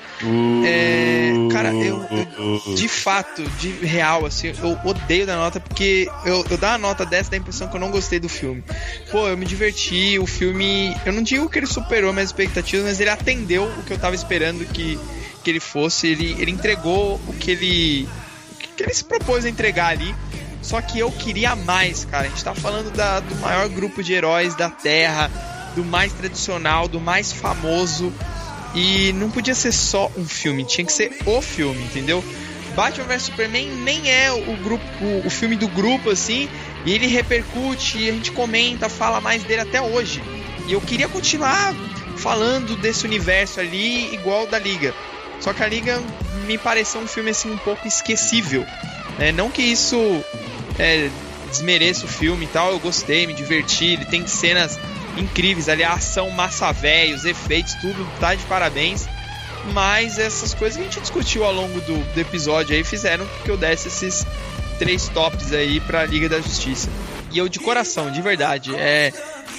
É, 0.64 1.32
cara, 1.50 1.72
eu, 1.74 2.06
eu- 2.10 2.74
de 2.74 2.86
fato, 2.88 3.42
de 3.58 3.70
real, 3.70 4.26
assim, 4.26 4.52
eu 4.62 4.78
odeio 4.84 5.26
dar 5.26 5.36
nota 5.36 5.58
porque 5.60 6.08
eu, 6.24 6.44
eu 6.50 6.56
dar 6.58 6.74
a 6.74 6.78
nota 6.78 7.04
dessa 7.06 7.30
dá 7.30 7.36
a 7.36 7.40
impressão 7.40 7.68
que 7.68 7.76
eu 7.76 7.80
não 7.80 7.90
gostei 7.90 8.20
do 8.20 8.28
filme. 8.28 8.62
Pô, 9.10 9.26
eu 9.28 9.36
me 9.36 9.46
diverti, 9.46 10.18
o 10.18 10.26
filme. 10.26 10.94
Eu 11.04 11.12
não 11.12 11.22
digo 11.22 11.48
que 11.48 11.58
ele 11.58 11.66
superou 11.66 12.12
minhas 12.12 12.28
expectativas, 12.28 12.84
mas 12.86 13.00
ele 13.00 13.10
atendeu 13.10 13.64
o 13.64 13.82
que 13.82 13.92
eu 13.92 13.98
tava 13.98 14.14
esperando 14.14 14.64
que, 14.66 14.98
que 15.42 15.50
ele 15.50 15.60
fosse. 15.60 16.06
Ele, 16.08 16.36
ele 16.38 16.50
entregou 16.50 17.20
o 17.26 17.32
que 17.32 17.50
ele. 17.52 18.08
o 18.52 18.56
que 18.76 18.82
ele 18.82 18.94
se 18.94 19.04
propôs 19.04 19.44
a 19.44 19.48
entregar 19.48 19.88
ali. 19.88 20.14
Só 20.62 20.80
que 20.80 20.98
eu 20.98 21.10
queria 21.10 21.56
mais, 21.56 22.04
cara. 22.04 22.26
A 22.26 22.28
gente 22.28 22.44
tá 22.44 22.54
falando 22.54 22.90
da- 22.90 23.20
do 23.20 23.34
maior 23.36 23.68
grupo 23.68 24.02
de 24.02 24.12
heróis 24.12 24.54
da 24.54 24.68
Terra, 24.70 25.30
do 25.74 25.84
mais 25.84 26.12
tradicional, 26.12 26.86
do 26.88 27.00
mais 27.00 27.32
famoso. 27.32 28.12
E 28.74 29.12
não 29.14 29.30
podia 29.30 29.54
ser 29.54 29.72
só 29.72 30.10
um 30.16 30.24
filme, 30.24 30.64
tinha 30.64 30.84
que 30.86 30.92
ser 30.92 31.16
o 31.26 31.40
filme, 31.42 31.82
entendeu? 31.82 32.22
Batman 32.76 33.04
vs 33.06 33.22
Superman 33.22 33.68
nem 33.68 34.08
é 34.08 34.30
o 34.30 34.56
grupo, 34.62 34.84
o, 35.02 35.26
o 35.26 35.30
filme 35.30 35.56
do 35.56 35.66
grupo 35.66 36.10
assim, 36.10 36.48
e 36.86 36.92
ele 36.92 37.08
repercute, 37.08 37.98
e 37.98 38.08
a 38.08 38.12
gente 38.12 38.30
comenta, 38.30 38.88
fala 38.88 39.20
mais 39.20 39.42
dele 39.42 39.62
até 39.62 39.82
hoje. 39.82 40.22
E 40.68 40.72
eu 40.72 40.80
queria 40.80 41.08
continuar 41.08 41.74
falando 42.16 42.76
desse 42.76 43.04
universo 43.04 43.58
ali 43.58 44.14
igual 44.14 44.46
da 44.46 44.58
Liga. 44.58 44.94
Só 45.40 45.52
que 45.52 45.64
a 45.64 45.66
Liga 45.66 46.00
me 46.46 46.56
pareceu 46.56 47.00
um 47.00 47.08
filme 47.08 47.30
assim 47.30 47.50
um 47.50 47.58
pouco 47.58 47.88
esquecível. 47.88 48.64
né? 49.18 49.32
não 49.32 49.50
que 49.50 49.62
isso 49.62 49.96
é, 50.80 51.10
desmereça 51.50 52.06
o 52.06 52.08
filme 52.08 52.46
e 52.46 52.48
tal, 52.48 52.72
eu 52.72 52.78
gostei, 52.78 53.26
me 53.26 53.34
diverti, 53.34 53.84
ele 53.84 54.06
tem 54.06 54.26
cenas 54.26 54.78
incríveis 55.16 55.68
ali, 55.68 55.84
a 55.84 55.92
ação 55.92 56.30
massa 56.30 56.72
velha, 56.72 57.14
os 57.14 57.24
efeitos, 57.24 57.74
tudo 57.74 58.08
tá 58.18 58.34
de 58.34 58.44
parabéns. 58.44 59.06
Mas 59.74 60.18
essas 60.18 60.54
coisas 60.54 60.78
que 60.78 60.82
a 60.82 60.86
gente 60.86 61.00
discutiu 61.00 61.44
ao 61.44 61.52
longo 61.52 61.80
do, 61.82 61.98
do 62.14 62.20
episódio 62.20 62.74
aí 62.74 62.82
fizeram 62.82 63.26
que 63.44 63.50
eu 63.50 63.58
desse 63.58 63.88
esses 63.88 64.26
três 64.78 65.06
tops 65.10 65.52
aí 65.52 65.80
pra 65.80 66.06
Liga 66.06 66.30
da 66.30 66.40
Justiça. 66.40 66.88
E 67.30 67.36
eu 67.36 67.46
de 67.46 67.58
coração, 67.58 68.10
de 68.10 68.22
verdade, 68.22 68.74
é. 68.74 69.12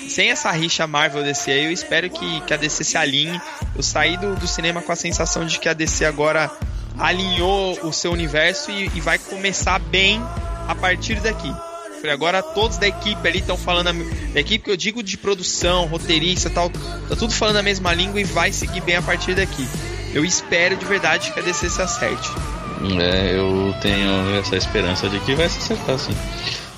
Sem 0.10 0.32
essa 0.32 0.50
rixa 0.52 0.88
Marvel 0.88 1.24
DC 1.24 1.52
aí, 1.52 1.66
eu 1.66 1.72
espero 1.72 2.10
que, 2.10 2.42
que 2.42 2.54
a 2.54 2.58
DC 2.58 2.84
se 2.84 2.98
alinhe. 2.98 3.40
Eu 3.76 3.84
saí 3.84 4.18
do, 4.18 4.36
do 4.36 4.48
cinema 4.48 4.82
com 4.82 4.92
a 4.92 4.96
sensação 4.96 5.46
de 5.46 5.60
que 5.60 5.70
a 5.70 5.74
DC 5.74 6.04
agora 6.04 6.50
alinhou 6.98 7.80
o 7.84 7.94
seu 7.94 8.12
universo 8.12 8.72
e, 8.72 8.90
e 8.96 9.00
vai 9.00 9.20
começar 9.20 9.78
bem 9.78 10.20
a 10.68 10.76
partir 10.76 11.20
daqui. 11.20 11.54
Falei, 12.02 12.14
agora 12.14 12.42
todos 12.42 12.78
da 12.78 12.88
equipe 12.88 13.28
ali 13.28 13.40
estão 13.40 13.56
falando 13.56 13.90
a, 13.90 13.94
da 14.34 14.40
equipe 14.40 14.66
que 14.66 14.72
eu 14.72 14.78
digo 14.78 15.04
de 15.04 15.18
produção, 15.18 15.86
roteirista 15.86 16.50
e 16.50 16.52
tal, 16.52 16.70
tá 16.70 17.16
tudo 17.16 17.32
falando 17.32 17.58
a 17.58 17.64
mesma 17.64 17.94
língua 17.94 18.20
e 18.20 18.24
vai 18.24 18.52
seguir 18.52 18.82
bem 18.82 18.96
a 18.96 19.02
partir 19.04 19.36
daqui. 19.36 19.68
Eu 20.14 20.26
espero 20.26 20.76
de 20.76 20.84
verdade 20.84 21.32
que 21.32 21.40
a 21.40 21.44
DC 21.44 21.70
se 21.70 21.82
acerte. 21.82 22.32
É, 23.00 23.38
eu 23.38 23.74
tenho 23.82 24.36
essa 24.40 24.56
esperança 24.56 25.08
de 25.08 25.20
que 25.20 25.36
vai 25.36 25.48
se 25.48 25.60
acertar 25.60 26.00
sim. 26.00 26.16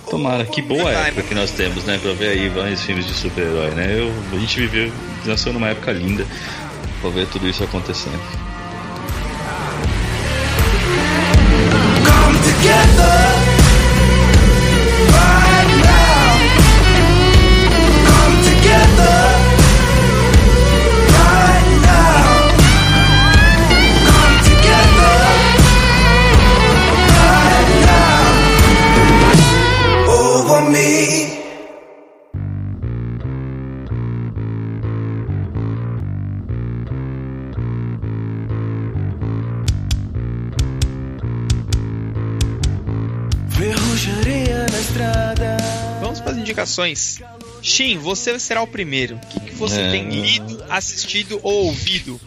Tomara, 0.10 0.46
que 0.46 0.62
boa 0.62 0.92
época 0.92 1.24
que 1.24 1.34
nós 1.34 1.52
temos, 1.52 1.86
né? 1.86 1.98
Pra 2.02 2.12
ver 2.12 2.30
aí 2.30 2.50
vários 2.50 2.84
filmes 2.84 3.08
de 3.08 3.14
super-herói, 3.14 3.72
né? 3.72 4.00
Eu, 4.00 4.12
a 4.32 4.40
gente 4.40 4.60
viveu, 4.60 4.92
nasceu 5.26 5.54
numa 5.54 5.70
época 5.70 5.94
linda 5.94 6.28
pra 7.00 7.10
ver 7.10 7.28
tudo 7.28 7.48
isso 7.48 7.64
acontecendo. 7.64 8.20
Come 12.06 12.38
together 12.40 13.33
Vamos 46.02 46.20
para 46.20 46.32
as 46.32 46.38
indicações. 46.38 47.20
Shin, 47.64 47.98
você 47.98 48.38
será 48.38 48.62
o 48.62 48.68
primeiro. 48.68 49.16
O 49.16 49.20
que, 49.28 49.40
que 49.40 49.56
você 49.56 49.80
É. 49.80 49.90
tem 49.92 50.10
lido, 50.10 50.64
assistido 50.70 51.40
ou 51.42 51.66
ouvido? 51.68 52.20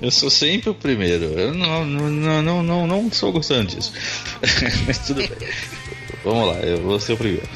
Eu 0.00 0.10
sou 0.10 0.30
sempre 0.30 0.70
o 0.70 0.74
primeiro. 0.74 1.24
Eu 1.24 1.52
não, 1.52 1.84
não, 1.84 2.42
não, 2.42 2.62
não, 2.62 2.86
não, 2.86 3.08
estou 3.08 3.32
gostando 3.32 3.74
disso. 3.74 3.92
Mas 4.86 4.98
tudo 5.00 5.26
bem. 5.26 5.48
Vamos 6.22 6.46
lá, 6.48 6.60
eu 6.60 6.78
vou 6.80 6.98
ser 7.00 7.14
o 7.14 7.16
primeiro. 7.16 7.46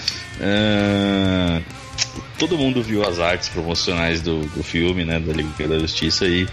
Ah, 0.40 1.60
todo 2.38 2.58
mundo 2.58 2.82
viu 2.82 3.06
as 3.08 3.18
artes 3.18 3.48
promocionais 3.48 4.20
do, 4.20 4.40
do 4.46 4.62
filme, 4.62 5.04
né? 5.04 5.18
Da 5.20 5.32
Liga 5.32 5.68
da 5.68 5.78
Justiça 5.78 6.26
e 6.26 6.46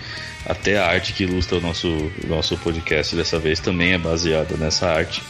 até 0.46 0.78
a 0.78 0.86
arte 0.88 1.14
que 1.14 1.24
ilustra 1.24 1.58
o 1.58 1.62
nosso, 1.62 1.88
o 1.88 2.28
nosso 2.28 2.56
podcast 2.58 3.16
dessa 3.16 3.40
vez 3.40 3.60
também 3.60 3.94
é 3.94 3.98
baseada 3.98 4.56
nessa 4.58 4.88
arte. 4.88 5.22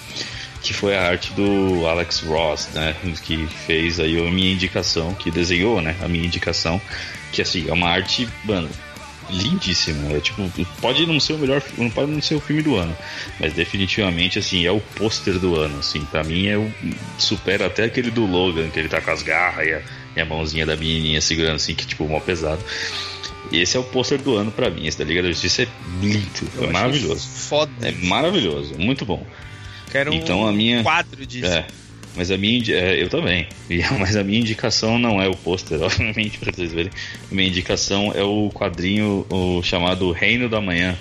Que 0.62 0.74
foi 0.74 0.96
a 0.96 1.04
arte 1.04 1.32
do 1.34 1.86
Alex 1.88 2.22
Ross, 2.22 2.70
né? 2.74 2.96
Que 3.24 3.48
fez 3.68 4.00
aí 4.00 4.20
a 4.20 4.32
minha 4.32 4.52
indicação, 4.52 5.14
que 5.14 5.30
desenhou, 5.30 5.82
né? 5.82 5.96
A 6.02 6.08
minha 6.08 6.26
indicação. 6.26 6.82
Que 7.32 7.42
assim, 7.42 7.70
é 7.70 7.74
uma 7.74 7.90
arte, 7.90 8.28
mano, 8.44 8.70
lindíssima. 9.30 10.12
É 10.14 10.20
tipo, 10.20 10.50
pode 10.82 11.06
não 11.06 11.20
ser 11.20 11.34
o 11.34 11.38
melhor, 11.38 11.62
não 11.78 11.90
pode 11.90 12.12
não 12.12 12.22
ser 12.22 12.36
o 12.36 12.40
filme 12.40 12.62
do 12.62 12.76
ano, 12.76 12.96
mas 13.40 13.54
definitivamente 13.54 14.40
assim 14.40 14.66
é 14.66 14.72
o 14.72 14.80
pôster 14.80 15.40
do 15.40 15.56
ano. 15.56 15.80
Assim, 15.80 16.04
para 16.06 16.24
mim 16.24 16.48
é 16.48 16.58
o 16.58 16.72
supera 17.18 17.68
até 17.68 17.84
aquele 17.86 18.12
do 18.12 18.26
Logan 18.26 18.70
que 18.70 18.80
ele 18.80 18.90
tá 18.90 19.02
com 19.02 19.12
as 19.12 19.22
garras 19.22 19.68
e 19.68 19.74
a, 19.74 19.82
e 20.16 20.22
a 20.22 20.26
mãozinha 20.26 20.66
da 20.66 20.76
menininha 20.76 21.22
segurando 21.22 21.56
assim 21.56 21.76
que 21.76 21.86
tipo 21.86 22.08
mó 22.08 22.20
pesado. 22.20 22.64
E 23.52 23.62
esse 23.62 23.78
é 23.78 23.80
o 23.80 23.84
pôster 23.84 24.20
do 24.22 24.36
ano 24.36 24.52
pra 24.52 24.70
mim. 24.70 24.88
Esse 24.88 24.98
da 24.98 25.06
Liga 25.06 25.22
da 25.22 25.30
Justiça 25.30 25.64
é 25.64 25.68
lindo, 26.02 26.50
é 26.62 26.68
maravilhoso. 26.68 27.28
Foda. 27.28 27.72
É 27.82 27.92
maravilhoso, 27.92 28.76
muito 28.78 29.06
bom. 29.06 29.26
Quero 29.92 30.12
um 30.12 30.16
Então 30.16 30.48
a 30.48 30.52
minha 30.52 30.84
quadro 30.84 31.26
disso. 31.26 31.48
é, 31.48 31.66
mas 32.16 32.32
a 32.32 32.38
minha 32.38 32.62
é, 32.74 33.02
eu 33.02 33.10
também. 33.10 33.48
Mas 34.00 34.16
a 34.16 34.24
minha 34.24 34.40
indicação 34.40 34.98
não 34.98 35.22
é 35.22 35.28
o 35.28 35.36
pôster, 35.36 35.80
obviamente, 35.84 36.38
pra 36.38 36.52
vocês 36.52 36.72
verem. 36.72 36.92
A 37.32 37.36
minha 37.36 37.48
indicação 37.48 38.12
é 38.16 38.24
o 38.24 38.50
quadrinho 38.54 39.26
o 39.30 39.62
chamado 39.62 40.12
Reino 40.12 40.48
da 40.48 40.62
Manhã, 40.62 40.98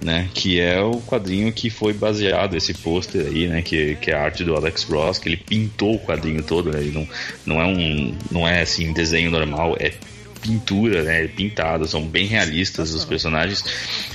né? 0.00 0.28
Que 0.32 0.60
é 0.60 0.80
o 0.80 1.00
quadrinho 1.02 1.52
que 1.52 1.68
foi 1.68 1.92
baseado 1.92 2.56
esse 2.56 2.72
pôster 2.72 3.26
aí, 3.26 3.46
né? 3.46 3.62
Que, 3.62 3.96
que 3.96 4.10
é 4.10 4.14
a 4.14 4.22
arte 4.22 4.42
do 4.44 4.54
Alex 4.54 4.84
Ross, 4.84 5.18
que 5.18 5.28
ele 5.28 5.36
pintou 5.36 5.96
o 5.96 6.00
quadrinho 6.00 6.42
todo, 6.42 6.70
né? 6.70 6.80
Ele 6.80 6.92
não, 6.92 7.08
não 7.44 7.60
é 7.60 7.66
um 7.66 8.14
não 8.30 8.48
é 8.48 8.62
assim 8.62 8.92
desenho 8.92 9.30
normal, 9.30 9.76
é 9.78 9.92
pintura, 10.38 11.02
né? 11.02 11.26
Pintados, 11.28 11.90
são 11.90 12.02
bem 12.02 12.26
realistas 12.26 12.92
os 12.92 13.04
personagens. 13.04 13.64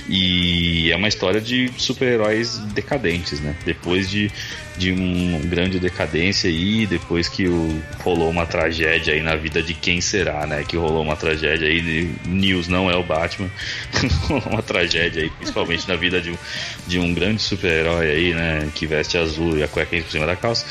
E 0.08 0.90
é 0.90 0.96
uma 0.96 1.08
história 1.08 1.40
de 1.40 1.70
super-heróis 1.76 2.58
decadentes, 2.74 3.40
né? 3.40 3.56
Depois 3.64 4.10
de, 4.10 4.30
de 4.76 4.92
uma 4.92 5.38
grande 5.38 5.78
decadência 5.78 6.50
aí, 6.50 6.86
depois 6.86 7.28
que 7.28 7.46
o, 7.46 7.82
rolou 8.00 8.30
uma 8.30 8.46
tragédia 8.46 9.14
aí 9.14 9.22
na 9.22 9.36
vida 9.36 9.62
de 9.62 9.74
quem 9.74 10.00
será, 10.00 10.46
né? 10.46 10.64
Que 10.66 10.76
rolou 10.76 11.02
uma 11.02 11.16
tragédia 11.16 11.68
aí, 11.68 12.10
News 12.26 12.68
não 12.68 12.90
é 12.90 12.96
o 12.96 13.02
Batman, 13.02 13.50
uma 14.50 14.62
tragédia 14.62 15.22
aí, 15.22 15.30
principalmente 15.30 15.88
na 15.88 15.96
vida 15.96 16.20
de 16.20 16.30
um, 16.30 16.38
de 16.86 16.98
um 16.98 17.14
grande 17.14 17.42
super-herói 17.42 18.10
aí, 18.10 18.34
né? 18.34 18.68
Que 18.74 18.86
veste 18.86 19.16
azul 19.16 19.56
e 19.58 19.62
a 19.62 19.68
cueca 19.68 19.96
por 19.96 20.10
cima 20.10 20.26
da 20.26 20.36
calça 20.36 20.64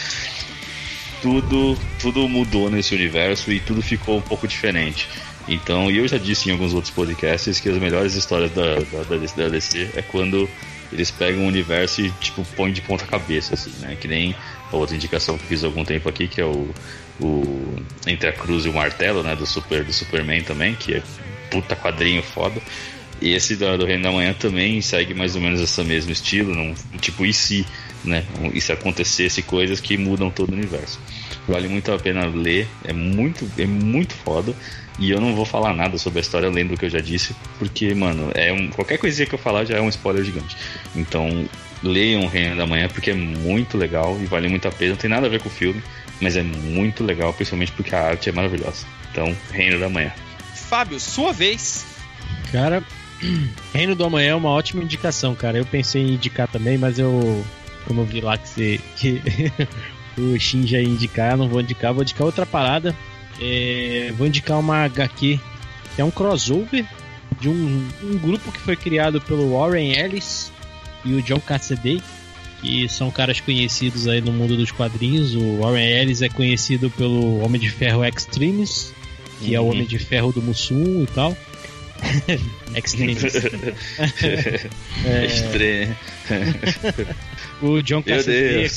tudo, 1.24 1.78
tudo 2.02 2.28
mudou 2.28 2.70
nesse 2.70 2.94
universo 2.94 3.50
e 3.50 3.62
tudo 3.62 3.82
ficou 3.82 4.18
um 4.18 4.22
pouco 4.22 4.46
diferente. 4.46 5.08
Então, 5.48 5.92
e 5.92 5.98
eu 5.98 6.08
já 6.08 6.18
disse 6.18 6.50
em 6.50 6.54
alguns 6.54 6.74
outros 6.74 6.94
podcasts 6.94 7.60
que 7.60 7.70
as 7.70 7.78
melhores 7.78 8.16
histórias 8.16 8.52
da, 8.52 8.76
da, 8.76 9.04
da, 9.04 9.50
DC 9.50 9.90
é 9.96 10.02
quando 10.02 10.50
eles 10.92 11.12
pegam 11.12 11.44
o 11.44 11.48
universo 11.48 12.02
e, 12.02 12.10
tipo, 12.22 12.46
põem 12.56 12.72
de 12.72 12.82
ponta 12.82 13.06
cabeça, 13.06 13.56
assim, 13.56 13.72
né? 13.80 13.98
Que 14.00 14.08
nem 14.08 14.36
a 14.72 14.76
outra 14.76 14.96
indicação 14.96 15.38
que 15.38 15.46
fiz 15.46 15.64
há 15.64 15.68
algum 15.68 15.84
tempo 15.84 16.08
aqui, 16.08 16.28
que 16.28 16.40
é 16.40 16.46
o, 16.46 16.70
o 17.20 17.76
Entre 18.08 18.30
a 18.30 18.34
Cruz 18.34 18.66
e 18.66 18.70
o 18.70 18.74
Martelo, 18.74 19.22
né? 19.24 19.36
Do, 19.36 19.46
Super, 19.46 19.84
do 19.84 19.92
Superman 19.92 20.44
também, 20.44 20.76
que 20.76 20.94
é 20.94 21.04
puta 21.50 21.76
quadrinho 21.76 22.24
foda. 22.24 22.62
E 23.22 23.34
esse 23.34 23.56
do, 23.56 23.78
do 23.78 23.86
Reino 23.86 24.04
da 24.04 24.12
Manhã 24.12 24.34
também 24.34 24.82
segue 24.82 25.14
mais 25.14 25.36
ou 25.36 25.42
menos 25.42 25.60
esse 25.60 25.84
mesmo 25.84 26.12
estilo, 26.12 26.54
num, 26.54 26.74
tipo, 27.00 27.26
e 27.26 27.34
se, 27.34 27.66
né? 28.04 28.24
E 28.54 28.62
se 28.62 28.72
acontecesse 28.72 29.42
coisas 29.42 29.82
que 29.82 29.98
mudam 29.98 30.30
todo 30.30 30.52
o 30.52 30.54
universo. 30.54 31.00
Vale 31.48 31.68
muito 31.68 31.92
a 31.92 32.00
pena 32.00 32.26
ler, 32.26 32.68
é 32.84 32.94
muito, 32.94 33.50
é 33.58 33.66
muito 33.66 34.14
foda. 34.14 34.54
E 35.00 35.10
eu 35.10 35.20
não 35.20 35.36
vou 35.36 35.46
falar 35.46 35.74
nada 35.74 35.98
sobre 35.98 36.20
a 36.20 36.22
história 36.22 36.48
além 36.48 36.68
do 36.68 36.78
que 36.78 36.86
eu 36.86 36.90
já 36.90 37.00
disse, 37.00 37.36
porque, 37.58 37.94
mano, 37.96 38.32
é 38.36 38.54
um, 38.54 38.70
qualquer 38.70 38.98
coisinha 38.98 39.26
que 39.26 39.34
eu 39.34 39.40
falar 39.40 39.66
já 39.66 39.78
é 39.78 39.82
um 39.82 39.90
spoiler 39.90 40.24
gigante. 40.24 40.56
Então, 40.96 41.48
leiam 41.82 42.28
Reino 42.28 42.56
da 42.56 42.68
Manhã 42.68 42.88
porque 42.88 43.12
é 43.12 43.14
muito 43.14 43.78
legal 43.78 44.18
e 44.22 44.26
vale 44.26 44.48
muito 44.48 44.68
a 44.68 44.72
pena. 44.72 44.92
Não 44.92 44.98
tem 44.98 45.10
nada 45.10 45.28
a 45.28 45.30
ver 45.30 45.42
com 45.42 45.50
o 45.50 45.52
filme, 45.52 45.82
mas 46.22 46.38
é 46.38 46.44
muito 46.44 47.04
legal, 47.04 47.34
principalmente 47.34 47.72
porque 47.72 47.96
a 47.96 48.02
arte 48.02 48.30
é 48.30 48.32
maravilhosa. 48.32 48.86
Então, 49.12 49.36
Reino 49.52 49.80
da 49.80 49.90
Manhã. 49.90 50.12
Fábio, 50.54 51.00
sua 51.00 51.34
vez. 51.34 51.86
Cara, 52.52 52.84
Reino 53.74 53.96
do 53.96 54.06
Amanhã 54.06 54.32
é 54.32 54.36
uma 54.36 54.50
ótima 54.50 54.84
indicação, 54.84 55.36
cara. 55.36 55.58
Eu 55.58 55.66
pensei 55.66 56.02
em 56.02 56.14
indicar 56.14 56.48
também, 56.48 56.78
mas 56.78 57.00
eu. 57.00 57.46
Como 57.86 58.02
eu 58.02 58.06
vi 58.06 58.22
lá 58.22 58.38
que 58.38 58.48
você. 58.48 58.80
Que 58.96 59.22
o 60.18 60.40
Shin 60.40 60.66
já 60.66 60.80
ia 60.80 60.88
indicar, 60.88 61.32
eu 61.32 61.38
não 61.38 61.50
vou 61.50 61.62
indicar, 61.62 61.94
vou 61.94 62.04
indicar 62.04 62.26
outra 62.26 62.46
parada. 62.46 62.96
É, 63.40 64.14
vou 64.18 64.28
indicar 64.28 64.60
uma 64.60 64.86
HQ 64.86 65.40
que 65.96 66.02
é 66.02 66.04
um 66.04 66.12
crossover 66.12 66.86
de 67.40 67.50
um, 67.50 67.88
um, 68.04 68.18
grupo 68.18 68.52
que 68.52 68.60
foi 68.60 68.76
criado 68.76 69.22
pelo 69.22 69.58
Warren 69.58 69.94
Ellis 69.94 70.52
e 71.04 71.14
o 71.14 71.22
John 71.22 71.40
Cassaday, 71.40 72.02
que 72.62 72.88
são 72.88 73.12
caras 73.12 73.40
conhecidos 73.40 74.08
aí 74.08 74.22
no 74.22 74.32
mundo 74.32 74.56
dos 74.56 74.72
quadrinhos. 74.72 75.36
O 75.36 75.60
Warren 75.60 75.86
Ellis 75.86 76.22
é 76.22 76.30
conhecido 76.30 76.90
pelo 76.92 77.44
Homem 77.44 77.60
de 77.60 77.70
Ferro 77.70 78.04
Extremis, 78.06 78.94
que 79.40 79.50
uhum. 79.50 79.56
é 79.56 79.60
o 79.60 79.66
Homem 79.68 79.86
de 79.86 80.00
Ferro 80.00 80.32
do 80.32 80.42
Mussum 80.42 81.04
e 81.04 81.08
tal. 81.08 81.38
Extremis. 82.76 83.36
é... 85.06 85.26
Extreme. 85.26 85.96
o 87.62 87.82
John 87.82 88.02
Cassaday 88.02 88.66
é 88.66 88.70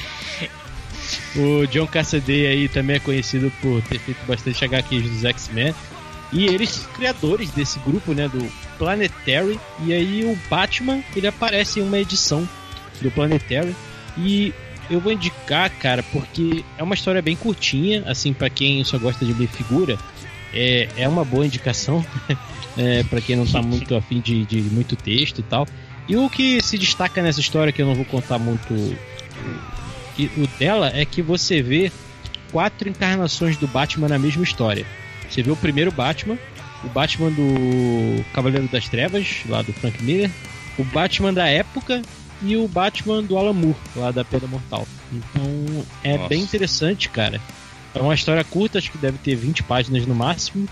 O 1.36 1.66
John 1.66 1.86
Cassaday 1.86 2.46
aí 2.46 2.68
também 2.68 2.96
é 2.96 2.98
conhecido 2.98 3.52
por 3.60 3.82
ter 3.82 3.98
feito 3.98 4.18
bastante 4.26 4.64
HQs 4.64 5.10
dos 5.10 5.24
X-Men. 5.24 5.74
E 6.32 6.46
eles, 6.46 6.88
criadores 6.94 7.50
desse 7.50 7.78
grupo, 7.80 8.12
né, 8.12 8.28
do 8.28 8.50
Planetary. 8.78 9.60
E 9.84 9.92
aí 9.92 10.24
o 10.24 10.36
Batman, 10.48 11.02
ele 11.14 11.26
aparece 11.26 11.80
em 11.80 11.82
uma 11.82 11.98
edição 11.98 12.48
do 13.00 13.10
Planetary. 13.10 13.76
E 14.16 14.54
eu 14.90 14.98
vou 14.98 15.12
indicar, 15.12 15.70
cara, 15.70 16.02
porque 16.04 16.64
é 16.78 16.82
uma 16.82 16.94
história 16.94 17.20
bem 17.20 17.36
curtinha, 17.36 18.02
assim, 18.06 18.32
para 18.32 18.48
quem 18.48 18.82
só 18.82 18.98
gosta 18.98 19.24
de 19.24 19.32
ler 19.32 19.48
figura. 19.48 19.98
É, 20.54 20.88
é 20.96 21.08
uma 21.08 21.24
boa 21.24 21.44
indicação, 21.44 22.04
é, 22.78 23.02
para 23.04 23.20
quem 23.20 23.36
não 23.36 23.46
tá 23.46 23.60
muito 23.60 23.94
afim 23.94 24.20
de, 24.20 24.44
de 24.46 24.62
muito 24.62 24.96
texto 24.96 25.40
e 25.40 25.42
tal. 25.42 25.66
E 26.08 26.16
o 26.16 26.30
que 26.30 26.62
se 26.62 26.78
destaca 26.78 27.20
nessa 27.20 27.40
história, 27.40 27.72
que 27.72 27.82
eu 27.82 27.86
não 27.86 27.94
vou 27.94 28.04
contar 28.04 28.38
muito 28.38 28.96
o 30.24 30.46
dela 30.58 30.90
é 30.94 31.04
que 31.04 31.22
você 31.22 31.62
vê 31.62 31.92
quatro 32.50 32.88
encarnações 32.88 33.56
do 33.56 33.66
Batman 33.66 34.08
na 34.08 34.18
mesma 34.18 34.42
história. 34.42 34.86
Você 35.28 35.42
vê 35.42 35.50
o 35.50 35.56
primeiro 35.56 35.92
Batman, 35.92 36.38
o 36.84 36.88
Batman 36.88 37.30
do 37.30 38.24
Cavaleiro 38.32 38.68
das 38.68 38.88
Trevas, 38.88 39.42
lá 39.48 39.62
do 39.62 39.72
Frank 39.72 40.02
Miller, 40.02 40.30
o 40.78 40.84
Batman 40.84 41.32
da 41.32 41.46
época 41.46 42.02
e 42.42 42.56
o 42.56 42.68
Batman 42.68 43.22
do 43.22 43.36
Alan 43.36 43.52
Moore, 43.52 43.76
lá 43.94 44.10
da 44.10 44.24
Pedra 44.24 44.48
Mortal. 44.48 44.86
Então 45.12 45.84
é 46.04 46.16
Nossa. 46.16 46.28
bem 46.28 46.42
interessante, 46.42 47.08
cara. 47.08 47.40
É 47.94 48.00
uma 48.00 48.14
história 48.14 48.44
curta, 48.44 48.78
acho 48.78 48.90
que 48.90 48.98
deve 48.98 49.18
ter 49.18 49.34
20 49.34 49.62
páginas 49.62 50.06
no 50.06 50.14
máximo, 50.14 50.68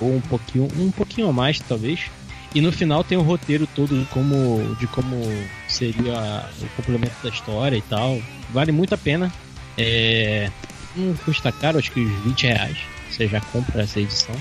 ou 0.00 0.16
um 0.16 0.20
pouquinho, 0.20 0.68
um 0.78 0.90
pouquinho 0.90 1.28
a 1.28 1.32
mais 1.32 1.58
talvez. 1.60 2.10
E 2.54 2.60
no 2.60 2.70
final 2.70 3.02
tem 3.02 3.16
o 3.16 3.22
roteiro 3.22 3.66
todo 3.66 3.98
de 3.98 4.04
como, 4.06 4.76
de 4.78 4.86
como 4.88 5.16
seria 5.68 6.46
o 6.60 6.68
complemento 6.76 7.14
da 7.22 7.30
história 7.30 7.76
e 7.76 7.82
tal. 7.82 8.20
Vale 8.50 8.72
muito 8.72 8.94
a 8.94 8.98
pena. 8.98 9.32
É, 9.78 10.50
não 10.94 11.14
custa 11.16 11.50
caro, 11.50 11.78
acho 11.78 11.90
que 11.90 12.00
uns 12.00 12.24
20 12.24 12.46
reais. 12.46 12.76
Você 13.10 13.26
já 13.26 13.40
compra 13.40 13.82
essa 13.82 14.00
edição 14.00 14.34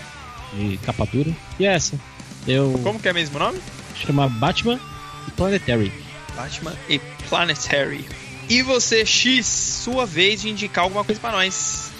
de 0.53 0.77
capa 0.79 1.05
dura. 1.05 1.31
E 1.57 1.65
é 1.65 1.73
essa. 1.73 1.97
Eu... 2.45 2.79
Como 2.83 2.99
que 2.99 3.07
é 3.07 3.13
mesmo 3.13 3.37
o 3.37 3.39
nome? 3.39 3.61
Chama 3.95 4.27
Batman 4.27 4.79
e 5.27 5.31
Planetary. 5.31 5.91
Batman 6.35 6.75
e 6.89 6.99
Planetary. 7.29 8.05
E 8.49 8.61
você, 8.61 9.05
X, 9.05 9.45
sua 9.45 10.05
vez 10.05 10.41
de 10.41 10.49
indicar 10.49 10.83
alguma 10.83 11.05
coisa 11.05 11.21
para 11.21 11.31
nós. 11.31 11.91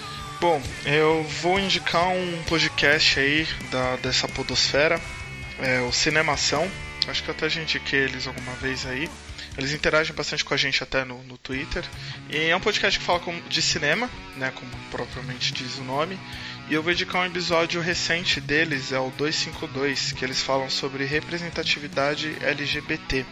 Bom, 0.42 0.62
eu 0.86 1.26
vou 1.42 1.60
indicar 1.60 2.10
um 2.10 2.44
podcast 2.50 3.20
aí 3.20 3.48
da, 3.72 3.96
dessa 3.98 4.28
podosfera 4.28 5.00
é, 5.62 5.82
o 5.82 5.92
Cinemação. 5.92 6.70
Acho 7.08 7.24
que 7.24 7.32
até 7.32 7.46
a 7.46 7.50
gente 7.50 7.80
que 7.80 7.96
eles 7.96 8.28
alguma 8.28 8.54
vez 8.54 8.86
aí. 8.86 9.10
Eles 9.58 9.74
interagem 9.74 10.14
bastante 10.16 10.46
com 10.46 10.54
a 10.54 10.58
gente 10.58 10.82
até 10.82 11.04
no, 11.04 11.22
no 11.24 11.38
Twitter. 11.38 11.84
E 12.30 12.38
é 12.38 12.56
um 12.56 12.60
podcast 12.60 13.00
que 13.00 13.06
fala 13.06 13.20
com, 13.20 13.38
de 13.50 13.62
cinema, 13.62 14.10
né, 14.38 14.52
como 14.56 14.72
propriamente 14.90 15.54
diz 15.54 15.78
o 15.78 15.84
nome. 15.84 16.18
E 16.70 16.74
eu 16.74 16.82
vou 16.82 16.92
indicar 16.92 17.24
um 17.24 17.26
episódio 17.26 17.82
recente 17.82 18.40
deles, 18.40 18.92
é 18.92 19.00
o 19.00 19.12
252, 19.12 20.14
que 20.14 20.24
eles 20.24 20.42
falam 20.42 20.70
sobre 20.70 21.04
representatividade 21.06 22.34
LGBT. 22.42 23.26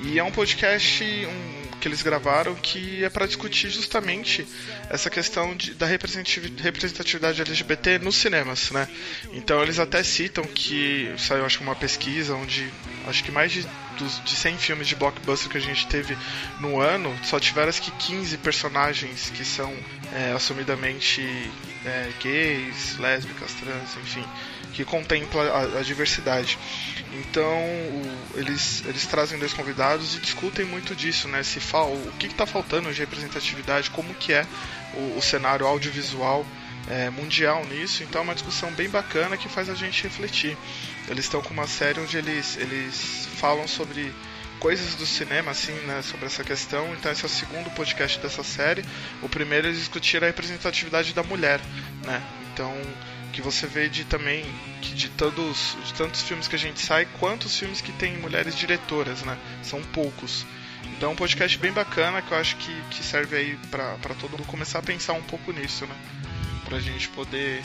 E 0.00 0.18
é 0.18 0.24
um 0.24 0.32
podcast, 0.32 1.04
um, 1.04 1.61
que 1.82 1.88
eles 1.88 2.00
gravaram 2.00 2.54
que 2.54 3.02
é 3.04 3.10
para 3.10 3.26
discutir 3.26 3.68
justamente 3.68 4.46
essa 4.88 5.10
questão 5.10 5.56
de, 5.56 5.74
da 5.74 5.84
representatividade 5.84 7.40
LGBT 7.40 7.98
nos 7.98 8.14
cinemas, 8.14 8.70
né? 8.70 8.88
Então 9.32 9.60
eles 9.60 9.80
até 9.80 10.00
citam 10.04 10.44
que 10.44 11.12
saiu 11.18 11.44
acho 11.44 11.60
uma 11.60 11.74
pesquisa 11.74 12.36
onde 12.36 12.72
acho 13.08 13.24
que 13.24 13.32
mais 13.32 13.50
de 13.50 13.66
dos, 13.98 14.22
de 14.24 14.34
100 14.34 14.58
filmes 14.58 14.88
de 14.88 14.96
blockbuster 14.96 15.50
que 15.50 15.58
a 15.58 15.60
gente 15.60 15.86
teve 15.86 16.16
no 16.60 16.80
ano, 16.80 17.14
só 17.24 17.38
tiveram 17.38 17.72
que 17.72 17.90
15 17.90 18.38
personagens 18.38 19.30
que 19.30 19.44
são 19.44 19.72
é, 20.14 20.32
assumidamente 20.32 21.20
é, 21.84 22.10
gays, 22.22 22.96
lésbicas, 22.98 23.52
trans, 23.54 23.96
enfim, 24.02 24.24
que 24.72 24.84
contempla 24.84 25.42
a, 25.42 25.78
a 25.80 25.82
diversidade. 25.82 26.58
Então 27.12 27.58
o, 27.58 28.16
eles, 28.36 28.82
eles 28.86 29.06
trazem 29.06 29.38
dois 29.38 29.52
convidados 29.52 30.16
e 30.16 30.20
discutem 30.20 30.64
muito 30.64 30.94
disso, 30.94 31.28
né? 31.28 31.42
Se 31.42 31.60
fal, 31.60 31.92
o 31.92 32.12
que 32.18 32.26
está 32.26 32.46
faltando 32.46 32.92
de 32.92 33.00
representatividade, 33.00 33.90
como 33.90 34.14
que 34.14 34.32
é 34.32 34.46
o, 34.94 35.18
o 35.18 35.22
cenário 35.22 35.66
audiovisual 35.66 36.46
é, 36.88 37.10
mundial 37.10 37.64
nisso. 37.66 38.02
Então 38.02 38.22
é 38.22 38.24
uma 38.24 38.34
discussão 38.34 38.70
bem 38.72 38.88
bacana 38.88 39.36
que 39.36 39.48
faz 39.48 39.68
a 39.68 39.74
gente 39.74 40.02
refletir. 40.02 40.56
Eles 41.08 41.24
estão 41.24 41.42
com 41.42 41.52
uma 41.52 41.66
série 41.66 42.00
onde 42.00 42.16
eles, 42.16 42.56
eles 42.56 43.28
falam 43.36 43.68
sobre 43.68 44.12
coisas 44.58 44.94
do 44.94 45.04
cinema, 45.04 45.50
assim, 45.50 45.72
né, 45.86 46.00
sobre 46.02 46.26
essa 46.26 46.44
questão. 46.44 46.94
Então 46.94 47.12
esse 47.12 47.24
é 47.24 47.26
o 47.26 47.28
segundo 47.28 47.70
podcast 47.70 48.18
dessa 48.20 48.42
série. 48.42 48.84
O 49.20 49.28
primeiro 49.28 49.66
eles 49.66 49.78
discutiram 49.78 50.26
a 50.26 50.30
representatividade 50.30 51.12
da 51.12 51.22
mulher, 51.22 51.60
né? 52.04 52.22
Então 52.52 52.72
que 53.32 53.40
você 53.40 53.66
vê 53.66 53.88
de 53.88 54.04
também 54.04 54.44
que 54.92 54.94
de 54.94 55.08
todos 55.08 55.76
de 55.84 55.94
tantos 55.94 56.22
filmes 56.22 56.46
que 56.46 56.54
a 56.54 56.58
gente 56.58 56.80
sai, 56.80 57.06
quantos 57.18 57.58
filmes 57.58 57.80
que 57.80 57.92
tem 57.92 58.18
mulheres 58.18 58.54
diretoras, 58.54 59.22
né? 59.22 59.36
São 59.62 59.82
poucos. 59.82 60.44
Então 60.96 61.10
é 61.10 61.12
um 61.12 61.16
podcast 61.16 61.58
bem 61.58 61.72
bacana 61.72 62.20
que 62.20 62.32
eu 62.32 62.38
acho 62.38 62.56
que, 62.56 62.82
que 62.90 63.02
serve 63.02 63.36
aí 63.36 63.58
para 63.70 64.14
todo 64.20 64.32
mundo 64.32 64.44
começar 64.44 64.80
a 64.80 64.82
pensar 64.82 65.14
um 65.14 65.22
pouco 65.22 65.52
nisso, 65.52 65.86
né? 65.86 65.94
Pra 66.64 66.78
gente 66.78 67.08
poder 67.08 67.62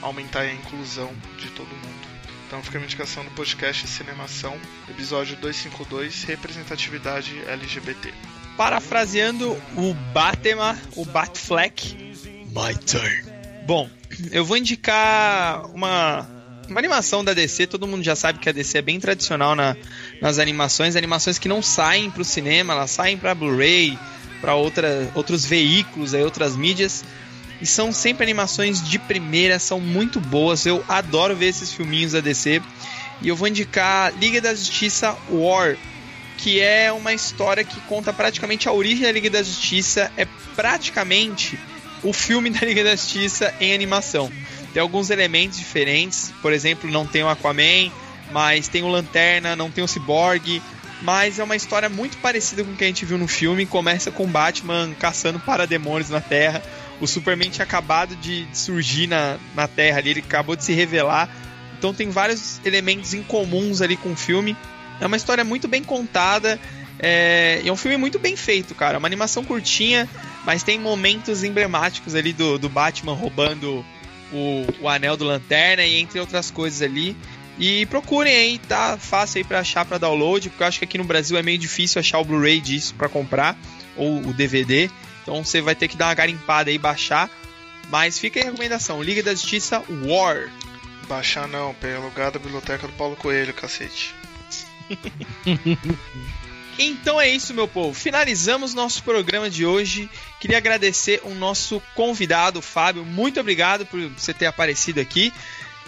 aumentar 0.00 0.40
a 0.40 0.52
inclusão 0.52 1.12
de 1.38 1.48
todo 1.50 1.68
mundo. 1.68 2.12
Então 2.46 2.62
fica 2.62 2.78
a 2.78 2.82
indicação 2.82 3.24
do 3.24 3.30
podcast 3.32 3.86
Cinemação, 3.86 4.58
episódio 4.88 5.36
252, 5.36 6.24
representatividade 6.24 7.38
LGBT. 7.46 8.12
Parafraseando 8.56 9.52
o 9.76 9.94
Batman, 10.12 10.78
o 10.96 11.04
Batfleck, 11.04 11.94
My 12.48 12.76
turn. 12.86 13.32
Bom, 13.66 13.88
eu 14.30 14.44
vou 14.44 14.56
indicar 14.56 15.64
uma, 15.70 16.41
uma 16.68 16.78
animação 16.78 17.24
da 17.24 17.34
DC. 17.34 17.66
Todo 17.66 17.86
mundo 17.86 18.02
já 18.02 18.16
sabe 18.16 18.38
que 18.38 18.48
a 18.48 18.52
DC 18.52 18.78
é 18.78 18.82
bem 18.82 18.98
tradicional 19.00 19.54
na, 19.54 19.76
nas 20.20 20.38
animações. 20.38 20.96
Animações 20.96 21.38
que 21.38 21.48
não 21.48 21.62
saem 21.62 22.10
para 22.10 22.22
o 22.22 22.24
cinema, 22.24 22.72
elas 22.72 22.90
saem 22.90 23.16
para 23.16 23.34
Blu-ray, 23.34 23.98
para 24.40 24.54
outros 24.54 25.44
veículos, 25.44 26.14
aí, 26.14 26.22
outras 26.22 26.56
mídias. 26.56 27.04
E 27.60 27.66
são 27.66 27.92
sempre 27.92 28.24
animações 28.24 28.82
de 28.82 28.98
primeira, 28.98 29.58
são 29.58 29.78
muito 29.78 30.18
boas. 30.18 30.66
Eu 30.66 30.84
adoro 30.88 31.36
ver 31.36 31.46
esses 31.46 31.72
filminhos 31.72 32.12
da 32.12 32.20
DC. 32.20 32.60
E 33.20 33.28
eu 33.28 33.36
vou 33.36 33.46
indicar 33.46 34.12
Liga 34.18 34.40
da 34.40 34.52
Justiça 34.52 35.16
War, 35.30 35.76
que 36.38 36.60
é 36.60 36.90
uma 36.92 37.14
história 37.14 37.62
que 37.62 37.80
conta 37.82 38.12
praticamente 38.12 38.68
a 38.68 38.72
origem 38.72 39.04
da 39.04 39.12
Liga 39.12 39.30
da 39.30 39.42
Justiça. 39.42 40.10
É 40.16 40.26
praticamente 40.56 41.56
o 42.02 42.12
filme 42.12 42.50
da 42.50 42.66
Liga 42.66 42.82
da 42.82 42.96
Justiça 42.96 43.54
em 43.60 43.72
animação. 43.72 44.30
Tem 44.72 44.80
alguns 44.80 45.10
elementos 45.10 45.58
diferentes, 45.58 46.32
por 46.40 46.52
exemplo, 46.52 46.90
não 46.90 47.06
tem 47.06 47.22
o 47.22 47.28
Aquaman, 47.28 47.90
mas 48.30 48.68
tem 48.68 48.82
o 48.82 48.88
Lanterna, 48.88 49.54
não 49.54 49.70
tem 49.70 49.84
o 49.84 49.88
Cyborg, 49.88 50.62
mas 51.02 51.38
é 51.38 51.44
uma 51.44 51.56
história 51.56 51.88
muito 51.88 52.16
parecida 52.18 52.64
com 52.64 52.72
o 52.72 52.76
que 52.76 52.84
a 52.84 52.86
gente 52.86 53.04
viu 53.04 53.18
no 53.18 53.28
filme. 53.28 53.66
Começa 53.66 54.10
com 54.10 54.26
Batman 54.26 54.94
caçando 54.98 55.38
parademônios 55.40 56.10
na 56.10 56.20
Terra. 56.20 56.62
O 57.00 57.06
Superman 57.06 57.50
tinha 57.50 57.64
acabado 57.64 58.14
de 58.16 58.46
surgir 58.52 59.08
na, 59.08 59.36
na 59.54 59.66
Terra 59.66 59.98
ali, 59.98 60.10
ele 60.10 60.20
acabou 60.20 60.54
de 60.54 60.64
se 60.64 60.72
revelar. 60.72 61.28
Então 61.76 61.92
tem 61.92 62.08
vários 62.08 62.60
elementos 62.64 63.12
incomuns 63.12 63.82
ali 63.82 63.96
com 63.96 64.12
o 64.12 64.16
filme. 64.16 64.56
É 65.00 65.06
uma 65.06 65.16
história 65.16 65.42
muito 65.42 65.66
bem 65.66 65.82
contada. 65.82 66.60
É, 67.00 67.60
é 67.64 67.72
um 67.72 67.76
filme 67.76 67.96
muito 67.96 68.20
bem 68.20 68.36
feito, 68.36 68.72
cara. 68.72 68.98
Uma 68.98 69.08
animação 69.08 69.44
curtinha, 69.44 70.08
mas 70.46 70.62
tem 70.62 70.78
momentos 70.78 71.42
emblemáticos 71.42 72.14
ali 72.14 72.32
do, 72.32 72.56
do 72.56 72.68
Batman 72.68 73.14
roubando 73.14 73.84
o, 74.32 74.66
o 74.80 74.88
anel 74.88 75.16
do 75.16 75.24
Lanterna 75.24 75.84
e 75.84 75.98
entre 75.98 76.18
outras 76.18 76.50
coisas 76.50 76.82
ali. 76.82 77.16
E 77.58 77.86
procurem 77.86 78.34
aí, 78.34 78.58
tá 78.58 78.96
fácil 78.98 79.38
aí 79.38 79.44
para 79.44 79.60
achar 79.60 79.84
para 79.84 79.98
download, 79.98 80.48
porque 80.48 80.62
eu 80.62 80.66
acho 80.66 80.78
que 80.78 80.84
aqui 80.84 80.98
no 80.98 81.04
Brasil 81.04 81.36
é 81.36 81.42
meio 81.42 81.58
difícil 81.58 82.00
achar 82.00 82.18
o 82.18 82.24
Blu-ray 82.24 82.60
disso 82.60 82.94
para 82.94 83.08
comprar 83.08 83.56
ou 83.96 84.18
o 84.18 84.32
DVD. 84.32 84.90
Então 85.22 85.44
você 85.44 85.60
vai 85.60 85.74
ter 85.74 85.88
que 85.88 85.96
dar 85.96 86.06
uma 86.06 86.14
garimpada 86.14 86.70
aí 86.70 86.78
baixar. 86.78 87.30
Mas 87.90 88.18
fica 88.18 88.40
aí 88.40 88.46
a 88.46 88.50
recomendação: 88.50 89.02
Liga 89.02 89.22
da 89.22 89.32
Justiça 89.32 89.82
War. 90.04 90.50
Baixar 91.08 91.46
não, 91.46 91.74
pega 91.74 91.98
lugar 91.98 92.30
da 92.30 92.38
biblioteca 92.38 92.86
do 92.86 92.92
Paulo 92.94 93.16
Coelho, 93.16 93.52
cacete. 93.52 94.14
Então 96.78 97.20
é 97.20 97.28
isso, 97.28 97.52
meu 97.52 97.68
povo. 97.68 97.92
Finalizamos 97.92 98.72
nosso 98.72 99.02
programa 99.02 99.50
de 99.50 99.66
hoje. 99.66 100.08
Queria 100.42 100.58
agradecer 100.58 101.20
o 101.22 101.32
nosso 101.36 101.80
convidado, 101.94 102.60
Fábio. 102.60 103.04
Muito 103.04 103.38
obrigado 103.38 103.86
por 103.86 104.00
você 104.08 104.34
ter 104.34 104.46
aparecido 104.46 104.98
aqui. 104.98 105.32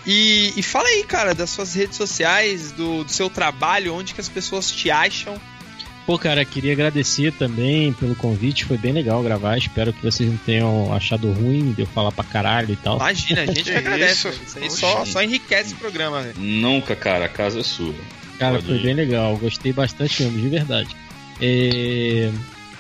E, 0.07 0.53
e 0.57 0.63
fala 0.63 0.87
aí, 0.87 1.03
cara, 1.03 1.35
das 1.35 1.51
suas 1.51 1.75
redes 1.75 1.97
sociais, 1.97 2.71
do, 2.71 3.03
do, 3.03 3.11
seu 3.11 3.29
trabalho, 3.29 3.93
onde 3.93 4.15
que 4.15 4.21
as 4.21 4.29
pessoas 4.29 4.71
te 4.71 4.93
acham. 4.93 5.41
Pô, 6.07 6.17
cara, 6.17 6.45
queria 6.45 6.73
agradecer 6.73 7.33
também 7.33 7.93
pelo 7.95 8.15
convite, 8.15 8.65
foi 8.65 8.79
bem 8.79 8.93
legal 8.93 9.25
gravar. 9.25 9.59
Espero 9.59 9.93
que 9.93 10.01
vocês 10.01 10.31
não 10.31 10.37
tenham 10.37 10.95
achado 10.95 11.33
ruim 11.33 11.73
de 11.73 11.83
eu 11.83 11.87
falar 11.89 12.13
pra 12.13 12.23
caralho 12.23 12.75
e 12.75 12.77
tal. 12.77 12.95
Imagina, 12.95 13.43
a 13.43 13.47
gente 13.47 13.65
que 13.65 13.73
agradece. 13.77 14.29
Isso, 14.29 14.41
isso 14.47 14.59
aí 14.61 14.71
só, 14.71 15.05
só 15.05 15.21
enriquece 15.21 15.75
o 15.75 15.79
programa, 15.79 16.23
velho. 16.23 16.39
Nunca, 16.39 16.95
cara, 16.95 17.25
a 17.25 17.29
casa 17.29 17.59
é 17.59 17.65
sua. 17.65 17.93
Cara, 18.39 18.55
Pode 18.55 18.67
foi 18.67 18.77
ir. 18.77 18.83
bem 18.83 18.95
legal, 18.95 19.37
gostei 19.37 19.73
bastante 19.73 20.23
mesmo, 20.23 20.41
de 20.41 20.49
verdade. 20.49 20.97
É... 21.41 22.31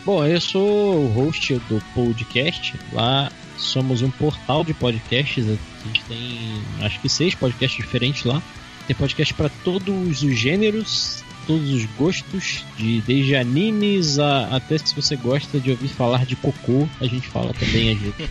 Bom, 0.04 0.22
eu 0.26 0.38
sou 0.38 1.04
o 1.04 1.08
host 1.08 1.54
do 1.66 1.82
podcast. 1.94 2.74
Lá 2.92 3.32
somos 3.56 4.02
um 4.02 4.10
portal 4.10 4.62
de 4.62 4.74
podcasts. 4.74 5.46
A 5.46 5.86
gente 5.86 6.04
tem 6.06 6.62
acho 6.82 7.00
que 7.00 7.08
seis 7.08 7.34
podcasts 7.34 7.82
diferentes 7.82 8.24
lá. 8.24 8.42
Tem 8.86 8.94
podcast 8.94 9.32
para 9.32 9.48
todos 9.48 10.22
os 10.22 10.38
gêneros, 10.38 11.24
todos 11.46 11.70
os 11.72 11.86
gostos, 11.96 12.66
de 12.76 13.00
desde 13.00 13.34
animes 13.34 14.18
a, 14.18 14.54
até 14.54 14.76
se 14.76 14.94
você 14.94 15.16
gosta 15.16 15.58
de 15.58 15.70
ouvir 15.70 15.88
falar 15.88 16.26
de 16.26 16.36
cocô, 16.36 16.86
a 17.00 17.06
gente 17.06 17.26
fala 17.26 17.54
também 17.54 17.90
a 17.90 17.94
gente. 17.94 18.30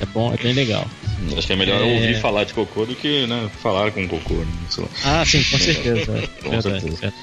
É 0.00 0.06
bom, 0.06 0.32
é 0.32 0.36
bem 0.38 0.54
legal. 0.54 0.88
Acho 1.36 1.46
que 1.46 1.52
é 1.52 1.56
melhor 1.56 1.78
é... 1.78 1.84
ouvir 1.84 2.18
falar 2.22 2.44
de 2.44 2.54
cocô 2.54 2.86
do 2.86 2.94
que 2.94 3.26
né, 3.26 3.50
falar 3.62 3.92
com 3.92 4.08
cocô. 4.08 4.34
Né? 4.34 4.88
Ah, 5.04 5.24
sim, 5.26 5.44
com 5.44 5.58
certeza. 5.58 6.28
com 6.42 6.50
verdade, 6.50 6.80
certeza. 6.80 7.14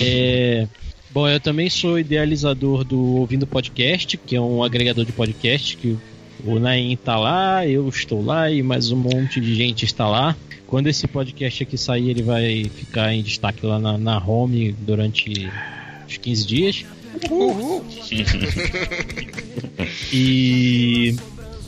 É... 0.00 0.66
Bom, 1.10 1.26
eu 1.26 1.40
também 1.40 1.70
sou 1.70 1.98
idealizador 1.98 2.84
do 2.84 3.00
Ouvindo 3.16 3.46
Podcast, 3.46 4.16
que 4.18 4.36
é 4.36 4.40
um 4.40 4.62
agregador 4.62 5.06
de 5.06 5.12
podcast 5.12 5.76
que 5.76 5.96
o 6.44 6.58
Naim 6.58 6.96
tá 6.96 7.16
lá, 7.18 7.66
eu 7.66 7.88
estou 7.88 8.22
lá 8.22 8.50
e 8.50 8.62
mais 8.62 8.92
um 8.92 8.96
monte 8.96 9.40
de 9.40 9.54
gente 9.54 9.86
está 9.86 10.06
lá. 10.06 10.36
Quando 10.66 10.86
esse 10.86 11.08
podcast 11.08 11.62
aqui 11.62 11.78
sair, 11.78 12.10
ele 12.10 12.22
vai 12.22 12.64
ficar 12.64 13.14
em 13.14 13.22
destaque 13.22 13.64
lá 13.64 13.78
na, 13.78 13.96
na 13.96 14.18
home 14.18 14.72
durante 14.80 15.50
uns 16.06 16.16
15 16.18 16.46
dias. 16.46 16.84
Uhul. 17.30 17.82
e 20.12 21.16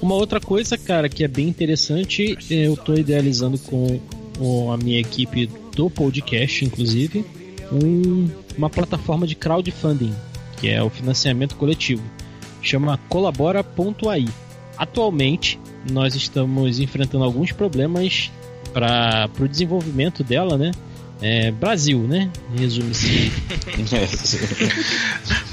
uma 0.02 0.16
outra 0.16 0.38
coisa, 0.38 0.76
cara, 0.76 1.08
que 1.08 1.24
é 1.24 1.28
bem 1.28 1.48
interessante, 1.48 2.36
eu 2.50 2.74
estou 2.74 2.94
idealizando 2.94 3.58
com, 3.58 3.98
com 4.38 4.70
a 4.70 4.76
minha 4.76 5.00
equipe 5.00 5.48
do 5.74 5.88
podcast, 5.88 6.62
inclusive, 6.62 7.24
um, 7.72 8.28
uma 8.60 8.68
plataforma 8.68 9.26
de 9.26 9.34
crowdfunding, 9.34 10.14
que 10.58 10.68
é 10.68 10.82
o 10.82 10.90
financiamento 10.90 11.56
coletivo. 11.56 12.02
Chama 12.60 13.00
colabora.ai. 13.08 14.28
Atualmente, 14.76 15.58
nós 15.90 16.14
estamos 16.14 16.78
enfrentando 16.78 17.24
alguns 17.24 17.52
problemas 17.52 18.30
para 18.72 19.30
o 19.40 19.48
desenvolvimento 19.48 20.22
dela, 20.22 20.58
né? 20.58 20.72
É, 21.22 21.50
Brasil, 21.50 22.00
né? 22.00 22.30
Resume-se. 22.54 23.32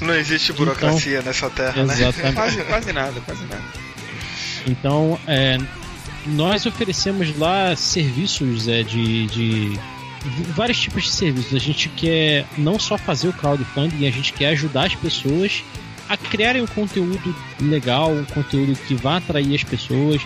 Não 0.00 0.14
existe 0.14 0.52
burocracia 0.52 1.18
então, 1.18 1.26
nessa 1.26 1.50
terra, 1.50 1.84
né? 1.84 1.92
exatamente. 1.94 2.22
né? 2.22 2.32
quase, 2.32 2.62
quase 2.64 2.92
nada, 2.92 3.20
quase 3.20 3.44
nada. 3.44 3.64
Então, 4.66 5.18
é, 5.26 5.58
nós 6.26 6.66
oferecemos 6.66 7.36
lá 7.38 7.74
serviços 7.74 8.68
é, 8.68 8.82
de, 8.82 9.26
de 9.26 9.78
vários 10.54 10.78
tipos 10.80 11.04
de 11.04 11.10
serviços. 11.10 11.54
A 11.54 11.58
gente 11.58 11.88
quer 11.90 12.46
não 12.56 12.78
só 12.78 12.96
fazer 12.96 13.28
o 13.28 13.32
crowdfunding, 13.32 14.06
a 14.06 14.10
gente 14.10 14.32
quer 14.32 14.48
ajudar 14.48 14.86
as 14.86 14.94
pessoas 14.94 15.62
a 16.08 16.16
criarem 16.16 16.62
um 16.62 16.66
conteúdo 16.66 17.34
legal, 17.60 18.12
um 18.12 18.24
conteúdo 18.24 18.76
que 18.86 18.94
vá 18.94 19.18
atrair 19.18 19.54
as 19.54 19.64
pessoas. 19.64 20.22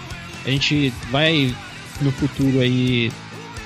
A 0.47 0.51
gente 0.51 0.93
vai 1.11 1.55
no 2.01 2.13
futuro 2.13 2.61
aí, 2.61 3.11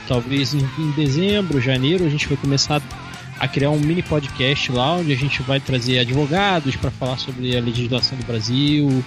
talvez 0.08 0.54
em, 0.54 0.66
em 0.78 0.90
dezembro, 0.92 1.60
janeiro, 1.60 2.04
a 2.04 2.08
gente 2.08 2.26
vai 2.26 2.36
começar 2.36 2.82
a 3.38 3.46
criar 3.46 3.70
um 3.70 3.78
mini 3.78 4.02
podcast 4.02 4.72
lá 4.72 4.94
onde 4.94 5.12
a 5.12 5.16
gente 5.16 5.42
vai 5.42 5.60
trazer 5.60 5.98
advogados 5.98 6.74
para 6.76 6.90
falar 6.90 7.18
sobre 7.18 7.56
a 7.56 7.60
legislação 7.60 8.16
do 8.16 8.24
Brasil 8.24 9.04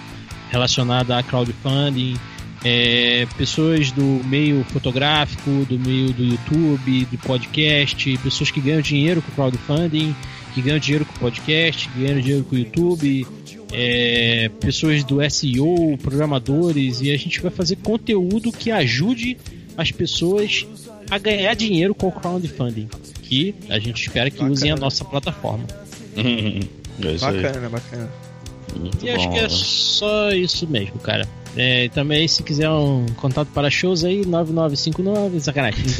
relacionada 0.50 1.16
a 1.16 1.22
crowdfunding, 1.22 2.16
é, 2.64 3.26
pessoas 3.36 3.90
do 3.90 4.02
meio 4.02 4.64
fotográfico, 4.64 5.50
do 5.64 5.78
meio 5.78 6.12
do 6.12 6.22
YouTube, 6.22 7.06
do 7.06 7.18
podcast, 7.18 8.18
pessoas 8.18 8.50
que 8.50 8.60
ganham 8.60 8.80
dinheiro 8.80 9.22
com 9.22 9.32
crowdfunding, 9.32 10.14
que 10.54 10.60
ganham 10.60 10.78
dinheiro 10.78 11.04
com 11.04 11.12
podcast, 11.14 11.88
que 11.88 12.00
ganham 12.00 12.20
dinheiro 12.20 12.44
com 12.44 12.56
YouTube, 12.56 13.26
é, 13.72 14.50
pessoas 14.60 15.02
do 15.04 15.18
SEO, 15.30 15.96
programadores, 16.02 17.00
e 17.00 17.10
a 17.10 17.16
gente 17.16 17.40
vai 17.40 17.50
fazer 17.50 17.76
conteúdo 17.76 18.52
que 18.52 18.70
ajude 18.70 19.38
as 19.76 19.90
pessoas 19.90 20.66
a 21.10 21.18
ganhar 21.18 21.54
dinheiro 21.54 21.94
com 21.94 22.08
o 22.08 22.12
crowdfunding, 22.12 22.88
que 23.22 23.54
a 23.70 23.78
gente 23.78 24.02
espera 24.02 24.30
que 24.30 24.36
bacana. 24.36 24.52
usem 24.52 24.70
a 24.70 24.76
nossa 24.76 25.04
plataforma. 25.04 25.64
é 26.16 27.18
bacana, 27.18 27.68
bacana. 27.70 28.10
Muito 28.78 29.04
e 29.04 29.10
bom, 29.10 29.16
acho 29.16 29.30
que 29.30 29.38
é 29.38 29.48
só 29.48 30.30
isso 30.30 30.66
mesmo, 30.68 30.98
cara. 31.00 31.26
É, 31.56 31.88
também, 31.88 32.28
se 32.28 32.42
quiser 32.42 32.70
um 32.70 33.06
contato 33.16 33.48
para 33.48 33.70
shows 33.70 34.04
aí, 34.04 34.24
9959, 34.24 35.40
sacanagem. 35.40 35.84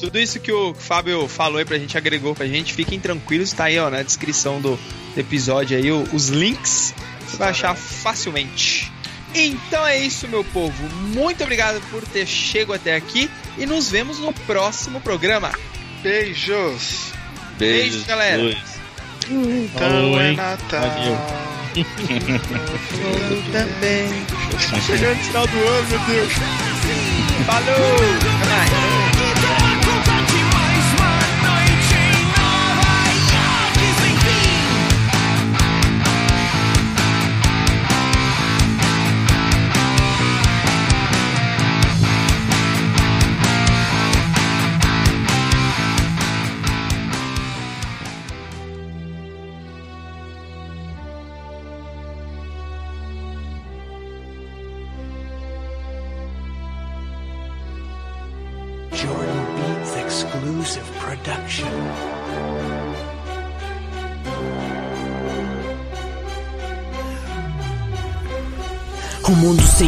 Tudo 0.00 0.18
isso 0.18 0.40
que 0.40 0.52
o 0.52 0.74
Fábio 0.74 1.26
falou 1.28 1.58
aí 1.58 1.64
pra 1.64 1.78
gente, 1.78 1.96
agregou 1.96 2.34
pra 2.34 2.46
gente, 2.46 2.74
fiquem 2.74 3.00
tranquilos, 3.00 3.52
tá 3.52 3.64
aí 3.64 3.78
ó, 3.78 3.88
na 3.88 4.02
descrição 4.02 4.60
do 4.60 4.78
episódio 5.16 5.76
aí, 5.76 5.90
os 5.90 6.28
links, 6.28 6.94
você 7.26 7.36
vai 7.36 7.50
achar 7.50 7.74
facilmente. 7.74 8.92
Então 9.34 9.84
é 9.84 9.98
isso, 9.98 10.28
meu 10.28 10.44
povo. 10.44 10.88
Muito 11.14 11.42
obrigado 11.42 11.80
por 11.90 12.06
ter 12.06 12.26
chegado 12.26 12.74
até 12.74 12.94
aqui 12.94 13.28
e 13.58 13.66
nos 13.66 13.90
vemos 13.90 14.18
no 14.18 14.32
próximo 14.32 15.00
programa. 15.00 15.50
Beijos. 16.02 17.12
Beijos, 17.58 17.58
Beijos 17.58 18.04
galera. 18.04 18.56
Então 19.28 20.20
é 20.20 20.32
Natal. 20.32 20.80
Valeu. 20.80 21.53
Também. 23.52 24.26
Chegando 24.86 25.16
no 25.16 25.24
final 25.24 25.46
do 25.46 25.56
ano, 25.56 25.88
meu 25.88 25.98
Deus. 26.00 26.32
Falou! 27.46 27.96
Até 28.52 28.93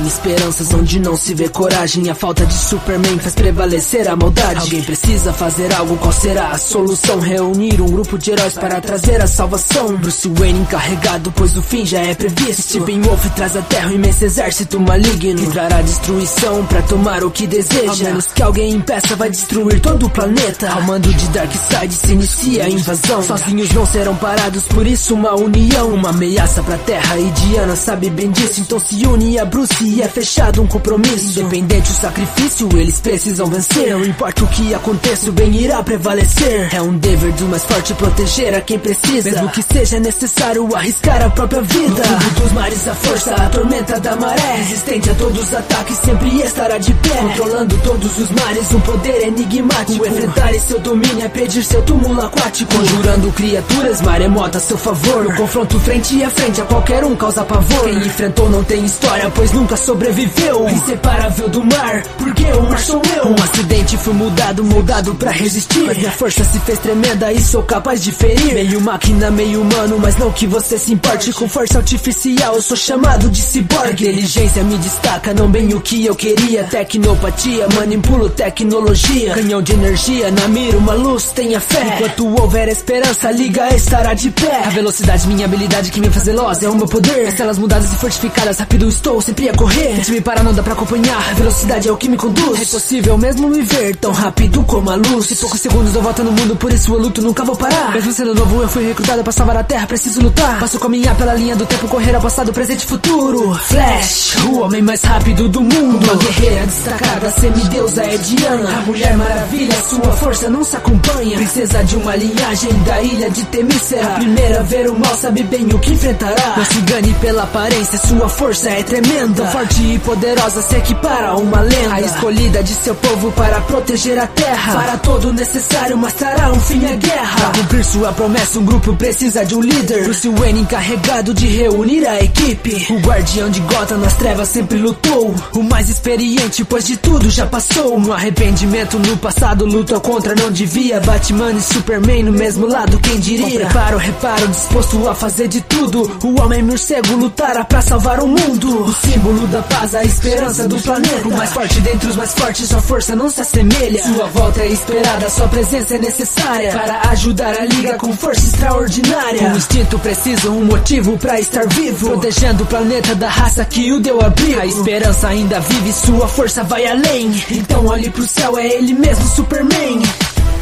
esperanças, 0.06 0.72
onde 0.72 0.98
não 0.98 1.16
se 1.16 1.34
vê 1.34 1.48
coragem. 1.48 2.10
A 2.10 2.14
falta 2.14 2.46
de 2.46 2.54
Superman 2.54 3.18
faz 3.18 3.34
prevalecer 3.34 4.08
a 4.08 4.16
maldade. 4.16 4.60
Alguém 4.60 4.82
precisa 4.82 5.32
fazer 5.32 5.72
algo, 5.74 5.96
qual 5.96 6.12
será 6.12 6.50
a 6.50 6.58
solução? 6.58 7.20
Reunir 7.20 7.80
um 7.80 7.86
grupo 7.86 8.18
de 8.18 8.30
heróis 8.30 8.54
para 8.54 8.80
trazer 8.80 9.20
a 9.20 9.26
salvação. 9.26 9.96
Bruce 9.96 10.28
Wayne 10.28 10.60
encarregado, 10.60 11.32
pois 11.32 11.56
o 11.56 11.62
fim 11.62 11.84
já 11.84 12.00
é 12.00 12.14
previsto. 12.14 12.62
Stephen 12.62 13.02
Wolf 13.02 13.26
traz 13.34 13.56
a 13.56 13.62
terra 13.62 13.88
um 13.88 13.92
imenso 13.92 14.24
exército 14.24 14.80
maligno. 14.80 15.40
Que 15.40 15.50
trará 15.50 15.82
destruição 15.82 16.64
pra 16.66 16.82
tomar 16.82 17.24
o 17.24 17.30
que 17.30 17.46
deseja. 17.46 17.92
A 17.92 18.08
menos 18.08 18.26
que 18.28 18.42
alguém 18.42 18.72
impeça, 18.72 19.16
vai 19.16 19.30
destruir 19.30 19.80
todo 19.80 20.06
o 20.06 20.10
planeta. 20.10 20.70
Ao 20.70 20.82
mando 20.82 21.12
de 21.12 21.28
Darkseid 21.28 21.92
se 21.92 22.12
inicia 22.12 22.64
a 22.64 22.68
invasão. 22.68 23.22
Sozinhos 23.22 23.70
não 23.72 23.86
serão 23.86 24.16
parados, 24.16 24.64
por 24.64 24.86
isso 24.86 25.14
uma 25.14 25.34
união. 25.34 25.88
Uma 25.88 26.10
ameaça 26.10 26.62
pra 26.62 26.78
terra 26.78 27.18
e 27.18 27.30
Diana 27.30 27.76
sabe 27.76 28.10
bem 28.10 28.30
disso. 28.30 28.60
Então 28.60 28.78
se 28.78 29.06
une 29.06 29.38
a 29.38 29.44
Bruce 29.44 29.84
e 29.84 30.02
é 30.06 30.08
fechado 30.08 30.62
um 30.62 30.66
compromisso. 30.66 31.40
Independente 31.40 31.90
o 31.90 31.94
sacrifício, 31.94 32.68
eles 32.76 33.00
precisam 33.00 33.46
vencer. 33.46 33.90
Não 33.90 34.04
importa 34.04 34.44
o 34.44 34.46
que 34.48 34.72
aconteça, 34.72 35.28
o 35.28 35.32
bem 35.32 35.54
irá 35.56 35.82
prevalecer. 35.82 36.74
É 36.74 36.80
um 36.80 36.96
dever 36.96 37.32
do 37.32 37.46
mais 37.46 37.64
forte 37.64 37.92
proteger 37.94 38.54
a 38.54 38.60
quem 38.60 38.78
precisa. 38.78 39.30
Mesmo 39.30 39.48
que 39.50 39.62
seja 39.62 39.98
necessário 39.98 40.68
arriscar 40.74 41.22
a 41.22 41.30
própria 41.30 41.60
vida. 41.60 42.02
No 42.02 42.20
fundo 42.20 42.40
dos 42.40 42.52
mares, 42.52 42.88
a 42.88 42.94
força, 42.94 43.34
a 43.34 43.48
tormenta 43.48 44.00
da 44.00 44.16
maré. 44.16 44.56
Resistente 44.58 45.10
a 45.10 45.14
todos 45.14 45.42
os 45.42 45.54
ataques, 45.54 45.98
sempre 45.98 46.40
estará 46.40 46.78
de 46.78 46.94
pé. 46.94 47.16
Controlando 47.16 47.76
todos 47.78 48.18
os 48.18 48.30
mares, 48.30 48.72
um 48.72 48.80
poder 48.80 49.26
enigmático. 49.26 50.06
Enfrentar 50.06 50.54
e 50.54 50.60
seu 50.60 50.78
domínio 50.78 51.24
é 51.24 51.28
pedir 51.28 51.64
seu 51.64 51.82
túmulo 51.82 52.20
aquático. 52.22 52.72
Conjurando 52.72 53.32
criaturas, 53.32 54.00
maremoto 54.02 54.58
a 54.58 54.60
seu 54.60 54.78
favor. 54.78 55.24
No 55.24 55.34
confronto 55.34 55.78
frente 55.80 56.22
a 56.22 56.30
frente, 56.30 56.60
a 56.60 56.64
qualquer 56.64 57.04
um 57.04 57.16
causa 57.16 57.44
pavor. 57.44 57.84
Quem 57.84 57.96
enfrentou 57.98 58.48
não 58.48 58.62
tem 58.62 58.84
história, 58.84 59.30
pois 59.34 59.50
nunca 59.50 59.76
sobreviveu. 59.86 60.68
Inseparável 60.68 61.48
do 61.48 61.64
mar, 61.64 62.02
porque 62.18 62.42
o 62.42 62.62
mar 62.62 62.78
sou 62.80 63.00
eu. 63.16 63.28
Um 63.28 63.34
acidente 63.42 63.96
fui 63.96 64.12
mudado, 64.12 64.64
moldado 64.64 65.14
pra 65.14 65.30
resistir. 65.30 65.84
Mas 65.84 65.96
minha 65.96 66.10
força 66.10 66.42
se 66.42 66.58
fez 66.58 66.78
tremenda 66.80 67.32
e 67.32 67.40
sou 67.40 67.62
capaz 67.62 68.02
de 68.02 68.10
ferir. 68.10 68.52
Meio 68.52 68.80
máquina, 68.80 69.30
meio 69.30 69.62
humano, 69.62 69.96
mas 70.00 70.16
não 70.16 70.32
que 70.32 70.46
você 70.46 70.76
se 70.76 70.92
importe. 70.92 71.32
Com 71.32 71.48
força 71.48 71.78
artificial, 71.78 72.56
eu 72.56 72.62
sou 72.62 72.76
chamado 72.76 73.30
de 73.30 73.40
ciborgue. 73.40 74.08
Inteligência 74.08 74.64
me 74.64 74.76
destaca, 74.78 75.32
não 75.32 75.48
bem 75.48 75.72
o 75.72 75.80
que 75.80 76.04
eu 76.04 76.16
queria. 76.16 76.64
Tecnopatia, 76.64 77.68
manipulo 77.76 78.28
tecnologia. 78.28 79.34
Canhão 79.34 79.62
de 79.62 79.72
energia, 79.72 80.32
na 80.32 80.48
mira, 80.48 80.76
uma 80.78 80.94
luz, 80.94 81.30
tenha 81.30 81.60
fé. 81.60 81.94
Enquanto 81.94 82.42
houver 82.42 82.68
esperança, 82.68 83.28
a 83.28 83.32
liga 83.32 83.72
estará 83.72 84.14
de 84.14 84.30
pé. 84.30 84.64
A 84.64 84.70
velocidade, 84.70 85.28
minha 85.28 85.44
habilidade 85.44 85.92
que 85.92 86.00
me 86.00 86.10
faz 86.10 86.26
veloz, 86.26 86.60
é 86.60 86.68
o 86.68 86.74
meu 86.74 86.88
poder. 86.88 87.28
Estelas 87.28 87.56
mudadas 87.56 87.92
e 87.92 87.96
fortificadas, 87.96 88.58
rápido 88.58 88.88
estou, 88.88 89.22
sempre 89.22 89.48
a 89.48 89.54
correr. 89.54 89.75
Se 90.02 90.12
me 90.12 90.20
parar, 90.20 90.44
não 90.44 90.54
dá 90.54 90.62
pra 90.62 90.72
acompanhar. 90.72 91.18
A 91.30 91.34
velocidade 91.34 91.88
é 91.88 91.92
o 91.92 91.96
que 91.96 92.08
me 92.08 92.16
conduz. 92.16 92.60
É 92.60 92.62
impossível 92.62 93.18
mesmo 93.18 93.48
me 93.48 93.62
ver 93.62 93.96
tão 93.96 94.12
rápido 94.12 94.62
como 94.62 94.90
a 94.90 94.94
luz. 94.94 95.30
Em 95.30 95.34
poucos 95.34 95.60
segundos 95.60 95.94
eu 95.94 96.00
volto 96.00 96.22
no 96.22 96.32
mundo, 96.32 96.54
por 96.56 96.72
isso 96.72 96.92
eu 96.92 96.98
luto, 96.98 97.20
nunca 97.20 97.44
vou 97.44 97.56
parar. 97.56 97.92
Mesmo 97.92 98.12
sendo 98.12 98.34
novo, 98.34 98.62
eu 98.62 98.68
fui 98.68 98.86
recrutado 98.86 99.22
pra 99.22 99.32
salvar 99.32 99.56
a 99.56 99.64
terra, 99.64 99.86
preciso 99.86 100.22
lutar. 100.22 100.60
Passo 100.60 100.78
caminhar 100.78 101.14
pela 101.16 101.34
linha 101.34 101.56
do 101.56 101.66
tempo, 101.66 101.88
correr 101.88 102.14
ao 102.14 102.20
passado, 102.20 102.52
presente 102.52 102.84
e 102.84 102.86
futuro. 102.86 103.54
Flash, 103.54 104.36
o 104.46 104.60
homem 104.60 104.80
mais 104.80 105.02
rápido 105.02 105.48
do 105.48 105.60
mundo. 105.60 106.04
Uma 106.04 106.16
guerreira 106.16 106.66
destacada, 106.66 107.30
semideusa 107.30 108.04
é 108.04 108.16
Diana. 108.16 108.78
A 108.78 108.80
mulher 108.82 109.16
maravilha, 109.16 109.74
sua 109.88 110.12
força 110.12 110.48
não 110.48 110.64
se 110.64 110.76
acompanha. 110.76 111.36
Princesa 111.36 111.82
de 111.84 111.96
uma 111.96 112.14
linhagem 112.14 112.72
da 112.84 113.02
ilha 113.02 113.30
de 113.30 113.44
Temícera. 113.46 114.06
Primeira 114.10 114.60
a 114.60 114.62
ver 114.62 114.88
o 114.88 114.98
mal, 114.98 115.14
sabe 115.16 115.42
bem 115.42 115.66
o 115.66 115.78
que 115.78 115.92
enfrentará. 115.92 116.54
Não 116.56 116.64
se 116.64 116.78
engane 116.78 117.14
pela 117.20 117.42
aparência, 117.42 117.98
sua 117.98 118.28
força 118.28 118.70
é 118.70 118.82
tremenda. 118.82 119.46
Forte 119.46 119.65
e 119.74 119.98
poderosa, 119.98 120.62
se 120.62 120.76
equipara 120.76 121.28
a 121.28 121.36
uma 121.36 121.60
lenda. 121.60 121.94
A 121.94 122.00
escolhida 122.00 122.62
de 122.62 122.74
seu 122.74 122.94
povo 122.94 123.32
para 123.32 123.60
proteger 123.62 124.18
a 124.18 124.26
terra. 124.26 124.74
Para 124.74 124.96
todo 124.98 125.28
o 125.28 125.32
necessário, 125.32 125.96
mas 125.96 126.12
trará 126.14 126.52
um 126.52 126.60
fim 126.60 126.84
à 126.86 126.94
guerra. 126.96 127.36
Pra 127.36 127.60
cumprir 127.60 127.84
sua 127.84 128.12
promessa, 128.12 128.58
um 128.58 128.64
grupo 128.64 128.94
precisa 128.94 129.44
de 129.44 129.54
um 129.54 129.60
líder. 129.60 130.04
Bruce 130.04 130.28
Wayne 130.28 130.60
encarregado 130.60 131.34
de 131.34 131.46
reunir 131.46 132.06
a 132.06 132.20
equipe. 132.20 132.86
O 132.90 132.98
guardião 133.00 133.50
de 133.50 133.60
Gotham 133.60 133.98
nas 133.98 134.14
trevas 134.14 134.48
sempre 134.48 134.78
lutou. 134.78 135.34
O 135.54 135.62
mais 135.62 135.88
experiente, 135.88 136.64
pois 136.64 136.84
de 136.86 136.96
tudo 136.96 137.30
já 137.30 137.46
passou. 137.46 137.98
No 137.98 138.12
arrependimento 138.12 138.98
no 138.98 139.16
passado, 139.16 139.64
lutou 139.64 140.00
contra, 140.00 140.34
não 140.34 140.50
devia. 140.50 141.00
Batman 141.00 141.52
e 141.52 141.60
Superman 141.60 142.24
no 142.24 142.32
mesmo 142.32 142.66
lado, 142.66 142.98
quem 142.98 143.18
diria? 143.18 143.46
Com 143.46 143.56
preparo, 143.56 143.98
reparo, 143.98 144.48
disposto 144.48 145.08
a 145.08 145.14
fazer 145.14 145.48
de 145.48 145.60
tudo. 145.62 146.18
O 146.24 146.40
homem 146.40 146.62
morcego 146.62 147.14
lutará 147.16 147.64
pra 147.64 147.80
salvar 147.80 148.20
o 148.20 148.26
mundo. 148.26 148.84
O 148.84 148.92
símbolo 148.92 149.46
da 149.46 149.55
paz, 149.62 149.94
a 149.94 150.04
esperança 150.04 150.68
do 150.68 150.78
planeta. 150.80 151.28
O 151.28 151.36
mais 151.36 151.52
forte 151.52 151.80
dentre 151.80 152.08
os 152.08 152.16
mais 152.16 152.32
fortes, 152.32 152.68
sua 152.68 152.82
força 152.82 153.16
não 153.16 153.30
se 153.30 153.40
assemelha. 153.40 154.02
Sua 154.02 154.26
volta 154.26 154.60
é 154.60 154.68
esperada, 154.68 155.30
sua 155.30 155.48
presença 155.48 155.94
é 155.94 155.98
necessária. 155.98 156.72
Para 156.72 157.10
ajudar 157.10 157.54
a 157.54 157.64
liga 157.64 157.94
com 157.94 158.16
força 158.16 158.46
extraordinária. 158.46 159.48
Um 159.48 159.56
instinto 159.56 159.98
preciso, 159.98 160.50
um 160.50 160.64
motivo 160.64 161.16
pra 161.18 161.38
estar 161.38 161.66
vivo. 161.68 162.08
Protegendo 162.08 162.64
o 162.64 162.66
planeta 162.66 163.14
da 163.14 163.28
raça 163.28 163.64
que 163.64 163.92
o 163.92 164.00
deu 164.00 164.20
abrigo. 164.20 164.60
A 164.60 164.66
esperança 164.66 165.28
ainda 165.28 165.60
vive, 165.60 165.92
sua 165.92 166.28
força 166.28 166.62
vai 166.64 166.86
além. 166.86 167.30
Então 167.50 167.86
olhe 167.86 168.10
pro 168.10 168.26
céu, 168.26 168.58
é 168.58 168.66
ele 168.66 168.94
mesmo, 168.94 169.26
Superman. 169.28 170.02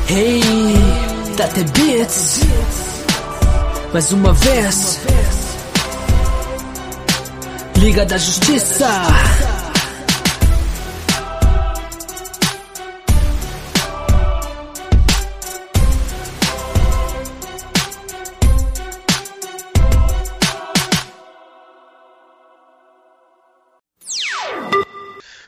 Hey, 0.08 0.42
Tate 1.36 1.64
Beats. 1.64 2.40
Mais 3.92 4.12
uma 4.12 4.32
vez. 4.32 5.43
Liga 7.85 8.06
da 8.06 8.16
Justiça. 8.16 8.89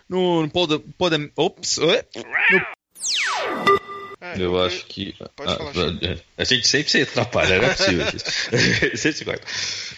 No, 0.07 0.43
no 0.43 0.51
Pod, 0.51 0.79
Pod, 0.99 1.33
ops, 1.39 1.79
oi? 1.79 2.03
No 4.21 4.43
Eu 4.43 4.65
acho 4.65 4.87
que. 4.87 5.15
ah, 5.21 6.17
a 6.39 6.45
gente 6.45 6.67
sempre 6.67 6.91
se 6.91 7.03
atrapalha, 7.03 7.59
não 7.59 7.67
é 7.67 7.75
possível. 7.75 8.07
Se 8.97 9.25
corta. 9.25 9.47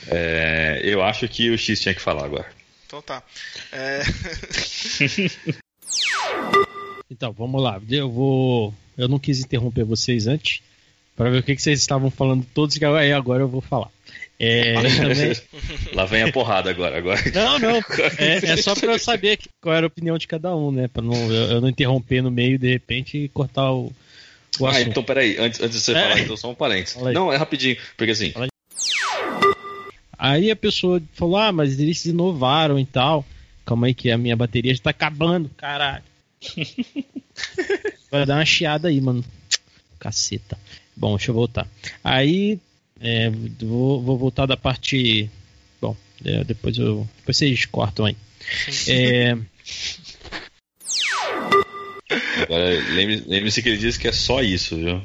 É, 0.09 0.81
eu 0.85 1.03
acho 1.03 1.29
que 1.29 1.51
o 1.51 1.59
X 1.59 1.81
tinha 1.81 1.95
que 1.95 2.01
falar 2.01 2.25
agora. 2.25 2.47
Então 2.87 3.03
tá. 3.03 3.23
É... 3.73 4.03
Então, 7.11 7.33
vamos 7.33 7.63
lá. 7.63 7.81
Eu 7.89 8.11
vou. 8.11 8.75
Eu 8.97 9.09
não 9.09 9.19
quis 9.19 9.41
interromper 9.41 9.83
vocês 9.83 10.27
antes 10.27 10.61
para 11.17 11.31
ver 11.31 11.39
o 11.39 11.43
que, 11.43 11.57
que 11.57 11.63
vocês 11.63 11.81
estavam 11.81 12.11
falando 12.11 12.47
todos 12.55 12.77
que 12.77 12.85
aí 12.85 13.13
agora 13.13 13.43
eu 13.43 13.49
vou 13.49 13.61
falar. 13.61 13.91
É, 14.39 14.75
também... 14.75 15.33
Lá 15.93 16.05
vem 16.05 16.23
a 16.23 16.33
porrada 16.33 16.71
agora. 16.71 16.99
agora. 16.99 17.21
Não, 17.35 17.59
não. 17.59 17.77
É, 18.19 18.53
é 18.53 18.57
só 18.59 18.75
para 18.75 18.93
eu 18.93 18.99
saber 18.99 19.39
qual 19.61 19.75
era 19.75 19.87
a 19.87 19.89
opinião 19.89 20.17
de 20.17 20.29
cada 20.29 20.55
um, 20.55 20.71
né? 20.71 20.87
Para 20.87 21.03
não, 21.03 21.15
eu, 21.33 21.53
eu 21.53 21.61
não 21.61 21.69
interromper 21.69 22.23
no 22.23 22.31
meio 22.31 22.59
de 22.59 22.71
repente 22.71 23.19
e 23.19 23.29
cortar 23.29 23.73
o, 23.73 23.93
o 24.59 24.67
ah, 24.67 24.71
assunto. 24.71 24.89
então 24.91 25.03
peraí, 25.03 25.37
antes, 25.39 25.61
antes 25.61 25.79
de 25.79 25.85
você 25.85 25.93
É. 25.93 26.03
falar, 26.03 26.21
então 26.21 26.37
só 26.37 26.51
um 26.51 26.55
parênteses. 26.55 27.01
Não, 27.13 27.33
é 27.33 27.37
rapidinho, 27.37 27.77
porque 27.97 28.13
assim. 28.13 28.33
Aí 30.19 30.51
a 30.51 30.57
pessoa 30.57 31.01
falou: 31.15 31.37
Ah, 31.37 31.53
mas 31.53 31.79
eles 31.79 32.01
se 32.01 32.11
inovaram 32.11 32.79
e 32.79 32.85
tal. 32.85 33.25
Calma 33.65 33.87
aí 33.87 33.95
que 33.95 34.11
a 34.11 34.19
minha 34.19 34.37
bateria 34.37 34.75
já 34.75 34.83
tá 34.83 34.91
acabando, 34.91 35.51
caralho. 35.57 36.03
Vai 38.11 38.25
dar 38.27 38.37
uma 38.37 38.45
chiada 38.45 38.89
aí, 38.89 39.01
mano. 39.01 39.25
Caceta. 39.99 40.59
Bom, 40.97 41.17
deixa 41.17 41.31
eu 41.31 41.35
voltar. 41.35 41.69
Aí, 42.03 42.59
é, 43.01 43.31
vou, 43.61 44.03
vou 44.03 44.17
voltar 44.19 44.47
da 44.47 44.57
parte. 44.57 45.31
Bom, 45.81 45.97
é, 46.25 46.43
depois 46.45 46.77
eu. 46.79 47.07
Depois 47.19 47.37
vocês 47.37 47.65
cortam 47.67 48.07
aí. 48.07 48.17
É, 48.89 49.37
Agora, 52.43 52.71
lembre- 52.95 53.23
lembre-se 53.27 53.63
que 53.63 53.69
ele 53.69 53.79
disse 53.79 53.99
que 53.99 54.09
é 54.09 54.13
só 54.13 54.41
isso, 54.43 54.77
viu? 54.77 55.03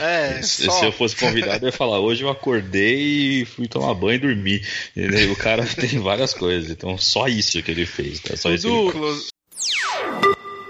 É, 0.00 0.42
se, 0.42 0.64
só. 0.64 0.70
se 0.72 0.84
eu 0.84 0.92
fosse 0.92 1.16
convidado, 1.16 1.64
eu 1.64 1.68
ia 1.68 1.72
falar: 1.72 1.98
hoje 2.00 2.22
eu 2.22 2.28
acordei 2.28 3.40
e 3.40 3.44
fui 3.44 3.66
tomar 3.66 3.94
banho 3.94 4.16
e 4.16 4.18
dormir. 4.18 4.66
Entendeu? 4.94 5.32
O 5.32 5.36
cara 5.36 5.64
tem 5.76 5.98
várias 5.98 6.34
coisas, 6.34 6.70
então 6.70 6.98
só 6.98 7.26
isso 7.26 7.62
que 7.62 7.70
ele 7.70 7.86
fez. 7.86 8.20
Tá? 8.20 8.36
Só 8.36 8.52
isso 8.52 8.68
que 8.68 8.72
ele 8.74 8.92
Dudu, 8.92 9.26